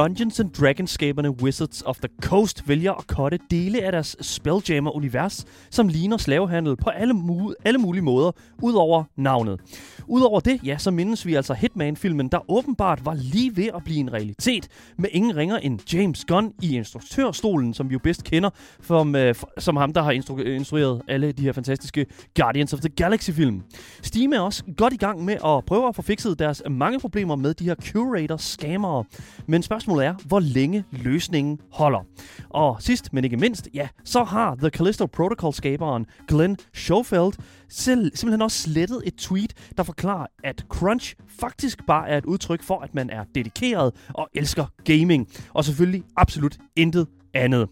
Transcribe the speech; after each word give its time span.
Dungeons 0.00 0.40
and 0.40 0.50
Dragons-skaberne 0.50 1.30
Wizards 1.42 1.82
of 1.82 1.96
the 1.98 2.08
Coast 2.22 2.68
vælger 2.68 2.92
at 2.92 3.06
kotte 3.06 3.38
dele 3.50 3.82
af 3.82 3.92
deres 3.92 4.16
Spelljammer-univers, 4.20 5.44
som 5.70 5.88
ligner 5.88 6.16
slavehandel 6.16 6.76
på 6.76 6.90
alle, 6.90 7.14
mu- 7.14 7.52
alle 7.64 7.78
mulige 7.78 8.02
måder, 8.02 8.32
udover 8.62 9.04
navnet. 9.16 9.60
Udover 10.10 10.40
det, 10.40 10.60
ja, 10.64 10.78
så 10.78 10.90
mindes 10.90 11.26
vi 11.26 11.34
altså 11.34 11.54
Hitman-filmen, 11.54 12.28
der 12.28 12.50
åbenbart 12.50 13.04
var 13.04 13.14
lige 13.14 13.56
ved 13.56 13.68
at 13.74 13.84
blive 13.84 13.98
en 13.98 14.12
realitet, 14.12 14.68
med 14.98 15.08
ingen 15.12 15.36
ringer 15.36 15.56
end 15.56 15.94
James 15.94 16.24
Gunn 16.24 16.52
i 16.62 16.76
instruktørstolen, 16.76 17.74
som 17.74 17.88
vi 17.88 17.92
jo 17.92 17.98
bedst 17.98 18.24
kender, 18.24 18.50
som, 18.82 19.16
øh, 19.16 19.34
som 19.58 19.76
ham, 19.76 19.92
der 19.92 20.02
har 20.02 20.12
instru- 20.12 20.42
instrueret 20.42 21.02
alle 21.08 21.32
de 21.32 21.42
her 21.42 21.52
fantastiske 21.52 22.06
Guardians 22.36 22.72
of 22.72 22.80
the 22.80 22.88
Galaxy-film. 22.88 23.62
Steam 24.02 24.32
er 24.32 24.40
også 24.40 24.64
godt 24.76 24.92
i 24.92 24.96
gang 24.96 25.24
med 25.24 25.34
at 25.34 25.64
prøve 25.66 25.88
at 25.88 25.96
få 25.96 26.02
fikset 26.02 26.38
deres 26.38 26.62
mange 26.70 27.00
problemer 27.00 27.36
med 27.36 27.54
de 27.54 27.64
her 27.64 27.74
curator-scammere. 27.74 29.04
Men 29.46 29.62
spørgsmålet 29.62 30.06
er, 30.06 30.14
hvor 30.26 30.40
længe 30.40 30.84
løsningen 30.92 31.58
holder. 31.72 32.00
Og 32.48 32.82
sidst, 32.82 33.12
men 33.12 33.24
ikke 33.24 33.36
mindst, 33.36 33.68
ja, 33.74 33.88
så 34.04 34.24
har 34.24 34.54
The 34.54 34.68
Callisto 34.68 35.06
Protocol-skaberen 35.06 36.06
Glenn 36.28 36.56
Schofield 36.74 37.32
selv, 37.70 38.16
simpelthen 38.16 38.42
også 38.42 38.62
slettet 38.62 39.02
et 39.06 39.14
tweet, 39.14 39.54
der 39.76 39.82
forklarer, 39.82 40.26
at 40.44 40.64
crunch 40.68 41.14
faktisk 41.40 41.86
bare 41.86 42.08
er 42.08 42.18
et 42.18 42.24
udtryk 42.24 42.62
for, 42.62 42.80
at 42.80 42.94
man 42.94 43.10
er 43.10 43.24
dedikeret 43.34 43.94
og 44.08 44.28
elsker 44.34 44.66
gaming. 44.84 45.28
Og 45.54 45.64
selvfølgelig 45.64 46.02
absolut 46.16 46.58
intet 46.76 47.06
andet. 47.34 47.68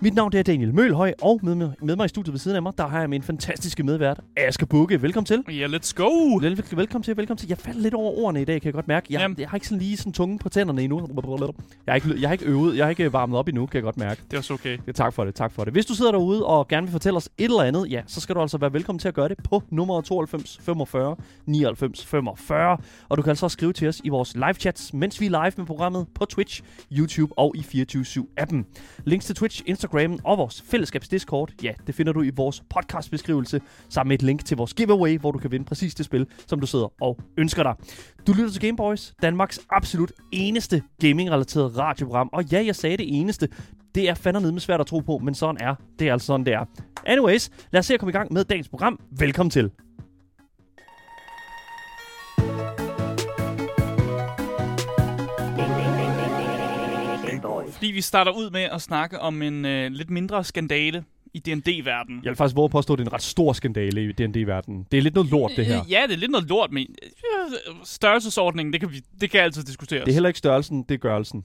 Mit 0.00 0.14
navn 0.14 0.36
er 0.36 0.42
Daniel 0.42 0.74
Mølhøj, 0.74 1.12
og 1.22 1.40
med, 1.42 1.54
mig- 1.54 1.72
med 1.82 1.96
mig 1.96 2.04
i 2.04 2.08
studiet 2.08 2.32
ved 2.32 2.38
siden 2.38 2.56
af 2.56 2.62
mig, 2.62 2.72
der 2.78 2.86
har 2.86 3.00
jeg 3.00 3.10
min 3.10 3.22
fantastiske 3.22 3.82
medvært, 3.82 4.20
Asger 4.36 4.66
Bukke. 4.66 5.02
Velkommen 5.02 5.26
til. 5.26 5.44
Ja, 5.48 5.66
let's 5.66 5.92
go! 5.94 6.08
Vel, 6.40 6.62
velkommen 6.72 7.02
til, 7.02 7.16
velkommen 7.16 7.38
til. 7.38 7.48
Jeg 7.48 7.58
faldt 7.58 7.82
lidt 7.82 7.94
over 7.94 8.10
ordene 8.18 8.42
i 8.42 8.44
dag, 8.44 8.60
kan 8.60 8.66
jeg 8.66 8.74
godt 8.74 8.88
mærke. 8.88 9.06
Jeg, 9.10 9.20
Jamen. 9.20 9.36
jeg 9.40 9.48
har 9.48 9.56
ikke 9.56 9.66
sådan 9.68 9.78
lige 9.78 9.96
sådan 9.96 10.12
tunge 10.12 10.38
på 10.38 10.48
tænderne 10.48 10.82
endnu. 10.82 10.98
Jeg 11.86 11.92
har, 11.92 11.94
ikke, 11.94 12.20
jeg 12.20 12.28
har 12.28 12.32
ikke 12.32 12.44
øvet, 12.44 12.76
jeg 12.76 12.84
har 12.84 12.90
ikke 12.90 13.12
varmet 13.12 13.38
op 13.38 13.48
endnu, 13.48 13.66
kan 13.66 13.74
jeg 13.76 13.82
godt 13.82 13.96
mærke. 13.96 14.22
Det 14.24 14.32
er 14.32 14.38
også 14.38 14.54
okay. 14.54 14.78
Ja, 14.86 14.92
tak 14.92 15.12
for 15.12 15.24
det, 15.24 15.34
tak 15.34 15.52
for 15.52 15.64
det. 15.64 15.72
Hvis 15.72 15.86
du 15.86 15.94
sidder 15.94 16.12
derude 16.12 16.46
og 16.46 16.68
gerne 16.68 16.86
vil 16.86 16.92
fortælle 16.92 17.16
os 17.16 17.28
et 17.38 17.44
eller 17.44 17.62
andet, 17.62 17.86
ja, 17.90 18.02
så 18.06 18.20
skal 18.20 18.34
du 18.34 18.40
altså 18.40 18.58
være 18.58 18.72
velkommen 18.72 18.98
til 18.98 19.08
at 19.08 19.14
gøre 19.14 19.28
det 19.28 19.36
på 19.44 19.62
nummer 19.70 20.00
92 20.00 20.58
45 20.62 21.16
99 21.46 22.06
45. 22.06 22.78
Og 23.08 23.16
du 23.16 23.22
kan 23.22 23.30
altså 23.30 23.46
også 23.46 23.52
skrive 23.52 23.72
til 23.72 23.88
os 23.88 24.00
i 24.04 24.08
vores 24.08 24.34
live 24.34 24.54
chats, 24.54 24.94
mens 24.94 25.20
vi 25.20 25.26
er 25.26 25.30
live 25.30 25.52
med 25.56 25.66
programmet 25.66 26.06
på 26.14 26.24
Twitch, 26.24 26.62
YouTube 26.92 27.38
og 27.38 27.54
i 27.56 27.60
24-7-appen. 27.60 28.56
Links 29.04 29.26
til 29.26 29.34
Twitch, 29.34 29.62
Instagram 29.66 30.18
og 30.24 30.38
vores 30.38 30.62
fællesskabs 30.62 31.08
Discord, 31.08 31.52
ja, 31.62 31.72
det 31.86 31.94
finder 31.94 32.12
du 32.12 32.22
i 32.22 32.30
vores 32.36 32.62
podcastbeskrivelse, 32.70 33.60
sammen 33.88 34.08
med 34.08 34.14
et 34.14 34.22
link 34.22 34.44
til 34.44 34.56
vores 34.56 34.74
giveaway, 34.74 35.18
hvor 35.18 35.32
du 35.32 35.38
kan 35.38 35.50
vinde 35.50 35.64
præcis 35.64 35.94
det 35.94 36.06
spil, 36.06 36.26
som 36.46 36.60
du 36.60 36.66
sidder 36.66 37.02
og 37.02 37.18
ønsker 37.36 37.62
dig. 37.62 37.74
Du 38.26 38.32
lytter 38.32 38.50
til 38.50 38.60
Gameboys, 38.60 39.14
Danmarks 39.22 39.60
absolut 39.70 40.12
eneste 40.32 40.82
gaming-relateret 41.02 41.78
radioprogram. 41.78 42.28
Og 42.32 42.44
ja, 42.44 42.64
jeg 42.64 42.76
sagde 42.76 42.96
det 42.96 43.20
eneste. 43.20 43.48
Det 43.94 44.08
er 44.08 44.14
fandme 44.14 44.52
med 44.52 44.60
svært 44.60 44.80
at 44.80 44.86
tro 44.86 44.98
på, 44.98 45.18
men 45.18 45.34
sådan 45.34 45.56
er 45.60 45.74
det 45.98 46.08
er 46.08 46.12
altså 46.12 46.26
sådan, 46.26 46.46
det 46.46 46.54
er. 46.54 46.64
Anyways, 47.06 47.50
lad 47.72 47.78
os 47.78 47.86
se 47.86 47.94
at 47.94 48.00
komme 48.00 48.10
i 48.10 48.12
gang 48.12 48.32
med 48.32 48.44
dagens 48.44 48.68
program. 48.68 49.00
Velkommen 49.18 49.50
til. 49.50 49.70
Fordi 57.80 57.90
vi 57.92 58.00
starter 58.00 58.32
ud 58.32 58.50
med 58.50 58.60
at 58.62 58.82
snakke 58.82 59.20
om 59.20 59.42
en 59.42 59.64
øh, 59.64 59.90
lidt 59.92 60.10
mindre 60.10 60.44
skandale 60.44 61.04
i 61.34 61.38
D&D-verdenen. 61.38 62.20
Jeg 62.24 62.30
vil 62.30 62.36
faktisk 62.36 62.56
våge 62.56 62.64
at 62.64 62.70
påstå, 62.70 62.92
at 62.92 62.98
det 62.98 63.04
er 63.04 63.08
en 63.08 63.12
ret 63.12 63.22
stor 63.22 63.52
skandale 63.52 64.04
i 64.04 64.12
D&D-verdenen. 64.12 64.86
Det 64.92 64.98
er 64.98 65.02
lidt 65.02 65.14
noget 65.14 65.30
lort, 65.30 65.50
det 65.56 65.66
her. 65.66 65.84
Ja, 65.88 66.02
det 66.08 66.12
er 66.12 66.16
lidt 66.16 66.30
noget 66.30 66.48
lort, 66.48 66.72
men 66.72 66.86
øh, 67.02 67.56
størrelsesordningen, 67.84 68.72
det 68.72 68.80
kan, 68.80 68.92
vi, 68.92 69.00
det 69.20 69.30
kan 69.30 69.40
altid 69.40 69.62
diskuteres. 69.62 70.04
Det 70.04 70.10
er 70.10 70.12
heller 70.12 70.28
ikke 70.28 70.38
størrelsen, 70.38 70.82
det 70.82 70.94
er 70.94 70.98
gørelsen. 70.98 71.44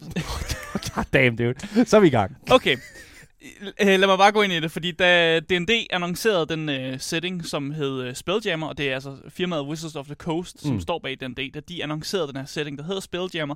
God 0.94 1.04
damn, 1.12 1.36
dude. 1.36 1.54
Så 1.86 1.96
er 1.96 2.00
vi 2.00 2.06
i 2.06 2.10
gang. 2.10 2.36
Okay. 2.50 2.76
Øh, 3.80 3.86
lad 4.00 4.06
mig 4.06 4.18
bare 4.18 4.32
gå 4.32 4.42
ind 4.42 4.52
i 4.52 4.60
det, 4.60 4.70
fordi 4.70 4.92
da 4.92 5.38
D&D 5.40 5.70
annoncerede 5.90 6.46
den 6.46 6.68
øh, 6.68 7.00
setting, 7.00 7.44
som 7.46 7.70
hed 7.70 8.02
øh, 8.02 8.14
Spelljammer, 8.14 8.66
og 8.66 8.78
det 8.78 8.88
er 8.90 8.94
altså 8.94 9.16
firmaet 9.28 9.62
Wizards 9.66 9.96
of 9.96 10.06
the 10.06 10.14
Coast, 10.14 10.62
som 10.62 10.72
Mm. 10.74 10.80
står 10.80 10.98
bag 10.98 11.16
D&D, 11.20 11.50
da 11.54 11.60
de 11.60 11.82
annoncerede 11.82 12.28
den 12.28 12.36
her 12.36 12.44
setting, 12.44 12.78
der 12.78 12.84
hedder 12.84 13.00
Spelljammer, 13.00 13.54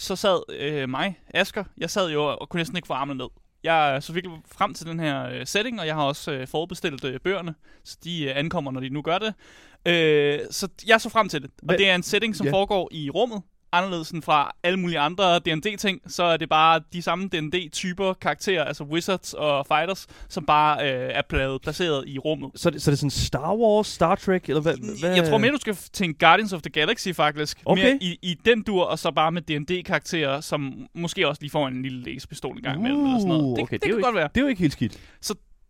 så 0.00 0.16
sad 0.16 0.40
øh, 0.58 0.88
mig, 0.88 1.18
Asker, 1.34 1.64
jeg 1.78 1.90
sad 1.90 2.10
jo 2.10 2.24
og 2.24 2.48
kunne 2.48 2.58
næsten 2.60 2.76
ikke 2.76 2.86
få 2.86 2.92
armene 2.94 3.18
ned. 3.18 3.26
Jeg 3.64 3.94
er 3.96 4.00
så 4.00 4.12
virkelig 4.12 4.38
frem 4.52 4.74
til 4.74 4.86
den 4.86 5.00
her 5.00 5.28
øh, 5.28 5.46
setting, 5.46 5.80
og 5.80 5.86
jeg 5.86 5.94
har 5.94 6.02
også 6.02 6.32
øh, 6.32 6.46
forudbestilt 6.48 7.04
øh, 7.04 7.20
bøgerne, 7.20 7.54
så 7.84 7.96
de 8.04 8.24
øh, 8.24 8.32
ankommer, 8.36 8.70
når 8.70 8.80
de 8.80 8.88
nu 8.88 9.02
gør 9.02 9.18
det. 9.18 9.34
Øh, 9.86 10.40
så 10.50 10.68
jeg 10.86 11.00
så 11.00 11.08
frem 11.08 11.28
til 11.28 11.42
det. 11.42 11.50
Og 11.50 11.64
Hvad- 11.66 11.78
det 11.78 11.88
er 11.90 11.94
en 11.94 12.02
setting, 12.02 12.36
som 12.36 12.46
Ja. 12.46 12.52
foregår 12.52 12.88
i 12.92 13.10
rummet, 13.10 13.42
anderledes 13.72 14.10
end 14.10 14.22
fra 14.22 14.52
alle 14.62 14.78
mulige 14.78 14.98
andre 14.98 15.38
D&D-ting, 15.38 16.00
så 16.06 16.22
er 16.22 16.36
det 16.36 16.48
bare 16.48 16.80
de 16.92 17.02
samme 17.02 17.28
D&D-typer, 17.28 18.12
karakterer, 18.14 18.64
altså 18.64 18.84
wizards 18.84 19.34
og 19.34 19.66
fighters, 19.66 20.06
som 20.28 20.44
bare 20.46 20.82
øh, 20.92 21.10
er 21.14 21.22
pladet, 21.28 21.62
placeret 21.62 22.04
i 22.08 22.18
rummet. 22.18 22.50
Så, 22.54 22.68
er 22.68 22.70
det- 22.70 22.82
så 22.82 22.90
er 22.90 22.92
det 22.92 22.98
sådan 22.98 23.10
Star 23.10 23.54
Wars, 23.54 23.86
Star 23.86 24.14
Trek, 24.14 24.48
eller 24.48 24.60
hvad? 24.62 24.74
hvad? 25.00 25.14
Jeg 25.14 25.28
tror 25.28 25.38
mere, 25.38 25.52
du 25.52 25.58
skal 25.60 25.76
tænke 25.92 26.18
Guardians 26.26 26.52
of 26.52 26.62
the 26.62 26.70
Galaxy, 26.70 27.08
faktisk. 27.14 27.58
Okay. 27.64 27.82
Mere 27.84 27.98
i, 28.00 28.18
i 28.22 28.36
den 28.44 28.62
dur, 28.62 28.84
og 28.84 28.98
så 28.98 29.10
bare 29.10 29.32
med 29.32 29.42
D&D-karakterer, 29.42 30.40
som 30.40 30.86
måske 30.94 31.28
også 31.28 31.42
lige 31.42 31.50
får 31.50 31.68
en 31.68 31.82
lille 31.82 32.02
læsepistol 32.02 32.56
en 32.56 32.62
gang 32.62 32.78
imellem, 32.78 33.04
eller 33.04 33.18
sådan 33.18 33.28
noget. 33.28 33.56
Det, 33.56 33.62
okay, 33.62 33.74
det, 33.74 33.82
det 33.82 33.88
er 33.88 33.92
kan 33.94 34.00
jo 34.00 34.04
godt 34.06 34.14
være. 34.16 34.28
Det 34.34 34.36
er 34.36 34.42
jo 34.42 34.48
ikke 34.48 34.60
helt 34.60 34.72
skidt. 34.72 34.98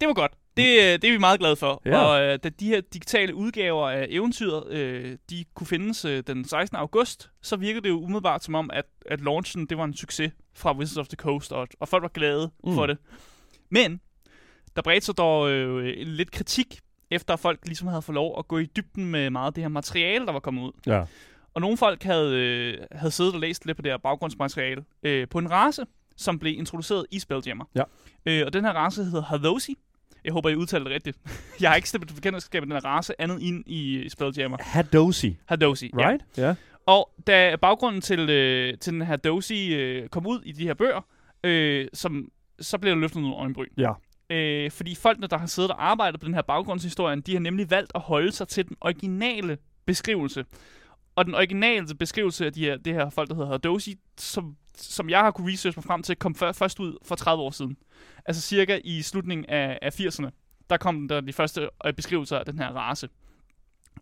Det 0.01 0.09
var 0.09 0.15
godt. 0.15 0.33
Det, 0.61 0.79
øh, 0.79 1.03
det 1.03 1.05
er 1.05 1.13
vi 1.13 1.19
meget 1.19 1.41
glade 1.41 1.57
for. 1.57 1.83
Ja. 1.85 1.99
Og 1.99 2.23
øh, 2.23 2.39
da 2.45 2.49
de 2.49 2.67
her 2.67 2.81
digitale 2.81 3.35
udgaver 3.35 3.89
af 3.91 4.07
eventyret, 4.11 4.73
øh, 4.73 5.17
de 5.31 5.45
kunne 5.55 5.67
findes 5.67 6.05
øh, 6.05 6.23
den 6.27 6.45
16. 6.45 6.77
august, 6.77 7.31
så 7.43 7.57
virkede 7.57 7.83
det 7.83 7.89
jo 7.89 8.01
umiddelbart 8.03 8.45
som 8.45 8.55
om, 8.55 8.71
at, 8.73 8.85
at 9.07 9.21
launchen, 9.21 9.67
det 9.67 9.79
var 9.79 9.85
en 9.85 9.95
succes 9.95 10.33
fra 10.55 10.77
Wizards 10.77 10.99
of 10.99 11.09
the 11.09 11.17
Coast, 11.17 11.53
og, 11.53 11.69
og 11.81 11.89
folk 11.89 12.03
var 12.03 12.09
glade 12.09 12.51
Mm. 12.65 12.71
mm. 12.71 12.75
for 12.77 12.87
det. 12.87 12.99
Men 13.71 14.01
der 14.77 14.83
bredte 14.83 15.07
sig 15.07 15.17
dog 15.17 15.51
øh, 15.51 15.95
lidt 16.07 16.31
kritik, 16.31 16.79
efter 17.11 17.35
at 17.35 17.41
folk 17.41 17.61
ligesom 17.65 17.89
havde 17.89 18.03
fået 18.03 18.15
lov 18.15 18.39
at 18.39 18.49
gå 18.49 18.59
i 18.59 18.65
dybden 18.65 19.05
med 19.05 19.31
meget 19.31 19.47
af 19.47 19.53
det 19.55 19.63
her 19.65 19.69
materiale, 19.69 20.27
der 20.27 20.33
var 20.33 20.41
kommet 20.41 20.63
ud. 20.63 20.73
Ja. 20.87 21.05
Og 21.55 21.61
nogle 21.61 21.77
folk 21.77 22.03
havde, 22.03 22.37
øh, 22.37 22.79
havde 22.93 23.11
siddet 23.11 23.35
og 23.35 23.41
læst 23.41 23.67
lidt 23.67 23.77
på 23.77 23.83
det 23.83 23.93
her 23.93 23.99
baggrundsmateriale 23.99 24.85
øh, 25.03 25.29
på 25.29 25.39
en 25.39 25.51
race, 25.51 25.85
som 26.17 26.39
blev 26.39 26.59
introduceret 26.59 27.07
i 27.11 27.19
Spelljammer. 27.19 27.65
Ja. 27.75 27.83
Øh, 28.27 28.47
og 28.47 28.53
den 28.53 28.65
her 28.65 28.73
race 28.73 29.05
hedder 29.05 29.23
Hadosi. 29.23 29.79
Jeg 30.25 30.33
håber, 30.33 30.49
I 30.49 30.57
udtaler 30.57 30.85
det 30.85 30.95
rigtigt. 30.95 31.19
jeg 31.61 31.71
har 31.71 31.77
ikke 31.77 31.89
stiftet 31.89 32.15
bekendtskab 32.15 32.67
med 32.67 32.77
den 32.77 32.85
race 32.85 33.21
andet 33.21 33.43
ind 33.43 33.65
i 33.67 34.09
Spelljammer. 34.09 34.59
Hadosi, 34.61 35.37
Hadosi, 35.47 35.91
right? 35.95 36.25
Ja. 36.37 36.55
Og 36.87 37.11
da 37.27 37.57
baggrunden 37.57 38.01
til, 38.01 38.31
øh, 38.31 38.79
til 38.79 38.93
den 38.93 39.01
her 39.01 39.09
Hadosi 39.09 39.75
øh, 39.75 40.09
kom 40.09 40.27
ud 40.27 40.41
i 40.45 40.53
de 40.53 40.67
her 40.67 40.75
bøger, 40.75 41.07
øh, 41.45 41.89
som, 41.93 42.29
så 42.61 42.79
blev 42.79 42.95
der 42.95 43.01
løftet 43.01 43.23
nogle 43.23 43.37
øjenbryn. 43.37 43.69
Ja. 43.79 43.93
Øh, 44.31 44.71
fordi 44.71 44.95
folkene, 44.95 45.27
der 45.27 45.39
har 45.39 45.47
siddet 45.47 45.71
og 45.71 45.91
arbejdet 45.91 46.21
på 46.21 46.27
den 46.27 46.35
her 46.35 46.43
baggrundshistorie, 46.43 47.21
de 47.21 47.33
har 47.33 47.41
nemlig 47.41 47.71
valgt 47.71 47.93
at 47.95 48.01
holde 48.01 48.33
sig 48.33 48.49
til 48.49 48.69
den 48.69 48.77
originale 48.81 49.59
beskrivelse. 49.87 50.45
Og 51.17 51.25
den 51.25 51.35
originale 51.35 51.95
beskrivelse 51.95 52.47
af 52.47 52.53
de 52.53 52.61
her, 52.65 52.77
det 52.77 52.95
her 52.95 53.11
folk, 53.11 53.29
der 53.29 53.35
hedder 53.35 53.51
Hadosi, 53.51 53.97
som, 54.19 54.57
som 54.77 55.11
jeg 55.11 55.19
har 55.21 55.31
kunne 55.31 55.53
research 55.53 55.79
mig 55.79 55.85
frem 55.85 56.03
til, 56.03 56.17
kom 56.17 56.35
før, 56.35 56.53
først 56.53 56.81
ud 56.81 56.97
for 57.05 57.15
30 57.15 57.43
år 57.43 57.51
siden. 57.51 57.77
Altså 58.27 58.43
cirka 58.43 58.81
i 58.85 59.03
slutningen 59.03 59.47
af, 59.49 59.79
af 59.83 60.01
80'erne. 60.01 60.31
Der 60.71 60.77
kom 60.77 61.09
der 61.09 61.21
de 61.21 61.33
første 61.33 61.69
øh, 61.87 61.93
beskrivelser 61.93 62.39
af 62.39 62.45
den 62.45 62.59
her 62.59 62.69
race. 62.69 63.09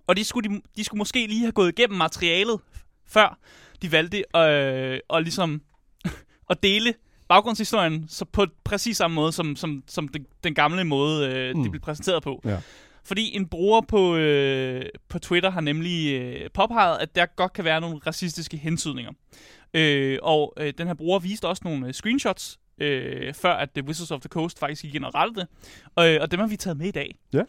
Og 0.06 0.16
de 0.16 0.24
skulle, 0.24 0.50
de, 0.50 0.60
de 0.76 0.84
skulle 0.84 0.98
måske 0.98 1.26
lige 1.26 1.40
have 1.40 1.52
gået 1.52 1.68
igennem 1.78 1.98
materialet, 1.98 2.60
før 3.06 3.38
de 3.82 3.92
valgte 3.92 4.18
øh, 4.36 5.00
at 5.10 5.22
ligesom 5.22 5.62
at 6.50 6.62
dele 6.62 6.94
baggrundshistorien 7.28 8.08
så 8.08 8.24
på 8.24 8.46
præcis 8.64 8.96
samme 8.96 9.14
måde, 9.14 9.32
som, 9.32 9.56
som, 9.56 9.82
som 9.86 10.08
den, 10.08 10.26
den 10.44 10.54
gamle 10.54 10.84
måde, 10.84 11.32
øh, 11.34 11.56
Mm. 11.56 11.62
det 11.62 11.70
blev 11.70 11.80
præsenteret 11.80 12.22
på. 12.22 12.40
Ja. 12.44 12.60
Fordi 13.08 13.36
en 13.36 13.46
bruger 13.48 13.80
på, 13.80 14.16
øh, 14.16 14.84
på 15.08 15.18
Twitter 15.18 15.50
har 15.50 15.60
nemlig 15.60 16.12
øh, 16.20 16.50
påpeget, 16.54 16.98
at 16.98 17.14
der 17.14 17.26
godt 17.26 17.52
kan 17.52 17.64
være 17.64 17.80
nogle 17.80 17.98
racistiske 18.06 18.56
hensydninger. 18.56 19.12
Øh, 19.74 20.18
og 20.22 20.54
øh, 20.56 20.72
den 20.78 20.86
her 20.86 20.94
bruger 20.94 21.18
viste 21.18 21.48
også 21.48 21.62
nogle 21.64 21.86
øh, 21.86 21.92
screenshots, 21.94 22.58
øh, 22.78 23.34
før 23.34 23.52
at 23.54 23.70
The 23.70 23.84
Wizards 23.84 24.10
of 24.10 24.20
the 24.20 24.28
Coast 24.28 24.58
faktisk 24.58 24.82
gik 24.82 24.94
ind 24.94 25.04
og 25.04 25.14
rettede 25.14 25.40
det. 25.40 25.48
Og, 25.94 26.08
øh, 26.14 26.18
og 26.20 26.30
dem 26.30 26.40
har 26.40 26.46
vi 26.46 26.56
taget 26.56 26.76
med 26.76 26.86
i 26.86 26.90
dag. 26.90 27.14
Ja. 27.32 27.42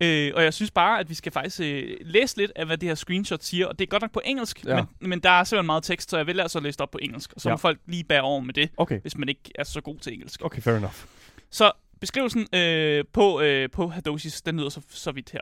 Øh, 0.00 0.32
og 0.36 0.42
jeg 0.44 0.54
synes 0.54 0.70
bare, 0.70 1.00
at 1.00 1.08
vi 1.08 1.14
skal 1.14 1.32
faktisk 1.32 1.60
øh, 1.60 1.96
læse 2.00 2.36
lidt 2.36 2.52
af, 2.56 2.66
hvad 2.66 2.78
det 2.78 2.88
her 2.88 2.94
screenshot 2.94 3.42
siger. 3.42 3.66
Og 3.66 3.78
det 3.78 3.84
er 3.84 3.88
godt 3.88 4.02
nok 4.02 4.12
på 4.12 4.20
engelsk, 4.24 4.64
Ja. 4.66 4.74
men, 5.00 5.10
men 5.10 5.20
der 5.20 5.30
er 5.30 5.44
simpelthen 5.44 5.66
meget 5.66 5.82
tekst, 5.82 6.10
så 6.10 6.16
jeg 6.16 6.26
vælger 6.26 6.42
altså 6.42 6.60
læse 6.60 6.76
det 6.76 6.80
op 6.80 6.90
på 6.90 6.98
engelsk. 7.02 7.32
Og 7.32 7.40
så 7.40 7.48
Ja. 7.48 7.52
må 7.52 7.56
folk 7.56 7.78
lige 7.86 8.04
bære 8.04 8.22
over 8.22 8.40
med 8.40 8.54
det, 8.54 8.70
Okay, 8.76 9.00
hvis 9.00 9.16
man 9.16 9.28
ikke 9.28 9.40
er 9.54 9.64
så 9.64 9.80
god 9.80 9.98
til 9.98 10.12
engelsk. 10.12 10.44
okay, 10.44 10.62
fair 10.62 10.76
enough. 10.76 10.94
Så 11.50 11.72
beskrivelsen 12.00 12.46
øh, 12.54 13.04
på, 13.12 13.40
øh, 13.40 13.70
på 13.70 13.88
Hadosis, 13.88 14.42
den 14.42 14.56
lyder 14.56 14.68
så, 14.68 14.80
så 14.88 15.12
vidt 15.12 15.30
her. 15.30 15.40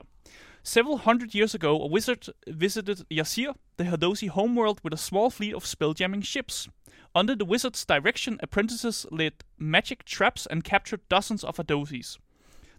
Several 0.64 0.98
hundred 0.98 1.34
years 1.34 1.54
ago, 1.54 1.82
a 1.82 1.90
wizard 1.90 2.28
visited 2.46 3.04
Yasir, 3.10 3.52
the 3.78 3.90
Hadosi 3.90 4.28
homeworld, 4.28 4.78
with 4.84 4.94
a 4.94 4.96
small 4.96 5.30
fleet 5.30 5.54
of 5.54 5.64
spelljamming 5.64 6.24
ships. 6.24 6.68
Under 7.14 7.34
the 7.34 7.44
wizard's 7.44 7.84
direction, 7.84 8.38
apprentices 8.42 9.06
lit 9.10 9.44
magic 9.58 10.04
traps 10.04 10.46
and 10.46 10.62
captured 10.62 11.00
dozens 11.10 11.44
of 11.44 11.56
Hadosis. 11.56 12.18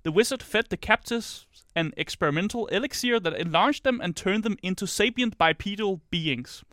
The 0.03 0.11
wizard 0.11 0.41
fed 0.41 0.69
the 0.69 0.77
captives 0.77 1.45
an 1.75 1.93
experimental 1.97 2.67
elixir 2.67 3.19
that 3.19 3.39
enlarged 3.39 3.83
them 3.83 3.99
and 4.01 4.15
turned 4.15 4.43
them 4.43 4.57
into 4.61 4.85
sapient 4.85 5.37
bipedal 5.37 6.01
beings. 6.09 6.63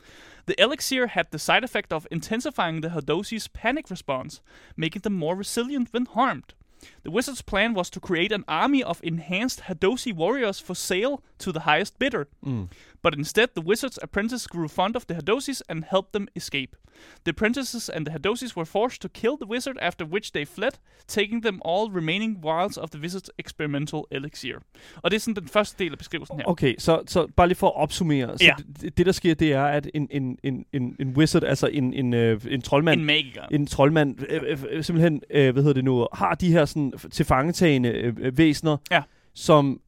The 0.46 0.60
elixir 0.60 1.08
had 1.08 1.30
the 1.30 1.38
side 1.38 1.64
effect 1.64 1.92
of 1.92 2.06
intensifying 2.10 2.80
the 2.80 2.88
Hadosi's 2.88 3.48
panic 3.48 3.90
response, 3.90 4.40
making 4.76 5.02
them 5.02 5.14
more 5.14 5.36
resilient 5.36 5.88
when 5.92 6.06
harmed. 6.06 6.54
The 7.02 7.10
wizard's 7.10 7.42
plan 7.42 7.74
was 7.74 7.90
to 7.90 8.00
create 8.00 8.32
an 8.32 8.44
army 8.48 8.82
of 8.82 9.00
enhanced 9.02 9.62
Hadosi 9.62 10.12
warriors 10.12 10.60
for 10.60 10.74
sale 10.74 11.22
to 11.38 11.52
the 11.52 11.60
highest 11.60 11.98
bidder. 11.98 12.28
Mm. 12.44 12.68
But 13.02 13.14
instead, 13.14 13.48
the 13.54 13.62
wizard's 13.62 13.98
apprentice 14.02 14.46
grew 14.46 14.68
fond 14.68 14.96
of 14.96 15.06
the 15.06 15.14
Hadosis 15.14 15.62
and 15.68 15.84
helped 15.90 16.12
them 16.12 16.28
escape. 16.36 16.76
The 17.24 17.30
apprentices 17.30 17.88
and 17.94 18.06
the 18.06 18.12
Hadosis 18.12 18.56
were 18.56 18.66
forced 18.66 19.00
to 19.02 19.08
kill 19.08 19.36
the 19.42 19.48
wizard, 19.50 19.76
after 19.80 20.04
which 20.06 20.32
they 20.32 20.44
fled, 20.56 20.72
taking 21.08 21.42
them 21.42 21.60
all 21.64 21.90
remaining 22.00 22.38
vials 22.42 22.76
of 22.76 22.90
the 22.90 23.00
wizard's 23.00 23.30
experimental 23.38 24.00
elixir. 24.10 24.54
Og 24.96 25.10
det 25.10 25.16
er 25.16 25.20
sådan 25.20 25.34
den 25.42 25.48
første 25.48 25.84
del 25.84 25.92
af 25.92 25.98
beskrivelsen 25.98 26.36
her. 26.36 26.44
Okay, 26.48 26.74
så, 26.78 27.02
så 27.06 27.26
bare 27.36 27.48
lige 27.48 27.56
for 27.56 27.66
at 27.66 27.76
opsummere. 27.76 28.38
Så 28.38 28.44
Ja. 28.44 28.54
det, 28.80 28.98
det, 28.98 29.06
der 29.06 29.12
sker, 29.12 29.34
det 29.34 29.52
er, 29.52 29.64
at 29.64 29.90
en, 29.94 30.08
en, 30.10 30.38
en, 30.42 30.64
en, 30.72 30.96
en 31.00 31.08
wizard, 31.16 31.44
altså 31.44 31.66
en, 31.66 31.92
en, 31.94 32.14
øh, 32.14 32.40
en 32.48 32.62
troldmand, 32.62 33.00
En 33.00 33.06
magiker. 33.06 33.42
en 33.50 33.66
troldmand 33.66 34.16
øh, 34.28 34.64
øh, 34.70 34.84
simpelthen, 34.84 35.22
øh, 35.30 35.52
hvad 35.52 35.62
hedder 35.62 35.74
det 35.74 35.84
nu, 35.84 36.06
har 36.12 36.34
de 36.34 36.52
her 36.52 36.64
sådan 36.64 36.92
tilfangetagende 37.12 37.88
øh, 37.88 38.14
øh, 38.20 38.38
væsener, 38.38 38.76
Ja. 38.90 39.02
som, 39.34 39.80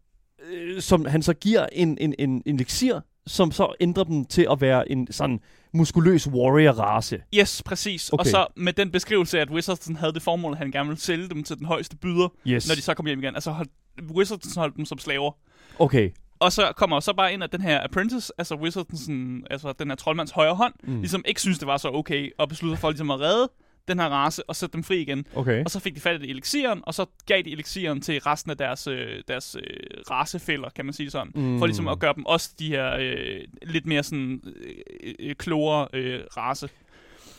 øh, 0.51 0.81
som 0.81 1.05
han 1.05 1.23
så 1.23 1.35
giver 1.35 1.67
en, 1.73 1.99
en, 2.01 2.15
en, 2.19 2.31
en 2.31 2.43
elixir, 2.47 3.01
som 3.27 3.53
så 3.53 3.75
ændrer 3.81 4.05
dem 4.05 4.25
til 4.25 4.47
at 4.51 4.61
være 4.61 4.91
en 4.93 5.13
sådan 5.13 5.41
muskuløs 5.75 6.27
warrior-race. 6.27 7.17
Yes, 7.35 7.63
præcis. 7.67 8.11
Okay. 8.11 8.21
Og 8.21 8.27
så 8.27 8.47
med 8.57 8.73
den 8.73 8.91
beskrivelse, 8.91 9.41
at 9.41 9.51
Wizardson 9.51 9.97
havde 9.97 10.13
det 10.13 10.23
formål, 10.23 10.53
at 10.53 10.59
han 10.59 10.71
gerne 10.71 10.89
ville 10.89 11.01
sælge 11.01 11.29
dem 11.29 11.45
til 11.45 11.59
den 11.59 11.67
højeste 11.67 11.97
byder, 11.97 12.29
Yes. 12.47 12.69
når 12.69 12.75
de 12.75 12.83
så 12.83 12.95
kom 12.95 13.07
hjem 13.07 13.19
igen. 13.19 13.35
Altså 13.35 13.51
hold, 13.51 13.69
Wizardson 14.11 14.61
holdt 14.61 14.77
dem 14.77 14.85
som 14.85 14.99
slaver. 14.99 15.33
Okay. 15.79 16.11
Og 16.39 16.53
så 16.53 16.73
kommer 16.77 17.01
så 17.01 17.13
bare 17.13 17.33
ind, 17.33 17.45
at 17.45 17.53
den 17.53 17.61
her 17.61 17.85
apprentice, 17.85 18.33
altså 18.39 18.55
Wizardson, 18.55 19.43
altså 19.51 19.73
den 19.79 19.89
her 19.89 19.95
troldmands 19.95 20.31
højre 20.31 20.55
hånd, 20.55 20.75
mm. 20.85 20.99
ligesom 21.01 21.25
ikke 21.27 21.41
synes, 21.41 21.59
det 21.59 21.67
var 21.67 21.77
så 21.77 21.89
okay, 21.89 22.31
og 22.39 22.49
besluttede 22.49 22.81
for 22.81 22.91
ligesom 22.91 23.11
at 23.11 23.21
redde 23.21 23.51
den 23.89 23.99
her 23.99 24.07
race 24.07 24.49
og 24.49 24.57
sætte 24.57 24.73
dem 24.73 24.85
fri 24.85 25.01
igen. 25.01 25.27
Okay. 25.35 25.65
Og 25.65 25.71
så 25.71 25.81
fik 25.81 25.95
de 25.95 26.01
fat 26.01 26.23
i 26.23 26.31
elixiren, 26.31 26.81
og 26.83 26.95
så 26.95 27.07
gav 27.27 27.43
de 27.43 27.53
elixiren 27.53 28.01
til 28.01 28.21
resten 28.21 28.51
af 28.51 28.57
deres, 28.57 28.87
øh, 28.87 29.23
deres 29.29 29.57
øh, 29.57 29.63
racefælder, 30.11 30.69
kan 30.71 30.85
man 30.85 30.95
sige 30.95 31.11
sådan. 31.11 31.33
Mm. 31.35 31.59
For 31.59 31.67
ligesom 31.67 31.89
at 31.89 31.99
gøre 31.99 32.15
dem 32.15 32.27
også 32.27 32.55
de 32.59 32.69
her 32.69 32.97
øh, 33.01 33.41
lidt 33.63 33.87
mere 33.87 34.03
sådan 34.03 34.41
øh, 34.57 35.15
øh, 35.19 35.35
klogere 35.35 35.89
øh, 35.93 36.21
race. 36.37 36.69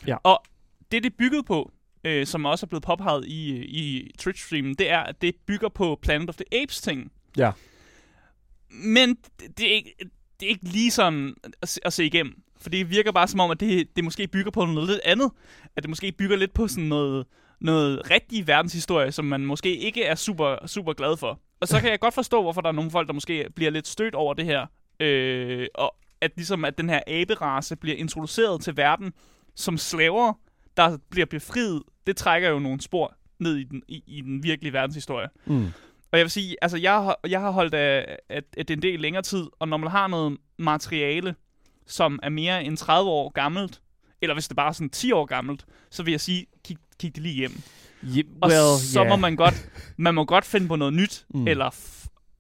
Ja. 0.08 0.18
Og 0.24 0.44
det, 0.92 1.04
det 1.04 1.14
byggede 1.18 1.44
på, 1.44 1.72
øh, 2.04 2.26
som 2.26 2.46
også 2.46 2.66
er 2.66 2.68
blevet 2.68 2.84
påpeget 2.84 3.26
i, 3.26 3.66
i 3.66 4.12
Twitch-streamen, 4.22 4.74
det 4.80 4.90
er, 4.90 5.00
at 5.00 5.22
det 5.22 5.36
bygger 5.48 5.70
på 5.70 6.00
Planet 6.02 6.30
of 6.30 6.36
the 6.36 6.62
Apes-ting. 6.62 7.12
Ja. 7.38 7.52
Men 8.70 9.18
det, 9.58 9.72
er 9.72 9.76
ikke, 9.76 9.96
det 10.40 10.46
er 10.46 10.50
ikke 10.50 10.66
lige 10.66 10.92
sådan 10.92 11.34
at, 11.62 11.70
se- 11.70 11.82
at 11.86 11.94
se 11.94 12.06
igennem. 12.06 12.43
For 12.64 12.70
det 12.70 12.90
virker 12.90 13.12
bare 13.12 13.28
som 13.28 13.40
om, 13.40 13.52
at 13.52 13.60
det, 13.60 13.96
det 13.96 14.04
måske 14.04 14.28
bygger 14.28 14.52
på 14.52 14.66
noget 14.66 14.90
lidt 14.90 15.02
andet. 15.06 15.32
At 15.76 15.84
det 15.84 15.90
måske 15.90 16.12
bygger 16.12 16.38
lidt 16.38 16.54
på 16.54 16.68
sådan 16.68 16.84
noget, 16.84 17.26
noget 17.62 18.12
rigtig 18.12 18.48
verdenshistorie, 18.48 19.12
som 19.12 19.26
man 19.26 19.46
måske 19.46 19.78
ikke 19.78 20.04
er 20.04 20.16
super, 20.16 20.68
super 20.68 20.94
glad 20.94 21.18
for. 21.18 21.40
Og 21.62 21.68
så 21.68 21.80
kan 21.80 21.92
jeg 21.92 22.00
godt 22.00 22.14
forstå, 22.14 22.42
hvorfor 22.42 22.62
der 22.62 22.70
er 22.70 22.74
nogle 22.74 22.92
folk, 22.92 23.08
der 23.08 23.14
måske 23.14 23.48
bliver 23.56 23.72
lidt 23.72 23.88
stødt 23.88 24.16
over 24.16 24.34
det 24.34 24.46
her. 24.46 24.66
Øh, 25.00 25.68
og 25.76 25.96
at 26.22 26.32
ligesom 26.36 26.66
at 26.66 26.78
den 26.78 26.90
her 26.90 27.02
aberace 27.08 27.76
bliver 27.76 27.98
introduceret 27.98 28.62
til 28.62 28.78
verden 28.78 29.14
som 29.56 29.78
slaver, 29.78 30.34
der 30.78 30.98
bliver 31.10 31.26
befriet, 31.26 31.84
det 32.08 32.18
trækker 32.18 32.50
jo 32.50 32.60
nogle 32.60 32.82
spor 32.82 33.16
ned 33.40 33.56
i 33.56 33.64
den, 33.64 33.84
i, 33.88 34.04
i 34.08 34.22
den 34.22 34.44
virkelige 34.44 34.74
verdenshistorie. 34.74 35.28
Mm. 35.46 35.66
Og 36.12 36.20
jeg 36.20 36.24
vil 36.24 36.32
sige, 36.32 36.56
altså 36.62 36.78
jeg 36.78 36.94
har, 36.94 37.20
jeg 37.28 37.42
har 37.42 37.52
holdt 37.52 37.74
af, 37.74 38.18
at, 38.30 38.44
at 38.58 38.68
det 38.68 38.74
en 38.74 38.82
del 38.82 39.00
længere 39.00 39.24
tid, 39.24 39.46
og 39.60 39.68
når 39.68 39.78
man 39.78 39.92
har 39.92 40.08
noget 40.08 40.38
materiale, 40.58 41.36
som 41.88 42.20
er 42.24 42.30
mere 42.30 42.64
end 42.64 42.78
30 42.78 43.10
år 43.10 43.30
gammelt, 43.30 43.82
eller 44.22 44.34
hvis 44.36 44.48
det 44.48 44.56
bare 44.58 44.68
er 44.68 44.72
sådan 44.72 44.90
10 44.90 45.12
år 45.12 45.26
gammelt, 45.26 45.66
så 45.92 46.04
vil 46.04 46.12
jeg 46.12 46.22
sige, 46.22 46.46
kig, 46.66 46.78
kig 47.00 47.16
det 47.16 47.24
lige 47.24 47.36
hjem. 47.36 47.62
Yeah, 48.06 48.24
Og 48.42 48.50
well, 48.50 48.80
så 48.82 49.00
yeah. 49.00 49.10
må 49.10 49.16
man 49.16 49.36
godt, 49.36 49.70
man 49.98 50.16
må 50.16 50.26
godt 50.26 50.46
finde 50.46 50.68
på 50.68 50.76
noget 50.76 50.94
nyt, 50.94 51.26
Mm. 51.34 51.48
eller 51.48 51.76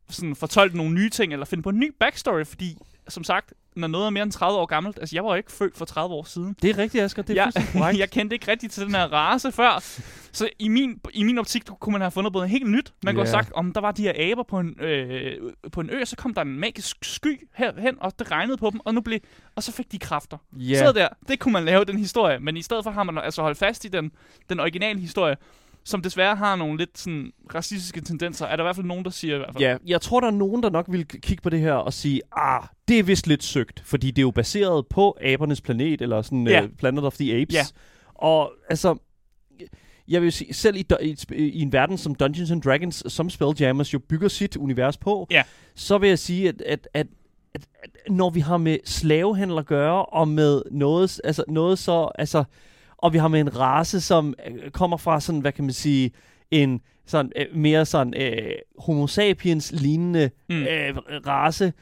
sådan 0.10 0.36
fortolke 0.36 0.78
nogle 0.78 0.94
nye 0.94 1.10
ting, 1.10 1.34
eller 1.34 1.45
finde 1.45 1.63
på 1.63 1.69
en 1.69 1.80
ny 1.80 1.92
backstory, 2.00 2.44
fordi 2.45 2.78
som 3.07 3.23
sagt, 3.23 3.53
når 3.75 3.88
noget 3.88 4.05
er 4.05 4.09
mere 4.09 4.23
end 4.23 4.31
30 4.31 4.59
år 4.59 4.65
gammelt, 4.65 4.97
altså 5.00 5.15
jeg 5.15 5.23
var 5.23 5.29
jo 5.29 5.35
ikke 5.35 5.51
født 5.51 5.77
for 5.77 5.85
30 5.85 6.15
år 6.15 6.23
siden. 6.23 6.55
Det 6.61 6.69
er 6.69 6.77
rigtigt, 6.77 7.03
Asger. 7.03 7.21
Det 7.23 7.38
er 7.38 7.44
jeg, 7.55 7.63
korrekt. 7.73 8.00
jeg 8.00 8.09
kendte 8.11 8.33
ikke 8.35 8.51
rigtigt 8.51 8.73
til 8.73 8.85
den 8.85 8.95
her 8.95 9.13
race 9.13 9.51
før. 9.51 9.83
Så 10.31 10.50
i 10.59 10.67
min, 10.67 11.00
i 11.13 11.23
min 11.23 11.38
optik 11.38 11.63
kunne 11.79 11.91
man 11.91 12.01
have 12.01 12.11
fundet 12.11 12.33
noget 12.33 12.50
helt 12.50 12.69
nyt. 12.69 12.94
Man 13.03 13.13
kunne 13.13 13.21
Ja. 13.21 13.25
have 13.25 13.44
sagt, 13.44 13.51
om 13.53 13.73
der 13.73 13.81
var 13.81 13.91
de 13.91 14.01
her 14.03 14.31
aber 14.31 14.44
på 14.44 14.59
en, 14.59 14.79
øh, 14.81 15.51
på 15.71 15.81
en 15.81 15.89
ø, 15.89 16.05
så 16.05 16.15
kom 16.15 16.33
der 16.33 16.41
en 16.41 16.59
magisk 16.59 16.97
sky 17.01 17.47
herhen, 17.53 17.95
og 18.01 18.19
det 18.19 18.31
regnede 18.31 18.57
på 18.57 18.69
dem, 18.69 18.79
og, 18.85 18.94
nu 18.94 19.01
blev, 19.01 19.19
og 19.55 19.63
så 19.63 19.71
fik 19.71 19.91
de 19.91 20.00
kræfter. 20.00 20.38
Ja. 20.53 20.85
Så 20.85 20.91
der, 20.91 21.07
det 21.27 21.39
kunne 21.39 21.51
man 21.53 21.65
lave, 21.65 21.85
den 21.85 21.97
historie. 21.97 22.39
Men 22.39 22.57
i 22.57 22.61
stedet 22.61 22.83
for 22.83 22.91
har 22.91 23.03
man 23.03 23.17
altså 23.17 23.41
holdt 23.41 23.57
fast 23.57 23.85
i 23.85 23.88
den, 23.88 24.11
den 24.50 24.59
originale 24.59 25.00
historie, 25.00 25.35
som 25.85 26.01
desværre 26.01 26.35
har 26.35 26.56
nogle 26.56 26.77
lidt 26.77 26.97
sådan 26.97 27.31
racistiske 27.56 28.01
tendenser. 28.01 28.45
Er 28.45 28.56
der 28.56 28.63
i 28.63 28.65
hvert 28.65 28.75
fald 28.75 28.85
nogen, 28.88 29.06
der 29.06 29.12
siger 29.12 29.35
i 29.35 29.38
hvert 29.38 29.53
fald. 29.53 29.63
Ja, 29.63 29.77
jeg 29.85 30.01
tror, 30.01 30.19
der 30.19 30.27
er 30.27 30.31
nogen, 30.31 30.63
der 30.63 30.69
nok 30.69 30.85
vil 30.89 31.07
kigge 31.07 31.41
på 31.41 31.50
det 31.50 31.59
her 31.59 31.74
og 31.74 31.94
sige, 31.94 32.21
ah, 32.38 32.63
det 32.88 33.00
er 33.00 33.03
vist 33.03 33.27
lidt 33.27 33.44
søgt, 33.44 33.81
fordi 33.85 34.07
det 34.07 34.18
er 34.18 34.21
jo 34.21 34.31
baseret 34.31 34.88
på 34.88 35.18
abernes 35.21 35.62
planet, 35.62 36.01
eller 36.01 36.21
sådan 36.21 36.47
Ja. 36.47 36.63
uh, 36.63 36.69
Planet 36.77 37.03
of 37.06 37.13
the 37.18 37.41
Apes. 37.41 37.53
Ja. 37.56 37.63
Og 38.15 38.51
altså, 38.69 38.95
jeg 40.07 40.21
vil 40.21 40.31
sige, 40.31 40.53
selv 40.53 40.75
i, 40.77 40.85
i, 41.01 41.15
i 41.35 41.62
en 41.62 41.71
verden 41.74 41.97
som 41.97 42.15
Dungeons 42.15 42.51
and 42.51 42.62
Dragons, 42.62 43.03
som 43.07 43.29
Spelljammers 43.29 43.94
jo 43.94 44.00
bygger 44.00 44.27
sit 44.27 44.57
univers 44.57 44.97
på, 44.97 45.27
Ja. 45.31 45.44
så 45.75 45.97
vil 45.97 46.09
jeg 46.09 46.19
sige, 46.19 46.50
at, 46.50 46.62
at, 46.62 46.88
at, 46.94 47.07
at, 47.53 47.68
at 47.83 47.89
når 48.09 48.29
vi 48.29 48.39
har 48.39 48.57
med 48.57 48.77
slavehandel 48.86 49.57
at 49.57 49.65
gøre, 49.65 50.06
og 50.06 50.27
med 50.27 50.62
noget, 50.71 51.21
altså 51.24 51.44
noget 51.47 51.79
så, 51.79 52.12
altså, 52.15 52.44
og 53.03 53.13
vi 53.13 53.17
har 53.17 53.27
med 53.27 53.39
en 53.39 53.59
race, 53.59 54.01
som 54.01 54.33
øh, 54.47 54.71
kommer 54.71 54.97
fra 54.97 55.19
sådan, 55.19 55.41
hvad 55.41 55.51
kan 55.51 55.63
man 55.63 55.73
sige, 55.73 56.11
en 56.51 56.81
sådan 57.05 57.31
øh, 57.35 57.45
mere 57.55 57.85
sådan 57.85 58.13
øh, 58.17 58.51
homo 58.79 59.07
sapiens 59.07 59.72
lignende 59.72 60.29
Mm. 60.50 60.55
øh, 60.63 60.95
race, 61.27 61.74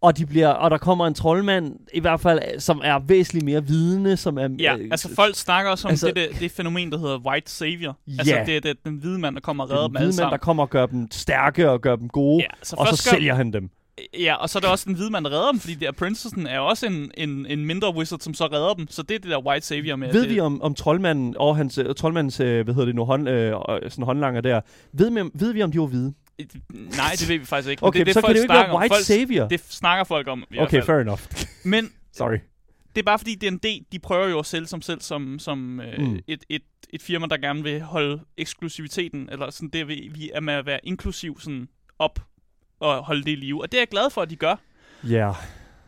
og 0.00 0.18
de 0.18 0.26
bliver 0.26 0.48
og 0.48 0.70
der 0.70 0.78
kommer 0.78 1.06
en 1.06 1.14
troldmand 1.14 1.76
i 1.94 2.00
hvert 2.00 2.20
fald 2.20 2.38
øh, 2.54 2.60
som 2.60 2.80
er 2.84 2.98
væsentligt 2.98 3.44
mere 3.44 3.66
vidende, 3.66 4.16
som 4.16 4.38
er 4.38 4.48
Ja, 4.60 4.76
øh, 4.76 4.88
altså 4.90 5.14
folk 5.14 5.34
snakker 5.36 5.70
også 5.70 5.88
om 5.88 5.90
altså- 5.90 6.06
altså, 6.06 6.20
det, 6.22 6.30
det, 6.32 6.40
det 6.40 6.50
fænomen, 6.50 6.92
der 6.92 6.98
hedder 6.98 7.18
white 7.18 7.50
savior. 7.50 7.98
Altså 8.18 8.34
Ja. 8.36 8.44
det 8.44 8.56
er 8.56 8.60
det, 8.60 8.76
den 8.84 8.96
hvide 8.96 9.18
mand, 9.18 9.34
der 9.34 9.40
kommer 9.40 9.64
og 9.64 9.70
redder 9.70 9.86
dem 9.88 9.96
alle 9.96 10.12
mand, 10.20 10.30
der 10.30 10.36
kommer 10.36 10.62
og 10.62 10.70
gør 10.70 10.86
dem 10.86 11.08
stærke 11.10 11.70
og 11.70 11.80
gør 11.80 11.96
dem 11.96 12.08
gode, 12.08 12.42
Ja, 12.42 12.48
så 12.62 12.76
og 12.78 12.86
så 12.86 12.96
sælger 12.96 13.34
han 13.34 13.52
dem. 13.52 13.70
Ja, 14.18 14.34
og 14.34 14.50
så 14.50 14.58
er 14.58 14.60
der 14.60 14.68
også 14.68 14.84
den 14.86 14.94
hvide 14.94 15.10
mand, 15.10 15.24
der 15.24 15.30
redder 15.30 15.50
dem, 15.50 15.60
fordi 15.60 15.74
der 15.74 15.92
Princesen 15.92 16.46
er 16.46 16.58
også 16.58 16.86
en, 16.86 17.10
en, 17.16 17.46
en 17.46 17.64
mindre 17.64 17.94
wizard, 17.94 18.20
som 18.20 18.34
så 18.34 18.46
redder 18.46 18.74
dem. 18.74 18.88
Så 18.88 19.02
det 19.02 19.14
er 19.14 19.18
det 19.18 19.30
der 19.30 19.46
white 19.46 19.66
savior 19.66 19.96
med. 19.96 20.12
Ved 20.12 20.22
det, 20.22 20.30
vi 20.30 20.40
om, 20.40 20.62
om 20.62 20.74
troldmanden 20.74 21.36
og 21.38 21.56
hans, 21.56 21.78
øh, 21.78 21.94
troldmandens, 21.94 22.40
øh, 22.40 22.64
hvad 22.64 22.74
hedder 22.74 22.86
det 22.86 22.94
nu, 22.94 23.04
hånd, 23.04 23.28
øh, 23.28 23.56
og 23.56 23.80
sådan 23.88 24.04
håndlanger 24.04 24.40
der, 24.40 24.60
ved 24.92 25.10
vi, 25.10 25.20
om, 25.20 25.30
ved 25.34 25.52
vi 25.52 25.62
om 25.62 25.72
de 25.72 25.80
var 25.80 25.86
hvide? 25.86 26.14
Nej, 26.70 27.10
det 27.12 27.28
ved 27.28 27.38
vi 27.38 27.44
faktisk 27.44 27.70
ikke. 27.70 27.82
Okay, 27.82 27.98
det 27.98 28.06
det, 28.06 28.14
så 28.14 28.20
kan 28.20 28.28
det 28.28 28.36
jo 28.36 28.42
ikke 28.42 28.54
være 28.54 28.76
white 28.76 28.94
folk, 28.94 29.04
savior. 29.04 29.48
Det 29.48 29.60
snakker 29.60 30.04
folk 30.04 30.28
om. 30.28 30.44
I 30.50 30.58
Okay, 30.58 30.82
fair 30.82 30.98
enough. 30.98 31.20
Men 31.64 31.92
Sorry. 32.12 32.38
det 32.94 33.00
er 33.00 33.04
bare 33.04 33.18
fordi 33.18 33.34
D&D, 33.34 33.84
de 33.92 33.98
prøver 33.98 34.28
jo 34.28 34.38
at 34.38 34.46
sælge 34.46 34.66
sig 34.66 34.84
selv 34.84 35.00
som, 35.00 35.38
som 35.38 35.80
øh, 35.80 35.98
mm. 35.98 36.18
et, 36.26 36.44
et, 36.48 36.62
et 36.90 37.02
firma, 37.02 37.26
der 37.26 37.36
gerne 37.36 37.62
vil 37.62 37.80
holde 37.80 38.20
eksklusiviteten, 38.36 39.28
eller 39.32 39.50
sådan 39.50 39.68
det, 39.68 39.88
vi, 39.88 40.10
vi 40.14 40.30
er 40.34 40.40
med 40.40 40.54
at 40.54 40.66
være 40.66 40.80
inklusiv 40.82 41.40
sådan 41.40 41.68
op 41.98 42.20
og 42.82 43.04
holde 43.04 43.22
det 43.24 43.30
i 43.30 43.34
live. 43.34 43.62
Og 43.62 43.72
det 43.72 43.78
er 43.78 43.82
jeg 43.82 43.88
glad 43.88 44.10
for, 44.10 44.22
at 44.22 44.30
de 44.30 44.36
gør. 44.36 44.56
Ja. 45.04 45.08
Yeah. 45.10 45.34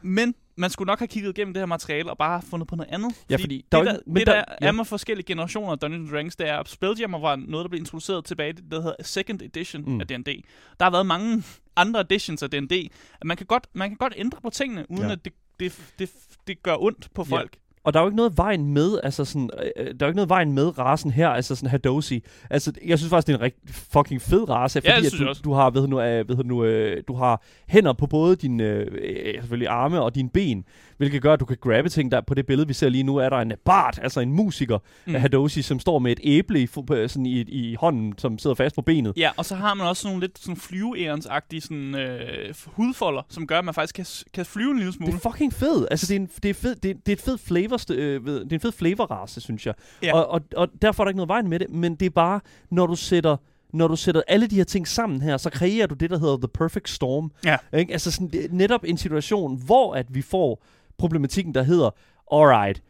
Men 0.03 0.35
man 0.57 0.71
skulle 0.71 0.87
nok 0.87 0.99
have 0.99 1.09
kigget 1.09 1.39
igennem 1.39 1.55
det 1.55 1.61
her 1.61 1.67
materiale 1.67 2.11
og 2.11 2.19
bare 2.19 2.43
fundet 2.43 2.69
på 2.69 2.77
noget 2.77 2.91
andet. 2.93 3.25
Ja, 3.31 3.37
fordi 3.37 3.65
der 3.73 3.79
er 3.79 3.83
det, 3.83 3.91
der, 3.91 3.97
ikke- 3.99 4.11
men 4.11 4.17
det 4.17 4.27
der- 4.27 4.35
der, 4.35 4.45
ja. 4.63 4.67
er 4.69 4.73
med 4.73 4.85
forskellige 4.85 5.27
generationer 5.27 5.73
af 5.73 5.79
Dungeons 5.79 6.11
Dragons, 6.11 6.37
det 6.37 6.49
er, 6.49 6.57
at 6.59 6.69
Spelljammer 6.69 7.19
var 7.19 7.37
noget, 7.37 7.65
der 7.65 7.69
blev 7.69 7.81
introduceret 7.81 8.25
tilbage, 8.25 8.49
i 8.51 8.53
det 8.53 8.65
der 8.71 8.81
hedder 8.83 8.97
Second 9.03 9.43
Edition 9.43 9.83
Mm. 9.87 10.01
af 10.01 10.07
D&D. 10.07 10.43
Der 10.81 10.85
har 10.85 10.91
været 10.91 11.07
mange 11.07 11.43
andre 11.77 12.01
editions 12.01 12.43
af 12.43 12.51
D&D. 12.51 12.73
at 13.21 13.27
Man 13.27 13.37
kan 13.37 13.47
godt, 13.47 13.67
man 13.73 13.91
kan 13.91 13.97
godt 13.97 14.15
ændre 14.17 14.39
på 14.43 14.51
tingene, 14.51 14.87
uden 14.91 15.03
Ja. 15.07 15.13
at 15.13 15.25
det, 15.25 15.33
det, 15.61 15.93
det, 15.99 16.11
det 16.47 16.63
gør 16.63 16.77
ondt 16.79 17.09
på 17.15 17.25
folk. 17.25 17.57
Og 17.85 17.95
der 17.95 18.01
er 18.01 18.05
jo 18.05 18.09
ikke 18.09 18.17
noget 18.17 18.37
vejen 18.37 18.67
med, 18.67 18.99
altså 19.03 19.25
sådan, 19.25 19.51
øh, 19.77 19.87
der 19.87 19.91
er 19.91 19.95
jo 20.01 20.07
ikke 20.07 20.17
noget 20.17 20.29
vejen 20.29 20.53
med 20.53 20.79
rasen 20.79 21.11
her, 21.11 21.29
altså 21.29 21.55
sådan 21.55 21.71
Hadosi. 21.71 22.25
Altså, 22.51 22.73
jeg 22.87 22.99
synes 22.99 23.11
faktisk, 23.11 23.27
det 23.27 23.33
er 23.33 23.39
en 23.39 23.43
rigtig 23.43 23.75
fucking 23.75 24.23
fed 24.23 24.49
race, 24.49 24.81
Ja, 24.85 24.97
fordi 24.97 25.07
synes 25.09 25.39
at 25.39 25.45
du, 25.45 25.51
du 25.51 25.55
har, 25.55 25.71
ved 25.71 25.87
nu, 25.87 26.01
øh, 26.01 26.29
ved 26.29 26.45
nu, 26.45 26.65
øh, 26.65 27.03
du 27.09 27.15
har 27.15 27.43
hænder 27.69 27.93
på 27.93 28.07
både 28.07 28.37
dine 28.37 28.65
øh, 28.65 29.35
selvfølgelig 29.41 29.69
arme 29.69 30.01
og 30.01 30.15
dine 30.15 30.29
ben, 30.31 30.65
hvilket 30.97 31.23
gør, 31.23 31.33
at 31.33 31.41
du 31.41 31.45
kan 31.45 31.57
grabbe 31.61 31.89
ting. 31.89 32.13
Der 32.13 32.21
på 32.21 32.35
det 32.35 32.47
billede, 32.47 32.69
vi 32.69 32.75
ser 32.75 32.89
lige 32.89 33.03
nu, 33.05 33.17
er 33.17 33.29
der 33.29 33.37
en 33.37 33.53
bard, 33.65 33.99
altså 34.03 34.21
en 34.21 34.33
musiker 34.33 34.79
mm. 35.07 35.15
Af 35.15 35.21
Hadosi, 35.21 35.63
som 35.63 35.79
står 35.81 35.99
med 35.99 36.13
et 36.13 36.21
æble 36.25 36.61
i, 36.63 36.67
på- 36.67 36.85
sådan 37.07 37.27
i, 37.27 37.41
i 37.41 37.75
hånden, 37.75 38.15
som 38.19 38.39
sidder 38.39 38.57
fast 38.57 38.75
på 38.75 38.83
benet. 38.83 39.13
Ja, 39.17 39.31
og 39.37 39.45
så 39.45 39.55
har 39.55 39.75
man 39.75 39.87
også 39.87 40.09
nogle 40.09 40.21
lidt 40.21 40.39
sådan 40.39 40.57
flyveærens-agtige 40.57 41.61
sådan, 41.61 41.95
øh, 41.95 42.55
hudfolder, 42.67 43.23
som 43.29 43.47
gør, 43.47 43.59
at 43.59 43.65
man 43.65 43.75
faktisk 43.75 43.95
kan, 43.95 44.07
kan 44.35 44.47
flyve 44.47 44.71
en 44.71 44.77
lille 44.79 44.93
smule. 44.93 45.13
Det 45.13 45.25
er 45.25 45.31
fucking 45.31 45.53
fed. 45.53 45.87
Altså, 45.91 46.07
det 46.07 46.17
er 46.17 46.21
en, 46.21 46.29
det 46.43 46.49
er 46.51 46.55
fed, 46.55 46.75
det, 46.75 46.83
det 47.07 47.13
er 47.13 47.17
et 47.17 47.21
fed 47.23 47.39
flavor, 47.39 47.81
øh, 47.93 48.27
ved- 48.27 48.41
det 48.41 48.53
er 48.53 48.57
en 48.57 48.61
fed 48.61 48.73
flavorrace, 48.73 49.41
synes 49.41 49.67
jeg. 49.67 49.75
Ja. 50.03 50.15
Og, 50.15 50.29
og, 50.29 50.41
og 50.57 50.69
derfor 50.83 51.03
er 51.03 51.05
der 51.05 51.11
ikke 51.11 51.17
noget 51.19 51.29
vejen 51.29 51.49
med 51.49 51.59
det, 51.59 51.71
men 51.71 51.95
det 51.95 52.07
er 52.07 52.11
bare, 52.11 52.41
når 52.71 52.87
du 52.87 52.95
sætter 52.95 53.37
når 53.73 53.89
du 53.89 53.97
sætter 53.97 54.23
alle 54.29 54.47
de 54.47 54.57
her 54.57 54.65
ting 54.65 54.89
sammen 54.89 55.23
her, 55.23 55.37
så 55.37 55.51
kreerer 55.51 55.87
du 55.87 55.95
det, 55.95 56.11
der 56.11 56.19
hedder 56.19 56.37
The 56.37 56.49
Perfect 56.49 56.89
Storm. 56.89 57.33
Ja. 57.45 57.57
Ikke? 57.79 57.93
Altså 57.93 58.11
sådan, 58.11 58.31
netop 58.51 58.81
en 58.85 58.97
situation, 58.97 59.63
hvor 59.67 59.95
at 59.95 60.07
vi 60.11 60.23
får 60.23 60.65
problematikken, 60.99 61.55
der 61.55 61.63
hedder, 61.63 61.91
alright, 62.33 62.83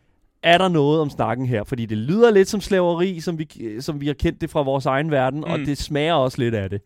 er 0.42 0.58
der 0.58 0.68
noget 0.68 1.00
om 1.00 1.10
snakken 1.10 1.46
her? 1.46 1.64
Fordi 1.64 1.86
det 1.86 1.98
lyder 1.98 2.30
lidt 2.30 2.48
som 2.48 2.60
slaveri, 2.60 3.20
som 3.20 3.38
vi, 3.38 3.76
som 3.80 4.00
vi 4.00 4.06
har 4.06 4.14
kendt 4.14 4.40
det 4.40 4.50
fra 4.50 4.62
vores 4.62 4.86
egen 4.86 5.10
verden, 5.10 5.38
mm. 5.38 5.50
og 5.50 5.58
det 5.58 5.78
smager 5.78 6.14
også 6.14 6.38
lidt 6.38 6.54
af 6.54 6.70
det. 6.70 6.80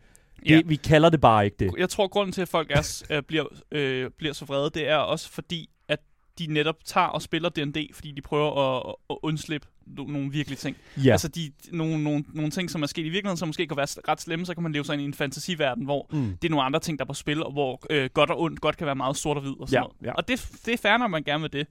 Ja. 0.48 0.56
det. 0.56 0.68
Vi 0.68 0.76
kalder 0.76 1.08
det 1.08 1.20
bare 1.20 1.44
ikke 1.44 1.56
det. 1.58 1.70
Jeg 1.78 1.88
tror, 1.88 2.08
grunden 2.08 2.32
til, 2.32 2.42
at 2.42 2.48
folk 2.48 2.70
er, 2.70 3.02
øh, 3.10 3.22
bliver, 3.22 3.44
øh, 3.72 4.10
bliver 4.18 4.32
så 4.34 4.44
vrede, 4.44 4.70
det 4.74 4.88
er 4.88 4.96
også 4.96 5.30
fordi, 5.30 5.68
at 5.88 5.98
de 6.38 6.46
netop 6.46 6.76
tager 6.84 7.06
og 7.06 7.22
spiller 7.22 7.48
D&D, 7.48 7.90
fordi 7.94 8.12
de 8.12 8.20
prøver 8.20 8.78
at, 8.78 8.94
at 9.10 9.16
undslippe 9.22 9.68
nogle 9.96 10.30
virkelige 10.30 10.56
ting. 10.56 10.76
Ja. 11.04 11.12
Altså 11.12 11.28
de, 11.28 11.52
nogle, 11.72 12.02
nogle, 12.04 12.24
nogle 12.34 12.50
ting, 12.50 12.70
som 12.70 12.82
er 12.82 12.86
sket 12.86 13.00
i 13.06 13.08
virkeligheden, 13.08 13.36
som 13.36 13.48
måske 13.48 13.66
kan 13.66 13.76
være 13.76 13.86
ret 14.08 14.20
slemme, 14.20 14.46
så 14.46 14.54
kan 14.54 14.62
man 14.62 14.72
leve 14.72 14.84
sig 14.84 14.92
ind 14.92 15.02
i 15.02 15.04
en 15.04 15.14
fantasiverden, 15.14 15.84
hvor 15.84 16.06
Mm. 16.12 16.36
det 16.42 16.48
er 16.48 16.50
nogle 16.50 16.64
andre 16.64 16.80
ting, 16.80 16.98
der 16.98 17.04
er 17.04 17.06
på 17.06 17.14
spil, 17.14 17.42
og 17.42 17.52
hvor 17.52 17.82
øh, 17.90 18.10
godt 18.14 18.30
og 18.30 18.40
ondt 18.40 18.60
godt 18.60 18.76
kan 18.76 18.86
være 18.86 18.96
meget 18.96 19.16
sort 19.16 19.36
og 19.36 19.42
hvid 19.42 19.52
og 19.60 19.68
sådan 19.68 19.76
Ja, 19.76 19.80
noget. 19.80 19.96
ja. 20.04 20.12
Og 20.12 20.28
det, 20.28 20.48
det 20.66 20.74
er 20.74 20.78
fair, 20.78 20.96
når 20.96 21.08
man 21.08 21.22
gerne 21.22 21.42
vil 21.42 21.52
det. 21.52 21.66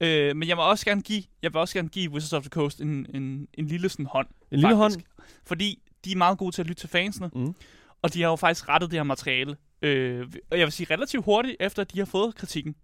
Øh, 0.00 0.36
men 0.36 0.48
jeg 0.48 0.56
vil 0.56 0.62
også 0.62 0.84
gerne 0.84 1.02
give, 1.02 1.22
jeg 1.42 1.52
vil 1.52 1.60
også 1.60 1.74
gerne 1.74 1.88
give 1.88 2.10
Wizards 2.10 2.32
of 2.32 2.42
the 2.42 2.50
Coast 2.50 2.80
en, 2.80 3.06
en, 3.14 3.46
en 3.54 3.66
lille 3.66 3.88
sådan 3.88 4.06
hånd. 4.06 4.26
En 4.50 4.58
lille 4.58 4.74
hånd. 4.74 4.92
faktisk. 4.92 5.10
Fordi 5.46 5.78
de 6.04 6.12
er 6.12 6.16
meget 6.16 6.38
gode 6.38 6.54
til 6.54 6.62
at 6.62 6.66
lytte 6.68 6.80
til 6.82 6.88
fansene, 6.88 7.30
Mm. 7.34 7.54
og 8.02 8.14
de 8.14 8.22
har 8.22 8.28
jo 8.28 8.36
faktisk 8.36 8.68
rettet 8.68 8.90
det 8.90 8.98
her 8.98 9.02
materiale. 9.04 9.56
Øh, 9.82 10.26
og 10.50 10.58
jeg 10.58 10.64
vil 10.66 10.72
sige 10.72 10.86
relativt 10.94 11.24
hurtigt, 11.24 11.56
efter 11.60 11.82
at 11.82 11.92
de 11.92 11.98
har 11.98 12.06
fået 12.06 12.34
kritikken. 12.34 12.74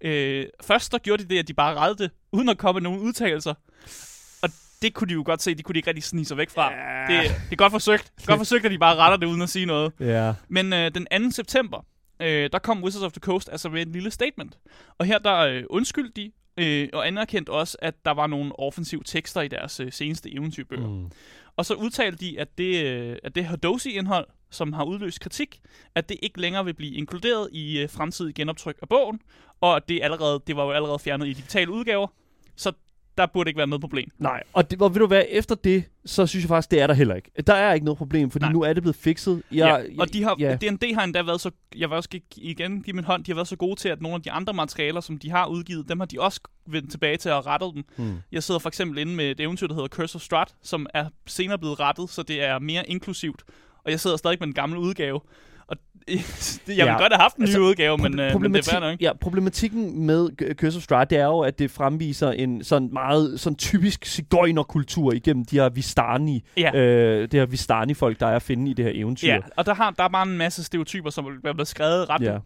Øh, 0.00 0.46
først 0.62 0.92
der 0.92 0.98
gjorde 0.98 1.22
de 1.24 1.28
det, 1.28 1.38
at 1.38 1.48
de 1.48 1.54
bare 1.54 1.74
rettede 1.74 2.02
det, 2.02 2.10
uden 2.32 2.48
at 2.48 2.58
komme 2.58 2.80
med 2.80 2.90
nogen 2.90 3.00
udtalelser. 3.00 3.54
Det 4.82 4.94
kunne 4.94 5.08
de 5.08 5.14
jo 5.14 5.22
godt 5.26 5.42
se, 5.42 5.54
det 5.54 5.64
kunne 5.64 5.74
de 5.74 5.78
ikke 5.78 5.88
rigtig 5.88 6.04
snige 6.04 6.24
sig 6.24 6.36
væk 6.36 6.50
fra. 6.50 6.72
Ja. 6.72 7.22
Det, 7.22 7.30
det 7.44 7.52
er 7.52 7.56
godt 7.56 7.72
forsøgt. 7.72 8.12
Godt 8.26 8.38
forsøgt, 8.38 8.64
at 8.64 8.70
de 8.70 8.78
bare 8.78 8.96
retter 8.96 9.16
det, 9.16 9.26
uden 9.26 9.42
at 9.42 9.48
sige 9.48 9.66
noget. 9.66 9.92
Ja. 10.00 10.34
Men 10.48 10.72
øh, 10.72 10.90
den 10.94 11.06
2. 11.24 11.30
september, 11.30 11.86
øh, 12.20 12.50
der 12.52 12.58
kom 12.58 12.84
Wizards 12.84 13.04
of 13.04 13.12
the 13.12 13.20
Coast 13.20 13.48
altså 13.52 13.68
med 13.68 13.86
en 13.86 13.92
lille 13.92 14.10
statement. 14.10 14.58
Og 14.98 15.06
her 15.06 15.18
der 15.18 15.38
øh, 15.38 15.64
undskyldte 15.70 16.12
de, 16.22 16.32
øh, 16.56 16.88
og 16.92 17.06
anerkendte 17.06 17.50
også, 17.50 17.76
at 17.82 17.94
der 18.04 18.10
var 18.10 18.26
nogle 18.26 18.58
offensive 18.58 19.02
tekster 19.04 19.40
i 19.40 19.48
deres 19.48 19.80
øh, 19.80 19.92
seneste 19.92 20.34
eventyrbøger. 20.34 20.88
Mm. 20.88 21.10
Og 21.56 21.66
så 21.66 21.74
udtalte 21.74 22.18
de, 22.18 22.40
at 22.40 22.58
det, 22.58 22.84
øh, 22.84 23.16
at 23.24 23.34
det 23.34 23.44
Hadosi-indhold, 23.44 24.26
som 24.50 24.72
har 24.72 24.84
udløst 24.84 25.20
kritik, 25.20 25.60
at 25.94 26.08
det 26.08 26.16
ikke 26.22 26.40
længere 26.40 26.64
vil 26.64 26.74
blive 26.74 26.94
inkluderet 26.94 27.48
i 27.52 27.78
øh, 27.78 27.90
fremtidige 27.90 28.32
genoptryk 28.32 28.78
af 28.82 28.88
bogen, 28.88 29.20
og 29.60 29.76
at 29.76 29.88
det, 29.88 30.00
allerede, 30.02 30.42
det 30.46 30.56
var 30.56 30.64
jo 30.64 30.70
allerede 30.70 30.98
fjernet 30.98 31.26
i 31.26 31.32
digitale 31.32 31.70
udgaver, 31.70 32.06
så 32.56 32.72
der 33.20 33.26
burde 33.26 33.50
ikke 33.50 33.58
være 33.58 33.66
noget 33.66 33.80
problem. 33.80 34.10
Nej, 34.18 34.42
og, 34.52 34.70
det, 34.70 34.82
og 34.82 34.94
ved 34.94 35.00
du 35.00 35.06
hvad, 35.06 35.22
efter 35.28 35.54
det, 35.54 35.84
så 36.04 36.26
synes 36.26 36.44
jeg 36.44 36.48
faktisk, 36.48 36.70
det 36.70 36.80
er 36.80 36.86
der 36.86 36.94
heller 36.94 37.14
ikke. 37.14 37.30
Der 37.46 37.54
er 37.54 37.72
ikke 37.74 37.84
noget 37.84 37.98
problem, 37.98 38.30
fordi 38.30 38.44
Nej. 38.44 38.52
nu 38.52 38.62
er 38.62 38.72
det 38.72 38.82
blevet 38.82 38.96
fikset. 38.96 39.42
Jeg, 39.52 39.86
Ja, 39.96 40.02
og 40.02 40.12
de 40.12 40.22
har, 40.22 40.36
ja. 40.38 40.54
D&D 40.56 40.94
har 40.94 41.04
endda 41.04 41.22
været 41.22 41.40
så, 41.40 41.50
jeg 41.76 41.90
vil 41.90 41.96
også 41.96 42.08
igen 42.36 42.82
give 42.82 42.94
min 42.94 43.04
hånd, 43.04 43.24
de 43.24 43.30
har 43.30 43.34
været 43.34 43.48
så 43.48 43.56
gode 43.56 43.80
til, 43.80 43.88
at 43.88 44.02
nogle 44.02 44.14
af 44.14 44.22
de 44.22 44.30
andre 44.30 44.52
materialer, 44.52 45.00
som 45.00 45.18
de 45.18 45.30
har 45.30 45.46
udgivet, 45.46 45.88
dem 45.88 46.00
har 46.00 46.06
de 46.06 46.20
også 46.20 46.40
vendt 46.66 46.90
tilbage 46.90 47.16
til 47.16 47.28
at 47.28 47.46
rette 47.46 47.66
dem. 47.74 47.84
Hmm. 47.96 48.18
Jeg 48.32 48.42
sidder 48.42 48.58
for 48.58 48.68
eksempel 48.68 48.98
inde 48.98 49.14
med 49.14 49.30
et 49.30 49.40
eventyr, 49.40 49.66
der 49.66 49.74
hedder 49.74 49.88
Curse 49.88 50.16
of 50.16 50.22
Strahd, 50.22 50.48
som 50.62 50.86
er 50.94 51.06
senere 51.26 51.58
blevet 51.58 51.80
rettet, 51.80 52.10
så 52.10 52.22
det 52.22 52.42
er 52.42 52.58
mere 52.58 52.88
inklusivt. 52.88 53.42
Og 53.84 53.90
jeg 53.90 54.00
sidder 54.00 54.16
stadig 54.16 54.36
med 54.40 54.46
den 54.46 54.54
gamle 54.54 54.80
udgave. 54.80 55.20
Og 55.70 55.76
det, 56.08 56.14
jeg 56.68 56.76
Ja, 56.76 56.84
ville 56.84 56.98
godt 56.98 57.12
have 57.12 57.20
haft 57.22 57.36
en 57.36 57.42
ny 57.42 57.46
altså, 57.46 57.60
udgave, 57.60 57.98
men, 57.98 58.14
Proble- 58.20 58.22
øh, 58.34 58.40
men 58.40 58.54
det 58.54 58.72
er 58.72 58.80
nok. 58.80 59.00
ja, 59.00 59.12
problematikken 59.20 60.06
med 60.06 60.28
Curse 60.54 60.76
of 60.76 60.82
Strahd, 60.82 61.06
det 61.08 61.18
er 61.18 61.24
jo, 61.24 61.38
at 61.40 61.58
det 61.58 61.70
fremviser 61.70 62.30
en 62.30 62.64
sådan 62.64 62.88
meget 62.92 63.40
sådan 63.40 63.56
typisk 63.56 64.04
sigøjnerkultur 64.04 65.12
igennem 65.12 65.44
de 65.44 65.56
her 65.56 65.68
Vistani, 65.68 66.44
Ja. 66.56 66.76
øh, 66.76 67.22
det 67.22 67.40
her 67.40 67.46
Vistani-folk, 67.46 68.20
der 68.20 68.26
er 68.26 68.36
at 68.36 68.42
finde 68.42 68.70
i 68.70 68.74
det 68.74 68.84
her 68.84 68.92
eventyr. 68.94 69.28
Ja, 69.28 69.38
og 69.56 69.66
der, 69.66 69.74
har, 69.74 69.90
der 69.90 70.04
er 70.04 70.08
bare 70.08 70.26
en 70.28 70.38
masse 70.38 70.64
stereotyper, 70.64 71.10
som 71.10 71.26
er 71.44 71.52
blevet 71.52 71.68
skrevet 71.68 72.10
ret, 72.10 72.22
Ja. 72.22 72.38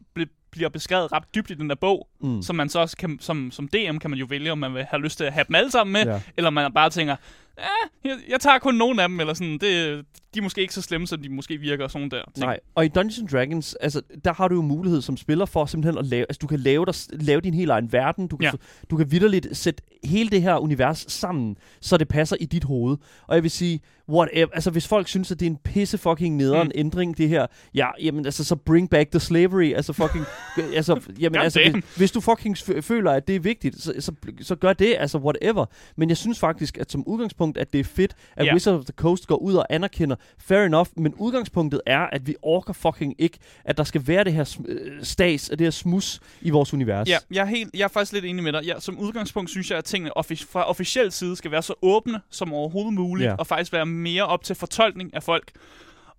Ja. 0.55 0.57
bl- 0.57 0.59
bliver 0.59 0.69
beskrevet 0.69 1.13
ret 1.13 1.25
dybt 1.35 1.51
i 1.51 1.55
den 1.55 1.69
der 1.71 1.77
bog, 1.77 2.09
Mm. 2.21 2.43
som 2.43 2.57
man 2.57 2.69
så 2.69 2.79
også 2.79 2.97
kan, 2.97 3.19
som, 3.21 3.51
som 3.51 3.69
DM 3.69 3.99
kan 3.99 4.11
man 4.11 4.19
jo 4.19 4.27
vælge, 4.29 4.53
om 4.53 4.59
man 4.59 4.75
vil 4.75 4.85
have 4.85 5.03
lyst 5.03 5.17
til 5.19 5.25
at 5.25 5.33
have 5.33 5.45
dem 5.49 5.55
alle 5.55 5.71
sammen 5.71 5.93
med, 5.93 6.05
Ja. 6.05 6.13
ja. 6.13 6.21
eller 6.37 6.51
man 6.51 6.73
bare 6.73 6.91
tænker, 6.91 7.17
eh, 7.59 7.65
jeg, 8.05 8.17
jeg 8.29 8.41
tager 8.41 8.59
kun 8.59 8.75
nogle 8.75 9.03
af 9.03 9.09
dem, 9.09 9.21
eller 9.21 9.35
sådan, 9.35 9.53
det, 9.53 10.05
de 10.35 10.39
er 10.39 10.43
måske 10.43 10.61
ikke 10.61 10.75
så 10.75 10.83
slemme, 10.83 11.07
som 11.07 11.23
de 11.23 11.29
måske 11.29 11.57
virker, 11.59 11.85
og 11.85 11.91
sådan 11.91 12.09
der 12.11 12.23
ting. 12.35 12.47
Nej, 12.47 12.61
og 12.75 12.85
i 12.85 12.89
Dungeons 12.89 13.19
and 13.19 13.29
Dragons, 13.29 13.75
altså, 13.75 14.03
der 14.25 14.33
har 14.33 14.49
du 14.49 14.55
jo 14.55 14.63
mulighed 14.63 15.03
som 15.03 15.17
spiller 15.17 15.47
for 15.47 15.67
simpelthen 15.67 15.99
at 15.99 16.07
lave, 16.07 16.23
altså 16.29 16.39
du 16.43 16.47
kan 16.47 16.61
lave, 16.61 16.87
dig, 16.87 16.95
lave 17.11 17.41
din 17.41 17.55
helt 17.55 17.71
egen 17.71 17.93
verden, 17.93 18.29
du 18.29 18.37
kan, 18.37 18.45
Ja. 18.45 18.51
ja. 18.53 18.87
du 18.91 18.97
kan 18.97 19.11
vidderligt 19.11 19.57
sætte 19.57 19.83
hele 20.05 20.31
det 20.31 20.43
her 20.43 20.57
univers 20.57 21.05
sammen, 21.09 21.57
så 21.81 21.97
det 21.97 22.09
passer 22.09 22.37
i 22.41 22.45
dit 22.45 22.65
hoved. 22.65 22.97
Og 23.27 23.35
jeg 23.35 23.43
vil 23.43 23.51
sige, 23.51 23.81
whatever, 24.09 24.49
altså 24.53 24.71
hvis 24.71 24.89
folk 24.89 25.09
synes, 25.09 25.31
at 25.31 25.41
det 25.41 25.47
er 25.47 25.51
en 25.51 25.57
pisse 25.57 25.99
fucking 25.99 26.37
nederen 26.37 26.67
Mm. 26.69 26.73
ændring, 26.75 27.19
det 27.19 27.29
her, 27.29 27.47
ja, 27.75 27.87
jamen 28.03 28.25
altså, 28.27 28.45
så 28.45 28.57
bring 28.57 28.91
back 28.91 29.11
the 29.11 29.21
slavery, 29.21 29.75
altså 29.75 29.93
fucking, 29.93 30.25
altså, 30.77 31.01
jamen, 31.21 31.41
altså, 31.41 31.61
hvis, 31.73 31.85
hvis 31.97 32.13
du 32.13 32.21
fucking 32.21 32.57
føler, 32.81 33.11
at 33.13 33.29
det 33.29 33.37
er 33.37 33.41
vigtigt, 33.41 33.83
så, 33.83 33.95
så, 33.99 34.13
så 34.41 34.55
gør 34.57 34.73
det, 34.73 34.97
altså 34.99 35.19
whatever. 35.19 35.67
Men 35.97 36.09
jeg 36.09 36.17
synes 36.17 36.39
faktisk, 36.39 36.79
at 36.79 36.93
som 36.93 37.05
udgangspunkt, 37.07 37.59
at 37.59 37.73
det 37.73 37.81
er 37.81 37.85
fedt, 37.85 38.15
at 38.37 38.45
yeah. 38.47 38.55
Wizard 38.55 38.75
of 38.75 38.85
the 38.85 38.93
Coast 38.97 39.27
går 39.27 39.37
ud 39.37 39.55
og 39.55 39.67
anerkender, 39.71 40.17
fair 40.39 40.59
enough, 40.65 40.89
men 40.97 41.15
udgangspunktet 41.15 41.81
er, 41.87 42.01
at 42.01 42.27
vi 42.27 42.35
orker 42.43 42.73
fucking 42.73 43.15
ikke, 43.19 43.39
at 43.65 43.77
der 43.77 43.85
skal 43.85 44.03
være 44.07 44.25
det 44.25 44.33
her 44.33 44.57
øh, 44.69 44.79
stas, 45.03 45.49
det 45.51 45.61
her 45.61 45.71
smus 45.71 46.21
i 46.43 46.51
vores 46.51 46.75
univers. 46.75 47.09
Ja, 47.09 47.17
jeg 47.31 47.41
er, 47.41 47.45
helt, 47.47 47.71
jeg 47.75 47.85
er 47.85 47.89
faktisk 47.89 48.13
lidt 48.13 48.25
enig 48.25 48.45
med 48.45 48.53
dig. 48.53 48.65
Ja, 48.65 48.81
som 48.81 48.99
udgangspunkt 48.99 49.51
synes 49.51 49.71
jeg, 49.71 49.79
at 49.79 49.85
tingene 49.85 50.19
offic- 50.19 50.47
fra 50.51 50.69
officiel 50.71 51.13
side 51.13 51.37
skal 51.37 51.51
være 51.51 51.63
så 51.63 51.75
åbne 51.83 52.21
som 52.31 52.53
overhovedet 52.53 52.95
muligt, 52.95 53.29
Ja. 53.31 53.35
og 53.35 53.47
faktisk 53.47 53.73
være 53.73 53.87
mere 53.95 54.27
op 54.27 54.45
til 54.45 54.57
fortolkning 54.57 55.15
af 55.15 55.23
folk. 55.23 55.53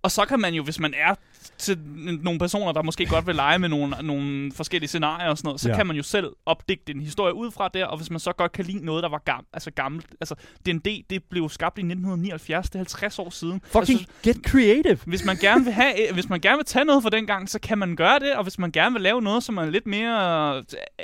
Og 0.02 0.10
så 0.10 0.24
kan 0.24 0.40
man 0.40 0.54
jo, 0.54 0.62
hvis 0.62 0.78
man 0.78 0.94
er 0.94 1.14
til 1.58 1.78
nogle 2.22 2.38
personer, 2.38 2.72
der 2.72 2.82
måske 2.82 3.06
godt 3.06 3.26
vil 3.26 3.34
lege 3.34 3.58
med 3.58 3.68
nogle, 3.68 3.96
nogle 4.02 4.52
forskellige 4.52 4.88
scenarier 4.88 5.28
og 5.30 5.38
sådan 5.38 5.48
noget, 5.48 5.60
så 5.60 5.68
Ja. 5.68 5.76
kan 5.76 5.86
man 5.86 5.96
jo 5.96 6.02
selv 6.02 6.26
opdigte 6.46 6.92
en 6.94 7.00
historie 7.00 7.34
ud 7.34 7.50
fra 7.50 7.68
der, 7.74 7.84
og 7.86 7.96
hvis 7.96 8.10
man 8.10 8.20
så 8.20 8.32
godt 8.32 8.52
kan 8.52 8.64
lide 8.64 8.84
noget, 8.84 9.02
der 9.02 9.08
var 9.08 9.22
gam- 9.30 9.50
altså 9.52 9.70
gammelt. 9.70 10.06
Altså, 10.20 10.34
D&D, 10.66 11.04
det 11.10 11.24
blev 11.30 11.48
skabt 11.48 11.78
i 11.78 11.80
1979, 11.82 12.66
det 12.70 12.74
er 12.74 12.78
50 12.78 13.18
år 13.18 13.30
siden. 13.30 13.60
Fucking 13.66 13.98
Altså, 14.00 14.12
get 14.22 14.36
creative. 14.46 14.98
hvis 15.06 15.24
man 15.24 15.36
gerne 15.36 15.64
vil 15.64 15.72
have, 15.72 16.08
øh, 16.08 16.14
hvis 16.14 16.28
man 16.28 16.40
gerne 16.40 16.56
vil 16.56 16.64
tage 16.66 16.84
noget 16.84 17.02
fra 17.02 17.10
den 17.10 17.26
gang, 17.26 17.48
så 17.50 17.58
kan 17.60 17.78
man 17.78 17.96
gøre 17.96 18.18
det, 18.18 18.32
og 18.34 18.42
hvis 18.42 18.58
man 18.58 18.72
gerne 18.72 18.92
vil 18.92 19.02
lave 19.02 19.22
noget, 19.22 19.42
som 19.42 19.56
er 19.56 19.66
lidt 19.70 19.86
mere 19.86 20.56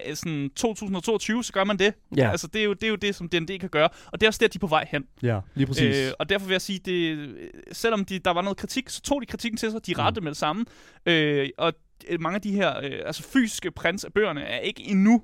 øh, 0.09 0.17
sådan 0.17 0.51
2022, 0.57 1.45
så 1.45 1.53
gør 1.53 1.65
man 1.65 1.77
det. 1.79 1.95
Ja. 2.17 2.31
Altså 2.31 2.47
det 2.47 2.61
er 2.61 2.65
jo 2.65 2.73
det, 2.73 2.83
er 2.85 2.89
jo 2.89 2.97
det 2.97 3.15
som 3.15 3.29
D&D 3.29 3.59
kan 3.61 3.69
gøre, 3.69 3.89
og 4.13 4.21
det 4.21 4.27
er 4.27 4.29
også 4.29 4.39
der, 4.43 4.49
de 4.49 4.57
er 4.57 4.61
på 4.61 4.67
vej 4.67 4.87
hen. 4.91 5.05
Ja, 5.23 5.39
lige 5.55 5.67
præcis. 5.67 5.97
Øh, 5.97 6.13
og 6.19 6.29
derfor 6.29 6.47
vil 6.47 6.55
jeg 6.55 6.61
sige, 6.63 6.79
det, 6.85 6.93
øh, 6.93 7.29
selvom 7.73 8.05
de, 8.05 8.19
der 8.19 8.31
var 8.31 8.43
noget 8.43 8.57
kritik, 8.59 8.89
så 8.91 9.01
tog 9.03 9.21
de 9.21 9.27
kritikken 9.27 9.59
til 9.59 9.71
sig, 9.71 9.87
de 9.87 9.95
rettede 9.99 10.25
med 10.25 10.32
det 10.33 10.39
samme. 10.39 10.65
Øh, 11.07 11.49
og 11.59 11.73
øh, 12.09 12.21
mange 12.21 12.35
af 12.35 12.43
de 12.43 12.53
her 12.53 12.79
øh, 12.79 13.01
altså 13.07 13.23
fysiske 13.23 13.71
prints 13.71 14.05
af 14.05 14.13
bøgerne 14.13 14.43
er 14.43 14.59
ikke 14.59 14.83
endnu 14.83 15.23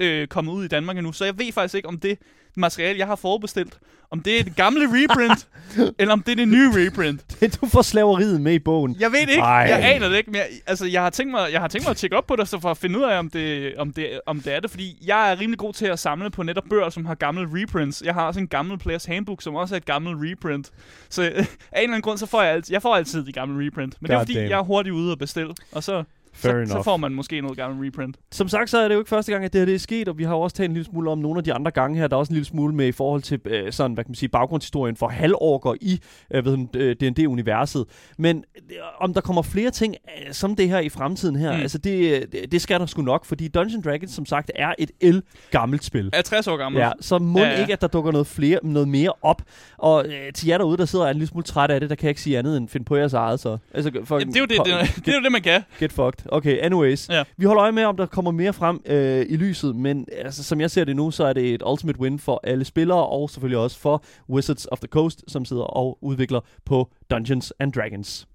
øh, 0.00 0.28
kommet 0.28 0.52
ud 0.52 0.64
i 0.64 0.68
Danmark 0.68 0.96
endnu, 0.96 1.12
så 1.12 1.24
jeg 1.24 1.38
ved 1.38 1.52
faktisk 1.52 1.74
ikke, 1.74 1.88
om 1.88 2.00
det 2.00 2.18
materiale, 2.58 2.98
jeg 2.98 3.06
har 3.06 3.16
forudbestilt, 3.16 3.78
om 4.10 4.20
det 4.20 4.40
er 4.40 4.44
det 4.44 4.56
gamle 4.56 4.86
reprint, 4.86 5.48
eller 6.00 6.12
om 6.12 6.22
det 6.22 6.32
er 6.32 6.36
det 6.36 6.48
nye 6.48 6.70
reprint. 6.72 7.36
du 7.60 7.66
får 7.66 7.82
slaveriet 7.82 8.40
med 8.40 8.52
i 8.52 8.58
bogen. 8.58 8.96
Jeg 9.00 9.12
ved 9.12 9.20
det 9.20 9.30
ikke. 9.30 9.42
Ej. 9.42 9.66
Jeg 9.68 9.94
aner 9.94 10.08
det 10.08 10.16
ikke. 10.16 10.30
Men 10.30 10.36
jeg, 10.36 10.48
altså, 10.66 10.86
jeg 10.86 11.02
har 11.02 11.10
tænkt 11.10 11.30
mig, 11.30 11.52
jeg 11.52 11.60
har 11.60 11.68
tænkt 11.68 11.86
mig 11.86 11.90
at 11.90 11.96
tjekke 11.96 12.16
op 12.16 12.26
på 12.26 12.36
det, 12.36 12.48
så 12.48 12.60
for 12.60 12.70
at 12.70 12.78
finde 12.78 12.98
ud 12.98 13.04
af, 13.04 13.18
om 13.18 13.30
det, 13.30 13.76
om, 13.76 13.92
det, 13.92 14.20
om 14.26 14.40
det 14.40 14.54
er 14.54 14.60
det. 14.60 14.70
Fordi 14.70 14.98
jeg 15.06 15.32
er 15.32 15.40
rimelig 15.40 15.58
god 15.58 15.72
til 15.72 15.86
at 15.86 15.98
samle 15.98 16.30
på 16.30 16.42
netop 16.42 16.64
bøger, 16.70 16.90
som 16.90 17.06
har 17.06 17.14
gamle 17.14 17.48
reprints. 17.52 18.02
Jeg 18.04 18.14
har 18.14 18.26
også 18.26 18.40
en 18.40 18.48
gammel 18.48 18.78
Players 18.78 19.04
Handbook, 19.04 19.42
som 19.42 19.54
også 19.54 19.74
er 19.74 19.76
et 19.76 19.84
gammelt 19.84 20.18
reprint. 20.20 20.70
Så 21.08 21.22
af 21.22 21.28
en 21.28 21.42
eller 21.42 21.48
anden 21.82 22.02
grund, 22.02 22.18
så 22.18 22.26
får 22.26 22.42
jeg 22.42 22.52
altid, 22.52 22.74
jeg 22.74 22.82
får 22.82 22.96
altid 22.96 23.24
de 23.24 23.32
gamle 23.32 23.66
reprint. 23.66 23.96
Men 24.00 24.08
det 24.08 24.14
er 24.14 24.18
God 24.18 24.26
fordi, 24.26 24.34
damn. 24.34 24.50
jeg 24.50 24.58
er 24.58 24.62
hurtigt 24.62 24.92
ude 24.92 25.12
og 25.12 25.18
bestille. 25.18 25.54
Og 25.72 25.84
så, 25.84 26.04
Fair 26.38 26.52
så, 26.52 26.56
enough. 26.56 26.70
så 26.70 26.82
får 26.82 26.96
man 26.96 27.12
måske 27.14 27.40
noget 27.40 27.56
gammel 27.56 27.86
reprint. 27.86 28.16
Som 28.32 28.48
sagt, 28.48 28.70
så 28.70 28.78
er 28.78 28.88
det 28.88 28.94
jo 28.94 29.00
ikke 29.00 29.08
første 29.08 29.32
gang, 29.32 29.44
at 29.44 29.52
det 29.52 29.58
her 29.60 29.66
det 29.66 29.74
er 29.74 29.78
sket, 29.78 30.08
og 30.08 30.18
vi 30.18 30.24
har 30.24 30.34
jo 30.34 30.40
også 30.40 30.56
talt 30.56 30.68
en 30.68 30.74
lille 30.74 30.84
smule 30.86 31.10
om 31.10 31.18
nogle 31.18 31.38
af 31.38 31.44
de 31.44 31.52
andre 31.52 31.70
gange 31.70 31.98
her. 31.98 32.06
Der 32.06 32.16
er 32.16 32.18
også 32.18 32.30
en 32.30 32.34
lille 32.34 32.46
smule 32.46 32.74
med 32.74 32.86
i 32.86 32.92
forhold 32.92 33.22
til 33.22 33.40
øh, 33.44 33.72
sådan, 33.72 33.94
hvad 33.94 34.04
kan 34.04 34.10
man 34.10 34.14
sige, 34.14 34.28
baggrundshistorien 34.28 34.96
for 34.96 35.08
halvorker 35.08 35.74
i 35.80 36.00
øh, 36.34 36.46
øh, 36.76 36.96
D&D-universet. 37.00 37.84
Men 38.18 38.44
øh, 38.70 38.76
om 39.00 39.14
der 39.14 39.20
kommer 39.20 39.42
flere 39.42 39.70
ting 39.70 39.94
øh, 40.26 40.32
som 40.32 40.56
det 40.56 40.68
her 40.68 40.78
i 40.78 40.88
fremtiden 40.88 41.36
her, 41.36 41.56
Mm. 41.56 41.60
altså 41.62 41.78
det, 41.78 42.26
det, 42.32 42.52
det 42.52 42.60
skal 42.62 42.80
der 42.80 42.86
sgu 42.86 43.02
nok, 43.02 43.24
fordi 43.24 43.48
Dungeons 43.48 43.84
Dragons 43.84 44.10
som 44.10 44.26
sagt 44.26 44.50
er 44.54 44.74
et 44.78 44.90
el 45.00 45.22
gammelt 45.50 45.84
spil. 45.84 46.10
Er 46.12 46.22
60 46.22 46.46
år 46.46 46.56
gammel. 46.56 46.80
Ja, 46.80 46.90
så 47.00 47.18
må 47.18 47.38
Ja, 47.38 47.44
ja, 47.48 47.60
ikke, 47.60 47.72
at 47.72 47.80
der 47.80 47.86
dukker 47.86 48.12
noget, 48.12 48.26
flere, 48.26 48.58
noget 48.62 48.88
mere 48.88 49.12
op. 49.22 49.42
Og 49.78 50.06
øh, 50.06 50.32
til 50.34 50.48
jer 50.48 50.58
derude, 50.58 50.76
der 50.76 50.84
sidder 50.84 51.04
og 51.04 51.08
er 51.08 51.10
en 51.12 51.16
lille 51.16 51.28
smule 51.28 51.44
træt 51.44 51.70
af 51.70 51.80
det, 51.80 51.90
der 51.90 51.96
kan 51.96 52.04
jeg 52.04 52.10
ikke 52.10 52.20
sige 52.20 52.38
andet 52.38 52.56
end 52.56 52.68
finde 52.68 52.84
på 52.84 52.96
jeres 52.96 53.12
eget, 53.12 53.40
så. 53.40 53.58
Altså, 53.74 53.90
for, 54.04 54.18
Ja, 54.18 54.24
det, 54.24 54.36
er 54.36 54.40
jo 54.40 54.46
det, 54.46 54.56
det, 54.64 55.04
det, 55.06 55.12
er 55.12 55.16
jo 55.18 55.22
det, 55.24 55.32
man 55.32 55.42
kan. 55.42 55.62
Get 55.78 55.92
fucked. 55.92 56.27
Okay, 56.32 56.58
anyways. 56.62 57.08
Ja. 57.08 57.24
Vi 57.36 57.44
holder 57.44 57.62
øje 57.62 57.72
med, 57.72 57.84
om 57.84 57.96
der 57.96 58.06
kommer 58.06 58.30
mere 58.30 58.52
frem 58.52 58.80
øh, 58.86 59.26
i 59.28 59.36
lyset, 59.36 59.76
men 59.76 60.06
altså, 60.12 60.44
som 60.44 60.60
jeg 60.60 60.70
ser 60.70 60.84
det 60.84 60.96
nu, 60.96 61.10
så 61.10 61.24
er 61.24 61.32
det 61.32 61.54
et 61.54 61.62
ultimate 61.66 62.00
win 62.00 62.18
for 62.18 62.40
alle 62.44 62.64
spillere, 62.64 63.06
og 63.06 63.30
selvfølgelig 63.30 63.58
også 63.58 63.78
for 63.78 64.04
Wizards 64.30 64.66
of 64.72 64.78
the 64.78 64.88
Coast, 64.88 65.24
som 65.28 65.44
sidder 65.44 65.62
og 65.62 65.98
udvikler 66.02 66.40
på 66.64 66.88
Dungeons 67.10 67.52
and 67.58 67.72
Dragons. 67.72 68.28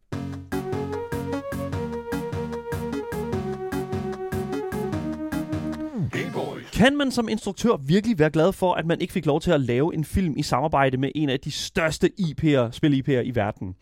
Kan 6.83 6.97
man 6.97 7.11
som 7.11 7.29
instruktør 7.29 7.75
virkelig 7.85 8.19
være 8.19 8.29
glad 8.29 8.53
for, 8.53 8.73
at 8.73 8.85
man 8.85 9.01
ikke 9.01 9.13
fik 9.13 9.25
lov 9.25 9.41
til 9.41 9.51
at 9.51 9.61
lave 9.61 9.95
en 9.95 10.05
film 10.05 10.33
i 10.37 10.43
samarbejde 10.43 10.97
med 10.97 11.09
en 11.15 11.29
af 11.29 11.39
de 11.39 11.51
største 11.51 12.11
IP'er, 12.19 12.71
spil-IP'er 12.71 13.21
i 13.21 13.31
verden? 13.35 13.75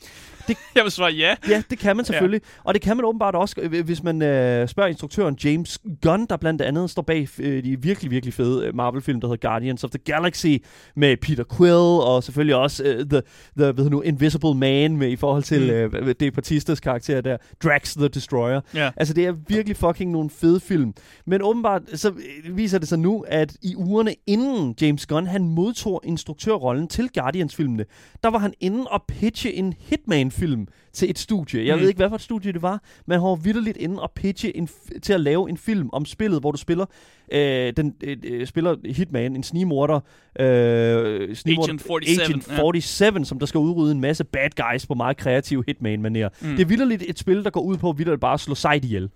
Jeg 0.75 0.83
vil 0.83 0.91
svare 0.91 1.11
ja. 1.11 1.35
Ja, 1.49 1.63
det 1.69 1.79
kan 1.79 1.95
man 1.95 2.05
selvfølgelig. 2.05 2.41
Ja. 2.43 2.61
Og 2.63 2.73
det 2.73 2.81
kan 2.81 2.97
man 2.97 3.05
åbenbart 3.05 3.35
også, 3.35 3.55
øh, 3.61 3.85
hvis 3.85 4.03
man 4.03 4.21
øh, 4.21 4.67
spørger 4.67 4.89
instruktøren 4.89 5.37
James 5.43 5.79
Gunn, 6.01 6.25
der 6.25 6.37
blandt 6.37 6.61
andet 6.61 6.89
står 6.89 7.01
bag 7.01 7.27
øh, 7.39 7.63
de 7.63 7.81
virkelig, 7.81 8.11
virkelig 8.11 8.33
fede 8.33 8.67
øh, 8.67 8.75
Marvel-film, 8.75 9.21
der 9.21 9.27
hedder 9.27 9.49
Guardians 9.49 9.83
of 9.83 9.89
the 9.89 9.99
Galaxy, 10.05 10.57
med 10.95 11.17
Peter 11.17 11.43
Quill, 11.57 12.01
og 12.01 12.23
selvfølgelig 12.23 12.55
også 12.55 12.83
øh, 12.83 13.05
The, 13.05 13.21
the 13.57 13.71
hvad 13.71 13.89
nu, 13.89 14.01
Invisible 14.01 14.53
Man, 14.53 14.97
med 14.97 15.09
i 15.09 15.15
forhold 15.15 15.43
til 15.43 15.89
mm. 15.91 15.97
øh, 15.97 16.15
det 16.19 16.33
Batistas 16.33 16.79
karakter 16.79 17.21
der, 17.21 17.37
Drax 17.63 17.93
the 17.93 18.07
Destroyer. 18.07 18.61
Ja. 18.75 18.91
Altså, 18.97 19.13
det 19.13 19.25
er 19.25 19.33
virkelig 19.47 19.77
fucking 19.77 20.11
nogle 20.11 20.29
fede 20.29 20.59
film. 20.59 20.93
Men 21.25 21.41
åbenbart, 21.41 21.81
så 21.93 22.13
viser 22.49 22.79
det 22.79 22.87
altså 22.91 23.01
nu, 23.01 23.25
at 23.27 23.57
i 23.61 23.75
ugerne 23.75 24.15
inden 24.27 24.75
James 24.81 25.05
Gunn, 25.05 25.27
han 25.27 25.47
modtog 25.47 26.01
instruktørrollen 26.03 26.87
til 26.87 27.09
Guardians-filmene, 27.13 27.85
der 28.23 28.29
var 28.29 28.37
han 28.37 28.53
inde 28.59 28.87
og 28.87 29.03
pitche 29.07 29.53
en 29.53 29.73
Hitman-film 29.79 30.67
til 30.93 31.09
et 31.09 31.19
studie. 31.19 31.65
Jeg 31.67 31.75
Mm. 31.75 31.81
ved 31.81 31.87
ikke, 31.87 31.97
hvad 31.97 32.09
for 32.09 32.15
et 32.15 32.21
studie 32.21 32.53
det 32.53 32.61
var, 32.61 32.81
men 33.07 33.19
han 33.19 33.27
var 33.29 33.35
vidderligt 33.35 33.77
inde 33.77 34.01
og 34.01 34.11
pitche 34.15 34.57
en 34.57 34.69
til 35.01 35.13
at 35.13 35.21
lave 35.21 35.49
en 35.49 35.57
film 35.57 35.89
om 35.93 36.05
spillet, 36.05 36.39
hvor 36.39 36.51
du 36.51 36.57
spiller 36.57 36.85
øh, 37.33 37.73
den 37.77 37.93
øh, 38.03 38.17
øh, 38.23 38.47
spiller 38.47 38.75
Hitman, 38.85 39.35
en 39.35 39.43
snigmorder, 39.43 39.99
øh, 40.39 41.35
snigmorder 41.35 41.67
Agent 41.69 41.81
47, 41.81 42.25
Agent 42.25 42.47
ja. 42.49 42.55
47, 42.55 43.25
som 43.25 43.39
der 43.39 43.45
skal 43.45 43.57
udrydde 43.57 43.91
en 43.91 44.01
masse 44.01 44.23
bad 44.23 44.49
guys 44.71 44.85
på 44.85 44.93
meget 44.93 45.17
kreative 45.17 45.63
Hitman-manér. 45.69 46.27
Mm. 46.41 46.55
Det 46.55 46.59
er 46.61 46.65
vidderligt 46.65 47.03
et 47.07 47.19
spil, 47.19 47.43
der 47.43 47.49
går 47.49 47.61
ud 47.61 47.77
på 47.77 47.91
vidderligt 47.91 48.21
bare 48.21 48.33
at 48.33 48.39
slå 48.39 48.55
sejt 48.55 48.85
ihjel. 48.85 49.09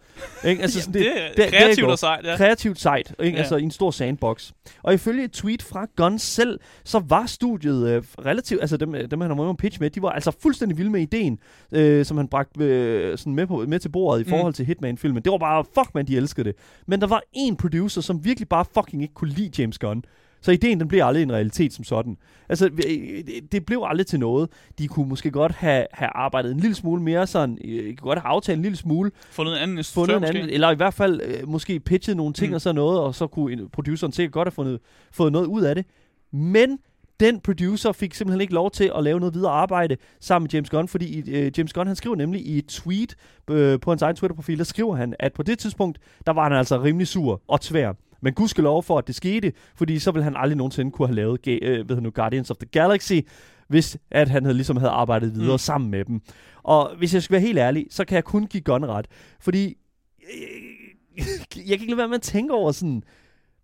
Ikke? 0.46 0.62
Altså, 0.62 0.82
sådan, 0.82 0.94
det, 0.94 1.12
det, 1.38 1.46
er 1.46 1.50
kreativt 1.50 1.80
godt. 1.82 1.92
og 1.92 2.00
sejt, 2.00 2.26
ja. 2.26 2.38
Kreativt 2.38 2.80
sejt, 2.82 3.10
ikke? 3.10 3.24
Ja. 3.24 3.30
Ja. 3.30 3.38
altså 3.38 3.56
i 3.58 3.64
en 3.64 3.72
stor 3.72 3.92
sandbox. 3.92 4.52
Og 4.84 4.94
ifølge 4.94 5.24
et 5.24 5.32
tweet 5.32 5.62
fra 5.62 5.88
Gunn 5.96 6.20
selv, 6.20 6.60
så 6.84 7.00
var 7.08 7.26
studiet 7.26 7.90
øh, 7.90 8.04
relativt, 8.26 8.62
altså 8.62 8.78
dem, 8.78 8.92
dem 9.10 9.22
han 9.22 9.30
har 9.30 9.36
med 9.46 9.56
pitch 9.56 9.82
med, 9.82 9.90
de 9.90 10.02
var 10.02 10.10
altså 10.10 10.32
fuldstændig 10.42 10.78
vilde 10.78 10.92
med 10.92 11.02
ideen, 11.02 11.40
øh, 11.72 12.06
som 12.06 12.18
han 12.18 12.28
bragte 12.28 12.64
øh, 12.66 13.18
sådan 13.18 13.36
med, 13.36 13.48
på, 13.48 13.66
med 13.68 13.80
til 13.80 13.90
bordet 13.90 14.22
i 14.22 14.24
Mm. 14.24 14.30
forhold 14.30 14.54
til 14.54 14.66
Hitman-filmen. 14.66 15.24
Det 15.24 15.32
var 15.32 15.38
bare, 15.38 15.64
fuck 15.76 15.96
man, 15.96 16.08
de 16.08 16.18
elskede 16.18 16.44
det. 16.50 16.56
Men 16.88 17.02
der 17.02 17.08
var 17.08 17.22
en 17.34 17.56
producer, 17.56 18.02
som 18.02 18.26
virkelig 18.26 18.50
bare 18.50 18.66
fucking 18.74 19.02
ikke 19.02 19.14
kunne 19.14 19.30
lide 19.32 19.62
James 19.62 19.78
Gunn. 19.80 20.04
Så 20.42 20.52
ideen, 20.52 20.80
den 20.80 20.88
blev 20.88 21.04
aldrig 21.04 21.24
en 21.24 21.32
realitet 21.32 21.74
som 21.74 21.84
sådan. 21.84 22.18
Altså, 22.50 22.66
øh, 22.66 23.24
det 23.52 23.66
blev 23.66 23.84
aldrig 23.86 24.08
til 24.08 24.20
noget. 24.20 24.50
De 24.80 24.88
kunne 24.88 25.10
måske 25.10 25.32
godt 25.32 25.52
have, 25.52 25.86
have 25.92 26.10
arbejdet 26.16 26.52
en 26.52 26.60
lille 26.60 26.76
smule 26.76 27.02
mere 27.02 27.28
sådan, 27.28 27.58
øh, 27.66 27.84
de 27.90 27.96
kunne 27.96 28.08
godt 28.08 28.20
have 28.20 28.30
aftalt 28.30 28.56
en 28.58 28.62
lille 28.62 28.76
smule, 28.78 29.12
Fundet 29.32 29.54
en 29.54 29.60
anden 29.60 29.84
fundet 29.84 30.16
en 30.16 30.22
måske. 30.22 30.38
anden, 30.40 30.50
eller 30.54 30.72
i 30.72 30.76
hvert 30.76 30.94
fald 30.94 31.22
øh, 31.26 31.50
måske 31.50 31.80
pitchet 31.80 32.18
nogle 32.18 32.34
ting 32.34 32.48
Mm. 32.48 32.52
mm. 32.52 32.56
og 32.56 32.62
sådan 32.62 32.76
noget, 32.76 33.00
og 33.00 33.16
så 33.16 33.28
kunne 33.28 33.54
en- 33.54 33.70
produceren 33.70 34.14
sikkert 34.14 34.34
godt 34.34 34.46
have 34.46 34.52
fundet, 34.52 34.80
fået 35.12 35.32
noget 35.32 35.46
ud 35.46 35.62
af 35.62 35.76
det. 35.76 35.86
Men 36.32 36.80
den 37.20 37.40
producer 37.40 37.92
fik 37.92 38.14
simpelthen 38.14 38.42
ikke 38.42 38.54
lov 38.54 38.72
til 38.72 38.92
at 38.98 39.04
lave 39.04 39.20
noget 39.20 39.36
videre 39.36 39.52
arbejde 39.52 39.98
sammen 40.20 40.44
med 40.44 40.50
James 40.54 40.70
Gunn, 40.70 40.88
fordi 40.88 41.32
øh, 41.32 41.52
James 41.58 41.74
Gunn 41.74 41.88
han 41.88 41.96
skriver 41.96 42.16
nemlig 42.16 42.46
i 42.46 42.58
et 42.58 42.66
tweet 42.68 43.16
øh, 43.50 43.80
på 43.80 43.92
hans 43.92 44.02
egen 44.02 44.16
Twitter-profil, 44.16 44.58
der 44.58 44.64
skriver 44.64 44.96
han, 44.96 45.16
at 45.20 45.34
på 45.34 45.44
det 45.44 45.60
tidspunkt, 45.60 46.00
der 46.26 46.34
var 46.34 46.44
han 46.44 46.54
altså 46.54 46.82
rimelig 46.82 47.08
sur 47.08 47.42
og 47.48 47.62
tvær. 47.62 47.94
Men 48.22 48.34
gudskelov 48.34 48.84
for, 48.84 48.98
at 48.98 49.08
det 49.08 49.16
skete, 49.16 49.54
fordi 49.76 50.00
så 50.00 50.12
ville 50.12 50.24
han 50.24 50.36
aldrig 50.36 50.58
nogensinde 50.58 50.92
kunne 50.92 51.08
have 51.08 51.16
lavet 51.16 51.48
øh, 51.48 51.90
ved 51.90 52.02
nu, 52.02 52.10
Guardians 52.10 52.52
of 52.52 52.58
the 52.58 52.68
Galaxy, 52.72 53.20
hvis 53.68 53.98
at 54.12 54.30
han 54.30 54.44
havde, 54.44 54.56
ligesom 54.56 54.78
havde 54.78 54.92
arbejdet 54.92 55.36
videre 55.36 55.54
mm. 55.54 55.58
sammen 55.58 55.92
med 55.92 56.06
dem. 56.06 56.22
Og 56.64 56.96
hvis 56.98 57.14
jeg 57.14 57.24
skal 57.24 57.34
være 57.34 57.42
helt 57.42 57.58
ærlig, 57.58 57.88
så 57.90 58.06
kan 58.06 58.16
jeg 58.16 58.24
kun 58.24 58.48
give 58.48 58.64
Gunn 58.64 58.86
ret. 58.86 59.08
Fordi 59.40 59.78
øh, 60.22 61.26
jeg 61.70 61.78
kan 61.78 61.82
ikke 61.82 61.86
lade 61.86 61.98
være 61.98 62.08
med 62.08 62.16
at 62.16 62.22
tænke 62.22 62.54
over 62.54 62.72
sådan... 62.72 63.04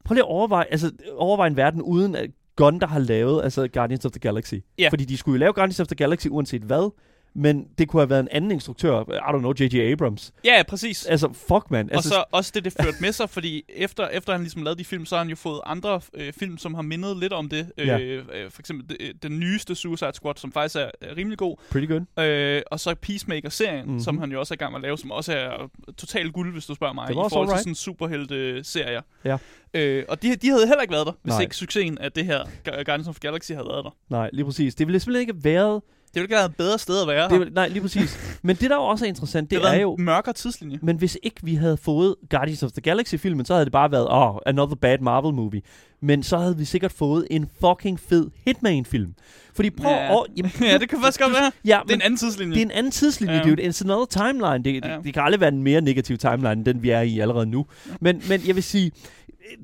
Prøv 0.05 0.13
lige 0.13 0.23
at 0.23 0.29
overveje, 0.29 0.65
altså, 0.71 0.91
overveje 1.17 1.49
en 1.49 1.57
verden 1.57 1.81
uden 1.81 2.15
at 2.15 2.29
Gunn, 2.61 2.79
der 2.79 2.87
har 2.87 2.99
lavet 2.99 3.43
altså 3.43 3.67
Guardians 3.67 4.05
of 4.05 4.11
the 4.11 4.19
Galaxy. 4.19 4.55
Ja. 4.79 4.89
Fordi 4.89 5.05
de 5.05 5.17
skulle 5.17 5.35
jo 5.35 5.39
lave 5.39 5.53
Guardians 5.53 5.79
of 5.79 5.87
the 5.87 5.95
Galaxy 5.95 6.27
uanset 6.27 6.61
hvad, 6.61 6.91
men 7.33 7.67
det 7.77 7.87
kunne 7.87 8.01
have 8.01 8.09
været 8.09 8.19
en 8.19 8.27
anden 8.31 8.51
instruktør, 8.51 9.01
I 9.01 9.35
don't 9.35 9.37
know, 9.39 9.53
J.J. 9.59 9.91
Abrams. 9.91 10.33
Ja, 10.45 10.63
præcis. 10.67 11.05
Altså, 11.05 11.27
fuck 11.33 11.71
man. 11.71 11.89
Og 11.89 11.95
Altså, 11.95 12.09
så 12.09 12.23
også 12.31 12.51
det, 12.55 12.65
det 12.65 12.73
førte 12.81 12.97
med 13.01 13.11
sig, 13.11 13.29
fordi 13.29 13.63
efter, 13.69 14.07
efter 14.07 14.31
han 14.31 14.41
ligesom 14.41 14.63
lavede 14.63 14.79
de 14.79 14.85
film, 14.85 15.05
så 15.05 15.15
har 15.15 15.23
han 15.23 15.29
jo 15.29 15.35
fået 15.35 15.61
andre 15.65 16.01
øh, 16.13 16.33
film, 16.33 16.57
som 16.57 16.73
har 16.73 16.81
mindet 16.81 17.17
lidt 17.17 17.33
om 17.33 17.49
det. 17.49 17.71
Øh, 17.77 17.87
Ja. 17.87 17.99
øh, 17.99 18.25
for 18.51 18.61
eksempel 18.61 18.97
øh, 18.99 19.13
den 19.23 19.39
nyeste 19.39 19.75
Suicide 19.75 20.11
Squad, 20.13 20.35
som 20.37 20.51
faktisk 20.51 20.75
er, 20.75 20.89
rimelig 21.17 21.37
god. 21.37 21.57
pretty 21.71 21.87
good. 21.93 22.25
Øh, 22.25 22.61
og 22.71 22.79
så 22.79 22.95
Peacemaker-serien, 22.95 23.75
mm-hmm. 23.79 23.91
Mhm. 23.91 24.03
som 24.03 24.17
han 24.17 24.31
jo 24.31 24.39
også 24.39 24.53
er 24.53 24.55
i 24.55 24.57
gang 24.57 24.71
med 24.71 24.79
at 24.79 24.81
lave, 24.83 24.97
som 24.97 25.11
også 25.11 25.33
er 25.33 25.69
totalt 25.97 26.33
guld, 26.33 26.51
hvis 26.53 26.65
du 26.65 26.75
spørger 26.75 26.93
mig, 26.93 27.07
Det 27.07 27.13
i 27.13 27.15
forhold 27.15 27.31
til 27.31 27.37
alright. 27.51 27.59
sådan 27.63 27.75
superhelte-serier. 27.75 29.01
Ja. 29.25 29.37
Øh, 29.73 30.05
og 30.09 30.21
de, 30.23 30.35
de 30.35 30.47
havde 30.49 30.67
heller 30.67 30.81
ikke 30.81 30.91
været 30.93 31.07
der, 31.07 31.13
hvis 31.23 31.31
Nej. 31.31 31.41
ikke 31.41 31.55
succesen 31.55 31.97
af 31.97 32.11
det 32.11 32.25
her 32.25 32.43
Gu- 32.43 32.71
Guardians 32.83 33.07
of 33.07 33.19
Galaxy 33.19 33.51
havde 33.51 33.67
været 33.67 33.83
der. 33.85 33.95
Nej, 34.09 34.29
lige 34.33 34.45
præcis. 34.45 34.75
Det 34.75 34.87
ville 34.87 34.99
simpelthen 34.99 35.21
ikke 35.21 35.33
have 35.33 35.43
været... 35.43 35.81
Det 36.13 36.15
ville 36.21 36.23
ikke 36.25 36.35
været 36.35 36.49
et 36.49 36.55
bedre 36.55 36.79
sted 36.79 37.01
at 37.01 37.07
være 37.07 37.29
Det 37.29 37.53
nej, 37.53 37.67
lige 37.67 37.81
præcis. 37.81 38.37
Men 38.43 38.55
det, 38.55 38.69
der 38.69 38.75
jo 38.75 38.81
også 38.83 39.05
er 39.05 39.09
interessant, 39.09 39.51
det, 39.51 39.61
det 39.61 39.69
er 39.69 39.81
jo... 39.81 39.93
en 39.93 40.05
mørkere 40.05 40.33
tidslinje. 40.33 40.79
Men 40.81 40.97
hvis 40.97 41.17
ikke 41.23 41.39
vi 41.43 41.55
havde 41.55 41.77
fået 41.77 42.15
Guardians 42.29 42.63
of 42.63 42.71
the 42.71 42.81
Galaxy-filmen, 42.81 43.45
så 43.45 43.53
havde 43.53 43.65
det 43.65 43.71
bare 43.71 43.91
været, 43.91 44.07
oh, 44.09 44.35
another 44.45 44.75
bad 44.75 44.97
Marvel-movie. 45.01 45.61
Men 46.01 46.23
så 46.23 46.37
havde 46.37 46.57
vi 46.57 46.65
sikkert 46.65 46.91
fået 46.91 47.27
en 47.31 47.49
fucking 47.61 47.99
fed 47.99 48.27
Hitman-film. 48.45 49.13
Fordi 49.53 49.69
prøv 49.69 49.91
Ja. 49.91 50.13
at... 50.13 50.25
Jamen, 50.37 50.51
ja, 50.71 50.77
det 50.77 50.89
kan 50.89 50.97
faktisk 51.01 51.19
godt 51.21 51.33
være. 51.33 51.51
Ja, 51.65 51.79
Det 51.83 51.91
er 51.91 51.95
en 51.95 52.01
anden 52.01 52.17
tidslinje. 52.17 52.53
Det 52.53 52.61
er 52.61 52.65
en 52.65 52.71
anden 52.71 52.91
tidslinje, 52.91 53.35
Ja. 53.35 53.41
ja. 53.47 53.49
dude. 53.55 53.61
It's 53.69 53.83
another 53.83 54.05
timeline. 54.05 54.63
Det, 54.63 54.85
Ja. 54.89 54.95
det, 54.95 55.03
det 55.05 55.13
kan 55.13 55.23
aldrig 55.23 55.39
være 55.41 55.51
en 55.53 55.63
mere 55.63 55.81
negativ 55.81 56.17
timeline, 56.17 56.51
end 56.51 56.65
den 56.65 56.83
vi 56.83 56.89
er 56.89 57.01
i 57.01 57.19
allerede 57.19 57.45
nu. 57.45 57.65
Men, 58.01 58.21
men 58.29 58.41
jeg 58.47 58.55
vil 58.55 58.63
sige, 58.63 58.91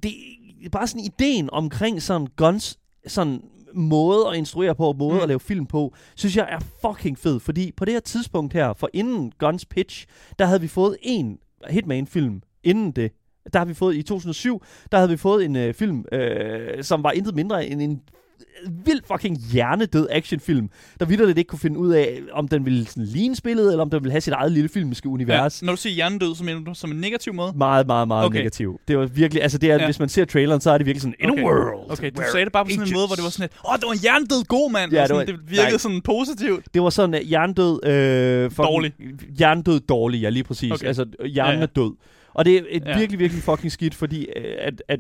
det 0.04 0.12
er 0.66 0.70
bare 0.70 0.88
sådan 0.88 1.02
ideen 1.20 1.50
omkring 1.52 2.02
sådan 2.02 2.28
Guns 2.36 2.78
sådan 3.08 3.42
måde 3.78 4.28
at 4.30 4.36
instruere 4.36 4.76
på, 4.76 4.94
måde 4.98 5.14
Mm. 5.14 5.22
at 5.22 5.28
lave 5.28 5.40
film 5.40 5.66
på, 5.66 5.94
synes 6.16 6.38
jeg 6.38 6.48
er 6.52 6.60
fucking 6.82 7.18
fed. 7.18 7.40
Fordi 7.40 7.72
på 7.72 7.86
det 7.86 7.94
her 7.94 8.00
tidspunkt 8.00 8.54
her, 8.54 8.74
for 8.74 8.90
inden 8.94 9.32
Guns 9.38 9.66
pitch, 9.66 10.06
der 10.40 10.46
havde 10.46 10.62
vi 10.62 10.68
fået 10.68 10.98
en 11.02 11.38
Hitman-film 11.70 12.42
inden 12.64 12.92
det. 12.92 13.12
Der 13.54 13.60
har 13.60 13.66
vi 13.66 13.74
fået 13.74 13.96
i 13.96 14.02
2007, 14.04 14.64
der 14.92 14.98
havde 14.98 15.10
vi 15.10 15.18
fået 15.18 15.46
en 15.46 15.56
øh, 15.56 15.74
film, 15.74 16.06
øh, 16.12 16.84
som 16.84 17.04
var 17.04 17.12
intet 17.12 17.36
mindre 17.36 17.68
end 17.68 17.82
en 17.82 18.02
vild 18.86 19.02
fucking 19.12 19.38
hjernedød 19.52 20.08
actionfilm, 20.12 20.70
der 21.00 21.06
vidderligt 21.06 21.38
ikke 21.38 21.48
kunne 21.50 21.60
finde 21.60 21.80
ud 21.80 21.92
af, 21.94 22.20
om 22.32 22.48
den 22.48 22.66
ville 22.66 22.86
sådan 22.88 23.04
ligne 23.04 23.36
spillet, 23.36 23.72
eller 23.72 23.82
om 23.82 23.90
den 23.90 24.04
ville 24.04 24.12
have 24.12 24.22
sit 24.22 24.34
eget 24.34 24.52
lille 24.52 24.70
filmiske 24.70 25.10
univers. 25.10 25.62
Ja, 25.62 25.66
når 25.66 25.74
du 25.74 25.78
siger 25.78 25.94
hjernedød, 25.94 26.36
så 26.36 26.44
mener 26.44 26.60
du 26.64 26.74
som 26.74 26.92
en 26.92 26.98
negativ 26.98 27.34
måde? 27.34 27.54
Meget, 27.58 27.88
meget, 27.88 28.08
meget 28.08 28.26
Okay. 28.26 28.38
negativ. 28.38 28.80
Det 28.88 28.98
var 28.98 29.06
virkelig, 29.06 29.44
altså 29.44 29.58
det 29.58 29.72
er, 29.72 29.76
Ja. 29.78 29.86
hvis 29.86 30.00
man 30.00 30.10
ser 30.10 30.26
traileren, 30.26 30.62
så 30.62 30.72
er 30.72 30.78
det 30.78 30.86
virkelig 30.86 31.02
sådan, 31.02 31.16
in 31.20 31.30
Okay. 31.32 31.42
a 31.42 31.46
world. 31.46 31.92
Okay, 31.92 32.12
du 32.12 32.22
sagde 32.32 32.44
det 32.46 32.54
bare 32.54 32.66
på 32.66 32.72
sådan 32.72 32.88
en 32.88 32.94
måde, 32.94 33.08
hvor 33.08 33.16
det 33.16 33.24
var 33.24 33.30
sådan 33.30 33.46
et, 33.46 33.52
åh, 33.66 33.72
oh, 33.74 33.78
det 33.80 33.86
var 33.88 33.92
en 33.94 34.00
hjernedød 34.00 34.44
god 34.48 34.72
mand. 34.72 34.92
Ja, 34.94 35.08
sådan, 35.08 35.28
det 35.28 35.34
var- 35.34 35.40
det 35.42 35.52
virkede 35.52 35.70
nej. 35.70 35.78
sådan 35.78 36.02
positivt. 36.02 36.66
Det 36.74 36.82
var 36.82 36.90
sådan, 36.90 37.14
at 37.16 37.24
hjernedød... 37.24 37.86
Øh, 37.86 38.52
fucking, 38.52 38.68
Dårlig. 38.68 38.94
Hjernedød 39.38 39.80
dårlig, 39.80 40.22
ja, 40.22 40.30
lige 40.30 40.44
præcis. 40.44 40.72
Okay. 40.72 40.76
Okay. 40.76 40.88
Altså, 40.88 41.06
hjernen 41.26 41.54
Ja, 41.54 41.58
ja. 41.58 41.62
er 41.62 41.66
død. 41.66 41.92
Og 42.38 42.46
det 42.46 42.56
er 42.58 42.62
et 42.70 42.84
Ja. 42.86 42.98
virkelig, 42.98 43.20
virkelig 43.20 43.44
fucking 43.44 43.72
skidt, 43.72 43.96
fordi 43.96 44.26
øh, 44.36 44.56
at, 44.60 44.84
at, 44.88 45.00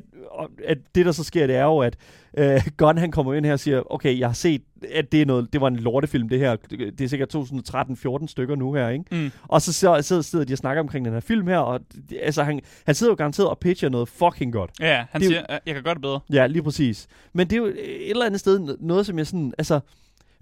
at, 0.65 0.78
det, 0.95 1.06
der 1.06 1.12
så 1.12 1.23
sker, 1.23 1.47
det 1.47 1.56
er 1.56 1.63
jo, 1.63 1.78
at 1.80 1.95
øh, 2.38 2.62
Gunn, 2.78 2.97
han 2.97 3.12
kommer 3.12 3.34
ind 3.34 3.45
her 3.45 3.54
og 3.54 3.60
siger, 3.60 3.93
okay, 3.93 4.19
jeg 4.19 4.28
har 4.28 4.34
set, 4.34 4.62
at 4.93 5.12
det, 5.12 5.21
er 5.21 5.26
noget, 5.26 5.54
det 5.54 5.62
var 5.62 5.67
en 5.67 5.76
lortefilm, 5.76 6.30
det 6.30 6.39
her. 6.39 6.56
Det 6.69 7.02
er 7.02 7.08
sikkert 7.08 7.36
2013-14 7.36 8.28
stykker 8.28 8.56
nu 8.56 8.73
her, 8.73 8.89
ikke? 8.89 9.04
Mm. 9.12 9.32
Og 9.43 9.62
så, 9.62 9.73
så, 9.73 10.02
så 10.02 10.21
sidder 10.21 10.45
de 10.45 10.54
og 10.54 10.58
snakker 10.58 10.82
omkring 10.84 11.06
den 11.06 11.13
her 11.13 11.19
film 11.19 11.47
her, 11.47 11.58
og 11.58 11.80
det- 12.10 12.19
altså, 12.23 12.43
han, 12.43 12.60
han 12.86 12.95
sidder 12.95 13.12
jo 13.12 13.15
garanteret 13.15 13.50
og 13.50 13.60
pitcher 13.60 13.89
noget 13.89 14.10
fucking 14.10 14.54
godt. 14.54 14.71
Ja, 14.80 15.06
han 15.12 15.21
Det 15.21 15.28
er 15.28 15.30
siger, 15.32 15.43
"Ja, 15.50 15.58
jeg 15.65 15.73
kan 15.76 15.84
gøre 15.84 15.93
det 15.93 16.02
bedre. 16.02 16.19
Ja, 16.34 16.47
lige 16.47 16.63
præcis. 16.63 17.08
Men 17.34 17.47
det 17.50 17.54
er 17.54 17.58
jo 17.58 17.65
et 17.65 18.10
eller 18.10 18.26
andet 18.26 18.39
sted 18.39 18.78
noget, 18.80 19.06
som 19.06 19.17
jeg 19.17 19.28
sådan, 19.28 19.54
altså... 19.58 19.80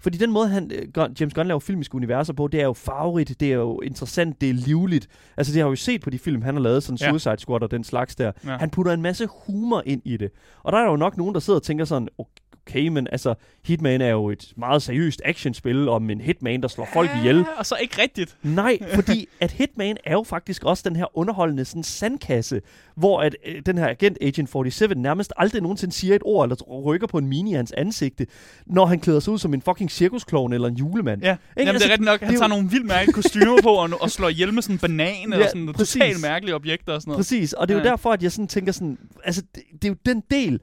Fordi 0.06 0.18
den 0.18 0.32
måde, 0.32 0.48
han, 0.48 0.70
øh, 0.74 1.08
James 1.20 1.34
Gunn 1.34 1.48
laver 1.48 1.60
filmiske 1.60 1.94
universer 1.94 2.32
på, 2.32 2.48
det 2.48 2.60
er 2.60 2.64
jo 2.64 2.72
farverigt, 2.72 3.40
det 3.40 3.48
er 3.52 3.56
jo 3.56 3.80
interessant, 3.80 4.40
det 4.40 4.50
er 4.50 4.54
livligt. 4.54 5.08
Altså, 5.36 5.52
det 5.52 5.62
har 5.62 5.68
jo 5.68 5.74
set 5.76 6.00
på 6.00 6.10
de 6.10 6.18
film, 6.18 6.42
han 6.42 6.54
har 6.54 6.62
lavet, 6.62 6.82
sådan 6.82 6.98
Ja. 7.00 7.10
Suicide 7.10 7.38
Squad 7.38 7.62
og 7.62 7.70
den 7.70 7.84
slags 7.84 8.16
der. 8.16 8.32
Ja. 8.44 8.56
Han 8.56 8.70
putter 8.70 8.92
en 8.92 9.02
masse 9.02 9.26
humor 9.46 9.82
ind 9.86 10.02
i 10.04 10.16
det. 10.16 10.30
Og 10.62 10.72
der 10.72 10.78
er 10.78 10.84
jo 10.90 10.96
nok 10.96 11.16
nogen, 11.16 11.34
der 11.34 11.40
sidder 11.40 11.58
og 11.58 11.62
tænker 11.62 11.84
sådan, 11.84 12.08
okay, 12.18 12.30
men 12.74 13.08
altså, 13.12 13.34
Hitman 13.64 14.00
er 14.00 14.08
jo 14.10 14.30
et 14.30 14.52
meget 14.56 14.82
seriøst 14.82 15.22
actionspil 15.24 15.88
om 15.88 16.10
en 16.10 16.20
hitman, 16.20 16.60
der 16.62 16.68
slår 16.68 16.88
folk 16.92 17.10
ihjel. 17.20 17.36
Ja, 17.36 17.44
og 17.58 17.66
så 17.66 17.76
ikke 17.82 18.02
rigtigt. 18.02 18.36
Nej, 18.42 18.78
fordi 18.94 19.28
at 19.40 19.50
Hitman 19.52 19.96
er 20.04 20.12
jo 20.12 20.22
faktisk 20.22 20.64
også 20.64 20.82
den 20.88 20.96
her 20.96 21.18
underholdende 21.18 21.64
sådan 21.64 21.82
sandkasse, 21.82 22.60
hvor 22.96 23.20
at, 23.20 23.36
øh, 23.46 23.62
den 23.66 23.78
her 23.78 23.88
agent 23.88 24.18
Agent 24.20 24.50
47 24.50 24.94
nærmest 24.94 25.32
aldrig 25.36 25.62
nogensinde 25.62 25.94
siger 25.94 26.14
et 26.16 26.22
ord 26.24 26.44
eller 26.44 26.62
rykker 26.84 27.06
på 27.06 27.18
en 27.18 27.26
mini 27.26 27.52
hans 27.52 27.72
ansigte, 27.72 28.26
når 28.66 28.86
han 28.86 29.00
klæder 29.00 29.20
sig 29.20 29.32
ud 29.32 29.38
som 29.38 29.54
en 29.54 29.62
fucking 29.62 29.90
cirkusklovn 29.90 30.52
eller 30.52 30.68
en 30.68 30.74
julemand. 30.74 31.22
Ja, 31.22 31.36
Jamen, 31.56 31.68
Altså, 31.68 31.72
det 31.72 31.88
er 31.88 31.92
rigtigt 31.92 32.04
nok. 32.04 32.20
Han 32.20 32.28
er 32.34 32.38
tager 32.38 32.44
jo- 32.44 32.48
nogle 32.48 32.70
vildt 32.70 32.86
mærkelige 32.86 33.14
kostymer 33.14 33.62
på 33.62 33.68
og, 33.70 33.90
og 34.00 34.10
slår 34.10 34.28
ihjel 34.28 34.54
med 34.54 34.62
sådan 34.62 34.74
en 34.74 34.78
banan 34.80 35.14
eller 35.22 35.38
Ja, 35.38 35.46
sådan 35.48 35.60
nogle 35.62 35.74
præcis. 35.74 35.92
totalt 35.92 36.20
mærkelige 36.22 36.54
objekter 36.54 36.92
og 36.92 37.00
sådan 37.00 37.10
noget. 37.10 37.18
Præcis, 37.18 37.52
og 37.52 37.68
det 37.68 37.74
er 37.74 37.78
jo 37.78 37.84
Ja. 37.84 37.90
derfor, 37.90 38.12
at 38.12 38.22
jeg 38.22 38.32
sådan 38.32 38.48
tænker 38.48 38.72
sådan, 38.72 38.98
altså 39.24 39.42
det, 39.54 39.62
det 39.72 39.84
er 39.84 39.88
jo 39.88 39.96
den 40.06 40.22
del 40.30 40.60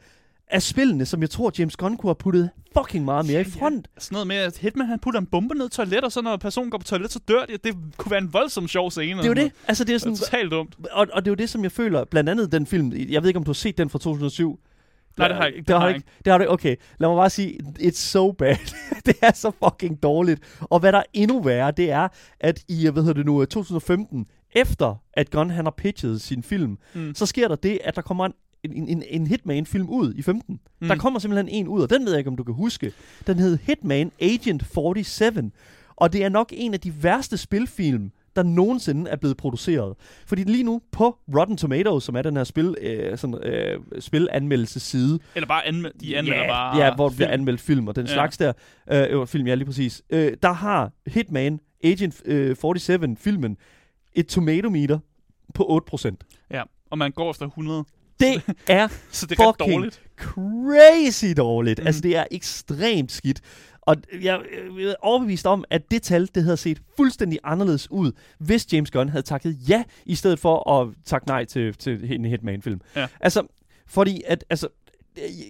af 0.47 0.61
spillene, 0.61 1.05
som 1.05 1.21
jeg 1.21 1.29
tror, 1.29 1.51
James 1.59 1.77
Gunn 1.77 1.97
kunne 1.97 2.07
have 2.09 2.15
puttet 2.15 2.49
fucking 2.77 3.05
meget 3.05 3.25
mere 3.25 3.41
i 3.41 3.43
front. 3.43 3.87
Sådan 3.97 4.15
noget 4.15 4.27
med, 4.27 4.35
at 4.35 4.57
Hitman 4.57 4.87
han 4.87 4.99
putter 4.99 5.19
en 5.19 5.25
bombe 5.25 5.55
ned 5.55 5.65
i 5.65 5.69
toilet, 5.69 6.03
og 6.03 6.11
så 6.11 6.21
når 6.21 6.37
personen 6.37 6.71
går 6.71 6.77
på 6.77 6.83
toilet, 6.83 7.11
så 7.11 7.19
dør 7.27 7.45
de. 7.45 7.57
Det 7.63 7.75
kunne 7.97 8.11
være 8.11 8.21
en 8.21 8.33
voldsom 8.33 8.67
sjov 8.67 8.91
scene. 8.91 9.17
Det 9.17 9.23
er 9.23 9.27
jo 9.27 9.33
det. 9.33 9.51
Altså 9.67 9.83
det 9.83 9.89
er 9.89 9.93
Det 9.93 9.95
er 9.95 9.99
sådan, 9.99 10.15
totalt 10.15 10.51
dumt. 10.51 10.75
og, 10.91 11.07
og 11.13 11.21
det 11.25 11.27
er 11.27 11.31
jo 11.31 11.35
det, 11.35 11.49
som 11.49 11.63
jeg 11.63 11.71
føler, 11.71 12.05
blandt 12.05 12.29
andet 12.29 12.51
den 12.51 12.65
film, 12.67 12.91
jeg 13.09 13.21
ved 13.23 13.29
ikke, 13.29 13.37
om 13.37 13.43
du 13.43 13.49
har 13.51 13.53
set 13.53 13.77
den 13.77 13.89
fra 13.89 13.99
2007, 13.99 14.59
Nej, 15.17 15.27
det 15.27 15.37
har 15.37 15.43
jeg 15.45 15.55
ikke. 15.55 15.67
Det 15.67 15.79
har, 15.79 15.87
ikke. 15.89 16.01
Det 16.25 16.31
har 16.31 16.37
du 16.37 16.41
ikke. 16.43 16.51
Okay, 16.51 16.75
lad 16.99 17.09
mig 17.09 17.15
bare 17.15 17.29
sige, 17.29 17.59
it's 17.79 17.91
so 17.95 18.31
bad. 18.31 18.55
det 19.05 19.15
er 19.21 19.31
så 19.33 19.51
fucking 19.63 20.03
dårligt. 20.03 20.41
Og 20.59 20.79
hvad 20.79 20.91
der 20.91 20.97
er 20.97 21.03
endnu 21.13 21.41
værre, 21.41 21.71
det 21.71 21.91
er, 21.91 22.07
at 22.39 22.63
i, 22.67 22.87
hvad 22.89 23.03
hedder 23.03 23.13
det 23.13 23.25
nu, 23.25 23.45
2015, 23.45 24.25
efter 24.55 24.95
at 25.13 25.31
Gunn 25.31 25.49
han 25.49 25.65
har 25.65 25.73
pitchet 25.77 26.21
sin 26.21 26.43
film, 26.43 26.77
Mm. 26.93 27.15
så 27.15 27.25
sker 27.25 27.47
der 27.47 27.55
det, 27.55 27.79
at 27.83 27.95
der 27.95 28.01
kommer 28.01 28.25
en 28.25 28.33
en, 28.63 28.87
en, 28.87 29.03
en 29.07 29.27
Hitman-film 29.27 29.89
ud 29.89 30.13
i 30.13 30.21
15. 30.21 30.59
Mm. 30.81 30.87
Der 30.87 30.95
kommer 30.95 31.19
simpelthen 31.19 31.49
en 31.49 31.67
ud, 31.67 31.81
og 31.81 31.89
den 31.89 32.05
ved 32.05 32.11
jeg 32.11 32.17
ikke, 32.17 32.29
om 32.29 32.35
du 32.37 32.43
kan 32.43 32.53
huske. 32.55 32.91
Den 33.27 33.39
hed 33.39 33.57
Hitman 33.61 34.11
Agent 34.21 34.63
47. 34.73 35.51
Og 35.95 36.13
det 36.13 36.23
er 36.23 36.29
nok 36.29 36.53
en 36.55 36.73
af 36.73 36.79
de 36.79 37.03
værste 37.03 37.37
spilfilm, 37.37 38.11
der 38.35 38.43
nogensinde 38.43 39.11
er 39.11 39.15
blevet 39.15 39.37
produceret. 39.37 39.95
Fordi 40.25 40.43
lige 40.43 40.63
nu 40.63 40.81
på 40.91 41.17
Rotten 41.37 41.57
Tomatoes, 41.57 42.03
som 42.03 42.15
er 42.15 42.21
den 42.21 42.37
her 42.37 42.43
spil, 42.43 42.75
øh, 42.81 43.17
sådan, 43.17 43.43
øh, 43.43 43.79
spilanmeldelseside, 43.99 45.19
Eller 45.35 45.47
bare 45.47 45.65
anmeld, 45.67 45.93
de 46.01 46.17
anmelder 46.17 46.41
ja, 46.41 46.47
bare... 46.47 46.77
Ja, 46.77 46.95
hvor 46.95 47.09
der 47.09 47.15
bliver 47.15 47.27
film. 47.29 47.33
anmeldt 47.39 47.61
film 47.61 47.87
og 47.87 47.95
den 47.95 48.05
Ja. 48.07 48.13
slags 48.13 48.37
der. 48.37 48.53
Øh, 48.91 49.27
film, 49.27 49.47
ja, 49.47 49.55
lige 49.55 49.65
præcis. 49.65 50.01
Øh, 50.09 50.31
der 50.43 50.51
har 50.53 50.91
Hitman 51.07 51.59
Agent 51.83 52.21
øh, 52.25 52.55
47 52.55 53.15
filmen 53.17 53.57
et 54.13 54.27
tomato 54.27 54.69
meter 54.69 54.99
på 55.53 55.81
8%. 55.93 56.15
Ja, 56.51 56.63
og 56.91 56.97
man 56.97 57.11
går 57.11 57.31
efter 57.31 57.45
100, 57.45 57.83
Det 58.19 58.41
er 58.67 58.87
så 59.11 59.25
det 59.25 59.39
er 59.39 59.51
Fucking 59.51 59.73
dårligt. 59.73 60.01
crazy 60.17 61.25
dårligt. 61.37 61.79
Mm. 61.79 61.87
Altså, 61.87 62.01
det 62.01 62.15
er 62.17 62.25
ekstremt 62.31 63.11
skidt. 63.11 63.41
Og 63.81 63.95
jeg, 64.13 64.41
jeg 64.79 64.89
er 64.89 64.95
overbevist 65.01 65.47
om, 65.47 65.63
at 65.69 65.91
det 65.91 66.01
tal, 66.01 66.29
det 66.35 66.43
havde 66.43 66.57
set 66.57 66.81
fuldstændig 66.97 67.39
anderledes 67.43 67.91
ud, 67.91 68.11
hvis 68.39 68.73
James 68.73 68.91
Gunn 68.91 69.09
havde 69.09 69.23
takket 69.23 69.57
ja, 69.69 69.83
i 70.05 70.15
stedet 70.15 70.39
for 70.39 70.69
at 70.81 70.87
takke 71.05 71.27
nej 71.27 71.45
til, 71.45 71.73
til 71.73 72.13
en 72.13 72.25
Hitman-film. 72.25 72.81
Ja. 72.95 73.07
Altså, 73.19 73.47
fordi 73.87 74.21
at, 74.27 74.43
altså, 74.49 74.67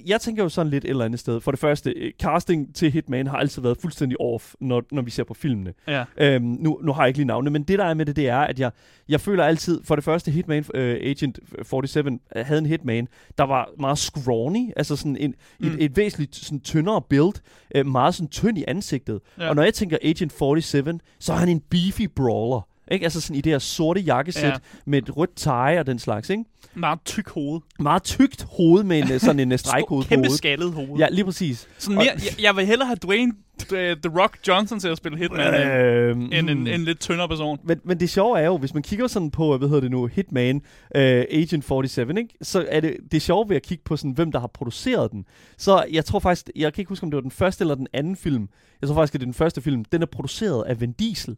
jeg 0.06 0.22
tænker 0.22 0.44
jo 0.44 0.50
sådan 0.50 0.70
lidt 0.70 0.86
et 0.86 0.90
eller 0.90 1.06
andet 1.06 1.20
sted. 1.20 1.42
For 1.42 1.52
det 1.52 1.60
første, 1.60 1.90
øh, 1.92 2.12
casting 2.22 2.76
til 2.76 2.92
Hitman 2.92 3.28
har 3.28 3.38
altid 3.38 3.62
været 3.62 3.78
fuldstændig 3.82 4.22
off, 4.22 4.54
når, 4.60 4.84
når 4.92 5.02
vi 5.02 5.12
ser 5.12 5.24
på 5.24 5.34
filmene. 5.34 5.74
Ja. 5.88 6.04
Øhm, 6.18 6.44
nu, 6.44 6.80
nu 6.84 6.94
har 6.94 7.02
jeg 7.02 7.08
ikke 7.08 7.20
lige 7.20 7.28
navne, 7.28 7.50
men 7.50 7.64
det 7.64 7.80
der 7.80 7.86
er 7.86 7.94
med 7.94 8.06
det, 8.06 8.16
det 8.16 8.30
er, 8.30 8.38
at 8.38 8.60
jeg, 8.60 8.72
jeg 9.10 9.22
føler 9.22 9.44
altid, 9.44 9.82
for 9.84 9.96
det 9.96 10.04
første, 10.04 10.32
Hitman 10.32 10.66
uh, 10.74 10.80
Agent 10.80 11.40
47 11.64 12.04
øh, 12.36 12.46
havde 12.46 12.60
en 12.60 12.66
Hitman, 12.66 13.08
der 13.38 13.44
var 13.44 13.70
meget 13.80 13.98
scrawny, 13.98 14.72
altså 14.76 14.96
sådan 14.96 15.18
en, 15.18 15.36
mm. 15.60 15.68
Et, 15.68 15.84
et 15.84 15.98
væsentligt 15.98 16.36
sådan 16.36 16.60
tyndere 16.60 17.02
build, 17.02 17.42
øh, 17.76 17.86
meget 17.86 18.16
sådan 18.16 18.30
tynd 18.30 18.58
i 18.58 18.64
ansigtet. 18.68 19.20
Ja. 19.40 19.50
Og 19.50 19.56
når 19.56 19.64
jeg 19.64 19.74
tænker 19.74 19.98
Agent 20.02 20.34
47, 20.34 21.00
så 21.20 21.34
er 21.34 21.38
han 21.38 21.50
en 21.50 21.60
beefy 21.70 22.08
brawler. 22.16 22.68
Ikke? 22.92 23.04
Altså 23.04 23.22
sådan 23.22 23.36
i 23.36 23.42
det 23.42 23.52
her 23.52 23.60
sorte 23.60 24.02
jakkesæt 24.02 24.44
Ja. 24.44 24.54
med 24.86 25.02
et 25.02 25.18
rødt 25.18 25.36
tie 25.36 25.80
og 25.80 25.88
den 25.88 26.00
slags, 26.00 26.30
ikke? 26.30 26.44
Meget 26.76 27.00
tyk 27.06 27.30
hoved. 27.30 27.62
Meget 27.80 28.04
tykt 28.04 28.44
hoved 28.58 28.84
med 28.84 29.00
en, 29.00 29.12
øh, 29.12 29.20
sådan 29.20 29.40
en 29.40 29.52
øh, 29.52 29.60
på 29.90 30.02
Kæmpe 30.02 30.16
hovedet. 30.16 30.32
skaldet 30.38 30.74
hoved. 30.74 31.00
Ja, 31.00 31.08
lige 31.12 31.26
præcis. 31.26 31.68
Sådan 31.78 31.96
mere, 31.96 32.06
jeg, 32.14 32.42
jeg 32.44 32.56
vil 32.56 32.66
hellere 32.66 32.86
have 32.88 32.96
Dwayne 32.96 33.34
The, 33.60 33.96
The 33.96 34.20
Rock 34.22 34.38
Johnson 34.48 34.80
til 34.80 34.88
at 34.88 34.98
spille 34.98 35.18
Hitman, 35.18 35.54
øh, 35.54 36.10
Øh, 36.10 36.12
end 36.12 36.34
en, 36.50 36.58
hmm. 36.58 36.68
en 36.68 36.84
lidt 36.86 37.00
tyndere 37.00 37.28
person. 37.28 37.60
Men, 37.64 37.80
men 37.84 38.00
det 38.00 38.10
sjove 38.10 38.40
er 38.40 38.46
jo, 38.46 38.58
hvis 38.58 38.74
man 38.74 38.84
kigger 38.84 39.08
sådan 39.08 39.32
på, 39.32 39.58
hvad 39.58 39.68
hedder 39.68 39.82
det 39.82 39.92
nu, 39.92 40.06
Hitman 40.06 40.56
uh, 40.56 40.62
Agent 41.02 41.64
47, 41.66 42.10
ikke? 42.18 42.28
så 42.42 42.66
er 42.70 42.80
det, 42.80 42.98
det 43.12 43.22
sjove 43.22 43.50
ved 43.50 43.56
at 43.56 43.62
kigge 43.64 43.84
på, 43.86 43.98
sådan, 43.98 44.12
hvem 44.12 44.32
der 44.32 44.40
har 44.40 44.48
produceret 44.54 45.12
den. 45.12 45.26
Så 45.58 45.86
jeg 45.92 46.06
tror 46.06 46.20
faktisk, 46.20 46.50
jeg 46.56 46.74
kan 46.74 46.82
ikke 46.82 46.90
huske, 46.90 47.04
om 47.04 47.12
det 47.12 47.16
var 47.16 47.22
den 47.22 47.32
første 47.32 47.64
eller 47.64 47.76
den 47.76 47.88
anden 47.94 48.16
film. 48.16 48.50
Jeg 48.82 48.88
tror 48.90 48.96
faktisk, 48.96 49.16
at 49.16 49.22
det 49.22 49.26
er 49.26 49.28
den 49.28 49.34
første 49.34 49.62
film. 49.62 49.86
Den 49.86 50.02
er 50.02 50.06
produceret 50.06 50.64
af 50.64 50.82
Vin 50.82 50.92
Diesel. 50.92 51.36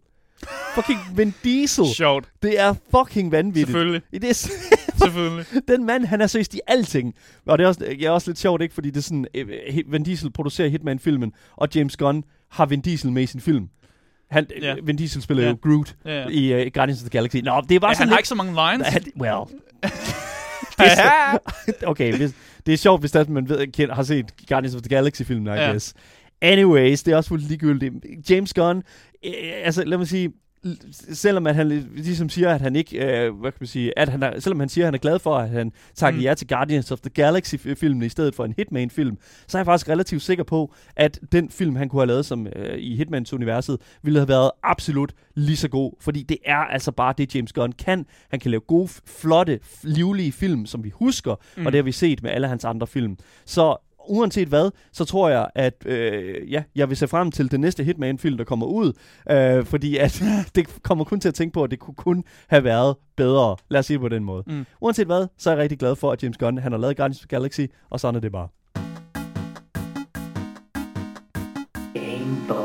Fucking 0.76 1.00
Vin 1.16 1.34
Diesel. 1.44 1.86
Sjovt. 1.96 2.26
Det 2.44 2.60
er 2.60 2.74
fucking 2.98 3.32
vanvittigt. 3.32 3.68
Selvfølgelig. 3.68 4.02
Det 4.12 4.24
er, 4.24 4.34
Selvfølgelig. 5.04 5.46
den 5.68 5.86
mand, 5.86 6.06
han 6.06 6.22
er 6.22 6.28
seriøst 6.28 6.54
i 6.54 6.60
alting. 6.68 7.14
Og 7.46 7.58
det 7.58 7.64
er 7.64 7.68
også, 7.68 7.86
jeg 8.00 8.06
er 8.06 8.12
også 8.12 8.30
lidt 8.30 8.40
sjovt, 8.40 8.62
ikke? 8.62 8.74
Fordi 8.74 8.90
det 8.90 8.98
er 8.98 9.02
sådan, 9.02 9.26
Hi- 9.70 9.92
Vin 9.92 10.04
Diesel 10.04 10.32
producerer 10.32 10.68
Hitman-filmen, 10.70 11.32
og 11.56 11.68
James 11.76 11.98
Gunn 11.98 12.24
har 12.52 12.66
Vin 12.66 12.82
Diesel 12.82 13.12
med 13.12 13.24
i 13.24 13.26
sin 13.26 13.42
film. 13.42 13.68
Han, 14.32 14.46
ja. 14.62 14.76
Vin 14.84 14.96
Diesel 14.98 15.22
spiller 15.22 15.44
Ja. 15.44 15.50
jo 15.50 15.58
Groot 15.62 15.96
ja. 16.06 16.28
i 16.28 16.66
uh, 16.66 16.72
Guardians 16.74 17.00
of 17.04 17.10
the 17.10 17.18
Galaxy. 17.18 17.38
Nå, 17.38 17.62
det 17.70 17.76
er 17.76 17.80
bare 17.80 17.90
Ja, 17.90 17.94
sådan 17.94 17.98
han 17.98 18.08
har 18.10 18.16
lidt... 18.16 18.20
ikke 18.20 18.28
så 18.28 18.36
mange 18.36 18.52
lines. 18.52 18.88
Han, 18.88 19.04
well... 19.22 19.42
så, 20.80 21.38
okay, 21.88 22.18
hvis, 22.18 22.32
det 22.66 22.74
er 22.74 22.78
sjovt, 22.78 23.00
hvis 23.02 23.16
er, 23.16 23.26
man 23.30 23.50
ved, 23.50 23.68
kend, 23.72 23.92
har 23.92 24.04
set 24.04 24.26
Guardians 24.48 24.76
of 24.76 24.82
the 24.82 24.90
Galaxy-filmen, 24.90 25.48
I 25.48 25.58
ja. 25.60 25.70
guess. 25.70 25.94
Anyways, 26.42 27.04
det 27.04 27.12
er 27.12 27.16
også 27.18 27.28
fuldt 27.28 27.48
ligegyldigt. 27.48 27.94
James 28.30 28.54
Gunn, 28.54 28.78
øh, 29.26 29.34
altså 29.64 29.84
lad 29.84 29.98
mig 29.98 30.08
sige, 30.08 30.32
selvom 31.14 31.48
at 31.48 31.56
han 31.56 31.68
ligesom 31.96 32.30
siger, 32.30 32.54
at 32.54 32.62
han 32.62 32.76
ikke, 32.76 32.98
øh, 33.06 33.34
hvad 33.40 33.52
kan 33.52 33.58
man 33.60 33.68
sige, 33.68 34.00
at 34.00 34.10
han 34.10 34.24
er, 34.24 34.40
selvom 34.40 34.60
han 34.60 34.70
siger, 34.70 34.86
at 34.86 34.88
han 34.88 34.94
er 34.94 34.98
glad 35.00 35.20
for, 35.20 35.38
at 35.38 35.50
han 35.50 35.72
takker 35.96 36.20
Mm. 36.20 36.24
ja 36.24 36.34
til 36.34 36.48
Guardians 36.48 36.92
of 36.92 37.00
the 37.00 37.10
Galaxy-filmen 37.10 38.04
i 38.04 38.10
stedet 38.10 38.36
for 38.36 38.46
en 38.46 38.54
Hitman-film, 38.58 39.18
så 39.48 39.58
er 39.58 39.60
jeg 39.60 39.66
faktisk 39.66 39.90
relativt 39.90 40.22
sikker 40.22 40.44
på, 40.44 40.74
at 40.96 41.20
den 41.32 41.50
film, 41.50 41.76
han 41.76 41.90
kunne 41.90 42.02
have 42.02 42.08
lavet 42.08 42.26
som 42.26 42.48
øh, 42.56 42.78
i 42.78 42.96
Hitmans-universet, 42.96 43.78
ville 44.04 44.20
have 44.20 44.28
været 44.28 44.52
absolut 44.64 45.14
lige 45.36 45.58
så 45.58 45.68
god, 45.68 45.92
fordi 46.00 46.24
det 46.24 46.38
er 46.46 46.58
altså 46.58 46.92
bare 46.92 47.14
det, 47.18 47.36
James 47.36 47.54
Gunn 47.54 47.72
kan. 47.72 48.06
Han 48.30 48.40
kan 48.40 48.52
lave 48.52 48.62
gode, 48.62 48.90
flotte, 49.06 49.60
livlige 49.84 50.32
film, 50.32 50.66
som 50.66 50.84
vi 50.84 50.90
husker, 50.90 51.36
mm. 51.58 51.66
og 51.66 51.72
det 51.72 51.78
har 51.78 51.84
vi 51.84 51.92
set 51.92 52.24
med 52.24 52.32
alle 52.32 52.48
hans 52.48 52.66
andre 52.66 52.88
film. 52.88 53.18
Så 53.46 53.78
uanset 54.08 54.48
hvad, 54.48 54.72
så 54.92 55.06
tror 55.06 55.30
jeg, 55.30 55.48
at 55.56 55.86
øh, 55.86 56.52
ja, 56.52 56.64
jeg 56.76 56.90
vil 56.90 56.98
se 56.98 57.08
frem 57.08 57.32
til 57.32 57.52
den 57.52 57.62
næste 57.62 57.84
Hitman-film, 57.84 58.38
der 58.38 58.44
kommer 58.44 58.66
ud, 58.66 58.94
øh, 59.32 59.66
fordi 59.66 59.98
at 59.98 60.24
det 60.56 60.84
kommer 60.84 61.04
kun 61.04 61.20
til 61.20 61.28
at 61.28 61.34
tænke 61.34 61.54
på, 61.54 61.64
at 61.64 61.72
det 61.72 61.80
kunne 61.80 61.96
kun 61.96 62.24
have 62.48 62.64
været 62.64 62.96
bedre. 63.18 63.56
Lad 63.70 63.80
os 63.80 63.86
sige 63.86 63.96
det 63.96 64.02
på 64.02 64.10
den 64.10 64.24
måde. 64.24 64.44
Mm. 64.48 64.66
Uanset 64.82 65.06
hvad, 65.06 65.28
så 65.38 65.50
er 65.50 65.54
jeg 65.54 65.62
rigtig 65.62 65.80
glad 65.80 65.96
for, 65.96 66.12
at 66.12 66.24
James 66.24 66.38
Gunn 66.38 66.58
han 66.58 66.72
har 66.72 66.80
lavet 66.80 66.98
Guardians 66.98 67.18
of 67.18 67.28
the 67.28 67.38
Galaxy, 67.38 67.62
og 67.90 68.00
sådan 68.00 68.16
er 68.16 68.20
det 68.20 68.32
bare. 68.32 68.48
Game 71.94 72.48
Boys. 72.48 72.65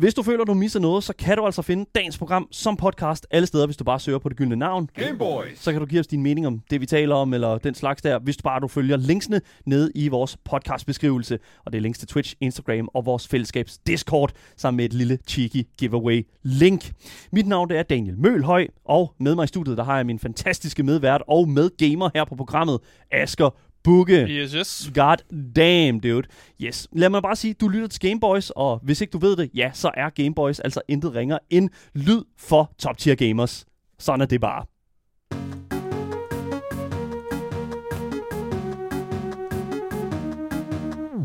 Hvis 0.00 0.14
du 0.14 0.22
føler, 0.22 0.44
du 0.44 0.54
misser 0.54 0.80
noget, 0.80 1.04
så 1.04 1.12
kan 1.18 1.36
du 1.36 1.44
altså 1.44 1.62
finde 1.62 1.86
dagens 1.94 2.18
program 2.18 2.48
som 2.50 2.76
podcast 2.76 3.26
alle 3.30 3.46
steder, 3.46 3.66
hvis 3.66 3.76
du 3.76 3.84
bare 3.84 4.00
søger 4.00 4.18
på 4.18 4.28
det 4.28 4.36
gyldne 4.36 4.56
navn. 4.56 4.88
Game 4.94 5.18
Boys. 5.18 5.58
Så 5.58 5.72
kan 5.72 5.80
du 5.80 5.86
give 5.86 6.00
os 6.00 6.06
din 6.06 6.22
mening 6.22 6.46
om 6.46 6.60
det, 6.70 6.80
vi 6.80 6.86
taler 6.86 7.14
om, 7.14 7.34
eller 7.34 7.58
den 7.58 7.74
slags 7.74 8.02
der, 8.02 8.18
hvis 8.18 8.36
du 8.36 8.42
bare 8.42 8.60
du 8.60 8.68
følger 8.68 8.96
linksene 8.96 9.40
nede 9.66 9.92
i 9.94 10.08
vores 10.08 10.36
podcastbeskrivelse. 10.44 11.38
Og 11.64 11.72
det 11.72 11.78
er 11.78 11.82
links 11.82 11.98
til 11.98 12.08
Twitch, 12.08 12.34
Instagram 12.40 12.88
og 12.94 13.06
vores 13.06 13.28
fællesskabs 13.28 13.78
Discord, 13.78 14.32
sammen 14.56 14.76
med 14.76 14.84
et 14.84 14.92
lille 14.92 15.18
cheeky 15.28 15.66
giveaway 15.78 16.26
link. 16.42 16.92
Mit 17.32 17.46
navn 17.46 17.68
det 17.68 17.78
er 17.78 17.82
Daniel 17.82 18.18
Mølhøj, 18.18 18.66
og 18.84 19.14
med 19.18 19.34
mig 19.34 19.44
i 19.44 19.46
studiet, 19.46 19.76
der 19.76 19.84
har 19.84 19.96
jeg 19.96 20.06
min 20.06 20.18
fantastiske 20.18 20.82
medvært 20.82 21.22
og 21.28 21.48
medgamer 21.48 22.10
her 22.14 22.24
på 22.24 22.36
programmet, 22.36 22.78
Asker 23.12 23.50
Bugge. 23.84 24.26
Yes, 24.28 24.52
yes. 24.52 24.90
God 24.94 25.16
damn, 25.56 26.00
dude. 26.00 26.28
Yes. 26.60 26.88
Lad 26.92 27.08
mig 27.08 27.22
bare 27.22 27.36
sige, 27.36 27.54
du 27.54 27.68
lytter 27.68 27.88
til 27.88 28.00
Gameboys, 28.00 28.50
og 28.50 28.80
hvis 28.82 29.00
ikke 29.00 29.10
du 29.10 29.18
ved 29.18 29.36
det, 29.36 29.50
ja, 29.54 29.70
så 29.74 29.90
er 29.94 30.10
Gameboys 30.10 30.60
altså 30.60 30.80
intet 30.88 31.14
ringer 31.14 31.38
end 31.50 31.70
lyd 31.94 32.22
for 32.38 32.72
top 32.78 32.98
tier 32.98 33.14
gamers. 33.14 33.66
Sådan 33.98 34.20
er 34.20 34.26
det 34.26 34.40
bare. 34.40 34.66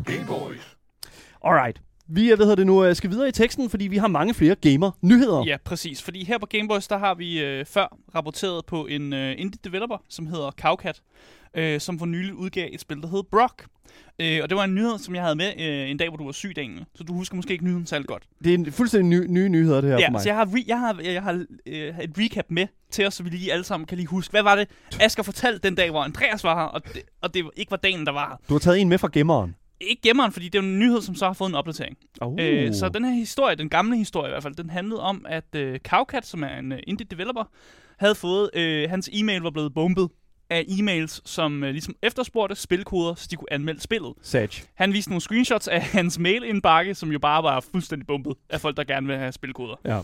Game 0.06 0.26
Boys. 0.28 0.78
Alright. 1.41 1.85
Vi 2.08 2.32
er, 2.32 2.36
hvad 2.36 2.46
hedder 2.46 2.56
det 2.56 2.68
nu, 2.68 2.86
øh, 2.86 2.96
skal 2.96 3.10
videre 3.10 3.28
i 3.30 3.32
teksten, 3.32 3.70
fordi 3.70 3.88
vi 3.88 3.98
har 3.98 4.08
mange 4.08 4.34
flere 4.34 4.56
gamer-nyheder. 4.56 5.44
Ja, 5.46 5.58
præcis. 5.65 6.02
Fordi 6.04 6.24
her 6.26 6.38
på 6.38 6.46
Gameboys, 6.46 6.88
der 6.88 6.98
har 6.98 7.13
vi 7.15 7.44
øh, 7.44 7.65
før 7.65 7.98
rapporteret 8.15 8.65
på 8.65 8.86
en 8.86 9.13
øh, 9.13 9.36
indie 9.38 9.60
developer, 9.63 9.98
som 10.10 10.28
hedder 10.28 10.52
Cowcat, 10.62 11.02
øh, 11.58 11.80
som 11.80 12.00
for 12.00 12.06
nylig 12.06 12.34
udgav 12.34 12.70
et 12.72 12.82
spil, 12.82 13.02
der 13.02 13.08
hedder 13.08 13.24
Brock. 13.32 13.65
Øh, 14.20 14.39
og 14.44 14.50
det 14.50 14.58
var 14.58 14.63
en 14.63 14.76
nyhed, 14.76 14.98
som 14.98 15.15
jeg 15.15 15.24
havde 15.24 15.36
med 15.36 15.52
øh, 15.60 15.89
en 15.89 15.98
dag, 15.98 16.10
hvor 16.10 16.18
du 16.18 16.26
var 16.26 16.32
syg, 16.32 16.56
Daniel. 16.56 16.86
Så 16.96 17.04
du 17.04 17.13
husker 17.13 17.36
måske 17.36 17.54
ikke 17.54 17.65
nyheden 17.65 17.86
særlig 17.86 18.08
godt. 18.08 18.24
Det 18.44 18.50
er 18.50 18.54
en 18.54 18.72
fuldstændig 18.72 19.10
ny, 19.20 19.26
nye 19.30 19.50
nyheder, 19.50 19.82
det 19.82 19.89
her 19.89 20.00
Ja, 20.00 20.08
for 20.08 20.12
mig. 20.12 20.22
så 20.22 20.30
jeg 20.30 20.36
har, 20.36 20.46
re- 20.46 20.63
jeg 20.68 20.80
har, 20.80 21.00
jeg 21.04 21.24
har 21.24 21.46
øh, 21.65 22.00
et 22.00 22.12
recap 22.18 22.46
med 22.50 22.68
til 22.91 23.08
os, 23.08 23.13
så 23.13 23.24
vi 23.24 23.30
lige 23.30 23.52
alle 23.54 23.63
sammen 23.63 23.88
kan 23.88 23.98
lige 23.98 24.08
huske, 24.08 24.32
hvad 24.32 24.44
var 24.44 24.56
det, 24.56 24.68
Asger 25.00 25.24
fortalte 25.24 25.60
den 25.68 25.76
dag, 25.76 25.89
hvor 25.91 26.04
Andreas 26.04 26.44
var 26.44 26.56
her, 26.56 26.63
og 26.63 26.86
det, 26.94 27.02
og 27.22 27.34
det 27.34 27.44
ikke 27.56 27.72
var 27.72 27.78
dagen, 27.78 28.06
der 28.06 28.12
var 28.12 28.28
her. 28.30 28.38
Du 28.50 28.54
har 28.54 28.60
taget 28.60 28.82
en 28.82 28.89
med 28.89 28.98
fra 28.98 29.10
gemmeren. 29.13 29.56
Ikke 29.80 30.02
gemmeren, 30.02 30.32
fordi 30.32 30.50
det 30.50 30.60
er 30.60 30.64
en 30.64 30.80
nyhed, 30.80 31.02
som 31.02 31.16
så 31.16 31.26
har 31.26 31.34
fået 31.34 31.50
en 31.50 31.56
opdatering. 31.56 31.98
Oh. 32.22 32.36
Øh, 32.40 32.74
så 32.74 32.90
den 32.90 33.06
her 33.06 33.12
historie, 33.12 33.56
den 33.56 33.70
gamle 33.70 33.98
historie 33.98 34.30
i 34.30 34.32
hvert 34.32 34.44
fald, 34.44 34.56
den 34.56 34.70
handlede 34.70 35.02
om, 35.02 35.26
at 35.30 35.56
øh, 35.56 35.80
Cowcat, 35.80 36.26
som 36.26 36.44
er 36.44 36.60
en 36.60 36.72
øh, 36.72 36.80
indie 36.88 37.08
developer, 37.12 37.44
havde 37.98 38.16
fået, 38.16 38.50
øh, 38.54 38.90
hans 38.90 39.10
e-mail 39.14 39.42
var 39.42 39.50
blevet 39.50 39.74
bombet 39.74 40.10
af 40.50 40.66
e-mails, 40.68 41.22
som 41.26 41.64
øh, 41.64 41.72
ligesom 41.72 41.96
efterspurgte 42.02 42.56
spilkoder, 42.56 43.16
så 43.16 43.28
de 43.32 43.36
kunne 43.36 43.54
anmelde 43.54 43.82
spillet. 43.82 44.14
Sag. 44.22 44.50
Han 44.76 44.94
viste 44.94 45.12
nogle 45.12 45.22
screenshots 45.22 45.68
af 45.68 45.82
hans 45.98 46.20
mail-indbakke, 46.20 46.96
som 46.96 47.12
jo 47.12 47.20
bare 47.20 47.44
var 47.44 47.60
fuldstændig 47.72 48.08
bombet 48.08 48.34
af 48.50 48.62
folk, 48.62 48.78
der 48.78 48.84
gerne 48.84 49.08
vil 49.08 49.18
have 49.18 49.32
spilkoder. 49.32 49.76
Ja. 49.86 50.00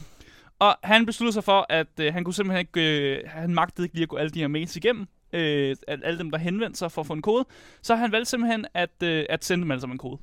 Og 0.62 0.76
han 0.84 1.06
besluttede 1.06 1.34
sig 1.34 1.44
for, 1.44 1.66
at 1.70 1.88
øh, 2.00 2.14
han 2.14 2.24
kunne 2.24 2.34
simpelthen 2.34 2.60
ikke, 2.60 3.00
øh, 3.18 3.24
han 3.30 3.54
magtede 3.54 3.86
ikke 3.86 3.96
lige 3.96 4.04
at 4.04 4.10
gå 4.10 4.16
alle 4.16 4.30
de 4.30 4.40
her 4.40 4.48
mails 4.48 4.76
igennem, 4.76 5.08
øh, 5.34 5.76
al- 5.88 6.04
alle 6.04 6.20
dem, 6.20 6.32
der 6.32 6.38
henvendte 6.38 6.80
sig 6.80 6.92
for 6.92 7.02
at 7.02 7.08
få 7.08 7.14
en 7.14 7.22
kode. 7.22 7.46
Så 7.82 7.96
han 7.96 8.12
valgte 8.12 8.30
simpelthen 8.30 8.66
at, 8.74 9.04
øh, 9.04 9.26
at 9.30 9.46
sende 9.46 9.62
dem 9.64 9.72
alle 9.72 9.82
sammen 9.82 9.94
en 9.96 10.00
kode. 10.00 10.22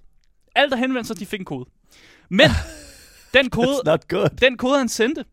Alle, 0.54 0.70
der 0.70 0.76
henvendte 0.76 1.06
sig, 1.08 1.18
de 1.18 1.26
fik 1.26 1.40
en 1.40 1.44
kode. 1.44 1.70
Men 2.28 2.48
den 3.34 3.50
kode, 3.50 3.66
den 4.40 4.56
kode, 4.56 4.78
han 4.78 4.88
sendte, 4.88 5.24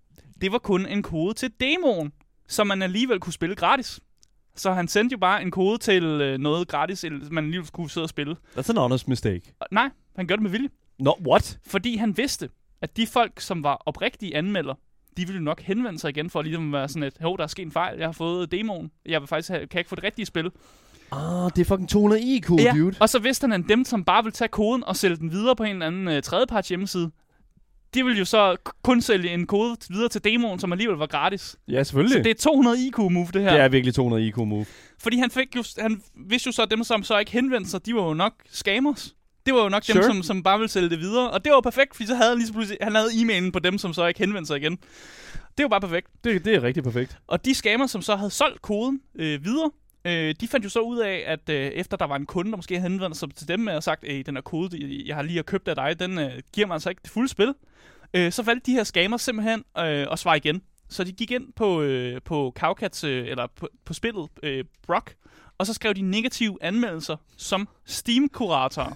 det 0.41 0.51
var 0.51 0.57
kun 0.57 0.85
en 0.85 1.03
kode 1.03 1.33
til 1.33 1.51
demoen, 1.59 2.11
som 2.47 2.67
man 2.67 2.81
alligevel 2.81 3.19
kunne 3.19 3.33
spille 3.33 3.55
gratis. 3.55 3.99
Så 4.55 4.71
han 4.71 4.87
sendte 4.87 5.13
jo 5.13 5.17
bare 5.17 5.41
en 5.41 5.51
kode 5.51 5.77
til 5.77 6.03
øh, 6.03 6.37
noget 6.37 6.67
gratis, 6.67 7.05
man 7.31 7.51
lige 7.51 7.63
kunne 7.73 7.89
sidde 7.89 8.05
og 8.05 8.09
spille. 8.09 8.35
That's 8.57 8.69
an 8.69 8.77
honest 8.77 9.07
mistake. 9.07 9.41
Og 9.59 9.67
nej, 9.71 9.89
han 10.15 10.27
gør 10.27 10.35
det 10.35 10.43
med 10.43 10.51
vilje. 10.51 10.69
No, 10.99 11.11
what? 11.27 11.59
Fordi 11.67 11.95
han 11.95 12.17
vidste, 12.17 12.49
at 12.81 12.97
de 12.97 13.07
folk, 13.07 13.39
som 13.39 13.63
var 13.63 13.81
oprigtige 13.85 14.35
anmelder, 14.35 14.73
de 15.17 15.25
ville 15.25 15.37
jo 15.37 15.43
nok 15.43 15.61
henvende 15.61 15.99
sig 15.99 16.09
igen 16.09 16.29
for 16.29 16.39
at 16.39 16.45
ligesom 16.45 16.73
være 16.73 16.87
sådan 16.87 17.03
et, 17.03 17.13
hov, 17.21 17.37
der 17.37 17.43
er 17.43 17.47
sket 17.47 17.65
en 17.65 17.71
fejl, 17.71 17.97
jeg 17.97 18.07
har 18.07 18.11
fået 18.11 18.51
demoen, 18.51 18.91
jeg 19.05 19.21
vil 19.21 19.27
faktisk 19.27 19.49
have, 19.49 19.59
kan 19.59 19.69
jeg 19.73 19.79
ikke 19.79 19.89
få 19.89 19.95
det 19.95 20.03
rigtige 20.03 20.25
spil. 20.25 20.51
Ah, 21.11 21.51
det 21.55 21.61
er 21.61 21.65
fucking 21.65 21.89
200 21.89 22.21
IQ, 22.21 22.47
dude. 22.47 22.95
og 22.99 23.09
så 23.09 23.19
vidste 23.19 23.43
han, 23.47 23.51
at 23.51 23.69
dem, 23.69 23.85
som 23.85 24.03
bare 24.03 24.23
vil 24.23 24.33
tage 24.33 24.47
koden 24.47 24.83
og 24.83 24.95
sælge 24.95 25.15
den 25.15 25.31
videre 25.31 25.55
på 25.55 25.63
en 25.63 25.71
eller 25.71 25.85
anden 25.85 26.07
uh, 26.07 26.21
tredjeparts 26.23 26.69
hjemmeside, 26.69 27.11
de 27.93 28.05
vil 28.05 28.17
jo 28.17 28.25
så 28.25 28.55
kun 28.83 29.01
sælge 29.01 29.33
en 29.33 29.47
kode 29.47 29.77
videre 29.89 30.09
til 30.09 30.23
demoen, 30.23 30.59
som 30.59 30.71
alligevel 30.71 30.97
var 30.97 31.07
gratis. 31.07 31.55
Ja, 31.67 31.83
selvfølgelig. 31.83 32.17
Så 32.17 32.23
det 32.23 32.29
er 32.29 32.33
200 32.33 32.77
IQ-move, 32.87 33.27
det 33.33 33.41
her. 33.41 33.51
det 33.51 33.61
er 33.61 33.67
virkelig 33.67 33.95
200 33.95 34.27
IQ 34.27 34.37
move. 34.37 34.65
Fordi 34.99 35.17
han, 35.17 35.31
fik 35.31 35.55
jo, 35.55 35.63
han 35.79 36.01
vidste 36.27 36.47
jo 36.47 36.51
så, 36.51 36.61
at 36.61 36.71
dem, 36.71 36.83
som 36.83 37.03
så 37.03 37.17
ikke 37.17 37.31
henvendte 37.31 37.69
sig, 37.69 37.85
de 37.85 37.95
var 37.95 38.03
jo 38.03 38.13
nok 38.13 38.33
scammers. 38.49 39.15
Det 39.45 39.53
var 39.53 39.63
jo 39.63 39.69
nok 39.69 39.87
dem, 39.87 39.93
Sure. 39.93 40.03
som, 40.05 40.23
som 40.23 40.43
bare 40.43 40.57
ville 40.59 40.69
sælge 40.69 40.89
det 40.89 40.99
videre. 40.99 41.31
Og 41.31 41.45
det 41.45 41.51
var 41.53 41.61
perfekt, 41.61 41.95
fordi 41.95 42.07
så 42.07 42.15
havde 42.15 42.29
han 42.29 42.37
lige 42.37 42.47
så 42.47 42.53
pludselig, 42.53 42.77
han 42.81 42.95
havde 42.95 43.07
e-mailen 43.13 43.51
på 43.51 43.59
dem, 43.59 43.77
som 43.77 43.93
så 43.93 44.05
ikke 44.07 44.19
henvendte 44.19 44.47
sig 44.47 44.57
igen. 44.57 44.77
Det 45.57 45.63
var 45.63 45.67
bare 45.67 45.81
perfekt. 45.81 46.07
Det, 46.23 46.45
det 46.45 46.55
er 46.55 46.63
rigtig 46.63 46.83
perfekt. 46.83 47.17
Og 47.27 47.45
de 47.45 47.55
scammer, 47.55 47.87
som 47.87 48.01
så 48.01 48.15
havde 48.15 48.31
solgt 48.31 48.61
koden 48.61 49.01
øh, 49.15 49.45
videre, 49.45 49.71
øh, 50.05 50.35
de 50.41 50.47
fandt 50.47 50.63
jo 50.63 50.69
så 50.69 50.79
ud 50.79 50.97
af, 50.99 51.23
at 51.27 51.49
øh, 51.49 51.65
efter 51.65 51.97
der 51.97 52.05
var 52.07 52.15
en 52.15 52.25
kunde, 52.25 52.51
der 52.51 52.57
måske 52.57 52.79
havde 52.79 52.91
henvendt 52.91 53.17
sig 53.17 53.35
til 53.35 53.47
dem 53.47 53.59
med 53.59 53.73
og 53.73 53.83
sagt, 53.83 54.03
at 54.03 54.25
den 54.25 54.35
her 54.35 54.41
kode, 54.41 55.03
jeg 55.05 55.15
har 55.15 55.23
lige 55.23 55.43
købt 55.43 55.67
af 55.67 55.75
dig, 55.75 55.99
den 55.99 56.19
øh, 56.19 56.31
giver 56.53 56.67
mig 56.67 56.73
altså 56.73 56.89
ikke 56.89 57.01
det 57.03 57.11
fulde 57.11 57.29
spil. 57.29 57.53
Øh, 58.13 58.31
så 58.31 58.43
valgte 58.43 58.71
de 58.71 58.75
her 58.75 58.83
scammer 58.83 59.17
simpelthen 59.17 59.63
øh, 59.77 60.07
at 60.11 60.19
svare 60.19 60.37
igen. 60.37 60.61
Så 60.89 61.03
de 61.03 61.11
gik 61.11 61.31
ind 61.31 61.53
på, 61.55 61.81
øh, 61.81 62.21
på 62.25 62.53
Cowcats, 62.59 63.03
øh, 63.03 63.27
eller 63.27 63.47
på, 63.55 63.67
på 63.85 63.93
spillet 63.93 64.27
øh, 64.43 64.63
Brock, 64.87 65.15
og 65.57 65.65
så 65.65 65.73
skrev 65.73 65.93
de 65.93 66.01
negative 66.01 66.57
anmeldelser 66.61 67.17
som 67.37 67.67
Steam-kuratorer. 67.85 68.93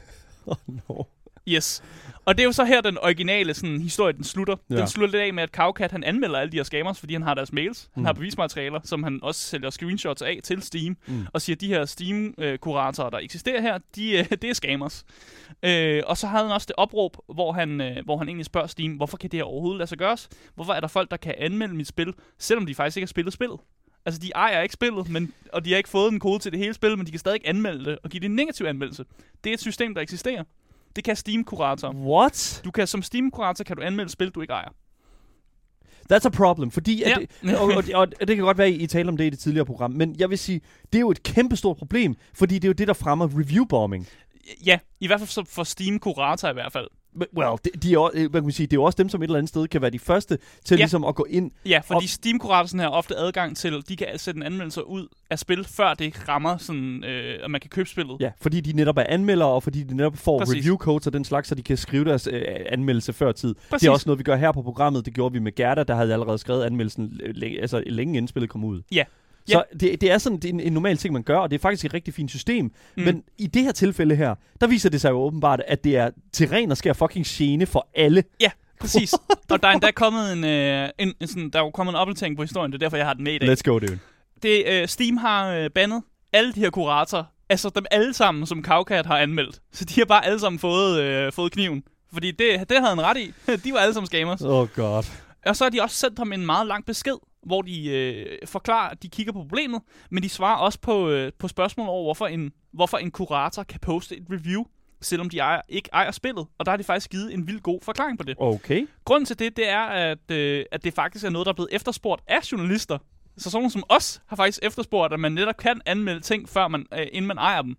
Oh, 0.67 0.95
no. 0.97 1.03
Yes. 1.47 1.83
Og 2.25 2.37
det 2.37 2.43
er 2.43 2.45
jo 2.45 2.51
så 2.51 2.65
her, 2.65 2.81
den 2.81 2.97
originale 2.97 3.53
sådan, 3.53 3.81
historie, 3.81 4.13
den 4.13 4.23
slutter. 4.23 4.55
Ja. 4.69 4.75
Den 4.77 4.87
slutter 4.87 5.11
lidt 5.11 5.23
af 5.27 5.33
med, 5.33 5.43
at 5.43 5.49
Cowcat, 5.49 5.91
han 5.91 6.03
anmelder 6.03 6.39
alle 6.39 6.51
de 6.51 6.57
her 6.57 6.63
scammers, 6.63 6.99
fordi 6.99 7.13
han 7.13 7.21
har 7.21 7.33
deres 7.33 7.53
mails. 7.53 7.89
Han 7.93 8.01
Mm. 8.01 8.05
har 8.05 8.13
bevismaterialer, 8.13 8.79
som 8.83 9.03
han 9.03 9.19
også 9.23 9.41
sælger 9.41 9.69
screenshots 9.69 10.21
af 10.21 10.39
til 10.43 10.61
Steam. 10.61 10.97
Mm. 11.07 11.25
Og 11.33 11.41
siger, 11.41 11.55
at 11.55 11.61
de 11.61 11.67
her 11.67 11.85
Steam-kuratorer, 11.85 13.09
der 13.09 13.17
eksisterer 13.17 13.61
her, 13.61 13.77
de, 13.95 14.11
øh, 14.17 14.25
det 14.41 14.43
er 14.49 14.53
scammers. 14.53 15.05
Øh, 15.65 16.03
og 16.05 16.17
så 16.17 16.27
havde 16.27 16.43
han 16.43 16.53
også 16.53 16.65
det 16.65 16.75
opråb, 16.77 17.17
hvor 17.33 17.51
han, 17.51 17.81
øh, 17.81 17.97
hvor 18.05 18.17
han 18.17 18.27
egentlig 18.27 18.45
spørger 18.45 18.67
Steam, 18.67 18.91
hvorfor 18.91 19.17
kan 19.17 19.29
det 19.31 19.37
her 19.37 19.43
overhovedet 19.43 19.77
lade 19.77 19.89
sig 19.89 19.97
gøres? 19.97 20.29
Hvorfor 20.55 20.73
er 20.73 20.79
der 20.79 20.87
folk, 20.87 21.11
der 21.11 21.17
kan 21.17 21.35
anmelde 21.37 21.75
mit 21.75 21.87
spil, 21.87 22.13
selvom 22.39 22.65
de 22.65 22.75
faktisk 22.75 22.97
ikke 22.97 23.05
har 23.05 23.07
spillet 23.09 23.33
spillet? 23.33 23.59
Altså, 24.05 24.19
de 24.19 24.31
ejer 24.35 24.61
ikke 24.61 24.73
spillet, 24.73 25.09
men, 25.09 25.33
og 25.53 25.65
de 25.65 25.69
har 25.69 25.77
ikke 25.77 25.89
fået 25.89 26.11
en 26.11 26.19
kode 26.19 26.39
til 26.39 26.51
det 26.51 26.59
hele 26.59 26.73
spil, 26.73 26.97
men 26.97 27.05
de 27.05 27.11
kan 27.11 27.19
stadig 27.19 27.41
anmelde 27.45 27.85
det 27.85 27.97
og 28.03 28.09
give 28.09 28.19
det 28.19 28.25
en 28.25 28.35
negativ 28.35 28.65
anmeldelse. 28.65 29.05
Det 29.43 29.49
er 29.49 29.53
et 29.53 29.59
system, 29.59 29.93
der 29.93 30.01
eksisterer. 30.01 30.43
Det 30.95 31.03
kan 31.03 31.15
Steam-kurator. 31.15 31.93
What? 31.95 32.61
Du 32.65 32.71
kan 32.71 32.87
som 32.87 33.01
Steam-kurator 33.01 33.63
kan 33.63 33.75
du 33.77 33.81
anmelde 33.81 34.11
spil, 34.11 34.29
du 34.29 34.41
ikke 34.41 34.53
ejer. 34.53 34.69
That's 36.13 36.25
a 36.25 36.29
problem, 36.29 36.71
fordi... 36.71 37.03
At 37.03 37.09
Ja. 37.09 37.15
det, 37.49 37.57
og, 37.57 37.65
og, 37.67 37.83
og, 37.93 38.27
det 38.27 38.35
kan 38.35 38.45
godt 38.45 38.57
være, 38.57 38.67
at 38.67 38.73
I 38.73 38.87
talte 38.87 39.09
om 39.09 39.17
det 39.17 39.25
i 39.25 39.29
det 39.29 39.39
tidligere 39.39 39.65
program, 39.65 39.91
men 39.91 40.15
jeg 40.19 40.29
vil 40.29 40.37
sige, 40.37 40.61
det 40.93 40.95
er 40.95 40.99
jo 40.99 41.11
et 41.11 41.23
kæmpestort 41.23 41.77
problem, 41.77 42.15
fordi 42.33 42.55
det 42.55 42.63
er 42.63 42.69
jo 42.69 42.73
det, 42.73 42.87
der 42.87 42.93
fremmer 42.93 43.27
review-bombing. 43.27 44.07
Ja, 44.65 44.79
i 44.99 45.07
hvert 45.07 45.19
fald 45.19 45.45
for 45.45 45.63
Steam-kurator 45.63 46.49
i 46.49 46.53
hvert 46.53 46.73
fald. 46.73 46.87
Well, 47.37 47.49
de, 47.65 47.69
de 47.83 47.93
er, 47.93 47.97
også- 47.97 48.17
øh, 48.17 48.29
hvad 48.31 48.41
kan 48.41 48.45
man 48.45 48.51
sige, 48.51 48.67
det 48.67 48.73
er 48.73 48.77
jo 48.77 48.83
også 48.83 48.95
dem, 48.97 49.09
som 49.09 49.21
et 49.21 49.27
eller 49.27 49.37
andet 49.37 49.49
sted 49.49 49.67
kan 49.67 49.81
være 49.81 49.91
de 49.91 49.99
første 49.99 50.37
til 50.65 50.75
Ja. 50.75 50.81
ligesom 50.81 51.03
at 51.03 51.15
gå 51.15 51.25
ind. 51.29 51.51
Ja, 51.65 51.79
fordi 51.85 51.95
Og- 52.05 52.09
Steam-kuratorsen 52.09 52.79
har 52.79 52.87
ofte 52.89 53.15
adgang 53.17 53.57
til, 53.57 53.83
de 53.89 53.95
kan 53.95 54.07
sætte 54.17 54.37
en 54.37 54.43
anmeldelse 54.43 54.87
ud 54.87 55.07
af 55.29 55.39
spil, 55.39 55.65
før 55.65 55.93
det 55.93 56.29
rammer 56.29 56.57
sådan, 56.57 57.03
øh, 57.03 57.39
at 57.43 57.51
man 57.51 57.61
kan 57.61 57.69
købe 57.69 57.89
spillet. 57.89 58.17
Ja, 58.19 58.31
fordi 58.41 58.61
de 58.61 58.73
netop 58.73 58.97
er 58.97 59.03
anmeldere, 59.09 59.49
og 59.49 59.63
fordi 59.63 59.83
de 59.83 59.95
netop 59.95 60.17
får 60.17 60.39
Præcis. 60.39 60.55
review 60.55 60.77
codes 60.77 61.07
og 61.07 61.13
den 61.13 61.25
slags, 61.25 61.47
så 61.47 61.55
de 61.55 61.61
kan 61.63 61.77
skrive 61.77 62.05
deres 62.05 62.27
øh, 62.31 62.41
anmeldelse 62.69 63.13
før 63.13 63.31
tid. 63.31 63.55
Præcis. 63.69 63.81
Det 63.81 63.87
er 63.87 63.91
også 63.91 64.03
noget, 64.09 64.17
vi 64.19 64.23
gør 64.23 64.35
her 64.35 64.51
på 64.51 64.61
programmet. 64.61 65.05
Det 65.05 65.13
gjorde 65.13 65.33
vi 65.33 65.39
med 65.39 65.55
Gerda, 65.55 65.83
der 65.83 65.95
havde 65.95 66.13
allerede 66.13 66.37
skrevet 66.37 66.63
anmeldelsen 66.63 67.19
øh, 67.23 67.35
længe, 67.35 67.61
altså, 67.61 67.83
længe 67.85 68.17
inden 68.17 68.27
spillet 68.27 68.49
kom 68.49 68.63
ud. 68.63 68.81
Ja. 68.91 69.03
Så 69.51 69.63
det, 69.79 70.01
det 70.01 70.11
er 70.11 70.17
sådan 70.17 70.39
det 70.39 70.45
er 70.45 70.53
en, 70.53 70.59
en 70.59 70.73
normal 70.73 70.97
ting, 70.97 71.13
man 71.13 71.23
gør, 71.23 71.37
og 71.37 71.51
det 71.51 71.57
er 71.57 71.61
faktisk 71.61 71.85
et 71.85 71.93
rigtig 71.93 72.13
fint 72.13 72.29
system. 72.29 72.65
Mm. 72.65 73.03
Men 73.03 73.23
i 73.37 73.47
det 73.47 73.63
her 73.63 73.71
tilfælde 73.71 74.15
her, 74.15 74.35
der 74.61 74.67
viser 74.67 74.89
det 74.89 75.01
sig 75.01 75.09
jo 75.09 75.19
åbenbart, 75.19 75.61
at 75.67 75.83
det 75.83 75.97
er 75.97 76.09
ren 76.39 76.71
og 76.71 76.77
skær 76.77 76.93
fucking 76.93 77.25
gene 77.25 77.65
for 77.65 77.87
alle. 77.95 78.23
Ja, 78.41 78.51
præcis. 78.79 79.13
og 79.51 79.63
der 79.63 79.67
er 79.67 79.71
endda 79.71 79.91
kommet 79.91 80.33
en, 80.33 80.43
øh, 80.43 80.89
en, 80.99 81.13
en 81.21 81.27
sådan, 81.27 81.49
der 81.49 81.59
er 81.59 81.63
jo 81.63 81.71
kommet 81.71 81.91
en 81.91 81.97
opdatering 81.97 82.35
på 82.37 82.43
historien, 82.43 82.71
det 82.71 82.77
er 82.77 82.85
derfor, 82.85 82.97
jeg 82.97 83.05
har 83.05 83.13
den 83.13 83.23
med 83.23 83.33
i 83.33 83.37
dag. 83.37 83.49
Let's 83.49 83.61
go, 83.61 83.79
dude. 83.79 83.99
Det, 84.43 84.63
øh, 84.67 84.87
Steam 84.87 85.17
har 85.17 85.51
øh, 85.51 85.69
bandet 85.69 86.03
alle 86.33 86.53
de 86.53 86.59
her 86.59 86.69
kuratorer, 86.69 87.23
altså 87.49 87.69
dem 87.69 87.85
alle 87.91 88.13
sammen, 88.13 88.45
som 88.45 88.63
Cowcat 88.63 89.05
har 89.05 89.17
anmeldt. 89.17 89.61
Så 89.71 89.85
de 89.85 89.93
har 89.99 90.05
bare 90.05 90.25
alle 90.25 90.39
sammen 90.39 90.59
fået, 90.59 91.01
øh, 91.01 91.31
fået 91.31 91.51
kniven. 91.51 91.83
Fordi 92.13 92.31
det, 92.31 92.69
det 92.69 92.77
havde 92.77 92.95
han 92.95 93.01
ret 93.01 93.17
i. 93.17 93.33
de 93.65 93.73
var 93.73 93.79
alle 93.79 93.93
sammen 93.93 94.07
scammers. 94.07 94.41
Oh 94.41 94.67
god. 94.75 95.03
Og 95.45 95.55
så 95.55 95.63
har 95.65 95.69
de 95.69 95.81
også 95.81 95.95
sendt 95.95 96.19
ham 96.19 96.33
en 96.33 96.45
meget 96.45 96.67
lang 96.67 96.85
besked, 96.85 97.15
hvor 97.45 97.61
de 97.61 97.89
øh, 97.89 98.37
forklarer, 98.45 98.89
at 98.89 99.03
de 99.03 99.09
kigger 99.09 99.33
på 99.33 99.39
problemet, 99.39 99.81
men 100.09 100.23
de 100.23 100.29
svarer 100.29 100.57
også 100.57 100.79
på, 100.79 101.09
øh, 101.09 101.31
på 101.39 101.47
spørgsmål 101.47 101.87
over, 101.89 102.03
hvorfor 102.03 102.27
en, 102.27 102.51
hvorfor 102.71 102.97
en 102.97 103.11
kurator 103.11 103.63
kan 103.63 103.79
poste 103.79 104.17
et 104.17 104.25
review, 104.31 104.63
selvom 105.01 105.29
de 105.29 105.39
ejer, 105.39 105.61
ikke 105.69 105.89
ejer 105.93 106.11
spillet. 106.11 106.47
Og 106.57 106.65
der 106.65 106.71
har 106.71 106.77
de 106.77 106.83
faktisk 106.83 107.09
givet 107.09 107.33
en 107.33 107.47
vild 107.47 107.59
god 107.59 107.79
forklaring 107.81 108.17
på 108.17 108.23
det. 108.23 108.35
Okay. 108.39 108.87
Grunden 109.05 109.25
til 109.25 109.39
det, 109.39 109.57
det 109.57 109.69
er, 109.69 109.81
at, 109.81 110.31
øh, 110.31 110.65
at 110.71 110.83
det 110.83 110.93
faktisk 110.93 111.25
er 111.25 111.29
noget, 111.29 111.45
der 111.45 111.51
er 111.51 111.55
blevet 111.55 111.69
efterspurgt 111.71 112.21
af 112.27 112.51
journalister. 112.51 112.97
Så 113.37 113.49
sådan 113.49 113.69
som 113.69 113.83
os 113.89 114.21
har 114.27 114.35
faktisk 114.35 114.59
efterspurgt, 114.63 115.13
at 115.13 115.19
man 115.19 115.31
netop 115.31 115.57
kan 115.57 115.81
anmelde 115.85 116.19
ting, 116.19 116.49
før 116.49 116.67
man, 116.67 116.85
øh, 116.93 117.07
inden 117.11 117.27
man 117.27 117.37
ejer 117.37 117.61
dem. 117.61 117.77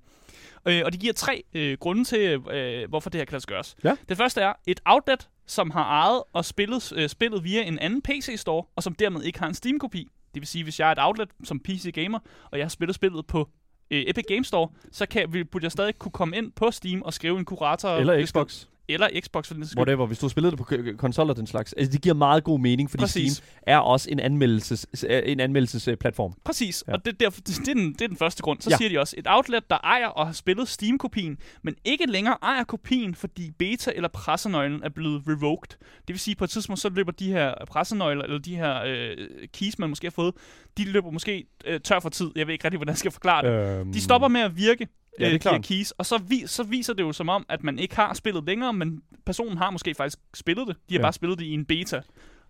Øh, 0.67 0.83
og 0.85 0.93
de 0.93 0.99
giver 0.99 1.13
tre 1.13 1.43
øh, 1.55 1.77
grunde 1.81 2.05
til, 2.05 2.41
øh, 2.51 2.89
hvorfor 2.89 3.11
det 3.11 3.19
her 3.19 3.25
kan 3.25 3.33
lade 3.33 3.41
sig 3.41 3.49
gøres. 3.49 3.77
Ja. 3.85 3.97
Det 4.09 4.17
første 4.17 4.41
er 4.41 4.53
et 4.67 4.81
outlet, 4.85 5.29
som 5.47 5.71
har 5.71 5.85
ejet 5.85 6.23
og 6.33 6.45
spillet, 6.45 6.93
øh, 6.97 7.09
spillet 7.09 7.45
via 7.45 7.63
en 7.63 7.79
anden 7.79 8.03
PC-store, 8.03 8.65
og 8.77 8.83
som 8.83 8.95
dermed 8.95 9.23
ikke 9.23 9.39
har 9.39 9.47
en 9.47 9.55
Steam-kopi. 9.55 10.09
Det 10.35 10.41
vil 10.41 10.47
sige, 10.47 10.65
hvis 10.65 10.81
jeg 10.81 10.89
er 10.89 10.93
et 10.93 10.99
outlet 11.01 11.29
som 11.45 11.61
PC 11.61 11.93
Gamer, 11.95 12.19
og 12.51 12.59
jeg 12.59 12.65
har 12.65 12.69
spillet 12.69 12.95
spillet 12.95 13.27
på 13.27 13.49
øh, 13.91 14.05
Epic 14.07 14.25
Game 14.29 14.45
Store, 14.45 14.69
så 14.93 15.07
kan, 15.07 15.33
vil, 15.33 15.45
burde 15.45 15.65
jeg 15.65 15.73
stadig 15.73 15.99
kunne 15.99 16.13
komme 16.13 16.37
ind 16.37 16.53
på 16.53 16.71
Steam 16.71 17.03
og 17.03 17.15
skrive 17.15 17.39
en 17.39 17.45
kurator. 17.45 17.89
Eller 17.89 18.27
Xbox. 18.27 18.67
Eller 18.95 19.09
Xbox, 19.21 19.47
for 19.47 19.55
den 19.55 19.67
skyld. 19.67 19.79
Whatever, 19.79 20.07
hvis 20.07 20.19
du 20.19 20.27
har 20.27 20.29
spillet 20.31 20.53
det 20.53 20.59
på 20.59 20.65
k- 20.75 20.97
konsol 20.97 21.31
og 21.31 21.37
den 21.37 21.47
slags. 21.47 21.73
Altså, 21.73 21.93
det 21.93 22.03
giver 22.03 22.15
meget 22.15 22.45
god 22.45 22.61
mening, 22.61 22.91
fordi 22.91 23.01
Præcis. 23.01 23.33
Steam 23.33 23.47
er 23.63 23.79
også 23.79 24.11
en, 24.11 24.21
anmeldelses, 24.21 24.87
en 25.25 25.41
anmeldelsesplatform. 25.41 26.33
Præcis, 26.45 26.85
Ja. 26.89 26.93
og 26.93 27.05
det, 27.05 27.21
derfor, 27.21 27.41
det, 27.41 27.47
det, 27.57 27.69
er 27.69 27.75
den, 27.75 27.93
det 27.93 28.03
er 28.03 28.09
den 28.09 28.17
første 28.17 28.43
grund. 28.43 28.61
Så 28.61 28.71
ja. 28.71 28.77
siger 28.77 28.89
de 28.89 28.99
også, 29.01 29.15
et 29.19 29.27
outlet, 29.29 29.71
der 29.71 29.77
ejer 29.85 30.07
og 30.07 30.27
har 30.27 30.33
spillet 30.33 30.69
Steam-kopien, 30.69 31.39
men 31.63 31.75
ikke 31.85 32.05
længere 32.09 32.37
ejer 32.43 32.65
kopien, 32.65 33.15
fordi 33.15 33.51
beta 33.59 33.93
eller 33.97 34.09
pressenøglen 34.09 34.83
er 34.83 34.89
blevet 34.89 35.23
revoked. 35.29 35.69
Det 35.79 36.09
vil 36.09 36.19
sige, 36.19 36.35
på 36.35 36.45
et 36.45 36.51
tidspunkt, 36.51 36.81
så 36.81 36.89
løber 36.89 37.13
de 37.13 37.33
her 37.33 37.55
pressenøgler, 37.69 38.23
eller 38.25 38.39
de 38.39 38.57
her 38.57 38.83
øh, 38.87 39.17
keys, 39.55 39.79
man 39.79 39.89
måske 39.89 40.07
har 40.07 40.11
fået, 40.11 40.35
de 40.79 40.85
løber 40.85 41.11
måske 41.11 41.45
øh, 41.67 41.81
tør 41.81 42.01
for 42.01 42.09
tid. 42.09 42.31
Jeg 42.37 42.47
ved 42.47 42.53
ikke 42.55 42.65
rigtig, 42.65 42.79
hvordan 42.79 42.93
jeg 42.93 42.99
skal 42.99 43.11
forklare 43.11 43.47
det. 43.47 43.79
Øhm, 43.81 43.93
De 43.93 44.01
stopper 44.01 44.29
med 44.29 44.41
at 44.41 44.57
virke, 44.57 44.87
Ja, 45.21 45.25
det 45.25 45.31
er 45.31 45.35
øh, 45.35 45.41
klart. 45.41 45.63
keys, 45.63 45.91
og 45.91 46.07
så, 46.07 46.19
vi, 46.19 46.43
så 46.47 46.63
viser 46.63 46.93
det 46.95 47.03
jo 47.03 47.13
som 47.13 47.29
om, 47.29 47.47
at 47.49 47.65
man 47.65 47.79
ikke 47.79 47.97
har 47.97 48.15
spillet 48.15 48.45
længere, 48.45 48.73
men 48.73 49.03
personen 49.27 49.59
har 49.59 49.71
måske 49.71 49.95
faktisk 49.95 50.19
spillet 50.35 50.67
det. 50.69 50.77
De 50.89 50.95
har 50.95 50.99
Ja. 50.99 51.05
bare 51.05 51.13
spillet 51.13 51.39
det 51.39 51.45
i 51.45 51.53
en 51.55 51.65
beta. 51.65 52.01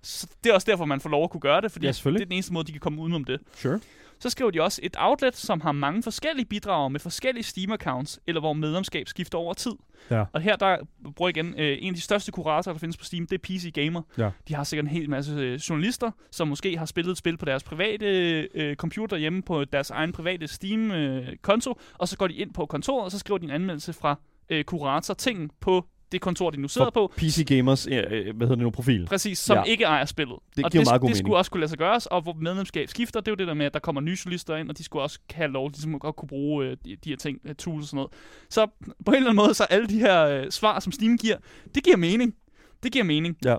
Så 0.02 0.26
det 0.44 0.50
er 0.50 0.54
også 0.54 0.66
derfor, 0.70 0.84
man 0.84 1.00
får 1.00 1.10
lov 1.10 1.24
at 1.24 1.30
kunne 1.30 1.40
gøre 1.40 1.60
det, 1.60 1.72
fordi 1.72 1.86
Ja, 1.86 1.92
det 1.92 2.06
er 2.06 2.10
den 2.24 2.32
eneste 2.32 2.52
måde, 2.52 2.66
de 2.66 2.72
kan 2.72 2.80
komme 2.80 3.02
udenom 3.02 3.24
det. 3.24 3.40
Sure. 3.56 3.80
Så 4.20 4.30
skriver 4.30 4.50
de 4.50 4.62
også 4.62 4.80
et 4.82 4.96
outlet, 4.98 5.36
som 5.36 5.60
har 5.60 5.72
mange 5.72 6.02
forskellige 6.02 6.46
bidrag 6.46 6.92
med 6.92 7.00
forskellige 7.00 7.44
Steam-accounts, 7.44 8.18
eller 8.26 8.40
hvor 8.40 8.52
medlemskab 8.52 9.08
skifter 9.08 9.38
over 9.38 9.54
tid. 9.54 9.72
Ja. 10.10 10.24
Og 10.32 10.40
her 10.40 10.56
der 10.56 10.76
bruger 11.16 11.28
igen 11.28 11.54
øh, 11.58 11.78
en 11.80 11.88
af 11.88 11.94
de 11.94 12.00
største 12.00 12.32
kuratorer, 12.32 12.74
der 12.74 12.80
findes 12.80 12.96
på 12.96 13.04
Steam, 13.04 13.26
det 13.26 13.34
er 13.34 13.42
PC 13.42 13.72
Gamer. 13.74 14.02
Ja. 14.18 14.30
De 14.48 14.54
har 14.54 14.64
sikkert 14.64 14.84
en 14.84 14.90
hel 14.90 15.10
masse 15.10 15.32
øh, 15.32 15.54
journalister, 15.54 16.10
som 16.30 16.48
måske 16.48 16.78
har 16.78 16.86
spillet 16.86 17.12
et 17.12 17.18
spil 17.18 17.36
på 17.36 17.44
deres 17.44 17.62
private 17.62 18.06
øh, 18.54 18.76
computer 18.76 19.16
hjemme 19.16 19.42
på 19.42 19.64
deres 19.64 19.90
egen 19.90 20.12
private 20.12 20.48
Steam-konto, 20.48 21.74
og 21.98 22.08
så 22.08 22.16
går 22.16 22.26
de 22.26 22.34
ind 22.34 22.54
på 22.54 22.66
kontoret, 22.66 23.04
og 23.04 23.10
så 23.10 23.18
skriver 23.18 23.38
de 23.38 23.44
en 23.44 23.50
anmeldelse 23.50 23.92
fra 23.92 24.16
øh, 24.50 24.64
kurator 24.64 25.14
ting 25.14 25.50
på 25.60 25.86
det 26.12 26.20
kontor, 26.20 26.50
de 26.50 26.60
nu 26.60 26.68
sidder 26.68 26.86
For 26.86 26.90
på. 26.90 27.12
PC 27.16 27.44
Gamers, 27.46 27.86
øh, 27.86 27.96
øh, 27.96 28.02
hvad 28.36 28.46
hedder 28.46 28.46
det 28.54 28.58
nu, 28.58 28.70
profil. 28.70 29.06
Præcis, 29.06 29.38
som 29.38 29.56
Ja. 29.56 29.62
ikke 29.62 29.84
ejer 29.84 30.04
spillet. 30.04 30.36
Det 30.56 30.64
og 30.64 30.70
giver 30.70 30.84
det, 30.84 30.88
meget 30.90 31.00
god 31.00 31.08
det 31.08 31.14
mening. 31.14 31.16
skulle 31.26 31.36
også 31.36 31.50
kunne 31.50 31.60
lade 31.60 31.68
sig 31.68 31.78
gøres, 31.78 32.06
og 32.06 32.22
hvor 32.22 32.32
medlemskab 32.32 32.88
skifter, 32.88 33.20
det 33.20 33.28
er 33.28 33.32
jo 33.32 33.36
det 33.36 33.46
der 33.46 33.54
med, 33.54 33.66
at 33.66 33.74
der 33.74 33.80
kommer 33.80 34.00
nye 34.00 34.16
journalister 34.24 34.56
ind, 34.56 34.68
og 34.70 34.78
de 34.78 34.84
skulle 34.84 35.02
også 35.02 35.18
have 35.30 35.50
lov 35.50 35.68
ligesom 35.70 35.94
at 35.94 36.00
godt 36.00 36.16
kunne 36.16 36.28
bruge 36.28 36.66
øh, 36.66 36.76
de, 36.84 36.96
de 37.04 37.08
her 37.10 37.16
ting, 37.16 37.38
øh, 37.44 37.54
tools 37.54 37.82
og 37.82 37.88
sådan 37.88 37.96
noget. 37.96 38.12
Så 38.50 38.66
på 39.06 39.10
en 39.10 39.16
eller 39.16 39.30
anden 39.30 39.44
måde, 39.44 39.54
så 39.54 39.64
alle 39.64 39.86
de 39.88 39.98
her 39.98 40.24
øh, 40.26 40.50
svar, 40.50 40.80
som 40.80 40.92
Steam 40.92 41.18
giver, 41.18 41.36
det 41.74 41.84
giver 41.84 41.96
mening. 41.96 42.34
Det 42.82 42.92
giver 42.92 43.04
mening. 43.04 43.36
Ja. 43.44 43.56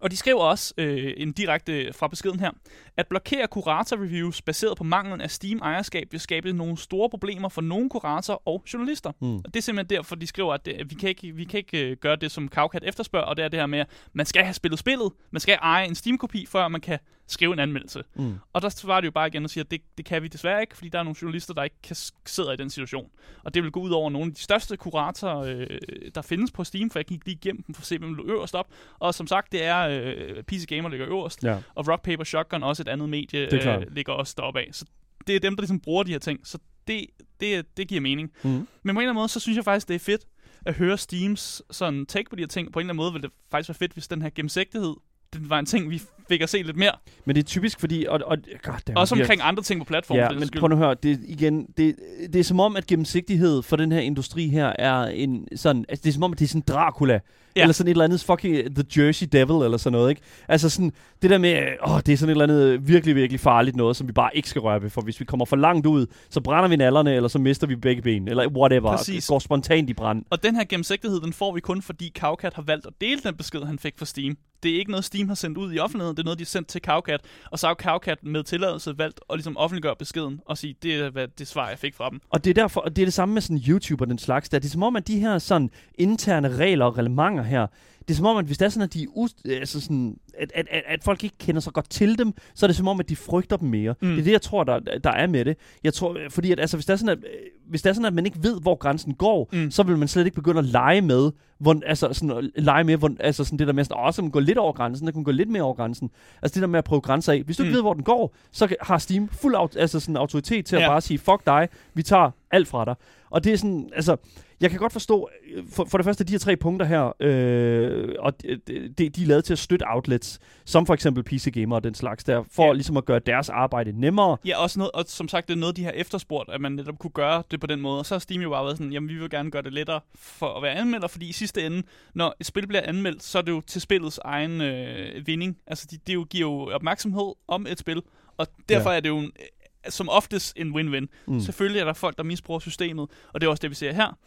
Og 0.00 0.10
de 0.10 0.16
skriver 0.16 0.40
også 0.40 0.74
øh, 0.78 1.12
en 1.16 1.32
direkte 1.32 1.92
fra 1.92 2.08
beskeden 2.08 2.40
her, 2.40 2.50
at 2.96 3.06
blokere 3.06 3.46
kurator-reviews 3.56 4.40
baseret 4.42 4.76
på 4.76 4.84
manglen 4.84 5.20
af 5.20 5.30
Steam-ejerskab 5.30 6.08
vil 6.10 6.20
skabe 6.20 6.52
nogle 6.52 6.78
store 6.78 7.10
problemer 7.10 7.48
for 7.48 7.60
nogle 7.62 7.90
kuratorer 7.90 8.48
og 8.48 8.64
journalister. 8.72 9.12
Mm. 9.20 9.36
Og 9.36 9.44
det 9.44 9.56
er 9.56 9.62
simpelthen 9.62 9.96
derfor, 9.96 10.16
de 10.16 10.26
skriver, 10.26 10.54
at 10.54 10.66
det, 10.66 10.90
vi 10.90 10.94
kan 10.94 11.08
ikke, 11.08 11.32
vi 11.32 11.44
kan 11.44 11.58
ikke 11.58 11.90
øh, 11.90 11.96
gøre 11.96 12.16
det, 12.16 12.30
som 12.30 12.48
Cowcat 12.48 12.84
efterspørger, 12.84 13.26
og 13.26 13.36
det 13.36 13.44
er 13.44 13.48
det 13.48 13.60
her 13.60 13.66
med, 13.66 13.78
at 13.78 13.86
man 14.12 14.26
skal 14.26 14.42
have 14.44 14.54
spillet 14.54 14.78
spillet, 14.78 15.12
man 15.30 15.40
skal 15.40 15.58
eje 15.62 15.86
en 15.86 15.94
Steam-kopi, 15.94 16.46
før 16.46 16.68
man 16.68 16.80
kan 16.80 16.98
skrive 17.26 17.52
en 17.52 17.58
anmeldelse. 17.58 18.02
Mm. 18.14 18.34
Og 18.52 18.62
der 18.62 18.68
svarer 18.68 19.00
det 19.00 19.06
jo 19.06 19.10
bare 19.12 19.26
igen 19.26 19.44
og 19.44 19.50
siger, 19.50 19.64
at 19.64 19.70
det, 19.70 19.80
det 19.96 20.04
kan 20.04 20.22
vi 20.22 20.28
desværre 20.28 20.60
ikke, 20.60 20.76
fordi 20.76 20.88
der 20.88 20.98
er 20.98 21.02
nogle 21.02 21.16
journalister, 21.22 21.54
der 21.54 21.62
ikke 21.62 21.76
kan 21.82 21.96
sidder 22.26 22.52
i 22.52 22.56
den 22.56 22.70
situation. 22.70 23.10
Og 23.44 23.54
det 23.54 23.62
vil 23.62 23.70
gå 23.70 23.80
ud 23.80 23.90
over 23.90 24.10
nogle 24.10 24.28
af 24.28 24.34
de 24.34 24.40
største 24.40 24.76
kuratorer, 24.76 25.38
øh, 25.38 25.66
der 26.14 26.22
findes 26.22 26.52
på 26.52 26.64
Steam, 26.64 26.90
for 26.90 26.98
jeg 26.98 27.06
gik 27.06 27.24
lige 27.26 27.34
igennem 27.42 27.62
dem 27.62 27.74
for 27.74 27.82
at 27.82 27.86
se, 27.86 27.98
hvem 27.98 28.16
der 28.16 28.22
lå 28.24 28.32
øverst 28.32 28.54
op. 28.54 28.66
Og 28.98 29.14
som 29.14 29.26
sagt, 29.26 29.52
det 29.52 29.64
er 29.64 29.80
øh, 29.80 30.42
PC 30.42 30.66
Gamer 30.66 30.88
ligger 30.88 31.08
øverst, 31.08 31.44
Ja. 31.44 31.58
og 31.74 31.88
Rock 31.88 32.02
Paper 32.02 32.24
Shotgun, 32.24 32.62
også 32.62 32.83
et 32.84 32.92
andet 32.92 33.08
medie, 33.08 33.50
Det 33.50 33.66
øh, 33.66 33.82
ligger 33.90 34.12
også 34.12 34.34
deroppe 34.36 34.60
af. 34.60 34.68
Så 34.72 34.84
det 35.26 35.36
er 35.36 35.40
dem, 35.40 35.56
der 35.56 35.62
ligesom 35.62 35.80
bruger 35.80 36.02
de 36.02 36.12
her 36.12 36.18
ting. 36.18 36.40
Så 36.44 36.58
det, 36.88 37.06
det, 37.40 37.76
det 37.76 37.88
giver 37.88 38.00
mening. 38.00 38.30
Mm. 38.42 38.50
Men 38.50 38.66
på 38.66 38.66
en 38.82 38.88
eller 38.88 39.00
anden 39.00 39.14
måde, 39.14 39.28
så 39.28 39.40
synes 39.40 39.56
jeg 39.56 39.64
faktisk, 39.64 39.88
det 39.88 39.94
er 39.94 39.98
fedt 39.98 40.22
at 40.66 40.74
høre 40.74 40.98
Steams 40.98 41.62
sådan 41.70 42.06
take 42.06 42.30
på 42.30 42.36
de 42.36 42.42
her 42.42 42.46
ting. 42.46 42.72
På 42.72 42.78
en 42.78 42.82
eller 42.82 42.92
anden 42.92 42.96
måde 42.96 43.12
ville 43.12 43.28
det 43.28 43.34
faktisk 43.50 43.68
være 43.68 43.74
fedt, 43.74 43.92
hvis 43.92 44.08
den 44.08 44.22
her 44.22 44.30
gennemsigtighed, 44.34 44.94
den 45.32 45.50
var 45.50 45.58
en 45.58 45.66
ting, 45.66 45.90
vi 45.90 46.02
fik 46.28 46.40
at 46.40 46.48
se 46.48 46.62
lidt 46.62 46.76
mere. 46.76 46.92
Men 47.24 47.36
det 47.36 47.42
er 47.42 47.46
typisk, 47.46 47.80
fordi... 47.80 48.06
Og, 48.08 48.20
og, 48.26 48.38
God, 48.62 48.74
damn, 48.86 48.96
Også 48.96 49.14
omkring 49.14 49.40
andre 49.44 49.62
ting 49.62 49.80
på 49.80 49.84
platformen. 49.84 50.22
Ja, 50.24 50.30
men 50.30 50.46
skyld. 50.46 50.60
prøv 50.60 50.68
nu 50.68 50.74
at 50.74 50.78
høre, 50.78 50.94
det, 51.02 51.20
igen, 51.24 51.66
det, 51.76 51.96
det 52.32 52.36
er 52.36 52.44
som 52.44 52.60
om, 52.60 52.76
at 52.76 52.86
gennemsigtighed 52.86 53.62
for 53.62 53.76
den 53.76 53.92
her 53.92 54.00
industri 54.00 54.48
her 54.48 54.72
er 54.78 55.00
en 55.00 55.48
sådan, 55.56 55.84
altså 55.88 56.02
det 56.02 56.08
er 56.08 56.12
som 56.12 56.22
om, 56.22 56.32
at 56.32 56.38
det 56.38 56.44
er 56.44 56.48
sådan 56.48 56.64
Dracula, 56.68 57.20
Ja. 57.56 57.60
eller 57.62 57.72
sådan 57.72 57.88
et 57.88 57.90
eller 57.90 58.04
andet 58.04 58.24
fucking 58.24 58.74
The 58.76 58.84
Jersey 58.96 59.26
Devil, 59.32 59.64
eller 59.64 59.76
sådan 59.76 59.92
noget, 59.92 60.10
ikke? 60.10 60.22
Altså 60.48 60.68
sådan, 60.68 60.92
det 61.22 61.30
der 61.30 61.38
med, 61.38 61.62
åh, 61.86 62.00
det 62.06 62.12
er 62.12 62.16
sådan 62.16 62.28
et 62.36 62.42
eller 62.42 62.44
andet 62.44 62.88
virkelig, 62.88 63.16
virkelig 63.16 63.40
farligt 63.40 63.76
noget, 63.76 63.96
som 63.96 64.08
vi 64.08 64.12
bare 64.12 64.36
ikke 64.36 64.48
skal 64.48 64.60
røre 64.60 64.82
ved, 64.82 64.90
for 64.90 65.00
hvis 65.00 65.20
vi 65.20 65.24
kommer 65.24 65.46
for 65.46 65.56
langt 65.56 65.86
ud, 65.86 66.06
så 66.30 66.40
brænder 66.40 66.68
vi 66.68 66.76
nallerne, 66.76 67.14
eller 67.14 67.28
så 67.28 67.38
mister 67.38 67.66
vi 67.66 67.76
begge 67.76 68.02
ben, 68.02 68.28
eller 68.28 68.48
whatever, 68.48 68.96
Præcis. 68.96 69.26
går 69.26 69.38
spontant 69.38 69.90
i 69.90 69.94
brand. 69.94 70.24
Og 70.30 70.42
den 70.42 70.56
her 70.56 70.64
gennemsigtighed, 70.64 71.20
den 71.20 71.32
får 71.32 71.52
vi 71.54 71.60
kun, 71.60 71.82
fordi 71.82 72.12
Cowcat 72.18 72.54
har 72.54 72.62
valgt 72.62 72.86
at 72.86 72.92
dele 73.00 73.20
den 73.24 73.34
besked, 73.36 73.60
han 73.60 73.78
fik 73.78 73.94
fra 73.98 74.06
Steam. 74.06 74.36
Det 74.62 74.74
er 74.74 74.78
ikke 74.78 74.90
noget, 74.90 75.04
Steam 75.04 75.28
har 75.28 75.34
sendt 75.34 75.58
ud 75.58 75.74
i 75.74 75.78
offentligheden, 75.78 76.16
det 76.16 76.22
er 76.22 76.24
noget, 76.24 76.38
de 76.38 76.44
har 76.44 76.46
sendt 76.46 76.68
til 76.68 76.80
Cowcat. 76.84 77.20
Og 77.50 77.58
så 77.58 77.66
har 77.66 77.74
Cowcat 77.74 78.18
med 78.22 78.42
tilladelse 78.42 78.98
valgt 78.98 79.20
at 79.30 79.36
ligesom 79.36 79.56
offentliggøre 79.56 79.94
beskeden 79.98 80.40
og 80.46 80.58
sige, 80.58 80.74
det 80.82 80.94
er 80.94 81.10
hvad, 81.10 81.28
det 81.38 81.48
svar, 81.48 81.68
jeg 81.68 81.78
fik 81.78 81.94
fra 81.94 82.10
dem. 82.10 82.20
Og 82.30 82.44
det 82.44 82.50
er 82.50 82.54
derfor, 82.54 82.80
og 82.80 82.96
det 82.96 83.02
er 83.02 83.06
det 83.06 83.12
samme 83.12 83.34
med 83.34 83.42
sådan 83.42 83.62
YouTube 83.68 84.04
og 84.04 84.08
den 84.08 84.18
slags 84.18 84.48
der. 84.48 84.58
Det 84.58 84.66
er 84.66 84.70
som 84.70 84.82
om, 84.82 84.96
at 84.96 85.08
de 85.08 85.20
her 85.20 85.38
sådan 85.38 85.70
interne 85.94 86.56
regler 86.56 86.84
og 86.84 86.98
reglementer 86.98 87.43
her, 87.44 87.70
det 88.08 88.14
er 88.14 88.16
som 88.16 88.26
om, 88.26 88.36
at 88.36 88.44
hvis 88.44 88.58
det 88.58 88.64
er 88.64 88.68
sådan, 88.68 88.82
at 88.88 88.94
de 88.94 89.02
er 89.02 89.06
us- 89.06 89.50
altså 89.58 89.80
sådan, 89.80 90.16
at, 90.38 90.52
at, 90.54 90.66
at, 90.70 90.82
at, 90.88 91.04
folk 91.04 91.24
ikke 91.24 91.38
kender 91.38 91.60
så 91.60 91.70
godt 91.70 91.90
til 91.90 92.18
dem, 92.18 92.32
så 92.54 92.66
er 92.66 92.68
det 92.68 92.76
som 92.76 92.88
om, 92.88 93.00
at 93.00 93.08
de 93.08 93.16
frygter 93.16 93.56
dem 93.56 93.68
mere. 93.68 93.94
Mm. 94.02 94.08
Det 94.08 94.18
er 94.18 94.24
det, 94.24 94.32
jeg 94.32 94.42
tror, 94.42 94.64
der, 94.64 94.78
der 95.04 95.10
er 95.10 95.26
med 95.26 95.44
det. 95.44 95.56
Jeg 95.84 95.94
tror, 95.94 96.16
fordi 96.30 96.52
at, 96.52 96.60
altså, 96.60 96.76
hvis, 96.76 96.86
det 96.86 96.92
er 96.92 96.96
sådan, 96.96 97.08
at, 97.08 97.18
øh, 97.18 97.30
hvis 97.68 97.82
det 97.82 97.90
er 97.90 97.94
sådan, 97.94 98.06
at 98.06 98.14
man 98.14 98.26
ikke 98.26 98.38
ved, 98.42 98.60
hvor 98.60 98.74
grænsen 98.74 99.14
går, 99.14 99.48
Mm. 99.52 99.70
så 99.70 99.82
vil 99.82 99.98
man 99.98 100.08
slet 100.08 100.24
ikke 100.24 100.34
begynde 100.34 100.58
at 100.58 100.64
lege 100.64 101.00
med, 101.00 101.30
hvor, 101.58 101.76
altså 101.86 102.12
sådan, 102.12 102.30
at 102.56 102.64
lege 102.64 102.84
med, 102.84 102.96
hvor, 102.96 103.10
altså 103.20 103.44
sådan 103.44 103.58
det 103.58 103.66
der 103.66 103.72
med, 103.72 103.84
sådan, 103.84 104.04
åh, 104.06 104.12
så 104.12 104.22
man 104.22 104.30
gå 104.30 104.40
lidt 104.40 104.58
over 104.58 104.72
grænsen, 104.72 105.06
der 105.06 105.12
kan 105.12 105.18
man 105.18 105.24
gå 105.24 105.30
lidt 105.30 105.48
mere 105.50 105.62
over 105.62 105.74
grænsen. 105.74 106.10
Altså 106.42 106.54
det 106.54 106.60
der 106.60 106.66
med 106.68 106.78
at 106.78 106.84
prøve 106.84 107.00
grænser 107.00 107.32
af. 107.32 107.42
Hvis 107.42 107.56
du 107.56 107.62
ikke 107.62 107.70
Mm. 107.70 107.74
ved, 107.74 107.82
hvor 107.82 107.94
den 107.94 108.02
går, 108.02 108.34
så 108.52 108.74
har 108.80 108.98
Steam 108.98 109.28
fuld 109.28 109.54
aut- 109.56 109.78
altså 109.78 110.00
sådan 110.00 110.16
autoritet 110.16 110.66
til 110.66 110.76
at 110.76 110.82
Ja. 110.82 110.88
bare 110.88 111.00
sige, 111.00 111.18
fuck 111.18 111.46
dig, 111.46 111.68
vi 111.94 112.02
tager 112.02 112.30
alt 112.50 112.68
fra 112.68 112.84
dig. 112.84 112.94
Og 113.30 113.44
det 113.44 113.52
er 113.52 113.56
sådan, 113.56 113.88
altså, 113.96 114.16
jeg 114.60 114.70
kan 114.70 114.78
godt 114.78 114.92
forstå, 114.92 115.28
øh, 115.56 115.64
for, 115.72 115.84
for 115.84 115.98
det 115.98 116.04
første, 116.04 116.24
de 116.24 116.32
her 116.32 116.38
tre 116.38 116.56
punkter 116.56 116.86
her, 116.86 117.12
øh, 117.20 117.93
og 118.18 118.42
de, 118.42 119.08
de, 119.08 119.22
er 119.22 119.26
lavet 119.26 119.44
til 119.44 119.52
at 119.52 119.58
støtte 119.58 119.84
outlets, 119.88 120.38
som 120.64 120.86
for 120.86 120.94
eksempel 120.94 121.22
PC 121.24 121.52
Gamer 121.52 121.76
og 121.76 121.84
den 121.84 121.94
slags 121.94 122.24
der, 122.24 122.42
for 122.52 122.66
Ja. 122.66 122.72
ligesom 122.72 122.96
at 122.96 123.04
gøre 123.04 123.18
deres 123.18 123.48
arbejde 123.48 124.00
nemmere. 124.00 124.36
Ja, 124.44 124.58
også 124.62 124.78
noget, 124.78 124.90
og 124.92 125.04
som 125.08 125.28
sagt, 125.28 125.48
det 125.48 125.54
er 125.54 125.58
noget, 125.58 125.76
de 125.76 125.84
har 125.84 125.90
efterspurgt, 125.90 126.50
at 126.50 126.60
man 126.60 126.72
netop 126.72 126.98
kunne 126.98 127.10
gøre 127.10 127.42
det 127.50 127.60
på 127.60 127.66
den 127.66 127.80
måde. 127.80 127.98
Og 127.98 128.06
så 128.06 128.14
har 128.14 128.18
Steam 128.18 128.42
jo 128.42 128.50
bare 128.50 128.64
været 128.64 128.76
sådan, 128.76 128.92
jamen 128.92 129.08
vi 129.08 129.14
vil 129.14 129.30
gerne 129.30 129.50
gøre 129.50 129.62
det 129.62 129.72
lettere 129.72 130.00
for 130.14 130.56
at 130.56 130.62
være 130.62 130.72
anmelder, 130.74 131.08
fordi 131.08 131.28
i 131.28 131.32
sidste 131.32 131.66
ende, 131.66 131.82
når 132.14 132.36
et 132.40 132.46
spil 132.46 132.66
bliver 132.66 132.82
anmeldt, 132.84 133.22
så 133.22 133.38
er 133.38 133.42
det 133.42 133.52
jo 133.52 133.60
til 133.60 133.80
spillets 133.80 134.20
egen 134.24 134.60
øh, 134.60 135.26
vinding. 135.26 135.56
Altså, 135.66 135.86
de, 135.90 135.98
det 136.06 136.14
jo, 136.14 136.26
giver 136.30 136.48
jo 136.50 136.74
opmærksomhed 136.74 137.32
om 137.48 137.66
et 137.66 137.78
spil, 137.78 138.02
og 138.36 138.46
derfor 138.68 138.90
ja. 138.90 138.96
er 138.96 139.00
det 139.00 139.08
jo 139.08 139.18
en, 139.18 139.24
øh, 139.40 139.90
som 139.90 140.08
oftest 140.08 140.52
en 140.56 140.74
win-win. 140.76 141.06
Mm. 141.26 141.40
Selvfølgelig 141.40 141.80
er 141.80 141.84
der 141.84 141.92
folk, 141.92 142.16
der 142.18 142.22
misbruger 142.24 142.60
systemet, 142.60 143.08
og 143.32 143.40
det 143.40 143.46
er 143.46 143.50
også 143.50 143.60
det, 143.60 143.70
vi 143.70 143.74
ser 143.74 143.92
her. 143.92 144.18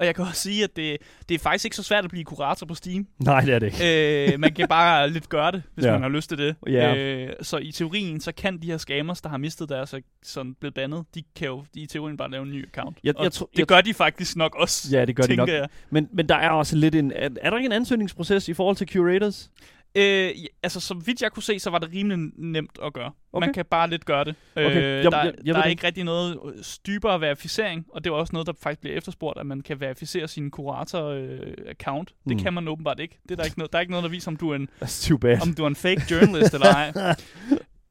Og 0.00 0.06
jeg 0.06 0.14
kan 0.14 0.24
også 0.24 0.42
sige, 0.42 0.64
at 0.64 0.76
det, 0.76 0.96
det 1.28 1.34
er 1.34 1.38
faktisk 1.38 1.64
ikke 1.64 1.76
så 1.76 1.82
svært 1.82 2.04
at 2.04 2.10
blive 2.10 2.24
kurator 2.24 2.66
på 2.66 2.74
Steam. 2.74 3.06
Nej, 3.18 3.40
det 3.40 3.54
er 3.54 3.58
det 3.58 3.66
ikke. 3.66 4.32
øh, 4.32 4.40
man 4.40 4.52
kan 4.52 4.68
bare 4.68 5.10
lidt 5.10 5.28
gøre 5.28 5.52
det, 5.52 5.62
hvis 5.74 5.84
ja. 5.86 5.92
Man 5.92 6.02
har 6.02 6.08
lyst 6.08 6.28
til 6.28 6.38
det. 6.38 6.56
Ja. 6.66 6.94
Øh, 6.96 7.32
så 7.42 7.56
i 7.58 7.72
teorien, 7.72 8.20
så 8.20 8.32
kan 8.32 8.58
de 8.62 8.66
her 8.66 8.76
scammers, 8.78 9.20
der 9.20 9.28
har 9.28 9.36
mistet 9.38 9.68
deres 9.68 9.94
og 9.94 10.00
sådan 10.22 10.54
blevet 10.54 10.74
bandet, 10.74 11.04
de 11.14 11.22
kan 11.36 11.46
jo 11.48 11.64
i 11.74 11.86
teorien 11.86 12.16
bare 12.16 12.30
lave 12.30 12.42
en 12.42 12.50
ny 12.50 12.68
account. 12.68 12.98
Jeg- 13.04 13.14
jeg 13.22 13.32
tror- 13.32 13.48
det 13.52 13.58
jeg- 13.58 13.66
gør 13.66 13.80
de 13.80 13.94
faktisk 13.94 14.36
nok 14.36 14.54
også, 14.54 14.88
Ja, 14.98 15.04
det 15.04 15.16
gør 15.16 15.22
de 15.22 15.36
nok. 15.36 15.48
jeg. 15.48 15.68
Men, 15.90 16.08
men 16.12 16.28
der 16.28 16.36
er 16.36 16.50
også 16.50 16.76
lidt 16.76 16.94
en... 16.94 17.12
Er, 17.12 17.28
er 17.42 17.50
der 17.50 17.56
ikke 17.56 17.66
en 17.66 17.72
ansøgningsproces 17.72 18.48
i 18.48 18.54
forhold 18.54 18.76
til 18.76 18.88
curators? 18.88 19.50
Øh, 19.94 20.30
altså, 20.62 20.80
så 20.80 20.94
vidt 20.94 21.22
jeg 21.22 21.32
kunne 21.32 21.42
se, 21.42 21.58
så 21.58 21.70
var 21.70 21.78
det 21.78 21.90
rimelig 21.94 22.18
nemt 22.36 22.78
at 22.82 22.92
gøre. 22.92 23.12
Okay. 23.32 23.46
Man 23.46 23.54
kan 23.54 23.64
bare 23.64 23.90
lidt 23.90 24.04
gøre 24.04 24.24
det. 24.24 24.34
Okay. 24.56 24.76
Øh, 24.76 24.82
Jeg- 25.04 25.12
der, 25.12 25.22
jeg- 25.24 25.34
jeg 25.44 25.54
der 25.54 25.60
er 25.60 25.64
det 25.64 25.70
ikke 25.70 25.86
rigtig 25.86 26.04
noget 26.04 26.38
øh, 26.44 26.64
dybere 26.86 27.20
verificering, 27.20 27.86
og 27.88 28.04
det 28.04 28.10
er 28.10 28.14
også 28.14 28.32
noget, 28.32 28.46
der 28.46 28.52
faktisk 28.62 28.80
bliver 28.80 28.96
efterspurgt, 28.96 29.38
at 29.40 29.46
man 29.46 29.60
kan 29.60 29.80
verificere 29.80 30.28
sin 30.28 30.50
kurator-account. 30.50 32.04
det 32.28 32.36
Mm. 32.36 32.42
kan 32.42 32.52
man 32.54 32.68
åbenbart 32.68 33.00
ikke. 33.00 33.18
Det 33.22 33.30
er 33.30 33.36
der, 33.36 33.44
ikke 33.44 33.58
noget, 33.58 33.72
der 33.72 33.78
er 33.78 33.80
ikke 33.80 33.90
noget, 33.90 34.04
der 34.04 34.10
viser, 34.10 34.30
om 34.30 34.36
du 34.36 34.50
er 34.50 34.56
en 34.56 34.68
om 35.42 35.54
du 35.54 35.62
er 35.62 35.66
en 35.66 35.76
fake 35.76 36.02
journalist 36.10 36.54
eller 36.54 36.66
ej. 36.74 36.92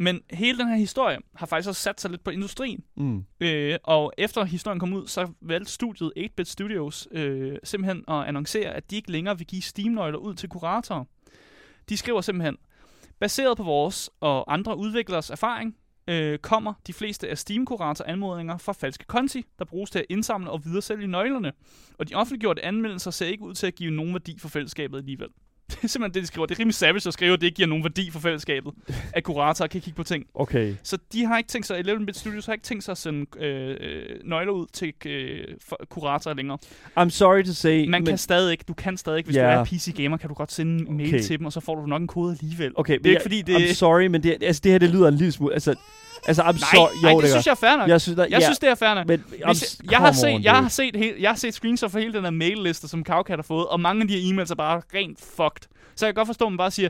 Men 0.01 0.21
hele 0.31 0.57
den 0.57 0.67
her 0.67 0.75
historie 0.75 1.17
har 1.35 1.45
faktisk 1.45 1.69
også 1.69 1.81
sat 1.81 2.01
sig 2.01 2.11
lidt 2.11 2.23
på 2.23 2.29
industrien. 2.31 2.83
Mm. 2.97 3.23
Øh, 3.41 3.77
og 3.83 4.13
efter 4.17 4.43
historien 4.45 4.79
kom 4.79 4.93
ud, 4.93 5.07
så 5.07 5.27
valgte 5.41 5.71
studiet 5.71 6.11
8-Bit 6.17 6.47
Studios 6.47 7.07
øh, 7.11 7.57
simpelthen 7.63 8.03
at 8.07 8.15
annoncere, 8.25 8.69
at 8.69 8.91
de 8.91 8.95
ikke 8.95 9.11
længere 9.11 9.37
vil 9.37 9.47
give 9.47 9.61
Steam-nøgler 9.61 10.17
ud 10.17 10.33
til 10.35 10.49
kuratorer. 10.49 11.03
De 11.89 11.97
skriver 11.97 12.21
simpelthen, 12.21 12.57
baseret 13.19 13.57
på 13.57 13.63
vores 13.63 14.09
og 14.19 14.53
andre 14.53 14.77
udviklers 14.77 15.29
erfaring, 15.29 15.75
øh, 16.07 16.39
kommer 16.39 16.73
de 16.87 16.93
fleste 16.93 17.29
af 17.29 17.37
Steam-kurator-anmodninger 17.37 18.57
fra 18.57 18.73
falske 18.73 19.05
konti, 19.05 19.45
der 19.59 19.65
bruges 19.65 19.89
til 19.91 19.99
at 19.99 20.05
indsamle 20.09 20.51
og 20.51 20.65
videresælge 20.65 21.07
nøglerne. 21.07 21.51
Og 21.99 22.09
de 22.09 22.15
offentliggjorte 22.15 22.65
anmeldelser 22.65 23.11
ser 23.11 23.25
ikke 23.25 23.43
ud 23.43 23.53
til 23.53 23.67
at 23.67 23.75
give 23.75 23.91
nogen 23.91 24.13
værdi 24.13 24.39
for 24.39 24.49
fællesskabet 24.49 24.97
alligevel. 24.97 25.29
Det 25.71 25.83
er 25.83 25.87
simpelthen 25.87 26.13
det, 26.13 26.21
de 26.21 26.27
skriver. 26.27 26.45
Det 26.45 26.55
er 26.55 26.59
rimelig 26.59 26.75
savage 26.75 27.07
at 27.07 27.13
skrive, 27.13 27.33
at 27.33 27.41
det 27.41 27.47
ikke 27.47 27.55
giver 27.55 27.67
nogen 27.67 27.83
værdi 27.83 28.11
for 28.11 28.19
fællesskabet, 28.19 28.73
at 29.13 29.23
kuratorer 29.23 29.67
kan 29.67 29.81
kigge 29.81 29.97
på 29.97 30.03
ting. 30.03 30.25
Okay. 30.33 30.75
Så 30.83 30.97
de 31.13 31.25
har 31.25 31.37
ikke 31.37 31.47
tænkt 31.47 31.67
sig, 31.67 31.79
11-bit 31.79 32.17
Studios 32.17 32.45
har 32.45 32.53
ikke 32.53 32.63
tænkt 32.63 32.83
sig 32.83 32.91
at 32.91 32.97
sende 32.97 33.43
øh, 33.45 33.75
nøgler 34.23 34.51
ud 34.51 34.65
til 34.73 34.93
øh, 35.05 35.43
kuratorer 35.89 36.35
længere. 36.35 36.57
I'm 36.99 37.09
sorry 37.09 37.43
to 37.43 37.53
say... 37.53 37.87
Man 37.87 38.05
kan 38.05 38.17
stadig 38.17 38.51
ikke, 38.51 38.63
du 38.67 38.73
kan 38.73 38.97
stadig 38.97 39.17
ikke, 39.17 39.27
hvis 39.27 39.35
Ja. 39.37 39.41
du 39.55 39.59
er 39.59 39.63
PC 39.63 39.93
gamer, 39.95 40.17
kan 40.17 40.29
du 40.29 40.33
godt 40.35 40.51
sende 40.51 40.89
en 40.89 40.97
mail 40.97 41.07
Okay. 41.09 41.23
til 41.23 41.37
dem, 41.39 41.45
og 41.45 41.53
så 41.53 41.59
får 41.59 41.75
du 41.75 41.85
nok 41.85 42.01
en 42.01 42.07
kode 42.07 42.31
alligevel. 42.41 42.71
Okay, 42.75 42.97
det 42.97 43.05
er 43.05 43.09
ikke 43.09 43.21
fordi, 43.21 43.41
det... 43.41 43.55
I'm 43.55 43.73
sorry, 43.73 44.05
men 44.05 44.23
det, 44.23 44.37
altså, 44.43 44.61
det 44.63 44.71
her, 44.71 44.79
det 44.79 44.89
lyder 44.89 45.07
en 45.07 45.15
lille 45.15 45.31
smule... 45.31 45.53
Altså, 45.53 45.75
altså 46.27 46.41
I'm 46.41 46.45
nej, 46.45 46.57
sorry... 46.57 46.91
nej, 47.03 47.11
det 47.11 47.21
gør. 47.21 47.27
synes 47.29 47.45
jeg 47.45 47.51
er 47.51 47.55
fair 47.55 47.77
nok. 47.77 47.89
Jeg 47.89 48.01
synes, 48.01 48.15
der, 48.15 48.23
jeg 48.23 48.31
ja, 48.31 48.45
synes, 48.45 48.59
det 48.59 48.69
er 48.69 48.75
fair 48.75 48.93
nok. 48.93 49.07
men, 49.07 49.23
Hvis 49.45 49.79
jeg, 49.83 49.91
jeg, 49.91 49.99
har 49.99 50.11
set, 50.11 50.35
on, 50.35 50.43
jeg 50.43 50.55
har 50.55 50.69
set 50.69 50.95
helt, 50.95 51.21
jeg 51.21 51.29
har 51.29 51.35
set 51.37 51.53
screenshots 51.53 51.91
for 51.91 51.99
hele 51.99 52.13
den 52.13 52.23
her 52.23 52.31
mailliste, 52.31 52.87
som 52.87 53.05
Cowcat 53.05 53.37
har 53.37 53.43
fået, 53.43 53.67
og 53.67 53.79
mange 53.79 54.01
af 54.01 54.07
de 54.07 54.19
her 54.19 54.33
e-mails 54.33 54.51
er 54.51 54.55
bare 54.55 54.81
rent 54.93 55.19
fucked. 55.19 55.69
Så 55.95 56.05
jeg 56.05 56.15
kan 56.15 56.19
godt 56.19 56.27
forstå, 56.27 56.45
at 56.45 56.51
man 56.51 56.57
bare 56.57 56.71
siger, 56.71 56.89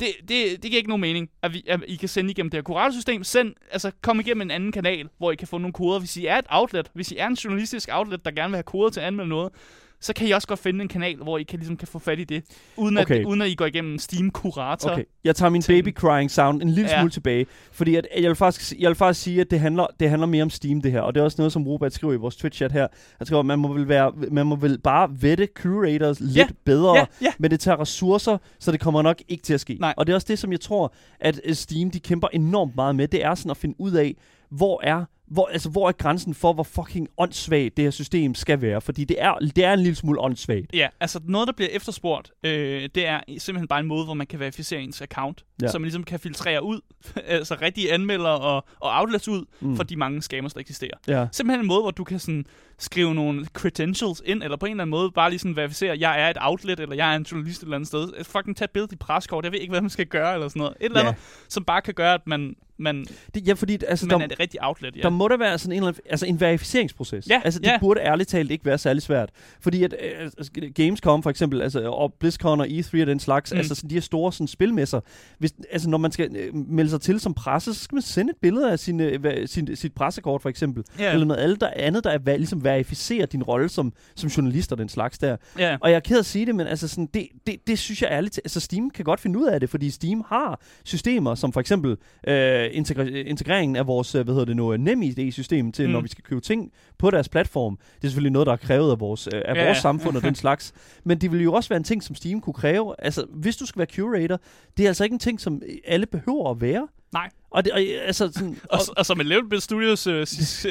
det, 0.00 0.08
det, 0.28 0.62
det 0.62 0.62
giver 0.62 0.76
ikke 0.76 0.88
nogen 0.88 1.00
mening, 1.00 1.30
at, 1.42 1.54
vi, 1.54 1.64
at 1.68 1.80
I 1.88 1.96
kan 1.96 2.08
sende 2.08 2.30
igennem 2.30 2.50
det 2.50 2.58
her 2.58 2.62
kuratorsystem. 2.62 3.24
Send, 3.24 3.54
altså, 3.72 3.90
kom 4.02 4.20
igennem 4.20 4.42
en 4.42 4.50
anden 4.50 4.72
kanal, 4.72 5.08
hvor 5.18 5.32
I 5.32 5.34
kan 5.34 5.48
få 5.48 5.58
nogle 5.58 5.72
koder. 5.72 5.98
Hvis 5.98 6.16
I 6.16 6.26
er 6.26 6.36
et 6.38 6.46
outlet, 6.48 6.90
hvis 6.94 7.12
I 7.12 7.16
er 7.16 7.26
en 7.26 7.34
journalistisk 7.34 7.88
outlet, 7.92 8.24
der 8.24 8.30
gerne 8.30 8.50
vil 8.50 8.56
have 8.56 8.62
koder 8.62 8.90
til 8.90 9.00
at 9.00 9.06
anmelde 9.06 9.28
noget, 9.28 9.52
så 10.00 10.12
kan 10.12 10.28
I 10.28 10.30
også 10.30 10.48
godt 10.48 10.60
finde 10.60 10.82
en 10.82 10.88
kanal, 10.88 11.16
hvor 11.16 11.38
I 11.38 11.42
kan, 11.42 11.58
ligesom, 11.58 11.76
kan 11.76 11.88
få 11.88 11.98
fat 11.98 12.18
i 12.18 12.24
det, 12.24 12.44
uden, 12.76 12.98
Okay. 12.98 13.20
at, 13.20 13.26
uden 13.26 13.42
at 13.42 13.48
I 13.48 13.54
går 13.54 13.66
igennem 13.66 13.98
Steam 13.98 14.30
Kurator. 14.30 14.90
Okay, 14.90 15.04
jeg 15.24 15.36
tager 15.36 15.50
min 15.50 15.62
baby 15.66 15.94
crying 15.94 16.30
sound 16.30 16.62
en 16.62 16.68
lille 16.70 16.90
Ja. 16.90 16.98
smule 17.00 17.10
tilbage, 17.10 17.46
fordi 17.72 17.94
at, 17.94 18.06
jeg, 18.20 18.28
vil 18.28 18.36
faktisk, 18.36 18.72
jeg 18.78 18.88
vil 18.88 18.94
faktisk 18.96 19.24
sige, 19.24 19.40
at 19.40 19.50
det 19.50 19.60
handler, 19.60 19.86
det 20.00 20.10
handler 20.10 20.26
mere 20.26 20.42
om 20.42 20.50
Steam 20.50 20.82
det 20.82 20.92
her, 20.92 21.00
og 21.00 21.14
det 21.14 21.20
er 21.20 21.24
også 21.24 21.34
noget, 21.38 21.52
som 21.52 21.66
Robert 21.68 21.92
skriver 21.92 22.12
i 22.12 22.16
vores 22.16 22.36
Twitch-chat 22.36 22.72
her. 22.72 22.86
Han 23.18 23.26
skriver, 23.26 23.40
at 23.40 23.46
man 23.46 23.58
må 23.58 23.72
vel, 23.72 23.88
være, 23.88 24.12
man 24.30 24.46
må 24.46 24.56
vel 24.56 24.78
bare 24.78 25.08
vette 25.20 25.48
curators 25.54 26.20
lidt 26.20 26.36
Ja. 26.36 26.46
bedre, 26.64 26.96
Ja, 26.96 27.04
ja. 27.22 27.32
men 27.38 27.50
det 27.50 27.60
tager 27.60 27.80
ressourcer, 27.80 28.38
så 28.58 28.72
det 28.72 28.80
kommer 28.80 29.02
nok 29.02 29.22
ikke 29.28 29.42
til 29.42 29.54
at 29.54 29.60
ske. 29.60 29.76
Nej. 29.80 29.94
Og 29.96 30.06
det 30.06 30.12
er 30.12 30.14
også 30.14 30.26
det, 30.30 30.38
som 30.38 30.52
jeg 30.52 30.60
tror, 30.60 30.92
at 31.20 31.40
øh, 31.44 31.54
Steam 31.54 31.90
de 31.90 32.00
kæmper 32.00 32.28
enormt 32.32 32.76
meget 32.76 32.96
med, 32.96 33.08
det 33.08 33.24
er 33.24 33.34
sådan 33.34 33.50
at 33.50 33.56
finde 33.56 33.74
ud 33.78 33.92
af, 33.92 34.14
hvor 34.50 34.80
er 34.84 35.04
hvor, 35.30 35.46
altså, 35.46 35.68
hvor 35.70 35.88
er 35.88 35.92
grænsen 35.92 36.34
for, 36.34 36.52
hvor 36.52 36.62
fucking 36.62 37.08
åndssvagt 37.18 37.76
det 37.76 37.84
her 37.84 37.90
system 37.90 38.34
skal 38.34 38.60
være? 38.62 38.80
Fordi 38.80 39.04
det 39.04 39.16
er, 39.22 39.34
det 39.34 39.64
er 39.64 39.72
en 39.72 39.78
lille 39.80 39.94
smule 39.94 40.20
åndssvagt. 40.20 40.66
Ja, 40.74 40.88
altså 41.00 41.20
noget, 41.24 41.46
der 41.46 41.52
bliver 41.52 41.68
efterspurgt, 41.72 42.30
øh, 42.44 42.88
det 42.94 43.06
er 43.06 43.20
simpelthen 43.38 43.68
bare 43.68 43.80
en 43.80 43.86
måde, 43.86 44.04
hvor 44.04 44.14
man 44.14 44.26
kan 44.26 44.40
verificere 44.40 44.80
ens 44.80 45.02
account. 45.02 45.44
Ja. 45.60 45.66
Ja. 45.66 45.70
Så 45.72 45.78
man 45.78 45.84
ligesom 45.84 46.04
kan 46.04 46.20
filtrere 46.20 46.62
ud, 46.64 46.80
altså 47.26 47.56
rigtige 47.62 47.92
anmeldere 47.92 48.38
og, 48.38 48.64
og 48.80 49.00
outlets 49.00 49.28
ud, 49.28 49.44
Mm. 49.60 49.76
for 49.76 49.82
de 49.82 49.96
mange 49.96 50.22
scammers, 50.22 50.52
der 50.54 50.60
eksisterer. 50.60 50.98
Ja. 51.08 51.26
Simpelthen 51.32 51.60
en 51.60 51.66
måde, 51.68 51.80
hvor 51.80 51.90
du 51.90 52.04
kan 52.04 52.18
sådan 52.18 52.44
skrive 52.78 53.14
nogle 53.14 53.46
credentials 53.46 54.22
ind, 54.24 54.42
eller 54.42 54.56
på 54.56 54.66
en 54.66 54.70
eller 54.70 54.82
anden 54.82 54.90
måde 54.90 55.10
bare 55.10 55.30
lige 55.30 55.38
sådan 55.38 55.56
verificere, 55.56 55.92
at 55.92 56.00
jeg 56.00 56.20
er 56.22 56.30
et 56.30 56.36
outlet, 56.40 56.80
eller 56.80 56.96
jeg 56.96 57.12
er 57.12 57.16
en 57.16 57.22
journalist 57.32 57.58
et 57.58 57.62
eller 57.62 57.76
andet 57.76 57.86
sted. 57.88 58.24
Fucking 58.24 58.56
tage 58.56 58.64
et 58.64 58.70
billede 58.70 58.92
i 58.94 58.96
preskort, 58.96 59.44
jeg 59.44 59.52
ved 59.52 59.60
ikke, 59.60 59.70
hvad 59.70 59.80
man 59.80 59.90
skal 59.90 60.06
gøre, 60.06 60.34
eller 60.34 60.48
sådan 60.48 60.60
noget. 60.60 60.74
Et 60.80 60.84
eller 60.84 61.00
Ja. 61.00 61.06
andet, 61.06 61.20
som 61.48 61.64
bare 61.64 61.80
kan 61.82 61.94
gøre, 61.94 62.14
at 62.14 62.26
man, 62.26 62.54
man, 62.78 63.06
Det, 63.34 63.48
ja, 63.48 63.52
fordi 63.52 63.78
altså, 63.88 64.06
man 64.06 64.20
der, 64.20 64.26
er 64.26 64.30
et 64.32 64.40
rigtigt 64.40 64.62
outlet. 64.62 64.96
Ja. 64.96 65.02
der 65.02 65.10
må 65.10 65.28
der 65.28 65.36
være 65.36 65.58
sådan 65.58 65.72
en, 65.72 65.76
eller 65.76 65.88
anden, 65.88 66.02
altså 66.10 66.26
en 66.26 66.40
verificeringsproces. 66.40 67.28
Ja, 67.28 67.40
altså, 67.44 67.60
det 67.60 67.66
ja. 67.66 67.78
burde 67.80 68.00
ærligt 68.00 68.28
talt 68.28 68.50
ikke 68.50 68.64
være 68.64 68.78
særlig 68.78 69.02
svært. 69.02 69.30
Fordi 69.60 69.82
at 69.82 69.94
øh, 70.02 70.20
altså, 70.20 70.50
Gamescom 70.74 71.22
for 71.22 71.30
eksempel, 71.30 71.62
altså, 71.62 71.90
og 71.90 72.14
BlizzCon 72.14 72.60
og 72.60 72.66
E3 72.66 73.00
og 73.00 73.06
den 73.06 73.20
slags, 73.20 73.52
mm. 73.52 73.58
Altså 73.58 73.86
de 73.90 73.94
her 73.94 74.00
store 74.00 74.32
sådan, 74.32 74.46
spilmesser, 74.46 75.00
hvis, 75.38 75.54
altså 75.70 75.88
når 75.90 75.98
man 75.98 76.12
skal 76.12 76.36
øh, 76.36 76.54
melde 76.54 76.90
sig 76.90 77.00
til 77.00 77.20
som 77.20 77.34
presse, 77.34 77.74
så 77.74 77.80
skal 77.80 77.94
man 77.96 78.02
sende 78.02 78.30
et 78.30 78.36
billede 78.42 78.72
af 78.72 78.78
sin, 78.78 79.00
øh, 79.00 79.48
sin, 79.48 79.76
sit 79.76 79.94
pressekort 79.94 80.42
for 80.42 80.48
eksempel. 80.48 80.84
ja. 80.98 81.12
Eller 81.12 81.26
noget 81.26 81.40
andet, 81.40 81.60
der, 81.60 81.70
andet, 81.76 82.04
der 82.04 82.10
er, 82.26 82.36
ligesom 82.36 82.64
verificerer 82.64 83.26
din 83.26 83.42
rolle 83.42 83.68
som, 83.68 83.92
som 84.16 84.28
journalist 84.28 84.72
og 84.72 84.78
den 84.78 84.88
slags 84.88 85.18
der. 85.18 85.36
ja. 85.58 85.76
Og 85.80 85.90
jeg 85.90 85.96
er 85.96 86.00
ked 86.00 86.18
at 86.18 86.26
sige 86.26 86.46
det, 86.46 86.54
men 86.54 86.66
altså 86.66 86.88
sådan, 86.88 87.08
det, 87.14 87.28
det, 87.46 87.56
det 87.66 87.78
synes 87.78 88.02
jeg 88.02 88.10
ærligt, 88.10 88.40
altså 88.44 88.60
Steam 88.60 88.90
kan 88.90 89.04
godt 89.04 89.20
finde 89.20 89.38
ud 89.38 89.46
af 89.46 89.60
det, 89.60 89.70
fordi 89.70 89.90
Steam 89.90 90.24
har 90.28 90.60
systemer, 90.84 91.34
som 91.34 91.52
for 91.52 91.60
eksempel 91.60 91.90
øh, 92.26 92.67
integra- 92.70 93.14
integreringen 93.28 93.76
af 93.76 93.86
vores, 93.86 94.14
øh, 94.14 94.24
hvad 94.24 94.34
hedder 94.34 94.44
det 94.44 94.56
nu, 94.56 94.76
NemID-system 94.76 95.72
til, 95.72 95.86
mm. 95.86 95.92
Når 95.92 96.00
vi 96.00 96.08
skal 96.08 96.24
købe 96.24 96.40
ting 96.40 96.72
på 96.98 97.10
deres 97.10 97.28
platform. 97.28 97.76
Det 97.76 98.04
er 98.04 98.08
selvfølgelig 98.08 98.32
noget, 98.32 98.46
der 98.46 98.52
er 98.52 98.56
krævet 98.56 98.90
af 98.90 99.00
vores, 99.00 99.28
øh, 99.34 99.42
af 99.44 99.54
Ja, 99.54 99.64
vores 99.64 99.76
ja. 99.76 99.80
samfund 99.80 100.16
og 100.16 100.22
den 100.22 100.34
slags. 100.44 100.72
Men 101.04 101.18
det 101.20 101.32
vil 101.32 101.42
jo 101.42 101.52
også 101.52 101.68
være 101.68 101.76
en 101.76 101.84
ting, 101.84 102.02
som 102.02 102.14
Steam 102.16 102.40
kunne 102.40 102.54
kræve. 102.54 102.94
Altså, 102.98 103.26
hvis 103.34 103.56
du 103.56 103.66
skal 103.66 103.78
være 103.78 103.88
curator, 103.96 104.40
det 104.76 104.82
er 104.84 104.88
altså 104.88 105.04
ikke 105.04 105.14
en 105.14 105.18
ting, 105.18 105.40
som 105.40 105.62
alle 105.86 106.06
behøver 106.06 106.50
at 106.50 106.60
være. 106.60 106.88
Nej. 107.12 107.30
Og 107.50 107.64
det, 107.64 107.72
og, 107.72 107.80
altså, 107.80 108.30
sådan, 108.32 108.58
Og, 108.70 108.78
og 108.96 109.06
som 109.06 109.20
Eleven 109.20 109.48
Bit 109.48 109.62
Studios 109.62 110.06
øh, 110.06 110.26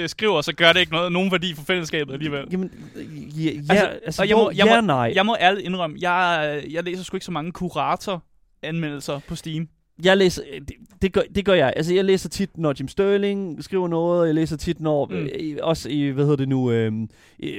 skriver, 0.07 0.41
så 0.41 0.53
gør 0.55 0.73
det 0.73 0.79
ikke 0.79 0.91
noget, 0.91 1.11
nogen 1.11 1.31
værdi 1.31 1.53
for 1.55 1.63
fællesskabet 1.63 2.13
alligevel. 2.13 2.45
Jamen, 2.51 2.71
ja, 3.37 3.43
ja, 3.43 3.51
altså, 3.59 3.85
Altså, 4.05 4.21
og 4.21 4.27
jeg 4.29 4.37
må- 4.37 4.49
jeg 4.49 4.57
ja 4.57 4.65
må- 4.65 4.75
og 4.77 4.83
nej. 4.83 5.11
Jeg 5.15 5.25
må 5.25 5.35
ærligt 5.39 5.65
indrømme, 5.65 5.97
jeg, 6.01 6.63
jeg 6.71 6.83
læser 6.83 7.03
sgu 7.03 7.17
ikke 7.17 7.25
så 7.25 7.31
mange 7.31 7.51
kurator-anmeldelser 7.51 9.19
på 9.27 9.35
Steam. 9.35 9.67
Jeg 10.03 10.17
læser, 10.17 10.43
øh, 10.53 10.61
det, 10.61 10.75
det, 11.01 11.13
gør, 11.13 11.21
det 11.35 11.45
gør 11.45 11.53
jeg. 11.53 11.73
Altså, 11.75 11.93
jeg 11.93 12.05
læser 12.05 12.29
tit, 12.29 12.57
når 12.57 12.73
Jim 12.79 12.87
Sterling 12.87 13.63
skriver 13.63 13.87
noget, 13.87 14.21
og 14.21 14.27
jeg 14.27 14.35
læser 14.35 14.57
tit, 14.57 14.79
når, 14.79 15.05
mm. 15.05 15.15
Øh, 15.15 15.57
også 15.61 15.89
i, 15.89 16.09
hvad 16.09 16.23
hedder 16.23 16.37
det 16.37 16.49
nu, 16.49 16.71
øh, 16.71 16.93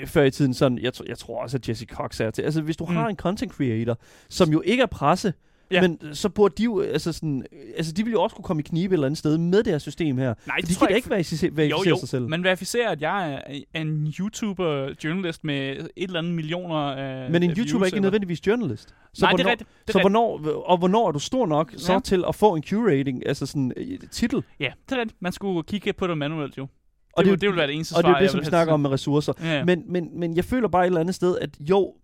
før 0.07 0.23
i 0.23 0.31
tiden, 0.31 0.55
sådan, 0.55 0.79
jeg, 0.79 0.93
jeg 1.09 1.19
tror 1.19 1.43
også, 1.43 1.57
at 1.57 1.69
Jesse 1.69 1.87
Cox 1.87 2.21
er 2.21 2.31
til. 2.31 2.43
Altså, 2.43 2.61
hvis 2.61 2.77
du 2.77 2.85
mm. 2.85 2.95
Har 2.95 3.09
en 3.09 3.17
content 3.17 3.53
creator, 3.53 3.99
som 4.29 4.53
jo 4.53 4.63
ikke 4.65 4.83
er 4.83 4.87
presse. 4.87 5.33
Ja. 5.71 5.81
men 5.81 5.99
så 6.13 6.29
burde 6.29 6.55
de 6.59 6.65
jo, 6.65 6.81
altså 6.81 7.13
sådan, 7.13 7.45
øh, 7.53 7.59
altså 7.77 7.93
de 7.93 8.05
vil 8.05 8.13
jo 8.13 8.23
også 8.23 8.37
kunne 8.37 8.45
komme 8.45 8.61
i 8.61 8.63
knibe 8.63 8.93
et 8.93 8.97
eller 8.97 9.07
andet 9.07 9.19
sted 9.19 9.39
med 9.39 9.63
det 9.63 9.73
her 9.73 9.79
system 9.79 10.19
her. 10.19 10.35
Nej, 10.47 10.57
det 10.57 10.69
de 10.69 10.75
kan 10.75 10.89
da 10.89 10.95
ikke 10.95 11.11
verificere, 11.11 11.51
Jo, 11.51 11.55
verificere 11.57 11.89
jo, 11.89 11.97
sig 11.99 12.09
selv. 12.09 12.29
man 12.29 12.45
verificerer, 12.45 12.91
at 12.91 13.01
jeg 13.01 13.33
er 13.35 13.41
er 13.75 13.81
en 13.81 14.15
YouTuber-journalist 14.21 15.45
med 15.45 15.71
et 15.77 15.89
eller 15.97 16.19
andet 16.19 16.35
millioner 16.35 16.75
af 16.77 17.31
Men 17.31 17.43
en 17.43 17.51
af 17.51 17.57
YouTuber 17.59 17.85
er 17.85 17.87
ikke 17.87 18.01
nødvendigvis 18.01 18.47
journalist. 18.47 18.89
Så 19.15 19.25
Nej, 19.25 19.31
det 19.33 19.37
hvornår, 19.41 19.49
er 19.49 19.51
rigtigt. 19.53 19.71
Det 19.87 19.93
så 19.93 19.99
er 19.99 20.03
rigtigt. 20.05 20.13
hvornår, 20.43 20.63
og 20.71 20.79
hvornår 20.79 21.09
er 21.09 21.13
du 21.13 21.19
stor 21.19 21.47
nok 21.47 21.73
så 21.77 21.93
Ja. 21.93 21.99
til 22.05 22.25
at 22.29 22.35
få 22.35 22.55
en 22.55 22.63
curating, 22.63 23.27
altså 23.27 23.47
sådan 23.47 23.73
øh, 23.77 23.99
titel? 24.11 24.43
Ja, 24.61 24.71
det 24.89 24.97
er 24.97 25.01
rigtigt. 25.01 25.23
Man 25.23 25.33
skulle 25.33 25.63
kigge 25.63 25.93
på 25.93 26.07
det 26.07 26.19
manuelt 26.19 26.59
jo. 26.59 26.63
Og 26.63 26.69
Og 27.17 27.25
det, 27.25 27.31
det 27.31 27.33
er 27.33 27.37
det, 27.37 27.43
jo- 27.43 27.47
det 27.47 27.49
vil 27.49 27.57
være 27.59 27.67
det 27.67 27.75
eneste 27.75 27.93
Og 27.93 27.97
det 27.97 28.03
svar, 28.03 28.09
er 28.09 28.13
jo 28.13 28.17
det, 28.19 28.23
jeg 28.23 28.31
som 28.31 28.39
vil 28.39 28.45
vi 28.45 28.49
snakker 28.49 28.73
om 28.75 28.81
med 28.81 28.91
ressourcer. 28.91 29.33
Ja. 29.43 29.65
Men, 29.65 29.83
men, 29.89 30.21
men 30.21 30.37
jeg 30.37 30.45
føler 30.45 30.69
bare 30.69 30.83
et 30.83 30.87
eller 30.87 31.01
andet 31.01 31.15
sted, 31.15 31.39
at 31.41 31.51
jo, 31.61 31.95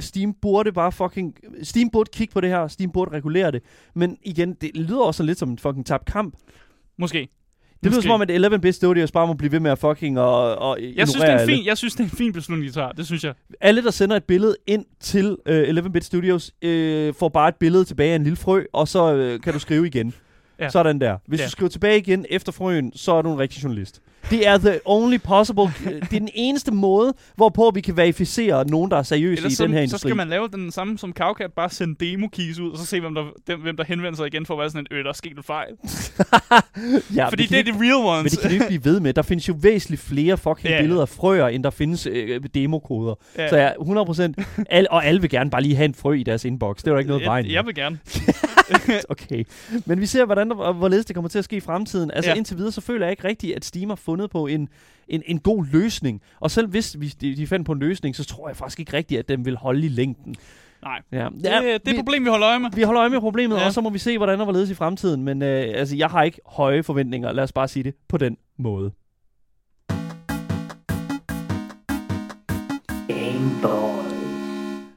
Steam 0.00 0.34
burde 0.42 0.72
bare 0.72 0.92
fucking... 0.92 1.34
Steam 1.62 1.90
burde 1.90 2.10
kigge 2.12 2.32
på 2.32 2.40
det 2.40 2.50
her, 2.50 2.68
Steam 2.68 2.90
burde 2.90 3.10
regulere 3.10 3.50
det. 3.50 3.62
Men 3.94 4.16
igen, 4.22 4.54
det 4.60 4.70
lyder 4.74 5.02
også 5.02 5.22
lidt 5.22 5.38
som 5.38 5.50
en 5.50 5.58
fucking 5.58 5.86
tabt 5.86 6.04
kamp. 6.04 6.34
Måske. 6.98 7.18
Det 7.18 7.90
lyder 7.90 7.96
Måske. 7.96 8.08
som 8.08 8.10
om, 8.10 8.22
at 8.22 8.30
11-bit 8.30 8.74
Studios 8.74 9.12
bare 9.12 9.26
må 9.26 9.34
blive 9.34 9.52
ved 9.52 9.60
med 9.60 9.70
at 9.70 9.78
fucking 9.78 10.18
og, 10.20 10.56
og 10.58 10.78
jeg 10.82 11.08
synes, 11.08 11.12
det 11.12 11.28
er 11.30 11.34
en 11.34 11.40
alle. 11.40 11.52
fin, 11.54 11.66
jeg 11.66 11.78
synes, 11.78 11.94
det 11.94 12.00
er 12.00 12.04
en 12.04 12.16
fin 12.16 12.32
beslutning, 12.32 12.68
de 12.68 12.74
tager. 12.74 12.92
Det 12.92 13.06
synes 13.06 13.24
jeg. 13.24 13.34
Alle, 13.60 13.82
der 13.84 13.90
sender 13.90 14.16
et 14.16 14.24
billede 14.24 14.56
ind 14.66 14.84
til 15.00 15.36
øh, 15.46 15.68
11-bit 15.68 16.04
Studios, 16.04 16.52
øh, 16.62 17.14
får 17.14 17.28
bare 17.28 17.48
et 17.48 17.54
billede 17.56 17.84
tilbage 17.84 18.10
af 18.12 18.16
en 18.16 18.22
lille 18.22 18.36
frø, 18.36 18.64
og 18.72 18.88
så 18.88 19.14
øh, 19.14 19.40
kan 19.40 19.52
du 19.52 19.58
skrive 19.58 19.86
igen. 19.86 20.14
Ja. 20.60 20.68
Sådan 20.70 21.00
der. 21.00 21.16
Hvis 21.26 21.40
Ja. 21.40 21.44
du 21.44 21.50
skriver 21.50 21.70
tilbage 21.70 21.98
igen 21.98 22.26
efter 22.30 22.52
frøen, 22.52 22.92
så 22.94 23.12
er 23.12 23.22
du 23.22 23.32
en 23.32 23.38
rigtig 23.38 23.62
journalist. 23.64 24.00
Det 24.30 24.46
er 24.48 24.58
the 24.58 24.80
only 24.84 25.18
possible. 25.24 25.62
det 25.84 26.02
er 26.02 26.18
den 26.18 26.28
eneste 26.34 26.72
måde, 26.72 27.14
hvorpå 27.36 27.70
vi 27.74 27.80
kan 27.80 27.96
verificere 27.96 28.68
nogen, 28.68 28.90
der 28.90 28.96
er 28.96 29.02
seriøse 29.02 29.36
Ellers 29.38 29.52
i 29.52 29.56
så, 29.56 29.62
den 29.64 29.72
her 29.72 29.78
så 29.78 29.82
industri. 29.82 30.08
skal 30.08 30.16
man 30.16 30.28
lave 30.28 30.48
den 30.52 30.70
samme 30.70 30.98
som 30.98 31.12
Cowcat, 31.12 31.52
bare 31.52 31.70
sende 31.70 32.06
demo 32.10 32.28
keys 32.28 32.58
ud, 32.58 32.70
og 32.70 32.78
så 32.78 32.86
se, 32.86 33.00
hvem 33.00 33.14
der, 33.14 33.24
dem, 33.46 33.60
hvem 33.60 33.76
der 33.76 33.84
henvender 33.84 34.16
sig 34.16 34.26
igen 34.26 34.46
for 34.46 34.54
at 34.54 34.58
være 34.60 34.70
sådan 34.70 34.86
en, 34.90 34.96
øh, 34.96 35.04
der 35.04 35.10
er 35.10 35.14
sket 35.14 35.36
en 35.36 35.42
fejl. 35.42 35.68
ja, 37.16 37.28
Fordi 37.28 37.46
kan 37.46 37.52
det 37.52 37.68
er 37.68 37.72
de- 37.72 37.78
de 37.78 37.84
real 37.84 38.02
Men 38.02 38.18
ones. 38.18 38.32
det 38.32 38.40
kan 38.40 38.50
ikke 38.50 38.66
blive 38.66 38.84
ved 38.84 39.00
med. 39.00 39.12
Der 39.12 39.22
findes 39.22 39.48
jo 39.48 39.54
væsentligt 39.60 40.02
flere 40.02 40.36
fucking 40.36 40.68
Ja. 40.68 40.80
billeder 40.80 41.02
af 41.02 41.08
frøer, 41.08 41.48
end 41.48 41.64
der 41.64 41.70
findes 41.70 42.06
øh, 42.06 42.40
demokoder. 42.54 43.14
Ja. 43.38 43.48
Så 43.48 43.56
ja, 43.56 43.70
100%. 43.72 44.64
Al, 44.70 44.86
og 44.90 45.06
alle 45.06 45.20
vil 45.20 45.30
gerne 45.30 45.50
bare 45.50 45.62
lige 45.62 45.76
have 45.76 45.84
en 45.84 45.94
frø 45.94 46.12
i 46.12 46.22
deres 46.22 46.44
inbox. 46.44 46.76
Det 46.76 46.86
er 46.86 46.90
der 46.92 46.98
ikke 46.98 47.08
noget 47.08 47.22
jeg, 47.22 47.44
jeg 47.52 47.66
vil 47.66 47.74
gerne. 47.74 47.98
Okay. 49.08 49.44
Men 49.86 50.00
vi 50.00 50.06
ser, 50.06 50.24
hvordan 50.24 50.50
der, 50.50 50.56
og 50.56 50.74
hvorledes 50.74 51.06
det 51.06 51.14
kommer 51.14 51.28
til 51.28 51.38
at 51.38 51.44
ske 51.44 51.56
i 51.56 51.60
fremtiden. 51.60 52.10
Altså 52.10 52.30
ja. 52.30 52.36
Indtil 52.36 52.56
videre, 52.56 52.72
så 52.72 52.80
føler 52.80 53.06
jeg 53.06 53.10
ikke 53.10 53.24
rigtigt, 53.24 53.56
at 53.56 53.64
Steam 53.64 53.88
har 53.88 53.96
fundet 53.96 54.30
på 54.30 54.46
en, 54.46 54.68
en, 55.08 55.22
en 55.26 55.38
god 55.38 55.66
løsning. 55.72 56.22
Og 56.40 56.50
selv 56.50 56.68
hvis 56.68 57.00
vi, 57.00 57.06
de, 57.06 57.36
de 57.36 57.46
fandt 57.46 57.66
på 57.66 57.72
en 57.72 57.78
løsning, 57.78 58.16
så 58.16 58.24
tror 58.24 58.48
jeg 58.48 58.56
faktisk 58.56 58.80
ikke 58.80 58.92
rigtigt, 58.92 59.18
at 59.18 59.28
den 59.28 59.44
vil 59.44 59.56
holde 59.56 59.86
i 59.86 59.88
længden. 59.88 60.34
Nej. 60.82 61.00
Ja. 61.12 61.28
Det, 61.36 61.44
ja, 61.44 61.60
det 61.60 61.74
er 61.74 61.78
vi, 61.84 61.90
et 61.90 61.96
problem, 61.96 62.24
vi 62.24 62.28
holder 62.28 62.48
øje 62.48 62.58
med. 62.58 62.70
vi 62.74 62.82
holder 62.82 63.00
øje 63.00 63.10
med 63.10 63.20
problemet, 63.20 63.56
ja. 63.56 63.66
Og 63.66 63.72
så 63.72 63.80
må 63.80 63.90
vi 63.90 63.98
se, 63.98 64.16
hvordan 64.16 64.38
der 64.38 64.44
hvorledes 64.44 64.70
i 64.70 64.74
fremtiden. 64.74 65.24
Men 65.24 65.42
øh, 65.42 65.64
altså, 65.74 65.96
jeg 65.96 66.08
har 66.08 66.22
ikke 66.22 66.40
høje 66.46 66.82
forventninger. 66.82 67.32
Lad 67.32 67.44
os 67.44 67.52
bare 67.52 67.68
sige 67.68 67.82
det 67.82 67.94
på 68.08 68.18
den 68.18 68.36
måde. 68.58 68.92
Game 73.08 73.50
Boy. 73.62 74.01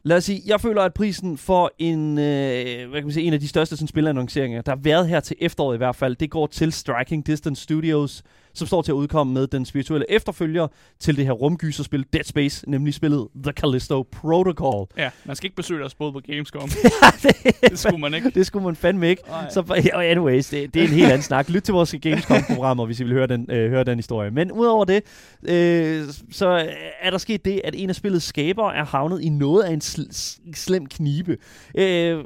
Lad 0.07 0.17
os 0.17 0.23
sige, 0.23 0.41
jeg 0.45 0.61
føler, 0.61 0.81
at 0.81 0.93
prisen 0.93 1.37
for 1.37 1.71
en, 1.79 2.17
øh, 2.17 2.89
hvad 2.89 2.99
kan 2.99 3.03
man 3.03 3.11
sige, 3.11 3.27
en 3.27 3.33
af 3.33 3.39
de 3.39 3.47
største 3.47 3.77
sådan, 3.77 3.87
spilannonceringer, 3.87 4.61
der 4.61 4.71
har 4.71 4.79
været 4.81 5.07
her 5.07 5.19
til 5.19 5.35
efteråret 5.39 5.75
i 5.75 5.77
hvert 5.77 5.95
fald, 5.95 6.15
det 6.15 6.31
går 6.31 6.47
til 6.47 6.71
Striking 6.71 7.27
Distance 7.27 7.63
Studios, 7.63 8.23
som 8.55 8.67
står 8.67 8.81
til 8.81 8.91
at 8.91 8.95
udkomme 8.95 9.33
med 9.33 9.47
den 9.47 9.65
spirituelle 9.65 10.11
efterfølger 10.11 10.67
til 10.99 11.17
det 11.17 11.25
her 11.25 11.31
rumgyserspil 11.31 12.05
Dead 12.13 12.23
Space, 12.23 12.69
nemlig 12.69 12.93
spillet 12.93 13.27
The 13.43 13.51
Callisto 13.51 14.01
Protocol. 14.11 14.87
Ja, 14.97 15.09
man 15.25 15.35
skal 15.35 15.45
ikke 15.47 15.55
besøge 15.55 15.79
deres 15.79 15.95
både 15.95 16.11
på 16.11 16.19
Gamescom. 16.19 16.69
ja, 16.83 17.29
det, 17.29 17.55
det 17.69 17.79
skulle 17.79 17.97
man 17.97 18.13
ikke. 18.13 18.29
det 18.29 18.45
skulle 18.45 18.65
man 18.65 18.75
fandme 18.75 19.09
ikke. 19.09 19.21
Så, 19.49 19.91
anyways, 19.95 20.49
det, 20.49 20.73
det 20.73 20.83
er 20.83 20.87
en 20.87 20.93
helt 20.93 21.07
anden 21.07 21.21
snak. 21.21 21.49
Lyt 21.49 21.61
til 21.61 21.73
vores 21.73 21.95
Gamescom-programmer, 22.01 22.85
hvis 22.85 22.99
I 22.99 23.03
vil 23.03 23.13
høre 23.13 23.27
den, 23.27 23.51
øh, 23.51 23.69
høre 23.69 23.83
den 23.83 23.97
historie. 23.97 24.31
Men 24.31 24.51
udover 24.51 24.85
det, 24.85 25.03
øh, 25.43 26.03
så 26.31 26.67
er 27.01 27.09
der 27.09 27.17
sket 27.17 27.45
det, 27.45 27.61
at 27.63 27.73
en 27.77 27.89
af 27.89 27.95
spillets 27.95 28.25
skabere 28.25 28.75
er 28.75 28.85
havnet 28.85 29.21
i 29.21 29.29
noget 29.29 29.63
af 29.63 29.73
en 29.73 29.81
sl- 29.83 30.51
slem 30.53 30.85
knibe. 30.85 31.37
Øh, 31.77 32.23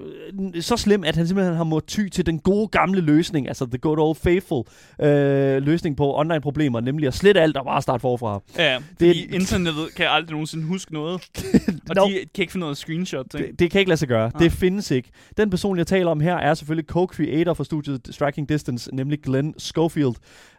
så 0.59 0.77
slem, 0.77 1.03
at 1.03 1.15
han 1.15 1.27
simpelthen 1.27 1.55
har 1.55 1.63
måttet 1.63 1.89
ty 1.89 2.07
til 2.07 2.25
den 2.25 2.39
gode 2.39 2.67
gamle 2.67 3.01
løsning, 3.01 3.47
altså 3.47 3.65
the 3.65 3.77
good 3.77 3.97
old 3.97 4.15
faithful 4.15 4.63
øh, 5.01 5.61
løsning 5.63 5.97
på 5.97 6.11
online-problemer, 6.19 6.79
nemlig 6.79 7.07
at 7.07 7.13
slette 7.13 7.41
alt 7.41 7.57
og 7.57 7.65
bare 7.65 7.81
starte 7.81 8.01
forfra. 8.01 8.41
Ja, 8.57 8.73
Det- 8.75 8.83
fordi 8.97 9.35
internettet 9.35 9.95
kan 9.95 10.05
aldrig 10.09 10.31
nogensinde 10.31 10.65
huske 10.65 10.93
noget. 10.93 11.21
Og 11.89 11.95
Nå. 11.95 12.05
de 12.07 12.11
kan 12.13 12.41
ikke 12.41 12.51
finde 12.51 12.59
noget 12.59 12.77
screenshot. 12.77 13.25
Det, 13.33 13.59
det 13.59 13.71
kan 13.71 13.79
ikke 13.79 13.89
lade 13.89 13.97
sig 13.99 14.07
gøre. 14.07 14.29
Nej. 14.33 14.39
Det 14.43 14.51
findes 14.51 14.91
ikke. 14.91 15.09
Den 15.37 15.49
person, 15.49 15.77
jeg 15.77 15.87
taler 15.87 16.11
om 16.11 16.19
her, 16.19 16.35
er 16.35 16.53
selvfølgelig 16.53 16.91
co-creator 16.91 17.53
for 17.53 17.63
studiet 17.63 18.07
Striking 18.11 18.49
Distance, 18.49 18.95
nemlig 18.95 19.21
Glenn 19.21 19.53
Schofield. 19.57 20.13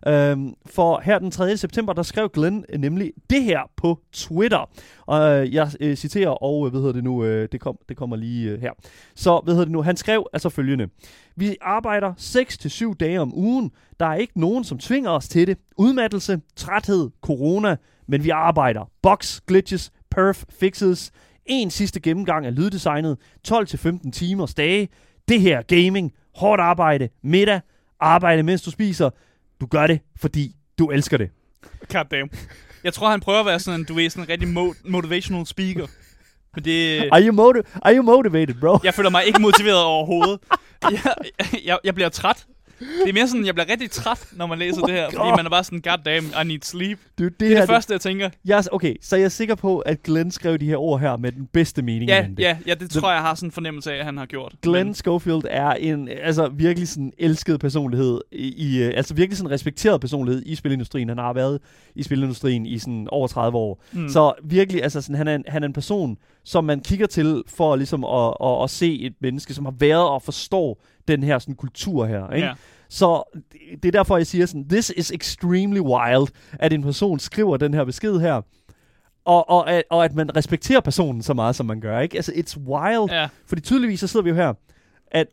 Øhm, 0.06 0.54
for 0.66 1.00
her 1.04 1.18
den 1.18 1.30
3. 1.30 1.56
september, 1.56 1.92
der 1.92 2.02
skrev 2.02 2.28
Glenn 2.34 2.64
nemlig 2.78 3.12
det 3.30 3.42
her 3.44 3.61
på 3.76 3.98
Twitter. 4.12 4.70
Og 5.06 5.30
øh, 5.42 5.54
jeg 5.54 5.70
øh, 5.80 5.96
citerer, 5.96 6.28
og 6.30 6.66
øh, 6.66 6.70
hvad 6.70 6.80
hedder 6.80 6.92
det 6.94 7.04
nu, 7.04 7.24
øh, 7.24 7.48
det, 7.52 7.61
kom, 7.61 7.76
det 7.88 7.96
kommer 7.96 8.16
lige 8.16 8.50
øh, 8.50 8.61
her. 8.61 8.70
Så 9.14 9.40
hvad 9.44 9.54
hedder 9.54 9.64
det 9.64 9.72
nu, 9.72 9.82
han 9.82 9.96
skrev 9.96 10.26
altså 10.32 10.48
følgende. 10.48 10.88
Vi 11.41 11.57
arbejder 11.61 12.12
6-7 12.93 12.95
dage 13.01 13.20
om 13.20 13.38
ugen. 13.38 13.70
Der 14.01 14.07
er 14.07 14.14
ikke 14.14 14.41
nogen, 14.41 14.64
som 14.64 14.78
tvinger 14.78 15.11
os 15.11 15.28
til 15.28 15.47
det. 15.47 15.59
Udmattelse, 15.76 16.41
træthed, 16.57 17.11
corona, 17.22 17.76
men 18.09 18.24
vi 18.24 18.28
arbejder. 18.30 18.91
Box, 19.03 19.41
glitches, 19.47 19.91
perf, 20.11 20.45
fixes. 20.61 21.11
En 21.47 21.70
sidste 21.70 22.01
gennemgang 22.01 22.47
af 22.47 22.55
lyddesignet. 22.57 23.18
12-15 23.49 24.11
timers 24.11 24.55
dage. 24.55 24.88
Det 25.28 25.41
her 25.41 25.62
gaming. 25.62 26.12
Hårdt 26.36 26.61
arbejde. 26.61 27.09
Middag. 27.22 27.61
Arbejde, 28.01 28.43
mens 28.43 28.62
du 28.62 28.70
spiser. 28.70 29.11
Du 29.61 29.66
gør 29.66 29.86
det, 29.86 30.01
fordi 30.16 30.57
du 30.78 30.86
elsker 30.91 31.16
det. 31.16 31.30
God 31.93 32.05
damn. 32.11 32.30
Jeg 32.84 32.93
tror, 32.95 33.11
han 33.11 33.20
prøver 33.20 33.41
at 33.41 33.47
være 33.47 33.61
sådan 33.61 33.80
en, 33.80 33.86
du 33.86 33.99
er 33.99 34.09
sådan 34.09 34.24
en 34.24 34.28
rigtig 34.28 34.49
mo- 34.49 34.91
motivational 34.91 35.47
speaker. 35.47 35.86
Men 36.55 36.64
det... 36.64 37.09
Are 37.12 37.22
you, 37.26 37.32
motiv- 37.34 37.62
are 37.82 37.96
you 37.96 38.03
motivated, 38.03 38.55
bro? 38.61 38.78
Jeg 38.84 38.94
føler 38.94 39.11
mig 39.11 39.24
ikke 39.26 39.40
motiveret 39.42 39.82
overhovedet. 39.84 40.38
Jeg, 40.82 41.14
jeg, 41.64 41.78
jeg 41.84 41.94
bliver 41.94 42.09
træt. 42.09 42.46
det 42.78 43.09
er 43.09 43.12
mere 43.12 43.28
sådan, 43.28 43.46
jeg 43.46 43.55
bliver 43.55 43.68
rigtig 43.70 43.90
træt, 43.90 44.26
når 44.32 44.46
man 44.46 44.59
læser 44.59 44.82
Oh 44.82 44.88
det 44.88 44.96
her, 44.96 45.07
my 45.09 45.14
fordi 45.14 45.28
God. 45.28 45.36
man 45.36 45.46
er 45.46 45.51
bare 45.51 45.64
sådan, 45.64 45.80
god 45.80 45.98
damn, 46.05 46.26
I 46.26 46.44
need 46.48 46.59
sleep. 46.62 46.98
Det, 47.18 47.20
er 47.20 47.24
jo 47.24 47.28
det, 47.28 47.40
Det 47.40 47.48
her, 47.48 47.57
er 47.57 47.61
det 47.61 47.68
første, 47.68 47.92
jeg 47.92 48.01
tænker. 48.01 48.30
Er, 48.48 48.68
okay, 48.72 48.94
så 49.03 49.16
jeg 49.16 49.24
er 49.24 49.28
sikker 49.28 49.55
på, 49.55 49.78
at 49.78 50.03
Glenn 50.03 50.30
skrev 50.30 50.59
de 50.59 50.66
her 50.66 50.76
ord 50.76 51.01
her 51.01 51.16
med 51.16 51.32
den 51.32 51.46
bedste 51.53 51.82
mening. 51.82 52.09
Ja, 52.09 52.26
ja, 52.38 52.57
ja, 52.66 52.74
det 52.74 52.90
tror 52.90 53.09
jeg, 53.09 53.14
jeg 53.14 53.22
har 53.22 53.34
sådan 53.34 53.46
en 53.48 53.53
fornemmelse 53.53 53.92
af, 53.92 53.98
at 53.98 54.05
han 54.05 54.16
har 54.16 54.26
gjort. 54.26 54.53
Glenn 54.62 54.86
Men, 54.86 54.94
Schofield 54.94 55.42
er 55.51 55.70
en 55.70 56.09
altså 56.22 56.48
virkelig 56.48 56.88
sådan 56.88 57.12
elsket 57.18 57.61
personlighed 57.61 58.20
i, 58.32 58.55
i 58.70 58.82
øh, 58.82 58.92
altså 58.96 59.14
virkelig 59.14 59.36
sådan 59.38 59.51
respekteret 59.51 60.01
personlighed 60.01 60.42
i 60.46 60.55
spilindustrien. 60.55 61.09
Han 61.09 61.18
har 61.18 61.32
været 61.32 61.59
i 61.94 62.03
spilindustrien 62.03 62.66
i 62.66 62.78
sådan 62.78 63.09
over 63.11 63.28
30 63.28 63.59
år. 63.59 63.82
mm. 63.92 64.09
Så 64.09 64.32
virkelig 64.44 64.82
altså 64.82 65.01
sådan 65.01 65.16
han 65.16 65.28
er 65.28 65.34
en, 65.34 65.44
han 65.48 65.62
er 65.62 65.66
en 65.66 65.72
person 65.72 66.16
som 66.45 66.64
man 66.64 66.80
kigger 66.80 67.07
til 67.07 67.43
for 67.47 67.76
ligesom 67.76 68.05
at, 68.05 68.34
at, 68.45 68.62
at 68.64 68.70
se 68.70 69.01
et 69.01 69.12
menneske 69.20 69.55
som 69.55 69.64
har 69.64 69.74
været 69.78 70.09
og 70.09 70.22
forstår 70.22 70.82
den 71.09 71.22
her 71.22 71.38
sådan 71.38 71.55
kultur 71.55 72.07
her, 72.07 72.30
ikke? 72.30 72.47
Ja. 72.47 72.53
Så 72.88 73.38
det- 73.82 73.84
er 73.84 73.93
derfor 73.93 74.16
jeg 74.16 74.26
siger 74.26 74.47
sådan 74.47 74.68
this 74.68 74.93
is 74.97 75.11
extremely 75.11 75.80
wild 75.80 76.28
at 76.53 76.72
en 76.72 76.82
person 76.82 77.18
skriver 77.18 77.57
den 77.57 77.74
her 77.74 77.84
besked 77.84 78.18
her. 78.20 78.41
Og, 79.24 79.51
og, 79.51 79.70
at- 79.72 79.82
og 79.91 80.05
at 80.05 80.14
man 80.14 80.36
respekterer 80.36 80.80
personen 80.80 81.22
så 81.22 81.34
meget, 81.34 81.57
som 81.57 81.66
man 81.66 81.80
gør, 81.80 82.01
ikke? 82.01 82.16
Altså, 82.16 82.32
it's 82.32 82.59
wild. 82.59 83.11
ja. 83.11 83.28
Fordi 83.47 83.61
tydeligvis 83.62 84.01
så 84.01 84.07
sidder 84.07 84.24
vi 84.24 84.30
jo 84.30 84.36
her, 84.36 84.53
at, 85.11 85.26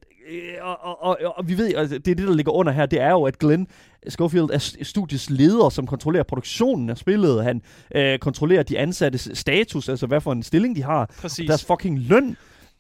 og, 0.61 0.77
og, 0.83 1.01
og, 1.01 1.33
og 1.37 1.47
vi 1.49 1.57
ved, 1.57 1.75
altså, 1.75 1.97
det 1.97 2.11
er 2.11 2.15
det, 2.15 2.27
der 2.27 2.33
ligger 2.33 2.51
under 2.51 2.71
her, 2.71 2.85
det 2.85 3.01
er 3.01 3.09
jo, 3.11 3.23
at 3.23 3.39
Glenn 3.39 3.67
Schofield 4.09 4.49
er 4.53 4.57
st- 4.59 4.83
studiets 4.83 5.29
leder, 5.29 5.69
som 5.69 5.87
kontrollerer 5.87 6.23
produktionen 6.23 6.89
af 6.89 6.97
spillet. 6.97 7.43
Han 7.43 7.61
øh, 7.95 8.19
kontrollerer 8.19 8.63
de 8.63 8.79
ansattes 8.79 9.29
status, 9.33 9.89
altså 9.89 10.07
hvad 10.07 10.21
for 10.21 10.31
en 10.31 10.43
stilling 10.43 10.75
de 10.75 10.83
har, 10.83 11.09
Præcis. 11.21 11.47
deres 11.47 11.65
fucking 11.65 11.99
løn. 11.99 12.37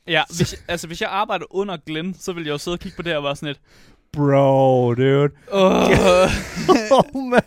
Ja, 0.07 0.23
hvis, 0.37 0.63
altså 0.67 0.87
hvis 0.87 1.01
jeg 1.01 1.09
arbejder 1.09 1.45
under 1.49 1.77
Glenn, 1.85 2.13
så 2.19 2.33
vil 2.33 2.43
jeg 2.43 2.51
jo 2.51 2.57
sidde 2.57 2.75
og 2.75 2.79
kigge 2.79 2.95
på 2.95 3.01
det 3.01 3.15
og 3.15 3.23
være 3.23 3.35
sådan 3.35 3.47
lidt, 3.47 3.59
Bro, 4.13 4.93
dude. 4.93 5.29
Åh, 5.51 5.89
oh, 6.91 7.23
man. 7.29 7.41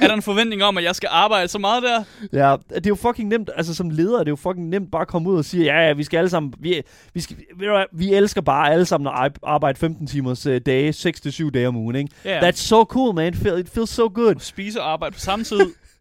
er 0.00 0.06
der 0.06 0.14
en 0.14 0.22
forventning 0.22 0.64
om, 0.64 0.78
at 0.78 0.84
jeg 0.84 0.94
skal 0.96 1.08
arbejde 1.12 1.48
så 1.48 1.58
meget 1.58 1.82
der? 1.82 2.04
Ja, 2.32 2.56
det 2.68 2.86
er 2.86 2.90
jo 2.90 2.94
fucking 2.94 3.28
nemt, 3.28 3.50
altså 3.56 3.74
som 3.74 3.90
leder 3.90 4.18
er 4.20 4.24
det 4.24 4.30
jo 4.30 4.36
fucking 4.36 4.68
nemt 4.68 4.90
bare 4.90 5.02
at 5.02 5.08
komme 5.08 5.30
ud 5.30 5.38
og 5.38 5.44
sige, 5.44 5.64
ja, 5.64 5.86
ja, 5.86 5.92
vi 5.92 6.04
skal 6.04 6.18
alle 6.18 6.30
sammen, 6.30 6.54
vi, 6.58 6.82
vi, 7.14 7.20
skal, 7.20 7.36
ved 7.56 7.66
du 7.66 7.72
hvad, 7.72 7.84
vi 7.92 8.14
elsker 8.14 8.40
bare 8.40 8.72
alle 8.72 8.84
sammen 8.84 9.12
at 9.24 9.38
arbejde 9.42 9.78
15 9.78 10.06
timers 10.06 10.46
uh, 10.46 10.56
dage, 10.66 10.90
6-7 10.90 11.50
dage 11.50 11.68
om 11.68 11.76
ugen, 11.76 11.96
ikke? 11.96 12.10
Ja, 12.24 12.50
That's 12.50 12.56
so 12.56 12.82
cool, 12.82 13.14
man. 13.14 13.28
It, 13.32 13.36
feel, 13.38 13.58
it 13.58 13.68
feels 13.70 13.90
so 13.90 14.08
good. 14.14 14.34
spise 14.38 14.82
og 14.82 14.92
arbejde 14.92 15.12
på 15.14 15.20
samme 15.20 15.44
tid, 15.44 15.60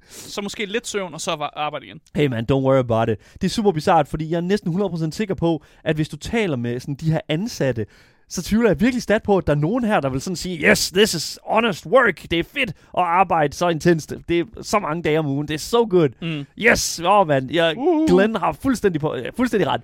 så 0.10 0.42
måske 0.42 0.66
lidt 0.66 0.88
søvn, 0.88 1.14
og 1.14 1.22
så 1.22 1.36
var- 1.36 1.54
arbejde 1.56 1.86
igen. 1.86 2.00
Hey 2.16 2.28
man, 2.28 2.46
don't 2.52 2.56
worry 2.56 2.80
about 2.80 3.10
it. 3.10 3.18
Det 3.34 3.44
er 3.44 3.50
super 3.50 3.72
bizart, 3.72 4.08
fordi 4.08 4.30
jeg 4.32 4.38
er 4.38 4.42
næsten 4.42 4.82
100% 4.82 5.12
sikker 5.12 5.36
på, 5.36 5.64
at 5.84 5.96
hvis 5.96 6.10
du 6.10 6.18
taler 6.18 6.56
med 6.58 6.80
sådan 6.80 6.96
de 6.96 7.12
her 7.12 7.20
ansatte, 7.30 7.86
så 8.34 8.42
tvivler 8.44 8.70
jeg 8.70 8.82
virkelig 8.82 9.04
stærkt 9.04 9.24
på, 9.24 9.38
at 9.38 9.48
der 9.48 9.54
er 9.54 9.58
nogen 9.58 9.84
her, 9.84 10.00
der 10.00 10.10
vil 10.10 10.22
sådan 10.22 10.36
sige, 10.36 10.70
yes, 10.70 10.92
this 10.92 11.14
is 11.14 11.40
honest 11.44 11.86
work. 11.86 12.22
Det 12.32 12.40
er 12.40 12.44
fedt 12.44 12.70
at 12.70 12.76
arbejde 13.04 13.54
så 13.56 13.70
intenst. 13.70 14.14
Det 14.30 14.40
er 14.40 14.46
så 14.62 14.80
mange 14.80 15.04
dage 15.04 15.20
om 15.20 15.26
ugen. 15.28 15.48
Det 15.48 15.54
er 15.54 15.58
so 15.58 15.88
good. 15.90 16.10
Mm. 16.22 16.46
Yes, 16.58 17.00
åh 17.00 17.12
oh, 17.20 17.28
man. 17.28 17.50
Jeg. 17.50 17.76
Glenn 18.08 18.36
har 18.36 18.52
fuldstændig, 18.52 19.02
på, 19.02 19.16
fuldstændig 19.36 19.68
ret. 19.68 19.82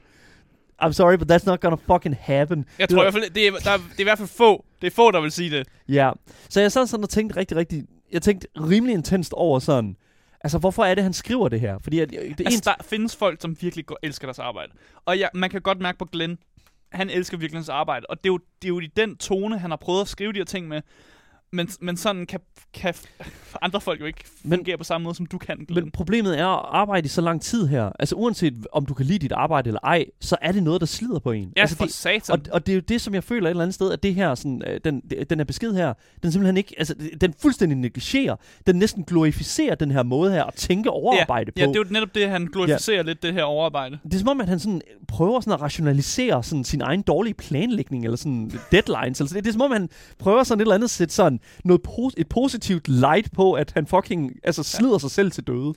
I'm 0.84 0.92
sorry, 0.92 1.16
but 1.18 1.32
that's 1.32 1.46
not 1.46 1.60
gonna 1.60 1.78
fucking 1.94 2.16
happen. 2.20 2.66
Jeg 2.80 2.90
tror 2.90 2.98
i 2.98 3.04
hvert 3.04 3.14
fald, 3.14 3.30
det 3.30 3.48
er, 3.48 3.52
der, 3.52 3.72
er- 3.72 3.78
det 3.78 3.96
er 3.98 4.00
i 4.00 4.04
hvert 4.04 4.18
fald 4.18 4.30
få, 4.30 4.66
det 4.82 4.88
er 4.88 4.92
få, 4.92 5.12
der 5.12 5.22
vil 5.22 5.32
sige 5.32 5.50
det. 5.50 5.68
Ja, 5.90 6.12
så 6.50 6.62
jeg 6.62 6.72
sad 6.72 6.88
sådan 6.88 7.04
og 7.04 7.10
tænkte 7.10 7.38
rigtig, 7.40 7.58
rigtig, 7.58 7.84
jeg 8.12 8.22
tænkte 8.22 8.48
rimelig 8.58 8.94
intenst 8.94 9.34
over 9.34 9.60
sådan, 9.60 9.96
altså 10.42 10.58
hvorfor 10.58 10.84
er 10.86 10.96
det, 10.96 11.04
han 11.04 11.14
skriver 11.14 11.50
det 11.50 11.60
her? 11.60 11.78
Fordi 11.84 12.00
at, 12.00 12.10
det 12.10 12.18
Altså, 12.20 12.42
en, 12.58 12.62
der 12.64 12.74
findes 12.84 13.16
folk, 13.16 13.42
som 13.42 13.58
virkelig 13.62 13.86
elsker 14.04 14.28
deres 14.28 14.40
arbejde. 14.40 14.72
Og 15.06 15.18
ja, 15.18 15.28
man 15.34 15.50
kan 15.50 15.62
godt 15.62 15.80
mærke 15.80 15.98
på 15.98 16.06
Glenn, 16.06 16.38
han 16.92 17.10
elsker 17.10 17.38
virkelig 17.38 17.58
hans 17.58 17.70
arbejde. 17.70 18.06
Og 18.10 18.18
det 18.18 18.30
er, 18.30 18.34
jo, 18.34 18.40
det 18.62 18.66
er 18.68 18.70
jo 18.70 18.80
i 18.80 18.88
den 18.88 19.18
tone, 19.18 19.60
han 19.60 19.70
har 19.70 19.78
prøvet 19.78 20.02
at 20.02 20.08
skrive 20.08 20.34
de 20.34 20.38
her 20.38 20.46
ting 20.46 20.68
med. 20.68 20.82
Men, 21.52 21.70
men 21.82 21.98
sådan 21.98 22.26
kan, 22.26 22.40
kan 22.74 22.94
andre 23.62 23.82
folk 23.82 24.00
jo 24.00 24.06
ikke 24.06 24.24
Men- 24.44 24.58
fungere 24.60 24.78
på 24.78 24.84
samme 24.84 25.04
måde, 25.04 25.16
som 25.16 25.26
du 25.26 25.38
kan, 25.38 25.58
Glenn. 25.68 25.84
Men 25.84 25.92
problemet 25.92 26.40
er 26.40 26.48
at 26.48 26.66
arbejde 26.72 27.06
i 27.06 27.10
så 27.10 27.22
lang 27.22 27.42
tid 27.42 27.68
her. 27.68 27.92
Altså 28.00 28.16
uanset 28.16 28.68
om 28.72 28.86
du 28.86 28.94
kan 28.94 29.06
lide 29.06 29.20
dit 29.20 29.32
arbejde 29.32 29.68
eller 29.70 29.80
ej, 29.84 30.06
så 30.22 30.38
er 30.42 30.52
det 30.52 30.64
noget, 30.64 30.82
der 30.82 30.88
slider 30.88 31.20
på 31.20 31.32
en. 31.32 31.54
ja, 31.56 31.62
altså, 31.62 31.78
for 31.78 31.86
det, 31.86 31.94
satan. 31.94 32.34
og, 32.34 32.40
og 32.54 32.66
det 32.66 32.72
er 32.72 32.76
jo 32.76 32.82
det, 32.82 33.02
som 33.02 33.14
jeg 33.14 33.24
føler 33.24 33.48
et 33.48 33.50
eller 33.50 33.64
andet 33.64 33.76
sted, 33.76 33.92
at 33.92 34.04
det 34.04 34.16
her, 34.16 34.36
sådan, 34.36 34.62
øh, 34.68 34.80
den, 34.84 35.02
den 35.30 35.40
her 35.40 35.46
besked 35.46 35.74
her, 35.74 35.94
den 36.24 36.32
simpelthen 36.32 36.58
ikke, 36.58 36.76
altså 36.78 36.96
den 37.22 37.34
fuldstændig 37.42 37.78
negligerer, 37.78 38.36
den 38.68 38.76
næsten 38.76 39.04
glorificerer 39.04 39.76
den 39.76 39.92
her 39.92 40.04
måde 40.04 40.32
her 40.32 40.44
at 40.44 40.54
tænke 40.54 40.90
overarbejde 40.90 41.52
ja, 41.58 41.66
på. 41.66 41.72
det 41.72 41.80
er 41.80 41.84
jo 41.86 41.94
netop 41.94 42.16
det, 42.16 42.30
han 42.30 42.46
glorificerer 42.46 42.98
ja. 42.98 43.02
lidt, 43.04 43.24
det 43.24 43.34
her 43.34 43.44
overarbejde. 43.44 44.00
det 44.04 44.14
er 44.14 44.18
som 44.20 44.28
om, 44.28 44.42
at 44.42 44.50
han 44.50 44.60
sådan 44.60 44.82
prøver 45.08 45.40
sådan 45.40 45.54
at 45.54 45.62
rationalisere 45.62 46.44
sådan 46.44 46.64
sin 46.64 46.82
egen 46.82 47.02
dårlige 47.02 47.34
planlægning, 47.34 48.04
eller 48.04 48.18
sådan 48.18 48.52
deadlines. 48.72 49.20
Eller 49.20 49.30
sådan. 49.30 49.44
Det 49.44 49.50
er 49.50 49.54
som 49.54 49.62
om, 49.62 49.72
han 49.72 49.90
prøver 50.20 50.44
sådan 50.44 50.60
et 50.60 50.64
eller 50.64 50.76
andet 50.76 50.86
at 50.86 50.90
sætte 50.90 51.14
sådan 51.14 51.37
noget 51.64 51.82
pos- 51.88 52.14
et 52.18 52.30
positivt 52.30 52.88
light 52.88 53.32
på, 53.34 53.54
at 53.54 53.72
han 53.76 53.88
fucking 53.88 54.32
altså, 54.44 54.64
slider 54.64 54.98
sig 54.98 55.12
selv 55.12 55.32
til 55.32 55.44
døde. 55.44 55.74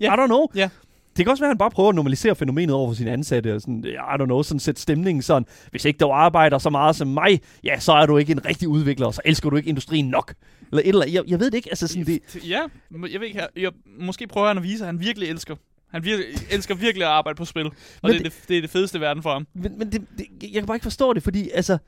Ja. 0.00 0.14
I 0.14 0.16
don't 0.16 0.26
know. 0.26 0.46
Ja. 0.54 0.68
Det 1.16 1.24
kan 1.24 1.30
også 1.30 1.42
være, 1.42 1.48
at 1.48 1.50
han 1.50 1.58
bare 1.58 1.70
prøver 1.70 1.88
at 1.88 1.94
normalisere 1.94 2.34
fænomenet 2.34 2.74
over 2.74 2.90
for 2.90 2.94
sine 2.94 3.10
ansatte. 3.10 3.54
Og 3.54 3.60
sådan, 3.60 3.84
I 3.84 3.96
don't 4.20 4.24
know, 4.24 4.42
sådan 4.42 4.60
sætte 4.60 4.80
stemningen 4.80 5.22
sådan. 5.22 5.46
Hvis 5.70 5.84
ikke 5.84 5.98
du 5.98 6.10
arbejder 6.10 6.58
så 6.58 6.70
meget 6.70 6.96
som 6.96 7.08
mig, 7.08 7.40
ja, 7.64 7.78
så 7.78 7.92
er 7.92 8.06
du 8.06 8.16
ikke 8.16 8.32
en 8.32 8.44
rigtig 8.44 8.68
udvikler, 8.68 9.06
og 9.06 9.14
så 9.14 9.20
elsker 9.24 9.50
du 9.50 9.56
ikke 9.56 9.68
industrien 9.68 10.08
nok. 10.08 10.34
Eller 10.70 10.82
et 10.82 10.88
eller 10.88 11.02
andet. 11.02 11.14
Jeg, 11.14 11.22
jeg 11.26 11.40
ved 11.40 11.50
det 11.50 11.56
ikke. 11.56 11.70
Altså 11.70 11.88
sådan, 11.88 12.06
det, 12.06 12.20
Ja, 12.48 12.60
jeg 12.92 13.20
ved 13.20 13.26
ikke, 13.26 13.38
jeg, 13.38 13.48
jeg, 13.56 13.70
måske 14.00 14.26
prøver 14.26 14.48
han 14.48 14.56
at 14.56 14.62
vise, 14.62 14.84
at 14.84 14.86
han 14.86 15.00
virkelig 15.00 15.28
elsker. 15.28 15.56
Han 15.90 16.04
virkelig, 16.04 16.26
elsker 16.50 16.74
virkelig 16.74 17.06
at 17.06 17.12
arbejde 17.12 17.36
på 17.36 17.44
spil. 17.44 17.66
Og 17.66 17.72
Men 18.02 18.12
det, 18.12 18.18
er 18.18 18.22
det, 18.22 18.32
det 18.48 18.56
er 18.56 18.60
det 18.60 18.70
fedeste 18.70 19.00
verden 19.00 19.22
for 19.22 19.32
ham. 19.32 19.46
men, 19.54 19.78
men 19.78 19.92
det, 19.92 20.06
det, 20.18 20.26
jeg 20.42 20.52
kan 20.52 20.66
bare 20.66 20.76
ikke 20.76 20.84
forstå 20.84 21.12
det, 21.12 21.22
fordi 21.22 21.50
altså, 21.54 21.78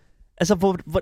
altså 0.41 0.55
hvor, 0.55 0.79
hvor, 0.87 1.01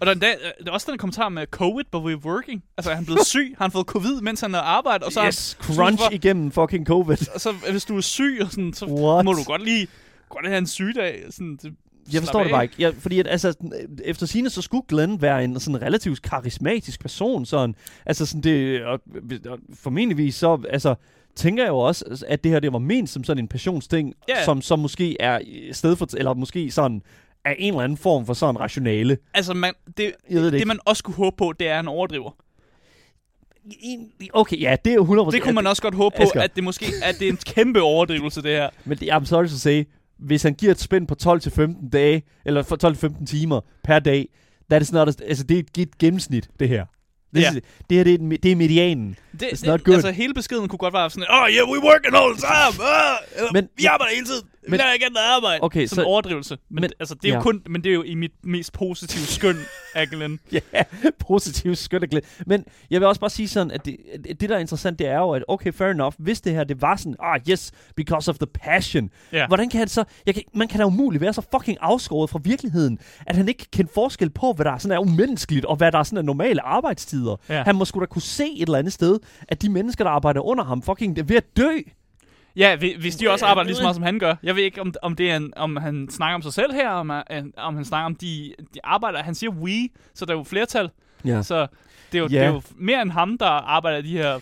Og 0.00 0.06
der 0.06 0.10
er, 0.10 0.12
endda, 0.12 0.26
der 0.64 0.66
er 0.66 0.70
også 0.70 0.90
den 0.90 0.98
kommentar 0.98 1.28
med 1.28 1.46
COVID, 1.50 1.84
but 1.92 2.00
we're 2.02 2.26
working. 2.26 2.62
Altså, 2.76 2.90
er 2.90 2.94
han 2.94 3.04
blevet 3.04 3.26
syg? 3.26 3.54
Har 3.58 3.64
han 3.64 3.72
fået 3.72 3.86
covid, 3.86 4.20
mens 4.20 4.40
han 4.40 4.54
har 4.54 4.60
arbejdet? 4.60 5.02
Og 5.02 5.12
så, 5.12 5.24
yes, 5.26 5.56
han, 5.60 5.76
crunch 5.76 6.02
så, 6.02 6.08
igennem 6.12 6.50
fucking 6.50 6.86
covid. 6.86 7.16
og 7.34 7.40
så 7.40 7.52
hvis 7.70 7.84
du 7.84 7.96
er 7.96 8.00
syg, 8.00 8.38
og 8.44 8.50
sådan, 8.50 8.72
så 8.72 8.86
What? 8.86 9.24
må 9.24 9.32
du 9.32 9.42
godt 9.46 9.64
lige 9.64 9.88
godt 10.28 10.46
have 10.46 10.58
en 10.58 10.66
sygdag. 10.66 11.24
Sådan, 11.30 11.58
det, 11.62 11.74
Jeg 12.12 12.20
forstår 12.22 12.42
det 12.42 12.52
bare 12.52 12.62
ikke. 12.62 12.74
Jeg, 12.78 12.94
fordi 12.98 13.18
at, 13.18 13.26
altså, 13.26 13.48
øh, 13.48 13.98
efter 14.04 14.26
sine 14.26 14.50
så 14.50 14.62
skulle 14.62 14.82
Glenn 14.88 15.22
være 15.22 15.44
en 15.44 15.60
sådan 15.60 15.82
relativt 15.82 16.22
karismatisk 16.22 17.00
person. 17.00 17.46
Sådan. 17.46 17.74
Altså 18.06 18.26
sådan 18.26 18.42
det, 18.42 18.84
og, 18.84 19.00
og 19.48 19.58
formentligvis 19.74 20.34
så, 20.34 20.62
altså, 20.70 20.94
tænker 21.36 21.62
jeg 21.62 21.70
jo 21.70 21.78
også, 21.78 22.24
at 22.28 22.44
det 22.44 22.52
her 22.52 22.60
det 22.60 22.72
var 22.72 22.78
ment 22.78 23.10
som 23.10 23.24
sådan 23.24 23.44
en 23.44 23.48
passionsting, 23.48 24.14
Ja. 24.28 24.44
som, 24.44 24.62
som 24.62 24.78
måske 24.78 25.16
er 25.20 25.38
i 25.38 25.72
sted 25.72 25.96
for, 25.96 26.08
eller 26.16 26.34
måske 26.34 26.70
sådan 26.70 27.02
af 27.44 27.54
en 27.58 27.72
eller 27.72 27.84
anden 27.84 27.98
form 27.98 28.26
for 28.26 28.34
sådan 28.34 28.60
rationale. 28.60 29.18
Altså, 29.34 29.54
man, 29.54 29.74
det, 29.96 30.12
det 30.30 30.52
det, 30.52 30.66
man 30.66 30.78
også 30.84 31.02
kunne 31.04 31.14
håbe 31.14 31.36
på, 31.36 31.52
det 31.60 31.66
er, 31.66 31.70
at 31.70 31.76
han 31.76 31.88
overdriver. 31.88 32.30
Okay, 34.32 34.60
ja, 34.60 34.76
det 34.84 34.90
er 34.90 34.94
jo 34.94 35.24
100%. 35.26 35.30
Det 35.30 35.42
kunne 35.42 35.54
man 35.54 35.66
også 35.66 35.82
godt 35.82 35.94
håbe 35.94 36.16
på, 36.16 36.22
Asger. 36.22 36.40
at 36.42 36.56
det 36.56 36.64
måske 36.64 36.86
at 37.04 37.18
det 37.18 37.28
er 37.28 37.32
en 37.32 37.36
kæmpe 37.36 37.82
overdrivelse, 37.82 38.42
det 38.42 38.50
her. 38.50 38.70
Men 38.84 38.98
det, 38.98 39.10
I'm 39.10 39.24
sorry 39.24 39.46
to 39.46 39.56
say, 39.58 39.84
hvis 40.18 40.42
han 40.42 40.54
giver 40.54 40.72
et 40.72 40.80
spænd 40.80 41.06
på 41.06 41.14
12-15 41.22 41.88
dage, 41.90 42.22
eller 42.46 42.62
for 42.62 43.06
12-15 43.20 43.26
timer 43.26 43.60
per 43.84 43.98
dag, 43.98 44.28
that 44.70 44.82
is 44.82 44.92
not 44.92 45.08
a, 45.08 45.12
altså 45.28 45.44
det 45.44 45.58
er 45.76 45.82
et, 45.82 45.98
gennemsnit, 45.98 46.48
det 46.60 46.68
her. 46.68 46.86
Det, 47.34 47.40
Ja. 47.40 47.46
er, 47.48 47.52
det 47.90 47.96
her 47.98 48.04
det 48.04 48.10
er, 48.10 48.18
et- 48.32 48.42
det 48.42 48.52
er 48.52 48.56
medianen. 48.56 49.16
Det, 49.40 49.42
It's 49.46 49.48
det, 49.60 49.66
not 49.66 49.84
good. 49.84 49.94
Altså, 49.94 50.10
hele 50.10 50.34
beskeden 50.34 50.68
kunne 50.68 50.78
godt 50.78 50.94
være 50.94 51.10
sådan, 51.10 51.26
oh 51.30 51.48
yeah, 51.50 51.68
we 51.70 51.78
working 51.84 52.14
all 52.16 52.32
the 52.36 52.40
time. 52.40 52.82
Uh, 53.48 53.52
Men- 53.52 53.68
vi 53.76 53.84
arbejder 53.84 54.14
hele 54.14 54.26
tiden. 54.26 54.48
Men- 54.68 54.80
ikke 54.94 55.06
andet 55.06 55.18
arbejde. 55.36 55.58
Okay, 55.62 55.86
Sådan 55.86 55.94
så- 55.94 56.00
en 56.00 56.06
overdrivelse. 56.06 56.58
Men, 56.70 56.80
men- 56.80 56.90
altså, 57.00 57.14
det 57.14 57.24
er 57.24 57.28
jo 57.28 57.34
ja. 57.38 57.42
kun, 57.42 57.62
men 57.68 57.84
det 57.84 57.90
er 57.90 57.94
jo 57.94 58.02
i 58.02 58.14
mit 58.14 58.32
mest 58.44 58.72
positive 58.72 59.26
skøn 59.26 59.56
af 59.94 60.08
Glenn. 60.08 60.38
Ja, 60.52 60.60
positivt 61.18 61.78
skønt 61.78 62.02
og 62.04 62.08
glæde. 62.10 62.24
Men 62.46 62.64
jeg 62.90 63.00
vil 63.00 63.08
også 63.08 63.20
bare 63.20 63.30
sige 63.30 63.48
sådan, 63.48 63.70
at 63.70 63.84
det, 63.84 63.96
at 64.30 64.40
det 64.40 64.48
der 64.48 64.54
er 64.54 64.58
interessant, 64.58 64.98
det 64.98 65.06
er 65.06 65.18
jo, 65.18 65.30
at 65.30 65.44
okay, 65.48 65.72
fair 65.72 65.88
enough, 65.88 66.14
hvis 66.18 66.40
det 66.40 66.52
her, 66.52 66.64
det 66.64 66.82
var 66.82 66.96
sådan, 66.96 67.16
ah 67.20 67.40
yes, 67.50 67.72
because 67.96 68.30
of 68.30 68.36
the 68.38 68.46
passion. 68.46 69.10
Ja. 69.32 69.46
Hvordan 69.46 69.68
kan 69.68 69.78
han 69.78 69.88
så, 69.88 70.04
jeg 70.26 70.34
kan, 70.34 70.42
man 70.54 70.68
kan 70.68 70.80
da 70.80 70.86
umuligt 70.86 71.20
være 71.20 71.32
så 71.32 71.42
fucking 71.56 71.78
afskåret 71.80 72.30
fra 72.30 72.40
virkeligheden, 72.44 72.98
at 73.26 73.36
han 73.36 73.48
ikke 73.48 73.66
kan 73.72 73.88
forskel 73.94 74.30
på, 74.30 74.52
hvad 74.52 74.64
der 74.64 74.72
er 74.72 74.78
sådan 74.78 74.96
er 74.96 75.00
umenneskeligt, 75.00 75.64
og 75.64 75.76
hvad 75.76 75.92
der 75.92 75.98
er 75.98 76.02
sådan 76.02 76.18
er 76.18 76.22
normale 76.22 76.62
arbejdstider. 76.62 77.36
Ja. 77.48 77.62
Han 77.62 77.76
må 77.76 77.84
sgu 77.84 78.00
da 78.00 78.06
kunne 78.06 78.22
se 78.22 78.44
et 78.56 78.62
eller 78.66 78.78
andet 78.78 78.92
sted, 78.92 79.18
at 79.48 79.62
de 79.62 79.68
mennesker, 79.68 80.04
der 80.04 80.10
arbejder 80.10 80.40
under 80.40 80.64
ham, 80.64 80.82
fucking 80.82 81.18
er 81.18 81.22
ved 81.22 81.36
at 81.36 81.56
dø. 81.56 81.78
Ja, 82.56 82.76
hvi- 82.76 82.96
hvis 83.00 83.16
de 83.16 83.30
også 83.30 83.46
arbejder 83.46 83.66
lige 83.68 83.76
så 83.76 83.82
meget, 83.82 83.94
som 83.96 84.04
han 84.04 84.18
gør. 84.18 84.34
Jeg 84.42 84.56
ved 84.56 84.62
ikke, 84.62 84.80
om, 84.80 84.94
om, 85.02 85.16
det 85.16 85.30
er 85.30 85.36
en, 85.36 85.52
om 85.56 85.76
han 85.76 86.08
snakker 86.10 86.34
om 86.34 86.42
sig 86.42 86.52
selv 86.52 86.72
her, 86.72 86.90
om, 86.90 87.10
om 87.56 87.74
han 87.76 87.84
snakker 87.84 88.06
om 88.06 88.14
de, 88.14 88.54
de 88.74 88.78
arbejder. 88.84 89.22
Han 89.22 89.34
siger 89.34 89.50
we, 89.50 89.88
så 90.14 90.24
der 90.24 90.32
er 90.32 90.36
jo 90.38 90.44
flertal. 90.44 90.90
Ja. 91.24 91.42
Så 91.42 91.66
det 92.12 92.18
er, 92.18 92.22
jo, 92.22 92.28
Ja. 92.30 92.38
det 92.38 92.44
er 92.46 92.48
jo 92.52 92.62
mere 92.76 93.02
end 93.02 93.10
ham, 93.10 93.38
der 93.38 93.46
arbejder 93.46 94.02
de 94.02 94.08
her 94.18 94.40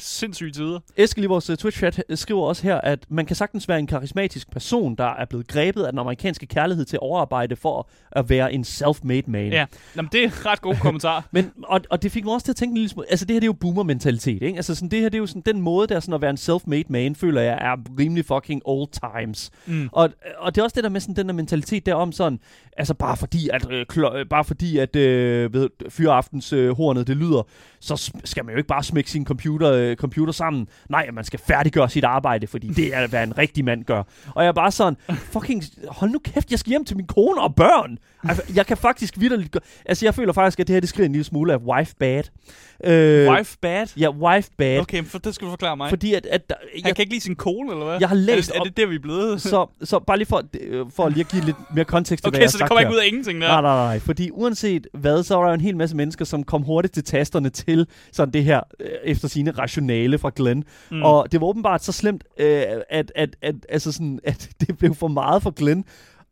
sindssyge 0.00 0.52
tider. 0.52 0.80
Eskild 0.96 1.24
i 1.24 1.26
vores 1.26 1.50
uh, 1.50 1.56
Twitch-chat 1.56 2.02
øh, 2.08 2.18
skriver 2.18 2.42
også 2.42 2.62
her, 2.62 2.80
at 2.80 2.98
man 3.08 3.26
kan 3.26 3.36
sagtens 3.36 3.68
være 3.68 3.78
en 3.78 3.86
karismatisk 3.86 4.50
person, 4.50 4.94
der 4.94 5.04
er 5.04 5.24
blevet 5.24 5.46
grebet 5.46 5.82
af 5.82 5.92
den 5.92 5.98
amerikanske 5.98 6.46
kærlighed 6.46 6.84
til 6.84 6.98
overarbejde 7.02 7.56
for 7.56 7.88
at 8.12 8.30
være 8.30 8.52
en 8.52 8.64
self-made 8.64 9.22
man. 9.26 9.52
Ja, 9.52 9.66
Jamen, 9.96 10.08
det 10.12 10.24
er 10.24 10.46
ret 10.46 10.60
god 10.60 10.74
kommentar. 10.74 11.28
Men, 11.32 11.50
og, 11.64 11.80
og 11.90 12.02
det 12.02 12.12
fik 12.12 12.24
mig 12.24 12.34
også 12.34 12.44
til 12.44 12.52
at 12.52 12.56
tænke 12.56 12.70
en 12.70 12.76
lille 12.76 12.88
smule, 12.88 13.10
altså 13.10 13.26
det 13.26 13.34
her 13.34 13.40
det 13.40 13.44
er 13.44 13.48
jo 13.48 13.52
boomer-mentalitet, 13.52 14.42
ikke? 14.42 14.56
Altså 14.56 14.74
sådan, 14.74 14.88
det 14.88 15.00
her 15.00 15.08
det 15.08 15.14
er 15.14 15.20
jo 15.20 15.26
sådan, 15.26 15.42
den 15.46 15.60
måde 15.60 15.86
der 15.86 16.00
sådan 16.00 16.14
at 16.14 16.20
være 16.20 16.30
en 16.30 16.36
self-made 16.36 16.84
man, 16.88 17.14
føler 17.14 17.40
jeg 17.40 17.58
er 17.60 17.76
rimelig 17.98 18.24
fucking 18.24 18.62
old 18.64 18.88
times. 18.92 19.50
Mm. 19.66 19.88
Og, 19.92 20.10
og 20.38 20.54
det 20.54 20.60
er 20.60 20.64
også 20.64 20.74
det 20.74 20.84
der 20.84 20.90
med 20.90 21.00
sådan 21.00 21.16
den 21.16 21.26
der 21.26 21.34
mentalitet 21.34 21.86
derom 21.86 22.12
sådan, 22.12 22.40
Altså 22.80 22.94
bare 22.94 23.16
fordi, 23.16 23.48
at, 23.52 23.70
øh, 23.70 23.86
klo- 23.92 24.16
øh, 24.16 24.26
bare 24.26 24.44
fordi, 24.44 24.78
at 24.78 24.96
øh, 24.96 25.52
ved, 25.54 25.68
fyraftens 25.88 26.52
øh, 26.52 26.76
hornet 26.76 27.06
det 27.06 27.16
lyder, 27.16 27.46
så 27.80 28.12
skal 28.24 28.44
man 28.44 28.52
jo 28.52 28.56
ikke 28.58 28.66
bare 28.68 28.82
smække 28.82 29.10
sin 29.10 29.24
computer, 29.26 29.72
øh, 29.72 29.96
computer 29.96 30.32
sammen. 30.32 30.68
Nej, 30.88 31.10
man 31.12 31.24
skal 31.24 31.40
færdiggøre 31.46 31.90
sit 31.90 32.04
arbejde, 32.04 32.46
fordi 32.46 32.68
det 32.68 32.94
er, 32.94 33.06
hvad 33.06 33.22
en 33.22 33.38
rigtig 33.38 33.64
mand 33.64 33.84
gør. 33.84 34.02
Og 34.34 34.42
jeg 34.42 34.48
er 34.48 34.52
bare 34.52 34.70
sådan, 34.70 34.96
fucking, 35.16 35.64
hold 35.88 36.10
nu 36.10 36.18
kæft, 36.18 36.50
jeg 36.50 36.58
skal 36.58 36.70
hjem 36.70 36.84
til 36.84 36.96
min 36.96 37.06
kone 37.06 37.40
og 37.40 37.54
børn. 37.54 37.98
Altså, 38.28 38.42
jeg 38.54 38.66
kan 38.66 38.76
faktisk 38.76 39.14
vidderligt 39.20 39.50
gøre, 39.52 39.60
altså 39.86 40.06
jeg 40.06 40.14
føler 40.14 40.32
faktisk, 40.32 40.60
at 40.60 40.66
det 40.66 40.74
her, 40.74 40.80
det 40.80 40.88
skriger 40.88 41.06
en 41.06 41.12
lille 41.12 41.24
smule 41.24 41.52
af 41.52 41.56
wife 41.56 41.94
bad. 41.98 42.22
Øh, 42.84 43.32
Wife 43.32 43.58
bad? 43.62 43.86
Ja, 43.96 44.10
wife 44.10 44.50
bad. 44.58 44.80
Okay, 44.80 45.04
for 45.04 45.18
det 45.18 45.34
skal 45.34 45.44
du 45.46 45.50
forklare 45.50 45.76
mig. 45.76 45.88
Fordi 45.90 46.14
at, 46.14 46.26
at 46.26 46.48
der, 46.48 46.54
Han 46.74 46.86
jeg, 46.86 46.96
kan 46.96 47.02
ikke 47.02 47.12
lide 47.12 47.20
sin 47.20 47.36
kone, 47.36 47.72
eller 47.72 47.84
hvad? 47.84 47.96
Jeg 48.00 48.08
har 48.08 48.16
læst 48.16 48.48
Er 48.48 48.52
det, 48.52 48.60
er 48.60 48.64
det 48.64 48.76
der, 48.76 48.86
vi 48.86 48.94
er 48.94 48.98
blevet? 48.98 49.42
så, 49.42 49.66
så 49.82 49.98
bare 49.98 50.16
lige 50.16 50.26
for, 50.26 50.42
øh, 50.60 50.86
for 50.96 51.08
lige 51.08 51.20
at 51.20 51.28
give 51.28 51.44
lidt 51.44 51.56
mere 51.74 51.84
kontekst 51.84 52.24
til, 52.24 52.30
hvad 52.30 52.38
Okay, 52.38 52.42
jeg 52.42 52.50
så 52.50 52.58
har 52.58 52.68
kommer 52.70 52.80
ikke 52.80 52.92
ud 52.92 52.98
af 53.02 53.06
ingenting 53.06 53.40
der. 53.40 53.48
Nej, 53.48 53.60
nej, 53.60 53.74
nej. 53.76 53.98
Fordi 53.98 54.30
uanset 54.32 54.86
hvad, 54.94 55.22
så 55.22 55.36
var 55.36 55.46
der 55.46 55.54
en 55.54 55.60
hel 55.60 55.76
masse 55.76 55.96
mennesker, 55.96 56.24
som 56.24 56.44
kom 56.44 56.62
hurtigt 56.62 56.94
til 56.94 57.04
tasterne 57.04 57.50
til 57.50 57.86
sådan 58.12 58.32
det 58.32 58.44
her, 58.44 58.60
øh, 58.80 58.88
efter 59.04 59.28
sine 59.28 59.50
rationale 59.50 60.18
fra 60.18 60.30
Glenn. 60.36 60.64
Mm. 60.90 61.02
Og 61.02 61.32
det 61.32 61.40
var 61.40 61.46
åbenbart 61.46 61.84
så 61.84 61.92
slemt, 61.92 62.24
øh, 62.38 62.62
at, 62.90 63.12
at, 63.14 63.36
at, 63.42 63.54
altså 63.68 63.92
sådan, 63.92 64.20
at 64.24 64.50
det 64.60 64.78
blev 64.78 64.94
for 64.94 65.08
meget 65.08 65.42
for 65.42 65.50
Glenn. 65.50 65.84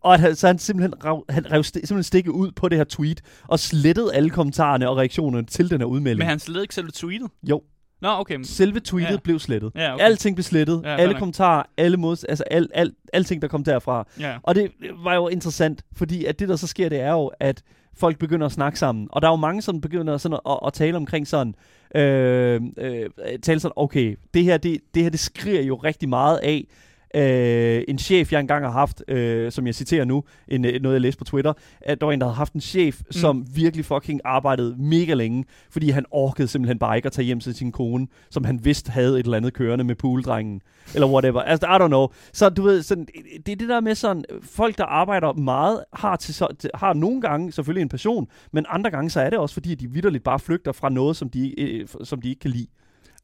Og 0.03 0.15
at 0.15 0.21
han, 0.21 0.37
så 0.37 0.47
han 0.47 0.59
simpelthen 0.59 1.05
rev, 1.05 1.25
han 1.29 1.53
rev 1.53 1.61
sti- 1.61 1.73
simpelthen 1.73 2.03
stikket 2.03 2.31
ud 2.31 2.51
på 2.51 2.69
det 2.69 2.79
her 2.79 2.85
tweet, 2.85 3.23
og 3.49 3.59
slettede 3.59 4.15
alle 4.15 4.31
kommentarerne 4.31 4.89
og 4.89 4.97
reaktionerne 4.97 5.47
til 5.47 5.71
den 5.71 5.81
her 5.81 5.87
udmelding. 5.87 6.19
Men 6.19 6.29
han 6.29 6.39
slet 6.39 6.63
ikke 6.63 6.75
selve 6.75 6.91
tweetet? 6.95 7.29
Jo, 7.43 7.63
Nå, 8.01 8.09
okay. 8.09 8.39
selve 8.43 8.81
tweetet 8.81 9.11
Ja. 9.13 9.17
blev 9.25 9.39
slettet. 9.39 9.73
Ja, 9.75 9.95
okay. 9.95 10.05
Alting 10.05 10.37
blev 10.37 10.43
slettet. 10.45 10.83
Ja, 10.85 10.97
alle 10.97 11.15
kommentarer, 11.15 11.63
alle 11.77 11.97
mods, 11.97 12.25
altså 12.25 12.45
al, 12.51 12.69
al, 12.75 12.93
alting, 13.13 13.43
der 13.43 13.49
kom 13.49 13.65
derfra. 13.65 14.07
Ja. 14.21 14.37
Og 14.43 14.55
det 14.55 14.71
var 15.05 15.15
jo 15.15 15.29
interessant, 15.29 15.83
fordi 15.97 16.25
at 16.25 16.39
det, 16.39 16.49
der 16.49 16.57
så 16.57 16.67
sker, 16.67 16.89
det 16.89 17.01
er 17.01 17.13
jo, 17.13 17.31
at 17.41 17.63
folk 17.97 18.19
begynder 18.19 18.47
at 18.47 18.53
snakke 18.53 18.79
sammen. 18.79 19.09
Og 19.11 19.23
der 19.23 19.29
er 19.29 19.33
jo 19.33 19.37
mange, 19.37 19.63
som 19.63 19.81
begynder 19.81 20.17
sådan 20.17 20.39
at, 20.49 20.59
at 20.67 20.73
tale 20.73 20.97
omkring 20.97 21.27
sådan, 21.27 21.55
øh, 21.95 22.61
øh, 22.79 23.11
tale 23.43 23.61
sådan, 23.61 23.73
okay, 23.77 24.17
det 24.35 24.45
her, 24.45 24.57
det, 24.57 24.79
det 24.95 25.03
her, 25.03 25.11
det 25.11 25.21
skriger 25.21 25.63
jo 25.63 25.77
rigtig 25.77 26.09
meget 26.09 26.39
af, 26.43 26.67
Øh, 27.15 27.83
en 27.89 27.99
chef, 27.99 28.33
jeg 28.33 28.41
engang 28.41 28.65
har 28.65 28.73
haft, 28.73 29.03
øh, 29.09 29.53
som 29.53 29.67
jeg 29.67 29.75
citerer 29.75 30.05
nu, 30.05 30.25
en, 30.49 30.65
øh, 30.65 30.83
noget 30.83 30.95
jeg 30.95 31.01
læste 31.01 31.19
på 31.19 31.25
Twitter, 31.25 31.53
at 31.81 32.01
der 32.01 32.07
var 32.07 32.13
en, 32.13 32.21
der 32.21 32.27
havde 32.27 32.37
haft 32.37 32.53
en 32.53 32.61
chef, 32.61 33.01
mm. 33.01 33.13
som 33.13 33.47
virkelig 33.55 33.85
fucking 33.85 34.21
arbejdede 34.25 34.77
mega 34.79 35.15
længe, 35.15 35.45
fordi 35.71 35.91
han 35.91 36.05
orkede 36.11 36.49
simpelthen 36.49 36.79
bare 36.79 36.97
ikke 36.97 37.07
at 37.07 37.13
tage 37.13 37.27
hjem 37.27 37.41
til 37.41 37.55
sin 37.55 37.73
kone, 37.73 38.07
som 38.31 38.45
han 38.45 38.65
vidste 38.65 38.91
havde 38.91 39.21
et 39.21 39.25
eller 39.25 39.37
andet 39.37 39.53
kørende 39.53 39.85
med 39.85 39.95
pooldrengen, 39.95 40.61
eller 40.95 41.09
whatever. 41.09 41.41
Altså, 41.41 41.67
I 41.67 41.85
don't 41.85 41.87
know. 41.87 42.07
Så 42.33 42.49
du 42.49 42.63
ved, 42.63 42.83
sådan, 42.83 43.07
det 43.47 43.53
er 43.53 43.57
det 43.57 43.69
der 43.69 43.81
med 43.81 43.95
sådan, 43.95 44.25
folk, 44.43 44.79
der 44.79 44.85
arbejder 44.85 45.33
meget, 45.33 45.85
har, 45.93 46.17
til, 46.17 46.35
så, 46.35 46.69
har 46.75 46.93
nogle 46.93 47.21
gange 47.21 47.53
selvfølgelig 47.53 47.83
en 47.83 47.89
passion, 47.89 48.29
men 48.53 48.67
andre 48.69 48.91
gange, 48.91 49.11
så 49.11 49.21
er 49.21 49.31
det 49.31 49.39
også 49.39 49.53
fordi, 49.53 49.75
de 49.75 49.91
vidderligt 49.91 50.25
bare 50.25 50.39
flygter 50.39 50.73
fra 50.73 50.89
noget, 50.89 51.17
som 51.17 51.31
de, 51.31 51.61
øh, 51.61 51.89
som 52.05 52.21
de 52.21 52.29
ikke 52.29 52.41
kan 52.41 52.51
lide. 52.51 52.67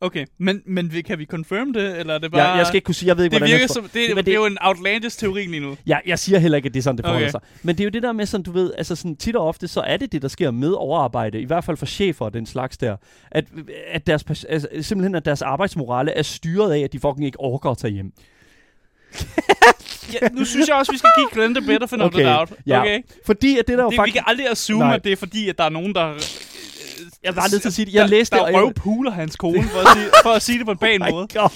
Okay, 0.05 0.27
men, 0.39 0.63
men 0.67 0.93
vi- 0.93 1.03
kan 1.03 1.19
vi 1.19 1.25
confirm 1.25 1.73
det, 1.73 1.99
eller 1.99 2.15
er 2.15 2.19
det 2.19 2.33
bare... 2.33 2.43
Jeg, 2.43 2.59
jeg 2.59 2.67
skal 2.67 2.77
ikke 2.77 2.85
kunne 2.85 2.95
sige, 2.95 3.09
jeg 3.09 3.17
ved 3.17 3.25
ikke, 3.25 3.35
det 3.35 3.41
hvordan 3.41 3.53
virker 3.55 3.73
som, 3.75 3.83
det, 3.83 3.93
det, 3.95 4.17
det- 4.17 4.27
det, 4.27 4.33
er 4.33 4.37
jo 4.39 4.47
en 4.47 4.59
outlandish-teori 4.61 5.47
lige 5.47 5.61
nu. 5.61 5.77
Jeg, 5.87 6.01
jeg 6.07 6.19
siger 6.19 6.39
heller 6.39 6.57
ikke, 6.57 6.67
at 6.67 6.75
det 6.75 6.81
er 6.81 6.83
sådan, 6.83 6.97
det 6.97 7.05
forholder 7.05 7.29
Okay. 7.29 7.39
okay. 7.39 7.47
sig. 7.49 7.65
Men 7.65 7.75
det 7.77 7.81
er 7.81 7.85
jo 7.85 7.91
det 7.91 8.03
der 8.03 8.13
med 8.13 8.27
sådan, 8.27 8.45
du 8.45 8.53
ved, 8.53 8.73
altså 8.79 8.97
sådan 8.97 9.17
tit 9.17 9.37
og 9.37 9.47
ofte, 9.49 9.69
så 9.69 9.81
er 9.81 9.97
det 9.97 10.13
det, 10.13 10.23
der 10.23 10.29
sker 10.29 10.51
med 10.51 10.71
overarbejde, 10.73 11.41
i 11.41 11.45
hvert 11.45 11.65
fald 11.65 11.77
for 11.77 11.87
chefer 11.87 12.25
og 12.25 12.35
den 12.35 12.47
slags 12.47 12.77
der, 12.79 12.97
at, 13.31 13.45
at 13.91 14.07
deres, 14.07 14.25
altså, 14.49 14.69
simpelthen 14.81 15.15
at 15.15 15.25
deres 15.25 15.43
arbejdsmorale 15.43 16.11
er 16.13 16.23
styret 16.23 16.73
af, 16.73 16.79
at 16.79 16.93
de 16.93 17.01
fucking 17.01 17.25
ikke 17.27 17.41
orker 17.41 17.71
at 17.71 17.79
tage 17.79 17.93
hjem. 17.93 18.13
Ja, 20.23 20.29
nu 20.33 20.45
synes 20.45 20.69
jeg 20.69 20.77
også, 20.77 20.93
vi 20.93 20.99
skal 20.99 21.11
give 21.19 21.29
Glenn 21.33 21.55
the 21.55 21.83
of 21.83 21.89
the 21.91 22.03
Okay, 22.05 22.25
doubt. 22.37 22.53
ja. 22.67 22.81
Okay? 22.81 23.01
Fordi 23.27 23.59
at 23.59 23.69
det 23.69 23.79
der 23.79 23.85
jo 23.85 23.91
Det, 23.91 23.93
vi 23.93 23.97
faktisk... 23.97 24.15
kan 24.15 24.23
aldrig 24.27 24.51
assume, 24.51 24.85
Nej. 24.85 24.95
at 24.95 25.05
det 25.05 25.13
er 25.13 25.17
fordi, 25.17 25.49
at 25.49 25.59
der 25.59 25.65
er 25.65 25.69
nogen, 25.69 25.95
der... 25.95 26.13
Jeg 27.25 27.35
bare 27.35 27.49
nødt 27.53 27.63
til 27.63 27.69
at 27.69 27.73
sige 27.75 27.87
det. 27.87 27.95
Jeg 27.95 28.03
der, 28.03 28.09
læste 28.09 28.37
der 28.37 28.43
det, 28.47 28.55
og 28.55 28.61
jeg- 28.61 28.67
røvpuler 28.67 29.11
hans 29.11 29.37
kone, 29.37 29.63
for 29.63 29.79
at, 29.81 29.97
sige, 29.97 30.07
for 30.23 30.31
at 30.31 30.43
sige 30.43 30.59
det 30.59 30.67
på 30.67 30.73
en 30.73 30.79
pæn 30.87 31.03
Oh 31.03 31.09
måde. 31.11 31.27
god. 31.35 31.51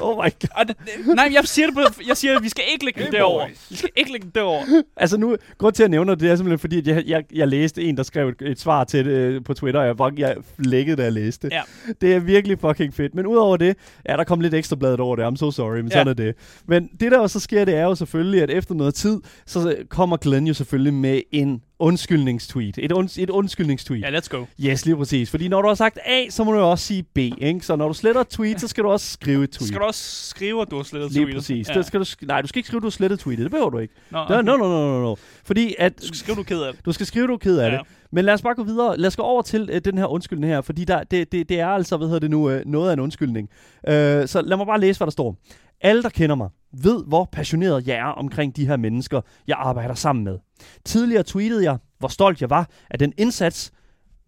Oh 0.00 0.16
my 0.24 0.28
god. 0.40 0.74
Nej, 1.14 1.30
jeg 1.32 1.42
siger 1.44 1.66
det 1.66 1.74
på, 1.74 1.80
jeg 2.08 2.16
siger, 2.16 2.36
at 2.36 2.42
vi 2.42 2.48
skal 2.48 2.64
ikke 2.72 2.84
lægge 2.84 3.04
den 3.04 3.12
derover. 3.12 3.46
Vi 3.70 3.76
skal 3.76 3.90
ikke 3.96 4.12
lægge 4.12 4.24
den 4.24 4.32
derover. 4.34 4.62
Altså 4.96 5.16
nu, 5.16 5.36
grund 5.58 5.74
til 5.74 5.82
at 5.82 5.90
nævne 5.90 6.10
det, 6.12 6.20
det 6.20 6.30
er 6.30 6.36
simpelthen 6.36 6.58
fordi, 6.58 6.78
at 6.78 6.86
jeg, 6.86 7.02
jeg, 7.06 7.22
jeg 7.34 7.48
læste 7.48 7.82
en, 7.82 7.96
der 7.96 8.02
skrev 8.02 8.28
et, 8.28 8.42
et 8.42 8.60
svar 8.60 8.84
til 8.84 9.04
det 9.04 9.10
øh, 9.10 9.44
på 9.44 9.54
Twitter, 9.54 9.80
og 9.80 9.86
jeg, 9.86 9.96
bare, 9.96 10.12
jeg 10.18 10.36
lækkede, 10.58 10.96
da 10.96 11.02
jeg 11.02 11.12
læste 11.12 11.46
det. 11.48 11.54
Ja. 11.54 11.62
Det 12.00 12.14
er 12.14 12.18
virkelig 12.20 12.58
fucking 12.60 12.94
fedt. 12.94 13.14
Men 13.14 13.26
udover 13.26 13.56
det, 13.56 13.76
ja, 14.08 14.16
der 14.16 14.24
kom 14.24 14.40
lidt 14.40 14.54
ekstra 14.54 14.76
bladet 14.76 15.00
over 15.00 15.16
det. 15.16 15.22
I'm 15.32 15.36
so 15.36 15.50
sorry, 15.50 15.76
men 15.76 15.88
Ja. 15.88 15.92
sådan 15.92 16.08
er 16.08 16.14
det. 16.14 16.34
Men 16.68 16.88
det, 17.00 17.12
der 17.12 17.18
jo 17.18 17.28
så 17.28 17.40
sker, 17.40 17.64
det 17.64 17.74
er 17.76 17.82
jo 17.84 17.94
selvfølgelig, 17.94 18.42
at 18.42 18.50
efter 18.50 18.74
noget 18.74 18.94
tid, 18.94 19.20
så 19.46 19.76
kommer 19.88 20.16
Glenn 20.16 20.46
jo 20.46 20.54
selvfølgelig 20.54 20.94
med 20.94 21.20
en 21.32 21.60
undskyldningstweet. 21.78 22.78
Et, 22.78 22.92
und, 22.92 23.18
et 23.18 23.30
undskyldningstweet. 23.30 24.02
Ja, 24.02 24.18
let's 24.18 24.28
go. 24.28 24.44
Yes, 24.60 24.86
lige 24.86 24.96
præcis. 24.96 25.30
Fordi 25.30 25.48
når 25.48 25.62
du 25.62 25.68
har 25.68 25.74
sagt 25.74 25.98
A, 26.06 26.30
så 26.30 26.44
må 26.44 26.52
du 26.52 26.58
også 26.58 26.86
sige 26.86 27.02
B, 27.02 27.18
ikke? 27.18 27.60
Så 27.62 27.76
når 27.76 27.88
du 27.88 27.94
sletter 27.94 28.20
et 28.20 28.28
tweet, 28.28 28.60
så 28.60 28.68
skal 28.68 28.84
du 28.84 28.88
også 28.88 29.12
skrive 29.12 29.44
et 29.44 29.50
tweet. 29.50 29.68
Skal 29.68 29.80
du 29.80 29.84
også 29.84 30.28
skrive, 30.28 30.62
at 30.62 30.70
du 30.70 30.76
har 30.76 30.82
slettet 30.82 31.12
Lige 31.12 31.24
tweetet? 31.24 31.36
præcis. 31.40 31.68
Ja. 31.68 31.74
Det 31.74 31.86
skal 31.86 32.00
du, 32.00 32.04
nej, 32.22 32.40
du 32.42 32.48
skal 32.48 32.58
ikke 32.58 32.66
skrive, 32.66 32.78
at 32.78 32.82
du 32.82 32.86
har 32.86 32.90
slettet 32.90 33.20
tweetet. 33.20 33.44
Det 33.44 33.50
behøver 33.50 33.70
du 33.70 33.78
ikke. 33.78 33.94
Nå, 34.10 34.24
No, 34.28 34.42
no, 34.42 34.56
no, 34.56 34.68
no, 34.68 34.98
no, 34.98 35.02
no. 35.02 35.14
Fordi 35.44 35.74
at... 35.78 36.00
Du 36.00 36.06
skal 36.06 36.16
skrive, 36.16 36.34
du 36.36 36.40
er 36.40 36.44
ked 36.44 36.60
af 36.62 36.72
det. 36.72 36.84
Du 36.86 36.92
skal 36.92 37.06
skrive, 37.06 37.26
du 37.26 37.32
er 37.34 37.38
ked 37.38 37.58
af 37.58 37.70
ja. 37.70 37.76
det. 37.76 37.80
Men 38.12 38.24
lad 38.24 38.34
os 38.34 38.42
bare 38.42 38.54
gå 38.54 38.62
videre. 38.62 38.96
Lad 38.98 39.06
os 39.06 39.16
gå 39.16 39.22
over 39.22 39.42
til 39.42 39.68
øh, 39.72 39.80
den 39.84 39.98
her 39.98 40.06
undskyldning 40.06 40.52
her, 40.52 40.60
fordi 40.60 40.84
der, 40.84 41.02
det, 41.02 41.32
det, 41.32 41.48
det 41.48 41.60
er 41.60 41.66
altså, 41.68 41.96
hvad 41.96 42.06
hedder 42.08 42.20
det 42.20 42.30
nu, 42.30 42.50
øh, 42.50 42.62
noget 42.66 42.88
af 42.88 42.92
en 42.92 43.00
undskyldning. 43.00 43.48
Øh, 43.88 44.28
så 44.28 44.42
lad 44.42 44.56
mig 44.56 44.66
bare 44.66 44.80
læse, 44.80 44.98
hvad 44.98 45.06
der 45.06 45.10
står. 45.10 45.36
Alle, 45.84 46.02
der 46.02 46.08
kender 46.08 46.36
mig, 46.36 46.50
ved, 46.72 47.04
hvor 47.06 47.28
passioneret 47.32 47.86
jeg 47.86 47.96
er 47.96 48.04
omkring 48.04 48.56
de 48.56 48.66
her 48.66 48.76
mennesker, 48.76 49.20
jeg 49.46 49.56
arbejder 49.58 49.94
sammen 49.94 50.24
med. 50.24 50.38
Tidligere 50.84 51.22
tweetede 51.22 51.64
jeg, 51.64 51.78
hvor 51.98 52.08
stolt 52.08 52.40
jeg 52.40 52.50
var 52.50 52.70
af 52.90 52.98
den 52.98 53.12
indsats, 53.18 53.72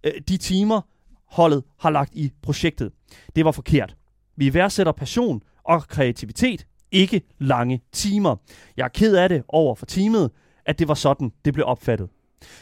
øh, 0.05 0.13
de 0.29 0.37
timer, 0.37 0.81
holdet 1.31 1.65
har 1.79 1.91
lagt 1.91 2.15
i 2.15 2.33
projektet. 2.43 2.93
Det 3.37 3.45
var 3.45 3.51
forkert. 3.51 3.97
Vi 4.37 4.55
værdsætter 4.55 4.93
passion 4.93 5.43
og 5.65 5.89
kreativitet, 5.89 6.67
ikke 6.93 7.21
lange 7.39 7.81
timer. 7.93 8.37
Jeg 8.77 8.85
er 8.85 8.89
ked 8.89 9.17
af 9.17 9.29
det 9.29 9.43
over 9.49 9.75
for 9.75 9.87
teamet, 9.87 10.31
at 10.67 10.79
det 10.79 10.89
var 10.89 10.95
sådan, 10.95 11.33
det 11.45 11.55
blev 11.55 11.67
opfattet. 11.67 12.09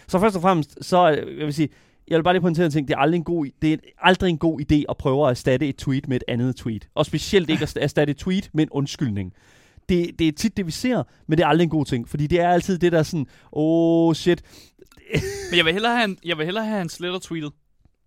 Så 0.09 0.18
først 0.18 0.36
og 0.36 0.42
fremmest, 0.42 0.84
så 0.84 1.11
øh, 1.11 1.38
jeg 1.38 1.47
vil 1.47 1.55
sige, 1.55 1.68
jeg 2.09 2.17
vil 2.17 2.23
bare 2.23 2.35
lige 2.35 2.41
pointere 2.41 2.67
en 2.67 2.73
ting, 2.73 2.89
det 2.89 2.95
er 2.95 2.99
aldrig 2.99 3.19
en 3.19 3.25
god, 3.25 3.47
det 3.63 3.73
er 3.73 3.77
aldrig 3.99 4.31
en 4.31 4.39
god 4.39 4.61
idé 4.61 4.85
at 4.89 4.97
prøve 4.97 5.27
at 5.27 5.31
erstatte 5.31 5.69
et 5.69 5.77
tweet 5.77 6.09
med 6.09 6.17
et 6.17 6.25
andet 6.29 6.57
tweet. 6.57 6.89
Og 6.95 7.07
specielt 7.07 7.51
ikke 7.51 7.63
at 7.63 7.77
erstatte 7.81 8.11
et 8.11 8.17
tweet 8.17 8.51
med 8.55 8.63
en 8.63 8.71
undskyldning. 8.71 9.33
Det, 9.89 10.19
det 10.19 10.29
er 10.29 10.33
tit 10.33 10.57
det, 10.57 10.67
vi 10.67 10.71
ser, 10.71 11.03
men 11.27 11.39
det 11.39 11.45
er 11.45 11.49
aldrig 11.49 11.65
en 11.65 11.71
god 11.71 11.85
ting, 11.85 12.09
fordi 12.09 12.27
det 12.27 12.41
er 12.41 12.49
altid 12.49 12.79
det 12.79 12.93
der 12.93 13.03
sådan, 13.03 13.27
åh 13.53 14.09
oh, 14.09 14.15
shit, 14.15 14.43
Men 15.51 15.57
jeg 15.57 15.65
vil 15.65 15.73
hellere 15.73 15.97
have, 15.97 16.05
en, 16.05 16.19
jeg 16.25 16.39
vil 16.39 16.45
hellere 16.45 16.65
have 16.65 16.79
han 16.79 16.89
sletter 16.89 17.19
tweetet. 17.19 17.53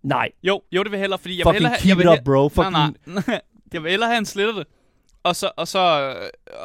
nej, 0.03 0.29
Jo, 0.43 0.61
jo, 0.71 0.83
det 0.83 0.91
vil 0.91 0.97
jeg 0.97 1.03
hellere, 1.03 1.19
fordi 1.19 1.39
jeg 1.39 1.45
vil 1.45 1.53
fucking 1.53 1.55
hellere 1.55 1.69
have, 1.69 1.79
keep 1.79 1.89
jeg 1.89 1.97
vil 1.97 2.13
it 2.13 2.19
up, 2.19 2.25
bro. 2.25 2.49
Fucking, 2.49 2.71
Nej, 2.71 2.91
nej. 3.27 3.41
jeg 3.73 3.83
vil 3.83 3.89
hellere 3.91 4.09
have, 4.09 4.15
han 4.15 4.25
sletter 4.25 4.55
det. 4.55 4.67
Og 5.23 5.35
så, 5.35 5.51
og, 5.57 5.67
så, 5.67 6.13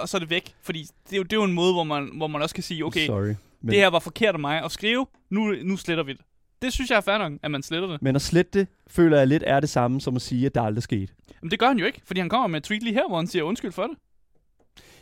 og 0.00 0.08
så 0.08 0.16
er 0.16 0.18
det 0.18 0.30
væk. 0.30 0.54
Fordi 0.62 0.86
det 1.04 1.12
er, 1.12 1.16
jo, 1.16 1.22
det 1.22 1.32
er 1.32 1.36
jo 1.36 1.44
en 1.44 1.52
måde, 1.52 1.72
hvor 1.72 1.84
man, 1.84 2.10
hvor 2.16 2.26
man 2.26 2.42
også 2.42 2.54
kan 2.54 2.64
sige, 2.64 2.84
okay, 2.84 3.06
Sorry. 3.06 3.34
Men, 3.60 3.70
det 3.70 3.78
her 3.78 3.88
var 3.88 3.98
forkert 3.98 4.34
af 4.34 4.40
mig 4.40 4.64
at 4.64 4.72
skrive. 4.72 5.06
Nu, 5.30 5.54
nu 5.62 5.76
sletter 5.76 6.04
vi 6.04 6.12
det. 6.12 6.20
Det 6.62 6.72
synes 6.72 6.90
jeg 6.90 6.96
er 6.96 7.00
fair 7.00 7.18
nok, 7.18 7.32
at 7.42 7.50
man 7.50 7.62
sletter 7.62 7.88
det. 7.88 8.02
men 8.02 8.16
at 8.16 8.22
slette 8.22 8.58
det, 8.58 8.68
føler 8.86 9.18
jeg 9.18 9.26
lidt 9.26 9.44
er 9.46 9.60
det 9.60 9.68
samme 9.68 10.00
som 10.00 10.16
at 10.16 10.22
sige, 10.22 10.46
at 10.46 10.54
der 10.54 10.62
aldrig 10.62 10.82
skete. 10.82 11.12
Men 11.40 11.50
det 11.50 11.58
gør 11.58 11.66
han 11.66 11.78
jo 11.78 11.86
ikke, 11.86 12.00
fordi 12.04 12.20
han 12.20 12.28
kommer 12.28 12.46
med 12.46 12.56
et 12.56 12.64
tweet 12.64 12.82
lige 12.82 12.94
her, 12.94 13.08
hvor 13.08 13.16
han 13.16 13.26
siger 13.26 13.42
undskyld 13.42 13.72
for 13.72 13.82
det. 13.82 13.96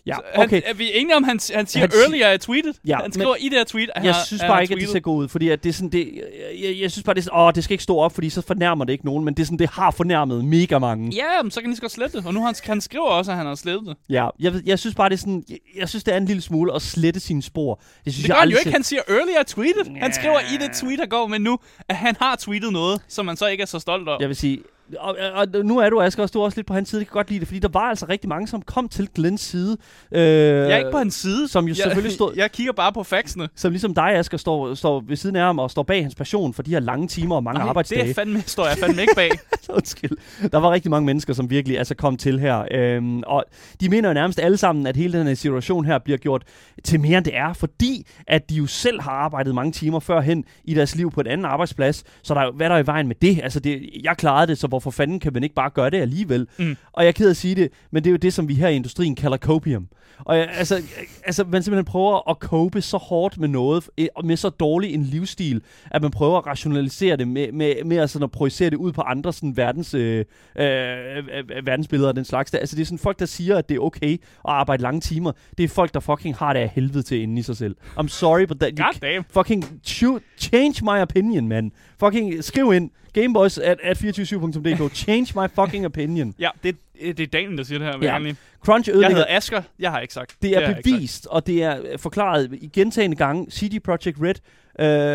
Ja, 0.07 0.15
Så 0.15 0.21
han, 0.35 0.45
okay. 0.45 0.63
er 0.65 0.75
vi 0.75 0.91
enige 0.95 1.17
om, 1.17 1.25
han, 1.25 1.41
han 1.55 1.67
siger 1.67 1.81
Han 1.81 1.91
earlier 2.05 2.33
i 2.33 2.39
tweetet? 2.39 2.77
Ja, 2.87 2.95
han 2.97 3.05
men- 3.05 3.13
skriver 3.13 3.37
i 3.37 3.45
det 3.49 3.53
her 3.59 3.65
tweet, 3.65 3.91
at 3.95 4.05
Jeg 4.05 4.15
han, 4.15 4.25
synes 4.27 4.41
han 4.43 4.49
bare 4.49 4.55
har 4.57 4.63
ikke, 4.63 4.73
at 4.73 4.77
det 4.77 4.81
tweetet. 4.83 4.91
skal 4.93 5.03
gå 5.03 5.13
ud, 5.13 5.29
fordi 5.29 5.49
at 5.49 5.63
det 5.65 5.69
er 5.69 5.73
sådan, 5.73 5.89
det, 5.89 5.99
jeg, 6.15 6.65
jeg, 6.71 6.81
jeg 6.81 6.91
synes 6.91 7.05
bare, 7.05 7.15
det 7.15 7.21
er 7.21 7.25
sådan, 7.25 7.39
åh, 7.41 7.53
det 7.55 7.65
skal 7.65 7.75
ikke 7.75 7.85
stå 7.85 7.97
op, 7.99 8.15
fordi 8.15 8.31
så 8.31 8.43
fornærmer 8.43 8.85
det 8.85 8.93
ikke 8.93 9.05
nogen, 9.05 9.25
men 9.25 9.35
det 9.35 9.43
er 9.43 9.47
sådan, 9.47 9.59
det 9.59 9.71
har 9.71 9.91
fornærmet 9.91 10.45
mega 10.45 10.79
mange. 10.79 11.17
Ja, 11.17 11.43
men 11.43 11.51
så 11.51 11.61
kan 11.61 11.65
han 11.67 11.71
lige 11.71 11.77
så 11.77 11.81
godt 11.83 11.93
slette 11.93 12.19
det. 12.19 12.27
Og 12.27 12.35
nu 12.35 12.41
har 12.41 12.47
han, 12.47 12.55
han 12.65 12.81
skriver 12.81 13.07
også, 13.07 13.31
at 13.31 13.37
han 13.37 13.47
har 13.47 13.55
slettet 13.55 13.87
det. 13.89 13.97
Ja, 14.09 14.29
jeg, 14.41 14.55
jeg 14.67 14.79
synes 14.79 14.95
bare, 14.95 15.09
det 15.09 15.15
er 15.15 15.19
sådan, 15.19 15.45
jeg, 15.49 15.59
jeg 15.77 15.89
synes, 15.89 16.05
det 16.05 16.15
er 16.15 16.19
en 16.19 16.27
lille 16.27 16.43
smule 16.43 16.75
at 16.75 16.83
slette 16.83 17.21
sine 17.21 17.43
spor. 17.43 17.75
Det 18.05 18.13
synes 18.13 18.17
Det 18.17 18.23
jeg 18.23 18.29
gør 18.29 18.35
han 18.35 18.43
aldrig 18.43 18.55
jo 18.55 18.59
ikke. 18.61 18.73
Han 18.73 18.83
siger 18.83 19.01
earlier 19.09 19.43
tweetet. 19.47 19.93
Han 20.01 20.13
skriver 20.13 20.41
i 20.41 20.57
det 20.67 20.71
tweet, 20.77 20.99
der 20.99 21.07
går 21.07 21.27
med 21.27 21.39
nu, 21.39 21.59
at 21.89 21.97
han 21.97 22.17
har 22.21 22.37
tweetet 22.37 22.73
noget, 22.73 23.01
som 23.09 23.27
man 23.27 23.37
så 23.37 23.47
ikke 23.47 23.63
er 23.63 23.67
så 23.67 23.79
stolt 23.79 24.09
af. 24.09 24.17
Jeg 24.21 24.29
vil 24.29 24.37
sige, 24.37 24.59
og, 24.99 25.17
og, 25.35 25.47
og 25.55 25.65
nu 25.65 25.79
er 25.79 25.91
du, 25.91 26.01
Asger, 26.01 26.23
også, 26.23 26.33
du 26.33 26.41
er 26.41 26.45
også 26.45 26.59
lidt 26.59 26.67
på 26.67 26.75
hans 26.75 26.89
side, 26.89 27.01
det 27.01 27.09
kan 27.09 27.13
jeg 27.13 27.19
godt 27.19 27.29
lide 27.31 27.41
det, 27.41 27.49
fordi 27.49 27.59
der 27.59 27.69
var 27.69 27.81
altså 27.81 28.07
rigtig 28.09 28.29
mange, 28.29 28.49
som 28.49 28.63
kom 28.63 28.89
til 28.89 29.09
Glens 29.15 29.41
side. 29.41 29.77
Øh, 30.13 30.21
Jeg 30.21 30.71
er 30.73 30.77
ikke 30.77 30.91
på 30.91 30.99
hans 30.99 31.15
side. 31.15 31.49
Som 31.49 31.65
jo 31.65 31.69
jeg, 31.69 31.77
selvfølgelig 31.77 32.13
stod, 32.13 32.33
Jeg 32.37 32.53
kigger 32.53 32.73
bare 32.73 32.93
på 32.93 33.03
faxene. 33.03 33.49
som 33.55 33.71
ligesom 33.73 33.95
dig, 33.95 34.11
Asger, 34.15 34.39
står, 34.39 34.75
står 34.75 35.01
ved 35.07 35.17
siden 35.17 35.37
af 35.37 35.43
ham 35.43 35.59
og 35.59 35.71
står 35.71 35.83
bag 35.83 36.03
hans 36.03 36.15
passion 36.15 36.55
for 36.55 36.63
de 36.63 36.71
her 36.71 36.81
lange 36.81 37.09
timer 37.09 37.37
og 37.37 37.45
mange 37.45 37.59
Nej, 37.59 37.69
arbejdsdage. 37.69 38.03
det 38.03 38.11
er 38.11 38.15
fandme, 38.15 38.43
står 38.47 38.67
jeg 38.67 38.79
fandme 38.79 39.03
ikke 39.03 39.15
bag. 39.17 39.31
Undskyld. 39.77 40.11
Der 40.53 40.59
var 40.59 40.71
rigtig 40.71 40.91
mange 40.91 41.07
mennesker, 41.07 41.33
som 41.33 41.51
virkelig 41.51 41.79
altså, 41.79 41.95
kom 41.95 42.17
til 42.17 42.41
her. 42.41 42.65
Øhm, 42.71 43.23
og 43.27 43.45
de 43.81 43.89
mener 43.89 44.09
jo 44.09 44.13
nærmest 44.15 44.41
alle 44.41 44.57
sammen, 44.57 44.87
at 44.87 44.97
hele 44.97 45.19
den 45.19 45.27
her 45.27 45.35
situation 45.35 45.85
her 45.85 45.99
bliver 45.99 46.19
gjort 46.19 46.43
til 46.85 47.01
mere 47.01 47.19
end 47.19 47.25
det 47.25 47.37
er, 47.37 47.53
fordi 47.53 48.07
at 48.27 48.51
de 48.51 48.55
jo 48.55 48.67
selv 48.67 49.01
har 49.01 49.11
arbejdet 49.11 49.55
mange 49.55 49.73
timer 49.73 50.01
førhen 50.01 50.45
i 50.65 50.75
deres 50.75 50.97
liv 50.97 51.11
på 51.11 51.21
en 51.21 51.27
anden 51.27 51.45
arbejdsplads. 51.45 52.05
Så 52.23 52.35
der, 52.35 52.41
er 52.41 52.51
hvad 52.53 52.67
er 52.67 52.73
der 52.75 52.79
i 52.83 52.87
vejen 52.87 53.09
med 53.09 53.17
det? 53.23 53.41
Altså, 53.43 53.61
det, 53.61 53.91
jeg 54.05 54.17
klarede 54.17 54.47
det, 54.47 54.59
så 54.59 54.69
hvorfor 54.81 54.97
fanden 54.97 55.21
kan 55.21 55.33
man 55.33 55.43
ikke 55.43 55.55
bare 55.55 55.71
gøre 55.71 55.91
det 55.91 56.01
alligevel? 56.01 56.49
Mm. 56.59 56.77
Og 56.93 57.03
jeg 57.03 57.09
er 57.09 57.13
ked 57.13 57.27
af 57.27 57.31
at 57.31 57.37
sige 57.37 57.55
det, 57.55 57.71
men 57.91 58.05
det 58.05 58.11
er 58.11 58.13
jo 58.13 58.17
det, 58.17 58.33
som 58.33 58.49
vi 58.49 58.55
her 58.55 58.69
i 58.69 58.77
industrien 58.77 59.15
kalder 59.15 59.37
copium. 59.37 59.89
Og 60.25 60.37
jeg, 60.37 60.49
altså, 60.53 60.83
altså, 61.25 61.45
man 61.45 61.63
simpelthen 61.63 61.85
prøver 61.85 62.31
at 62.31 62.37
cope 62.37 62.83
så 62.83 62.97
hårdt 62.97 63.39
med 63.39 63.49
noget, 63.49 63.89
eh, 63.99 64.07
med 64.25 64.37
så 64.37 64.49
dårlig 64.49 64.95
en 64.95 65.03
livsstil, 65.03 65.63
at 65.91 66.03
man 66.03 66.11
prøver 66.11 66.39
at 66.39 66.47
rationalisere 66.47 67.17
det 67.17 67.29
med, 67.29 67.53
med, 67.53 67.85
med 67.85 67.97
at, 67.97 68.11
sådan 68.11 68.25
at 68.25 68.31
projicere 68.31 68.71
det 68.71 68.77
ud 68.77 68.93
på 68.93 69.01
andre 69.01 69.33
sådan, 69.33 69.57
verdens, 69.57 69.95
øh, 69.95 70.25
øh, 70.59 71.17
øh, 71.17 71.67
verdensbilleder 71.67 72.09
og 72.09 72.17
den 72.17 72.25
slags. 72.25 72.51
Der. 72.51 72.59
Altså, 72.59 72.77
det 72.77 72.83
er 72.83 72.87
sådan 72.87 72.99
folk, 72.99 73.19
der 73.19 73.27
siger, 73.27 73.57
at 73.57 73.69
det 73.69 73.75
er 73.75 73.81
okay 73.81 74.13
at 74.13 74.21
arbejde 74.45 74.83
lange 74.83 75.01
timer. 75.01 75.33
Det 75.59 75.65
er 75.65 75.69
folk, 75.69 75.95
der 75.95 76.01
fucking 76.01 76.37
har 76.37 76.53
det 76.53 76.61
af 76.61 76.69
helvede 76.69 77.03
til 77.03 77.21
inde 77.21 77.39
i 77.39 77.43
sig 77.43 77.57
selv. 77.57 77.77
I'm 77.99 78.09
sorry, 78.09 78.45
but 78.47 78.61
that 78.61 78.77
God 78.77 79.01
damn. 79.03 79.25
fucking 79.31 79.65
change 80.39 80.85
my 80.85 81.03
opinion, 81.03 81.49
man. 81.49 81.73
Fucking 82.01 82.45
skriv 82.45 82.73
ind. 82.73 82.91
Gameboys 83.13 83.59
at, 83.59 83.79
at 83.83 83.97
247.dk. 83.97 84.95
Change 84.95 85.33
my 85.41 85.47
fucking 85.55 85.87
opinion. 85.87 86.35
Ja, 86.39 86.49
det, 86.65 86.77
det 87.01 87.21
er 87.21 87.27
Daniel, 87.27 87.59
der 87.59 87.65
siger 87.65 87.79
det 87.79 87.89
her. 87.89 87.99
Ja. 88.03 88.19
jeg 88.19 88.35
Crunch 88.65 88.89
Jeg 88.89 88.95
ødelægger 88.95 89.17
hedder 89.17 89.37
Asger. 89.37 89.63
Jeg 89.79 89.91
har 89.91 90.01
ikke 90.01 90.15
sagt. 90.15 90.37
Det 90.43 90.57
er 90.57 90.61
jeg 90.61 90.69
sagt. 90.75 90.85
bevist, 90.85 91.27
og 91.27 91.47
det 91.47 91.63
er 91.63 91.79
øh, 91.93 91.99
forklaret 91.99 92.59
i 92.61 92.67
gentagende 92.73 93.17
gange. 93.17 93.51
CD 93.51 93.83
Projekt 93.85 94.19
Red, 94.23 94.35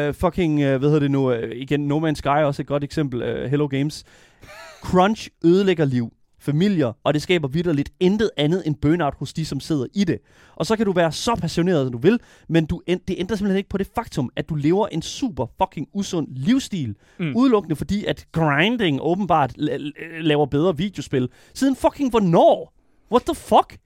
øh, 0.08 0.14
fucking, 0.14 0.62
øh, 0.62 0.80
hvad 0.80 0.90
hedder 0.90 1.00
det 1.00 1.12
nu, 1.12 1.32
øh, 1.32 1.56
igen, 1.56 1.88
No 1.88 2.10
Man's 2.10 2.16
Sky 2.16 2.28
er 2.28 2.32
også 2.32 2.62
et 2.62 2.68
godt 2.68 2.84
eksempel, 2.84 3.22
øh, 3.22 3.50
Hello 3.50 3.68
Games. 3.68 4.04
Crunch 4.82 5.30
ødelægger 5.44 5.86
liv, 5.86 6.14
familier, 6.46 6.94
og 7.04 7.14
det 7.14 7.22
skaber 7.22 7.48
vidderligt 7.48 7.90
intet 8.00 8.30
andet 8.38 8.64
end 8.66 8.76
burnout 8.82 9.14
hos 9.20 9.34
de, 9.34 9.46
som 9.46 9.60
sidder 9.60 9.86
i 9.94 10.04
det. 10.04 10.18
Og 10.56 10.66
så 10.66 10.76
kan 10.76 10.86
du 10.86 10.92
være 10.92 11.12
så 11.12 11.36
passioneret, 11.36 11.86
som 11.86 11.92
du 11.92 11.98
vil, 11.98 12.20
men 12.50 12.66
du, 12.66 12.82
det 12.88 13.16
ændrer 13.18 13.36
simpelthen 13.38 13.58
ikke 13.58 13.70
på 13.70 13.78
det 13.78 13.88
faktum, 13.96 14.30
at 14.36 14.50
du 14.50 14.56
lever 14.56 14.88
en 14.88 15.02
super 15.02 15.46
fucking 15.62 15.88
usund 15.94 16.28
livsstil. 16.32 16.96
Mm. 17.20 17.36
Udelukkende 17.36 17.76
fordi, 17.76 18.06
at 18.06 18.26
grinding 18.32 19.00
åbenbart 19.02 19.52
la- 19.58 19.78
la- 19.78 20.22
laver 20.22 20.46
bedre 20.46 20.78
videospil. 20.78 21.30
Siden 21.54 21.76
fucking 21.76 22.10
hvornår? 22.10 22.74
What 23.12 23.24
the 23.24 23.36
fuck? 23.36 23.78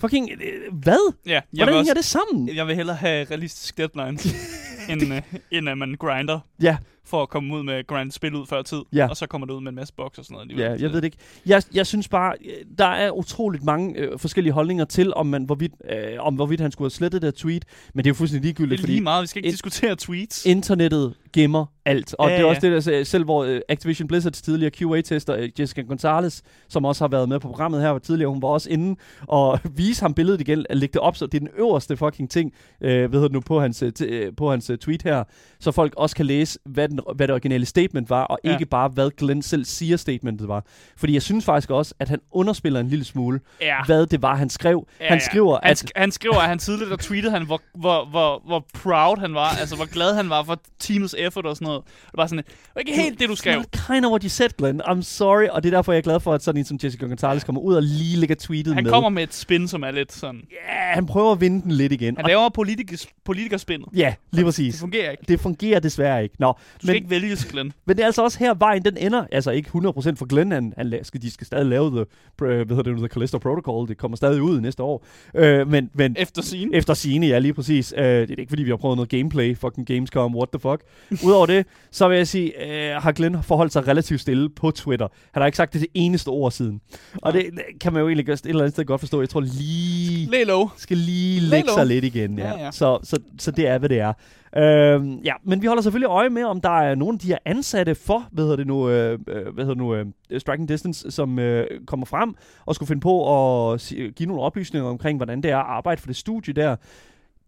Fucking, 0.00 0.30
øh, 0.32 0.74
hvad? 0.74 1.12
Ja, 1.26 1.40
Hvordan 1.52 1.74
hænger 1.74 1.94
det 1.94 2.04
sammen? 2.04 2.56
jeg 2.56 2.66
vil 2.66 2.76
hellere 2.76 2.96
have 2.96 3.24
realistisk 3.30 3.78
deadlines, 3.78 4.26
end, 4.90 5.02
øh, 5.14 5.22
end 5.50 5.68
at 5.68 5.78
man 5.78 5.94
grinder 5.98 6.40
Ja, 6.62 6.76
for 7.08 7.22
at 7.22 7.28
komme 7.28 7.54
ud 7.56 7.62
med 7.62 7.86
grind 7.86 8.10
spil 8.10 8.34
ud 8.34 8.46
før 8.46 8.62
tid. 8.62 8.78
Ja. 8.92 9.08
Og 9.08 9.16
så 9.16 9.26
kommer 9.26 9.46
det 9.46 9.54
ud 9.54 9.60
med 9.60 9.68
en 9.68 9.74
masse 9.76 9.94
box 9.96 10.18
og 10.18 10.24
sådan 10.24 10.34
noget. 10.34 10.44
alligevel. 10.44 10.64
ja, 10.72 10.82
jeg 10.82 10.90
ved 10.92 10.96
det 10.96 11.04
ikke. 11.04 11.16
Jeg, 11.46 11.62
jeg 11.74 11.86
synes 11.86 12.08
bare, 12.08 12.34
der 12.78 12.86
er 12.86 13.10
utroligt 13.10 13.64
mange 13.64 13.94
øh, 13.98 14.18
forskellige 14.18 14.52
holdninger 14.52 14.84
til, 14.84 15.14
om, 15.14 15.26
man, 15.26 15.44
hvorvidt, 15.44 15.72
øh, 15.90 15.96
om 16.18 16.34
hvorvidt 16.34 16.60
han 16.60 16.70
skulle 16.72 16.86
have 16.86 16.90
slettet 16.90 17.22
det 17.22 17.34
tweet, 17.34 17.64
men 17.94 18.04
det 18.04 18.06
er 18.06 18.10
jo 18.10 18.14
fuldstændig 18.14 18.42
Det 18.42 18.58
ligegyldigt, 18.58 18.78
er 18.78 18.82
fordi 18.82 18.92
lige 18.92 19.02
meget. 19.02 19.22
Vi 19.22 19.26
skal 19.26 19.38
ikke 19.40 19.48
et- 19.48 19.52
diskutere 19.52 19.96
tweets. 19.96 20.46
internettet 20.46 21.14
gemmer 21.32 21.66
alt. 21.84 22.14
Og 22.18 22.28
Ja, 22.28 22.34
det 22.34 22.40
er 22.40 22.44
ja. 22.44 22.48
også 22.50 22.60
det, 22.70 22.86
der 22.86 23.04
selv 23.04 23.24
hvor 23.24 23.44
øh, 23.44 23.60
Activision 23.68 24.08
Blizzards 24.08 24.42
tidligere 24.42 24.70
QA-tester, 24.70 25.36
øh, 25.36 25.48
Jessica 25.60 25.80
Gonzalez, 25.82 26.40
som 26.68 26.84
også 26.84 27.04
har 27.04 27.08
været 27.08 27.28
med 27.28 27.40
på 27.40 27.48
programmet 27.48 27.80
her 27.80 27.98
tidligere, 27.98 28.30
hun 28.30 28.42
var 28.42 28.48
også 28.48 28.70
inde 28.70 28.96
og 29.28 29.60
vise 29.76 30.02
ham 30.02 30.14
billedet 30.14 30.40
igen, 30.40 30.66
at 30.70 30.76
lægge 30.76 30.92
det 30.92 31.00
op, 31.00 31.16
så 31.16 31.26
det 31.26 31.34
er 31.34 31.38
den 31.38 31.48
øverste 31.58 31.96
fucking 31.96 32.30
ting, 32.30 32.52
øh, 32.80 32.90
hedder 33.12 33.20
det 33.28 33.32
nu, 33.32 33.40
på 33.40 33.60
hans, 33.60 33.82
øh, 34.02 34.32
på 34.36 34.50
hans 34.50 34.70
tweet 34.80 35.02
her, 35.02 35.24
så 35.60 35.70
folk 35.72 35.94
også 35.96 36.16
kan 36.16 36.26
læse, 36.26 36.58
hvad, 36.64 36.88
den, 36.88 36.97
hvad 37.16 37.28
det 37.28 37.32
originale 37.34 37.66
statement 37.66 38.10
var, 38.10 38.24
og 38.24 38.38
Ja. 38.44 38.52
ikke 38.52 38.66
bare, 38.66 38.88
hvad 38.88 39.10
Glenn 39.16 39.42
selv 39.42 39.64
siger 39.64 39.96
statementet 39.96 40.48
var. 40.48 40.64
Fordi 40.96 41.14
jeg 41.14 41.22
synes 41.22 41.44
faktisk 41.44 41.70
også, 41.70 41.94
at 41.98 42.08
han 42.08 42.18
underspiller 42.32 42.80
en 42.80 42.88
lille 42.88 43.04
smule, 43.04 43.40
Ja. 43.60 43.76
hvad 43.86 44.06
det 44.06 44.22
var, 44.22 44.34
han 44.34 44.50
skrev. 44.50 44.86
Ja, 45.00 45.04
han 45.08 45.18
ja. 45.18 45.24
skriver, 45.24 45.58
han, 45.62 45.70
at... 45.70 45.84
sk- 45.84 45.90
han 45.96 46.12
skriver, 46.12 46.36
at 46.36 46.48
han 46.48 46.58
tidligere 46.58 46.96
tweetede 46.96 47.32
han, 47.32 47.46
hvor, 47.46 47.60
hvor, 47.74 48.04
hvor, 48.10 48.42
hvor 48.46 48.64
proud 48.74 49.16
han 49.20 49.34
var, 49.34 49.48
altså 49.60 49.76
hvor 49.76 49.84
glad 49.92 50.14
han 50.14 50.30
var 50.30 50.42
for 50.42 50.60
teamets 50.78 51.14
effort 51.18 51.46
og 51.46 51.56
sådan 51.56 51.66
noget. 51.66 51.82
Det 51.86 52.16
var 52.16 52.26
sådan, 52.26 52.44
det 52.44 52.54
var 52.74 52.78
ikke 52.80 52.92
helt 53.02 53.20
det, 53.20 53.28
du 53.28 53.34
skrev. 53.34 53.56
Not 53.56 53.66
kind 53.86 54.04
of 54.04 54.10
what 54.10 54.22
you 54.22 54.28
said, 54.28 54.48
Glenn. 54.58 54.82
I'm 54.82 55.02
sorry. 55.02 55.46
Og 55.48 55.62
det 55.62 55.72
er 55.72 55.76
derfor, 55.76 55.92
jeg 55.92 55.98
er 55.98 56.02
glad 56.02 56.20
for, 56.20 56.34
at 56.34 56.42
sådan 56.42 56.58
en 56.58 56.64
som 56.64 56.78
Jessica 56.84 57.06
Gonzalez 57.06 57.44
kommer 57.44 57.60
ud 57.62 57.74
og 57.74 57.82
lige 57.82 58.16
lægger 58.16 58.36
tweetet 58.36 58.74
Han 58.74 58.84
med. 58.84 58.92
kommer 58.92 59.08
med 59.10 59.22
et 59.22 59.34
spin, 59.34 59.68
som 59.68 59.82
er 59.82 59.90
lidt 59.90 60.12
sådan... 60.12 60.40
Ja, 60.68 60.94
han 60.94 61.06
prøver 61.06 61.32
at 61.32 61.40
vinde 61.40 61.62
den 61.62 61.72
lidt 61.72 61.92
igen. 61.92 62.16
Han 62.16 62.24
Og, 62.24 62.28
laver 62.28 62.48
politikers, 62.48 63.06
politikerspindet. 63.24 63.88
ja, 63.96 64.14
lige 64.32 64.36
Det 64.38 64.44
præcis. 64.44 64.80
fungerer 64.80 65.10
ikke. 65.10 65.22
Det 65.28 65.40
fungerer 65.40 65.80
desværre 65.80 66.22
ikke. 66.22 66.34
Nå, 66.38 66.52
Du 66.82 66.86
skal 66.88 66.94
men, 66.94 67.02
ikke 67.02 67.10
vælges, 67.10 67.44
Glenn. 67.44 67.72
men 67.86 67.96
det 67.96 68.02
er 68.02 68.06
altså 68.06 68.22
også 68.24 68.38
her, 68.38 68.54
vejen 68.54 68.84
den 68.84 68.96
ender. 68.96 69.24
Altså 69.32 69.50
ikke 69.50 69.68
100% 69.68 69.70
for 70.14 70.26
Glenn. 70.26 70.52
Han, 70.52 70.74
han 70.76 70.94
skal, 71.02 71.22
de 71.22 71.30
skal 71.30 71.46
stadig 71.46 71.66
lave 71.66 71.90
the, 71.90 72.00
pr- 72.42 72.44
hvad 72.44 72.76
hedder 72.76 72.82
det, 72.82 72.98
the 72.98 73.08
Callisto 73.08 73.38
Protocol. 73.38 73.88
Det 73.88 73.98
kommer 73.98 74.16
stadig 74.16 74.42
ud 74.42 74.60
næste 74.60 74.82
år. 74.82 75.04
Øh, 75.34 75.70
men, 75.70 75.90
men 75.94 76.16
Efter 76.18 76.42
sin. 76.42 76.70
Efter 76.74 76.94
sine, 76.94 77.26
ja, 77.26 77.38
lige 77.38 77.54
præcis. 77.54 77.92
Uh, 77.96 77.98
det 78.04 78.30
er 78.30 78.36
ikke, 78.38 78.48
fordi 78.50 78.62
vi 78.62 78.70
har 78.70 78.76
prøvet 78.76 78.96
noget 78.96 79.08
gameplay. 79.10 79.56
Fucking 79.56 79.86
Gamescom, 79.86 80.36
what 80.36 80.48
the 80.52 80.60
fuck. 80.60 80.82
Udover 81.26 81.46
det, 81.46 81.66
så 81.90 82.08
vil 82.08 82.16
jeg 82.16 82.28
sige, 82.28 82.52
uh, 82.62 83.02
har 83.02 83.12
Glenn 83.12 83.42
forholdt 83.42 83.72
sig 83.72 83.88
relativt 83.88 84.20
stille 84.20 84.48
på 84.48 84.70
Twitter. 84.70 85.08
Han 85.32 85.40
har 85.40 85.46
ikke 85.46 85.56
sagt 85.56 85.72
det 85.72 85.80
det 85.80 85.88
eneste 85.94 86.28
ord 86.28 86.52
siden. 86.52 86.80
Og 87.22 87.32
det 87.32 87.44
kan 87.80 87.92
man 87.92 88.00
jo 88.00 88.08
egentlig 88.08 88.26
godt- 88.26 88.40
et 88.40 88.46
eller 88.46 88.62
andet 88.62 88.72
sted 88.74 88.84
godt 88.84 89.00
forstå. 89.00 89.20
Jeg 89.20 89.28
tror 89.28 89.40
lige, 89.40 90.30
Læg 90.30 90.46
low. 90.46 90.68
skal 90.76 90.96
lige 90.96 91.40
lægge 91.40 91.68
sig 91.72 91.86
lidt 91.86 92.04
igen. 92.04 92.38
Ja. 92.38 92.48
Ja, 92.48 92.64
ja. 92.64 92.70
Så, 92.70 92.98
så, 93.02 93.18
så 93.38 93.50
det 93.50 93.66
er, 93.68 93.78
hvad 93.78 93.88
det 93.88 93.98
er. 94.00 94.12
Øhm, 94.56 95.18
ja, 95.24 95.32
men 95.44 95.62
vi 95.62 95.66
holder 95.66 95.82
selvfølgelig 95.82 96.08
øje 96.08 96.30
med, 96.30 96.44
om 96.44 96.60
der 96.60 96.80
er 96.80 96.94
nogen 96.94 97.14
af 97.14 97.18
de 97.18 97.26
her 97.26 97.38
ansatte 97.44 97.94
for, 97.94 98.28
hvad 98.32 98.44
hedder 98.44 98.56
det 98.56 98.66
nu, 98.66 98.88
øh, 98.88 99.18
øh 99.28 99.54
hvad 99.54 99.64
hedder 99.64 99.74
det 99.74 99.76
nu, 99.76 99.94
øh, 99.94 100.06
Striking 100.38 100.68
Distance, 100.68 101.10
som 101.10 101.38
øh, 101.38 101.66
kommer 101.86 102.06
frem 102.06 102.34
og 102.66 102.74
skulle 102.74 102.86
finde 102.86 103.00
på 103.00 103.72
at 103.72 103.92
give 104.16 104.26
nogle 104.26 104.42
oplysninger 104.42 104.88
omkring, 104.88 105.18
hvordan 105.18 105.42
det 105.42 105.50
er 105.50 105.58
at 105.58 105.66
arbejde 105.66 106.00
for 106.00 106.06
det 106.06 106.16
studie 106.16 106.54
der. 106.54 106.76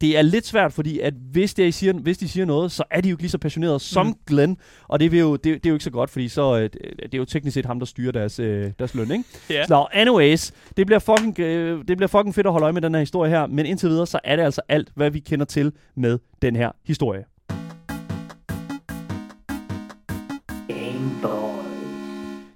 Det 0.01 0.19
er 0.19 0.23
lidt 0.23 0.47
svært, 0.47 0.73
fordi 0.73 0.99
at 0.99 1.15
hvis, 1.33 1.55
de 1.55 1.73
siger, 1.73 1.93
hvis 1.93 2.19
de 2.19 2.29
siger 2.29 2.47
noget, 2.47 2.73
så 2.73 2.85
er 2.91 3.01
de 3.01 3.09
jo 3.09 3.15
ikke 3.15 3.23
lige 3.23 3.31
så 3.31 3.39
passionerede 3.39 3.81
som 3.81 4.07
Mhm. 4.07 4.15
Glenn, 4.27 4.57
og 4.89 5.01
det, 5.01 5.13
vil 5.13 5.21
jo, 5.21 5.33
det, 5.33 5.45
det 5.45 5.67
er 5.67 5.71
jo 5.71 5.75
ikke 5.75 5.85
så 5.85 5.91
godt, 5.91 6.11
fordi 6.11 6.29
så 6.29 6.57
øh, 6.57 6.63
det 6.63 6.73
det 7.03 7.15
er 7.15 7.19
jo 7.19 7.25
teknisk 7.25 7.55
set 7.55 7.67
ham, 7.67 7.79
der 7.79 7.87
styrer 7.87 8.13
deres, 8.13 8.39
øh, 8.39 8.73
deres 8.79 8.95
løn, 8.95 9.11
ikke? 9.11 9.25
Ja. 9.51 9.65
Nå, 9.69 9.87
anyways, 9.93 10.53
det 10.77 10.87
bliver, 10.87 10.99
fucking, 10.99 11.41
øh, 11.41 11.79
det 11.89 11.97
bliver 11.97 12.09
fucking 12.09 12.35
fedt 12.35 12.47
at 12.47 12.53
holde 12.53 12.65
øje 12.65 12.73
med 12.73 12.83
den 12.83 12.95
her 12.95 13.01
historie 13.01 13.31
her, 13.31 13.47
men 13.47 13.67
indtil 13.67 13.89
videre, 13.89 14.07
så 14.07 14.21
er 14.25 14.37
det 14.37 14.43
altså 14.43 14.61
alt, 14.69 14.89
hvad 14.95 15.11
vi 15.11 15.19
kender 15.19 15.45
til 15.45 15.73
med 15.97 16.19
den 16.43 16.57
her 16.57 16.71
historie. 16.85 17.25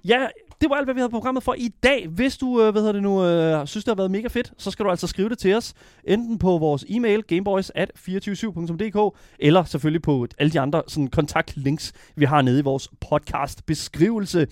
Ja, 0.05 0.27
det 0.65 0.69
var 0.69 0.75
alt, 0.75 0.85
hvad 0.85 0.93
vi 0.93 0.99
havde 0.99 1.09
på 1.09 1.17
programmet 1.17 1.43
for 1.43 1.55
i 1.57 1.67
dag. 1.83 2.07
Hvis 2.07 2.37
du, 2.37 2.61
øh, 2.61 2.71
hvad 2.71 2.81
hedder 2.81 2.93
det 2.93 3.03
nu, 3.03 3.23
øh, 3.23 3.67
synes, 3.67 3.83
det 3.85 3.91
har 3.91 3.95
været 3.95 4.11
mega 4.11 4.27
fedt, 4.27 4.53
så 4.57 4.71
skal 4.71 4.85
du 4.85 4.89
altså 4.89 5.07
skrive 5.07 5.29
det 5.29 5.37
til 5.37 5.55
os. 5.55 5.73
Enten 6.03 6.37
på 6.37 6.57
vores 6.57 6.85
e-mail, 6.89 7.23
gameboys 7.23 7.71
at 7.75 7.91
247.dk, 7.95 9.17
eller 9.39 9.63
selvfølgelig 9.63 10.01
på 10.01 10.27
alle 10.37 10.51
de 10.51 10.59
andre 10.59 10.83
sådan, 10.87 11.07
kontaktlinks, 11.07 11.93
vi 12.15 12.25
har 12.25 12.41
nede 12.41 12.59
i 12.59 12.63
vores 12.63 12.89
podcast-beskrivelse. 13.09 14.47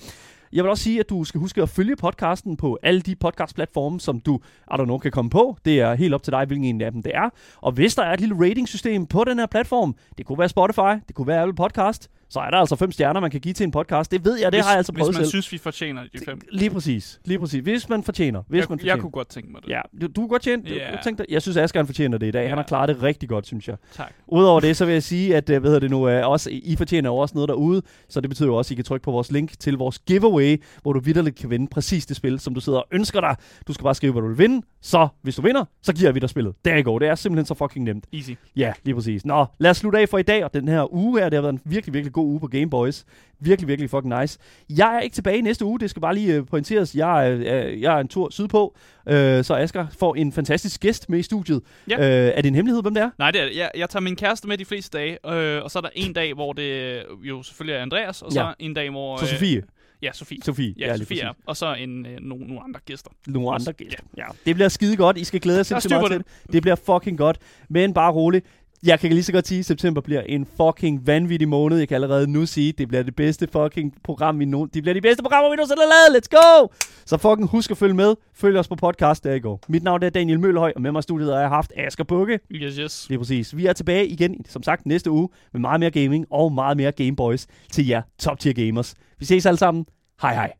Jeg 0.53 0.64
vil 0.64 0.70
også 0.70 0.84
sige, 0.84 0.99
at 0.99 1.09
du 1.09 1.24
skal 1.24 1.39
huske 1.39 1.61
at 1.61 1.70
følge 1.70 1.95
podcasten 1.95 2.57
på 2.57 2.80
alle 2.84 3.01
de 3.01 3.16
podcast-platforme, 3.16 3.99
som 3.99 4.20
du, 4.20 4.39
I 4.72 4.74
don't 4.74 4.84
know, 4.84 4.97
kan 4.97 5.11
komme 5.11 5.30
på. 5.30 5.57
Det 5.66 5.80
er 5.80 5.93
helt 5.93 6.14
op 6.14 6.24
til 6.24 6.34
dig, 6.34 6.45
hvilken 6.45 6.66
en 6.66 6.82
af 6.82 6.91
dem 6.91 7.03
det 7.03 7.11
er. 7.16 7.30
Og 7.57 7.72
hvis 7.72 7.95
der 7.95 8.03
er 8.03 8.14
et 8.14 8.20
lille 8.20 8.49
rating-system 8.49 9.05
på 9.05 9.24
den 9.24 9.39
her 9.39 9.45
platform, 9.45 9.95
det 10.18 10.26
kunne 10.26 10.39
være 10.39 10.49
Spotify, 10.49 11.01
det 11.07 11.16
kunne 11.16 11.28
være 11.28 11.41
Apple 11.41 11.55
Podcast, 11.55 12.09
så 12.34 12.40
er 12.40 12.50
der 12.50 12.58
altså 12.58 12.76
fem 12.76 12.92
stjerner, 12.92 13.20
man 13.20 13.32
kan 13.32 13.40
give 13.40 13.54
til 13.54 13.64
en 13.64 13.72
podcast. 13.72 14.12
Det 14.12 14.26
ved 14.26 14.40
jeg, 14.40 14.52
det 14.52 14.58
hvis, 14.58 14.66
har 14.66 14.72
jeg 14.72 14.78
altså 14.78 14.94
prøvet 14.94 15.08
Hvis 15.10 15.18
man 15.18 15.26
selv. 15.26 15.30
synes, 15.30 15.52
vi 15.52 15.58
fortjener 15.58 16.02
de 16.14 16.26
fem. 16.26 16.42
Lige 16.52 16.70
præcis. 16.70 17.20
Lige 17.26 17.40
præcis. 17.40 17.64
Hvis 17.64 17.90
man 17.90 18.04
fortjener. 18.04 18.44
Hvis 18.48 18.60
Jeg, 18.60 18.66
man 18.70 18.80
fortjener. 18.80 18.94
jeg 18.96 19.02
kunne 19.02 19.12
godt 19.12 19.28
tænke 19.30 19.52
mig 19.52 19.62
det. 19.62 19.70
Ja, 19.70 19.82
du, 20.02 20.08
du 20.08 20.22
kunne 20.22 20.28
godt 20.28 20.42
tjene. 20.42 20.64
Yeah. 20.70 21.04
Tænk 21.04 21.18
dig, 21.18 21.26
jeg 21.30 21.42
synes, 21.42 21.58
Asger 21.58 21.86
fortjener 21.86 22.18
det 22.18 22.28
i 22.28 22.32
dag. 22.32 22.50
Han 22.50 22.58
har 22.58 22.66
klaret 22.66 22.90
det 22.90 23.04
rigtig 23.04 23.30
godt, 23.30 23.48
synes 23.48 23.68
jeg. 23.68 23.76
Tak. 23.94 24.14
Udover 24.28 24.60
det, 24.60 24.78
så 24.78 24.86
vil 24.86 24.94
jeg 24.94 25.04
sige, 25.04 25.36
at 25.36 25.50
øh, 25.50 25.60
hvad 25.60 25.70
hedder 25.70 25.80
det 25.80 25.90
nu, 25.92 26.10
øh, 26.10 26.28
også, 26.30 26.50
I 26.52 26.76
fortjener 26.78 27.10
jo 27.10 27.18
også 27.18 27.36
noget 27.36 27.50
derude. 27.50 27.82
Så 28.10 28.22
det 28.22 28.30
betyder 28.30 28.48
jo 28.48 28.56
også, 28.56 28.68
at 28.68 28.72
I 28.72 28.76
kan 28.76 28.86
trykke 28.86 29.04
på 29.04 29.12
vores 29.12 29.32
link 29.32 29.60
til 29.60 29.78
vores 29.78 30.00
giveaway, 30.00 30.64
hvor 30.82 30.94
du 30.94 31.00
vidderligt 31.00 31.36
kan 31.36 31.50
vinde 31.50 31.68
præcis 31.68 32.06
det 32.06 32.16
spil, 32.16 32.40
som 32.40 32.54
du 32.54 32.60
sidder 32.62 32.80
og 32.80 32.88
ønsker 32.92 33.22
dig. 33.22 33.36
Du 33.68 33.74
skal 33.74 33.84
bare 33.84 33.96
skrive, 33.96 34.12
hvad 34.14 34.22
du 34.22 34.28
vil 34.28 34.38
vinde. 34.38 34.66
Så 34.82 35.08
hvis 35.22 35.36
du 35.36 35.42
vinder, 35.42 35.66
så 35.82 35.94
giver 35.94 36.12
vi 36.12 36.20
dig 36.20 36.30
spillet. 36.30 36.54
Der 36.66 36.82
går. 36.82 37.00
Det 37.00 37.08
er 37.08 37.16
simpelthen 37.16 37.46
så 37.46 37.54
fucking 37.54 37.86
nemt. 37.86 38.06
Easy. 38.14 38.32
Ja, 38.56 38.74
lige 38.84 38.96
præcis. 38.96 39.26
Nå, 39.26 39.46
lad 39.60 39.72
os 39.72 39.78
slutte 39.78 40.00
af 40.00 40.10
for 40.10 40.18
i 40.18 40.24
dag, 40.24 40.44
og 40.44 40.54
den 40.54 40.68
her 40.68 40.94
uge 40.94 41.20
her, 41.20 41.30
det 41.30 41.38
har 41.38 41.42
været 41.42 41.54
en 41.54 41.60
virkelig, 41.66 41.94
virkelig 41.94 42.14
god 42.14 42.23
uge 42.24 42.40
på 42.40 42.48
Game 42.48 42.70
Boys. 42.70 43.06
Virkelig, 43.40 43.68
virkelig 43.68 43.90
fucking 43.90 44.20
nice. 44.22 44.40
Jeg 44.70 44.96
er 44.96 45.00
ikke 45.00 45.14
tilbage 45.14 45.42
næste 45.42 45.66
uge, 45.66 45.80
det 45.80 45.90
skal 45.90 46.02
bare 46.02 46.16
lige 46.16 46.36
øh, 46.36 46.46
pointeres. 46.46 46.96
Jeg 46.96 47.28
er, 47.30 47.34
øh, 47.66 47.82
jeg 47.82 47.96
er 47.96 48.00
en 48.00 48.08
tur 48.08 48.30
sydpå, 48.30 48.76
øh, 49.10 49.44
så 49.44 49.56
Asger 49.56 49.88
får 50.00 50.16
en 50.16 50.32
fantastisk 50.32 50.82
gæst 50.82 51.10
med 51.10 51.20
i 51.20 51.24
studiet. 51.24 51.62
Ja. 51.90 51.96
Øh, 52.28 52.34
er 52.36 52.42
det 52.42 52.46
en 52.50 52.56
hemmelighed, 52.56 52.82
hvem 52.82 52.94
det 52.94 53.04
er? 53.04 53.10
Nej, 53.20 53.32
det 53.32 53.42
er. 53.42 53.46
Jeg, 53.56 53.72
jeg 53.78 53.90
tager 53.90 54.02
min 54.02 54.16
kæreste 54.16 54.48
med 54.48 54.58
de 54.58 54.66
fleste 54.66 54.98
dage, 54.98 55.30
øh, 55.34 55.64
og 55.64 55.72
så 55.72 55.80
er 55.80 55.82
der 55.82 55.90
en 55.96 56.14
dag, 56.14 56.34
hvor 56.34 56.54
det 56.54 56.98
jo 57.24 57.44
selvfølgelig 57.44 57.78
er 57.78 57.82
Andreas, 57.82 58.22
og 58.22 58.32
så 58.32 58.40
Ja. 58.40 58.48
ja. 58.48 58.54
en 58.60 58.74
dag, 58.74 58.90
hvor... 58.90 59.18
Så 59.18 59.26
øh, 59.26 59.30
Sofie. 59.32 59.64
Ja, 60.02 60.10
Sofie. 60.14 60.38
Sofie, 60.46 60.74
Ja, 60.80 60.88
lige 60.96 60.98
Sofie 61.06 61.22
er. 61.22 61.34
Og 61.46 61.58
så 61.58 61.74
en, 61.74 62.06
øh, 62.06 62.12
nogle, 62.22 62.46
nogle 62.48 62.64
andre 62.64 62.80
gæster. 62.86 63.12
Nogle 63.28 63.52
andre 63.54 63.74
gæster. 63.74 64.04
Ja. 64.18 64.26
Det 64.46 64.56
bliver 64.56 64.70
skide 64.70 64.98
godt. 64.98 65.18
I 65.18 65.24
skal 65.24 65.40
glæde 65.40 65.56
jer 65.56 65.60
er 65.60 65.64
sindssygt 65.64 65.92
meget 65.92 66.12
til 66.12 66.18
det. 66.20 66.54
Det 66.54 66.62
bliver 66.62 66.76
fucking 66.76 67.18
godt. 67.18 67.38
Men 67.70 67.94
bare 67.94 68.12
roligt. 68.12 68.46
Jeg 68.86 69.00
kan 69.00 69.10
lige 69.10 69.24
så 69.24 69.32
godt 69.32 69.48
sige, 69.48 69.60
at 69.60 69.66
september 69.66 70.02
bliver 70.02 70.22
en 70.22 70.48
fucking 70.58 71.08
vanvittig 71.08 71.48
måned. 71.48 71.78
Jeg 71.78 71.88
kan 71.88 71.96
allerede 71.96 72.32
nu 72.32 72.46
sige, 72.46 72.70
at 72.70 72.78
det 72.78 72.88
bliver 72.88 73.04
det 73.04 73.16
bedste 73.16 73.48
fucking 73.52 73.94
program, 74.04 74.40
vi 74.40 74.46
nu... 74.46 74.66
Det 74.74 74.84
bliver 74.84 74.94
de 74.94 75.02
bedste 75.02 75.24
programmer, 75.24 75.50
vi 75.50 75.56
nogensinde 75.56 75.82
har 75.82 76.12
lavet. 76.12 76.24
Let's 76.24 76.30
go! 76.38 76.68
Så 77.06 77.18
fucking 77.18 77.50
husk 77.50 77.72
at 77.72 77.78
følge 77.78 77.94
med. 77.94 78.16
Følg 78.36 78.58
os 78.58 78.68
på 78.68 78.76
podcast, 78.76 79.24
der 79.24 79.34
i 79.34 79.40
går. 79.40 79.60
Mit 79.70 79.84
navn 79.84 80.04
er 80.04 80.10
Daniel 80.10 80.40
Mølhøj, 80.40 80.74
og 80.76 80.82
med 80.82 80.92
mig 80.92 81.00
i 81.00 81.02
studiet 81.02 81.34
har 81.34 81.40
jeg 81.40 81.50
haft 81.50 81.72
Asger 81.78 82.04
Bukke. 82.04 82.40
Yes, 82.52 82.76
yes. 82.76 83.06
Det 83.08 83.14
er 83.14 83.20
præcis. 83.20 83.58
Vi 83.58 83.66
er 83.66 83.74
tilbage 83.74 84.08
igen, 84.08 84.46
som 84.50 84.64
sagt, 84.64 84.86
næste 84.86 85.12
uge 85.12 85.30
med 85.54 85.62
meget 85.62 85.80
mere 85.80 85.92
gaming 85.92 86.26
og 86.30 86.54
meget 86.54 86.78
mere 86.78 86.92
Gameboys 86.92 87.48
til 87.72 87.88
jer 87.88 88.02
top 88.20 88.40
tier 88.40 88.54
gamers. 88.54 88.96
Vi 89.20 89.26
ses 89.26 89.46
alle 89.46 89.58
sammen. 89.58 89.86
Hej 90.22 90.34
hej. 90.34 90.54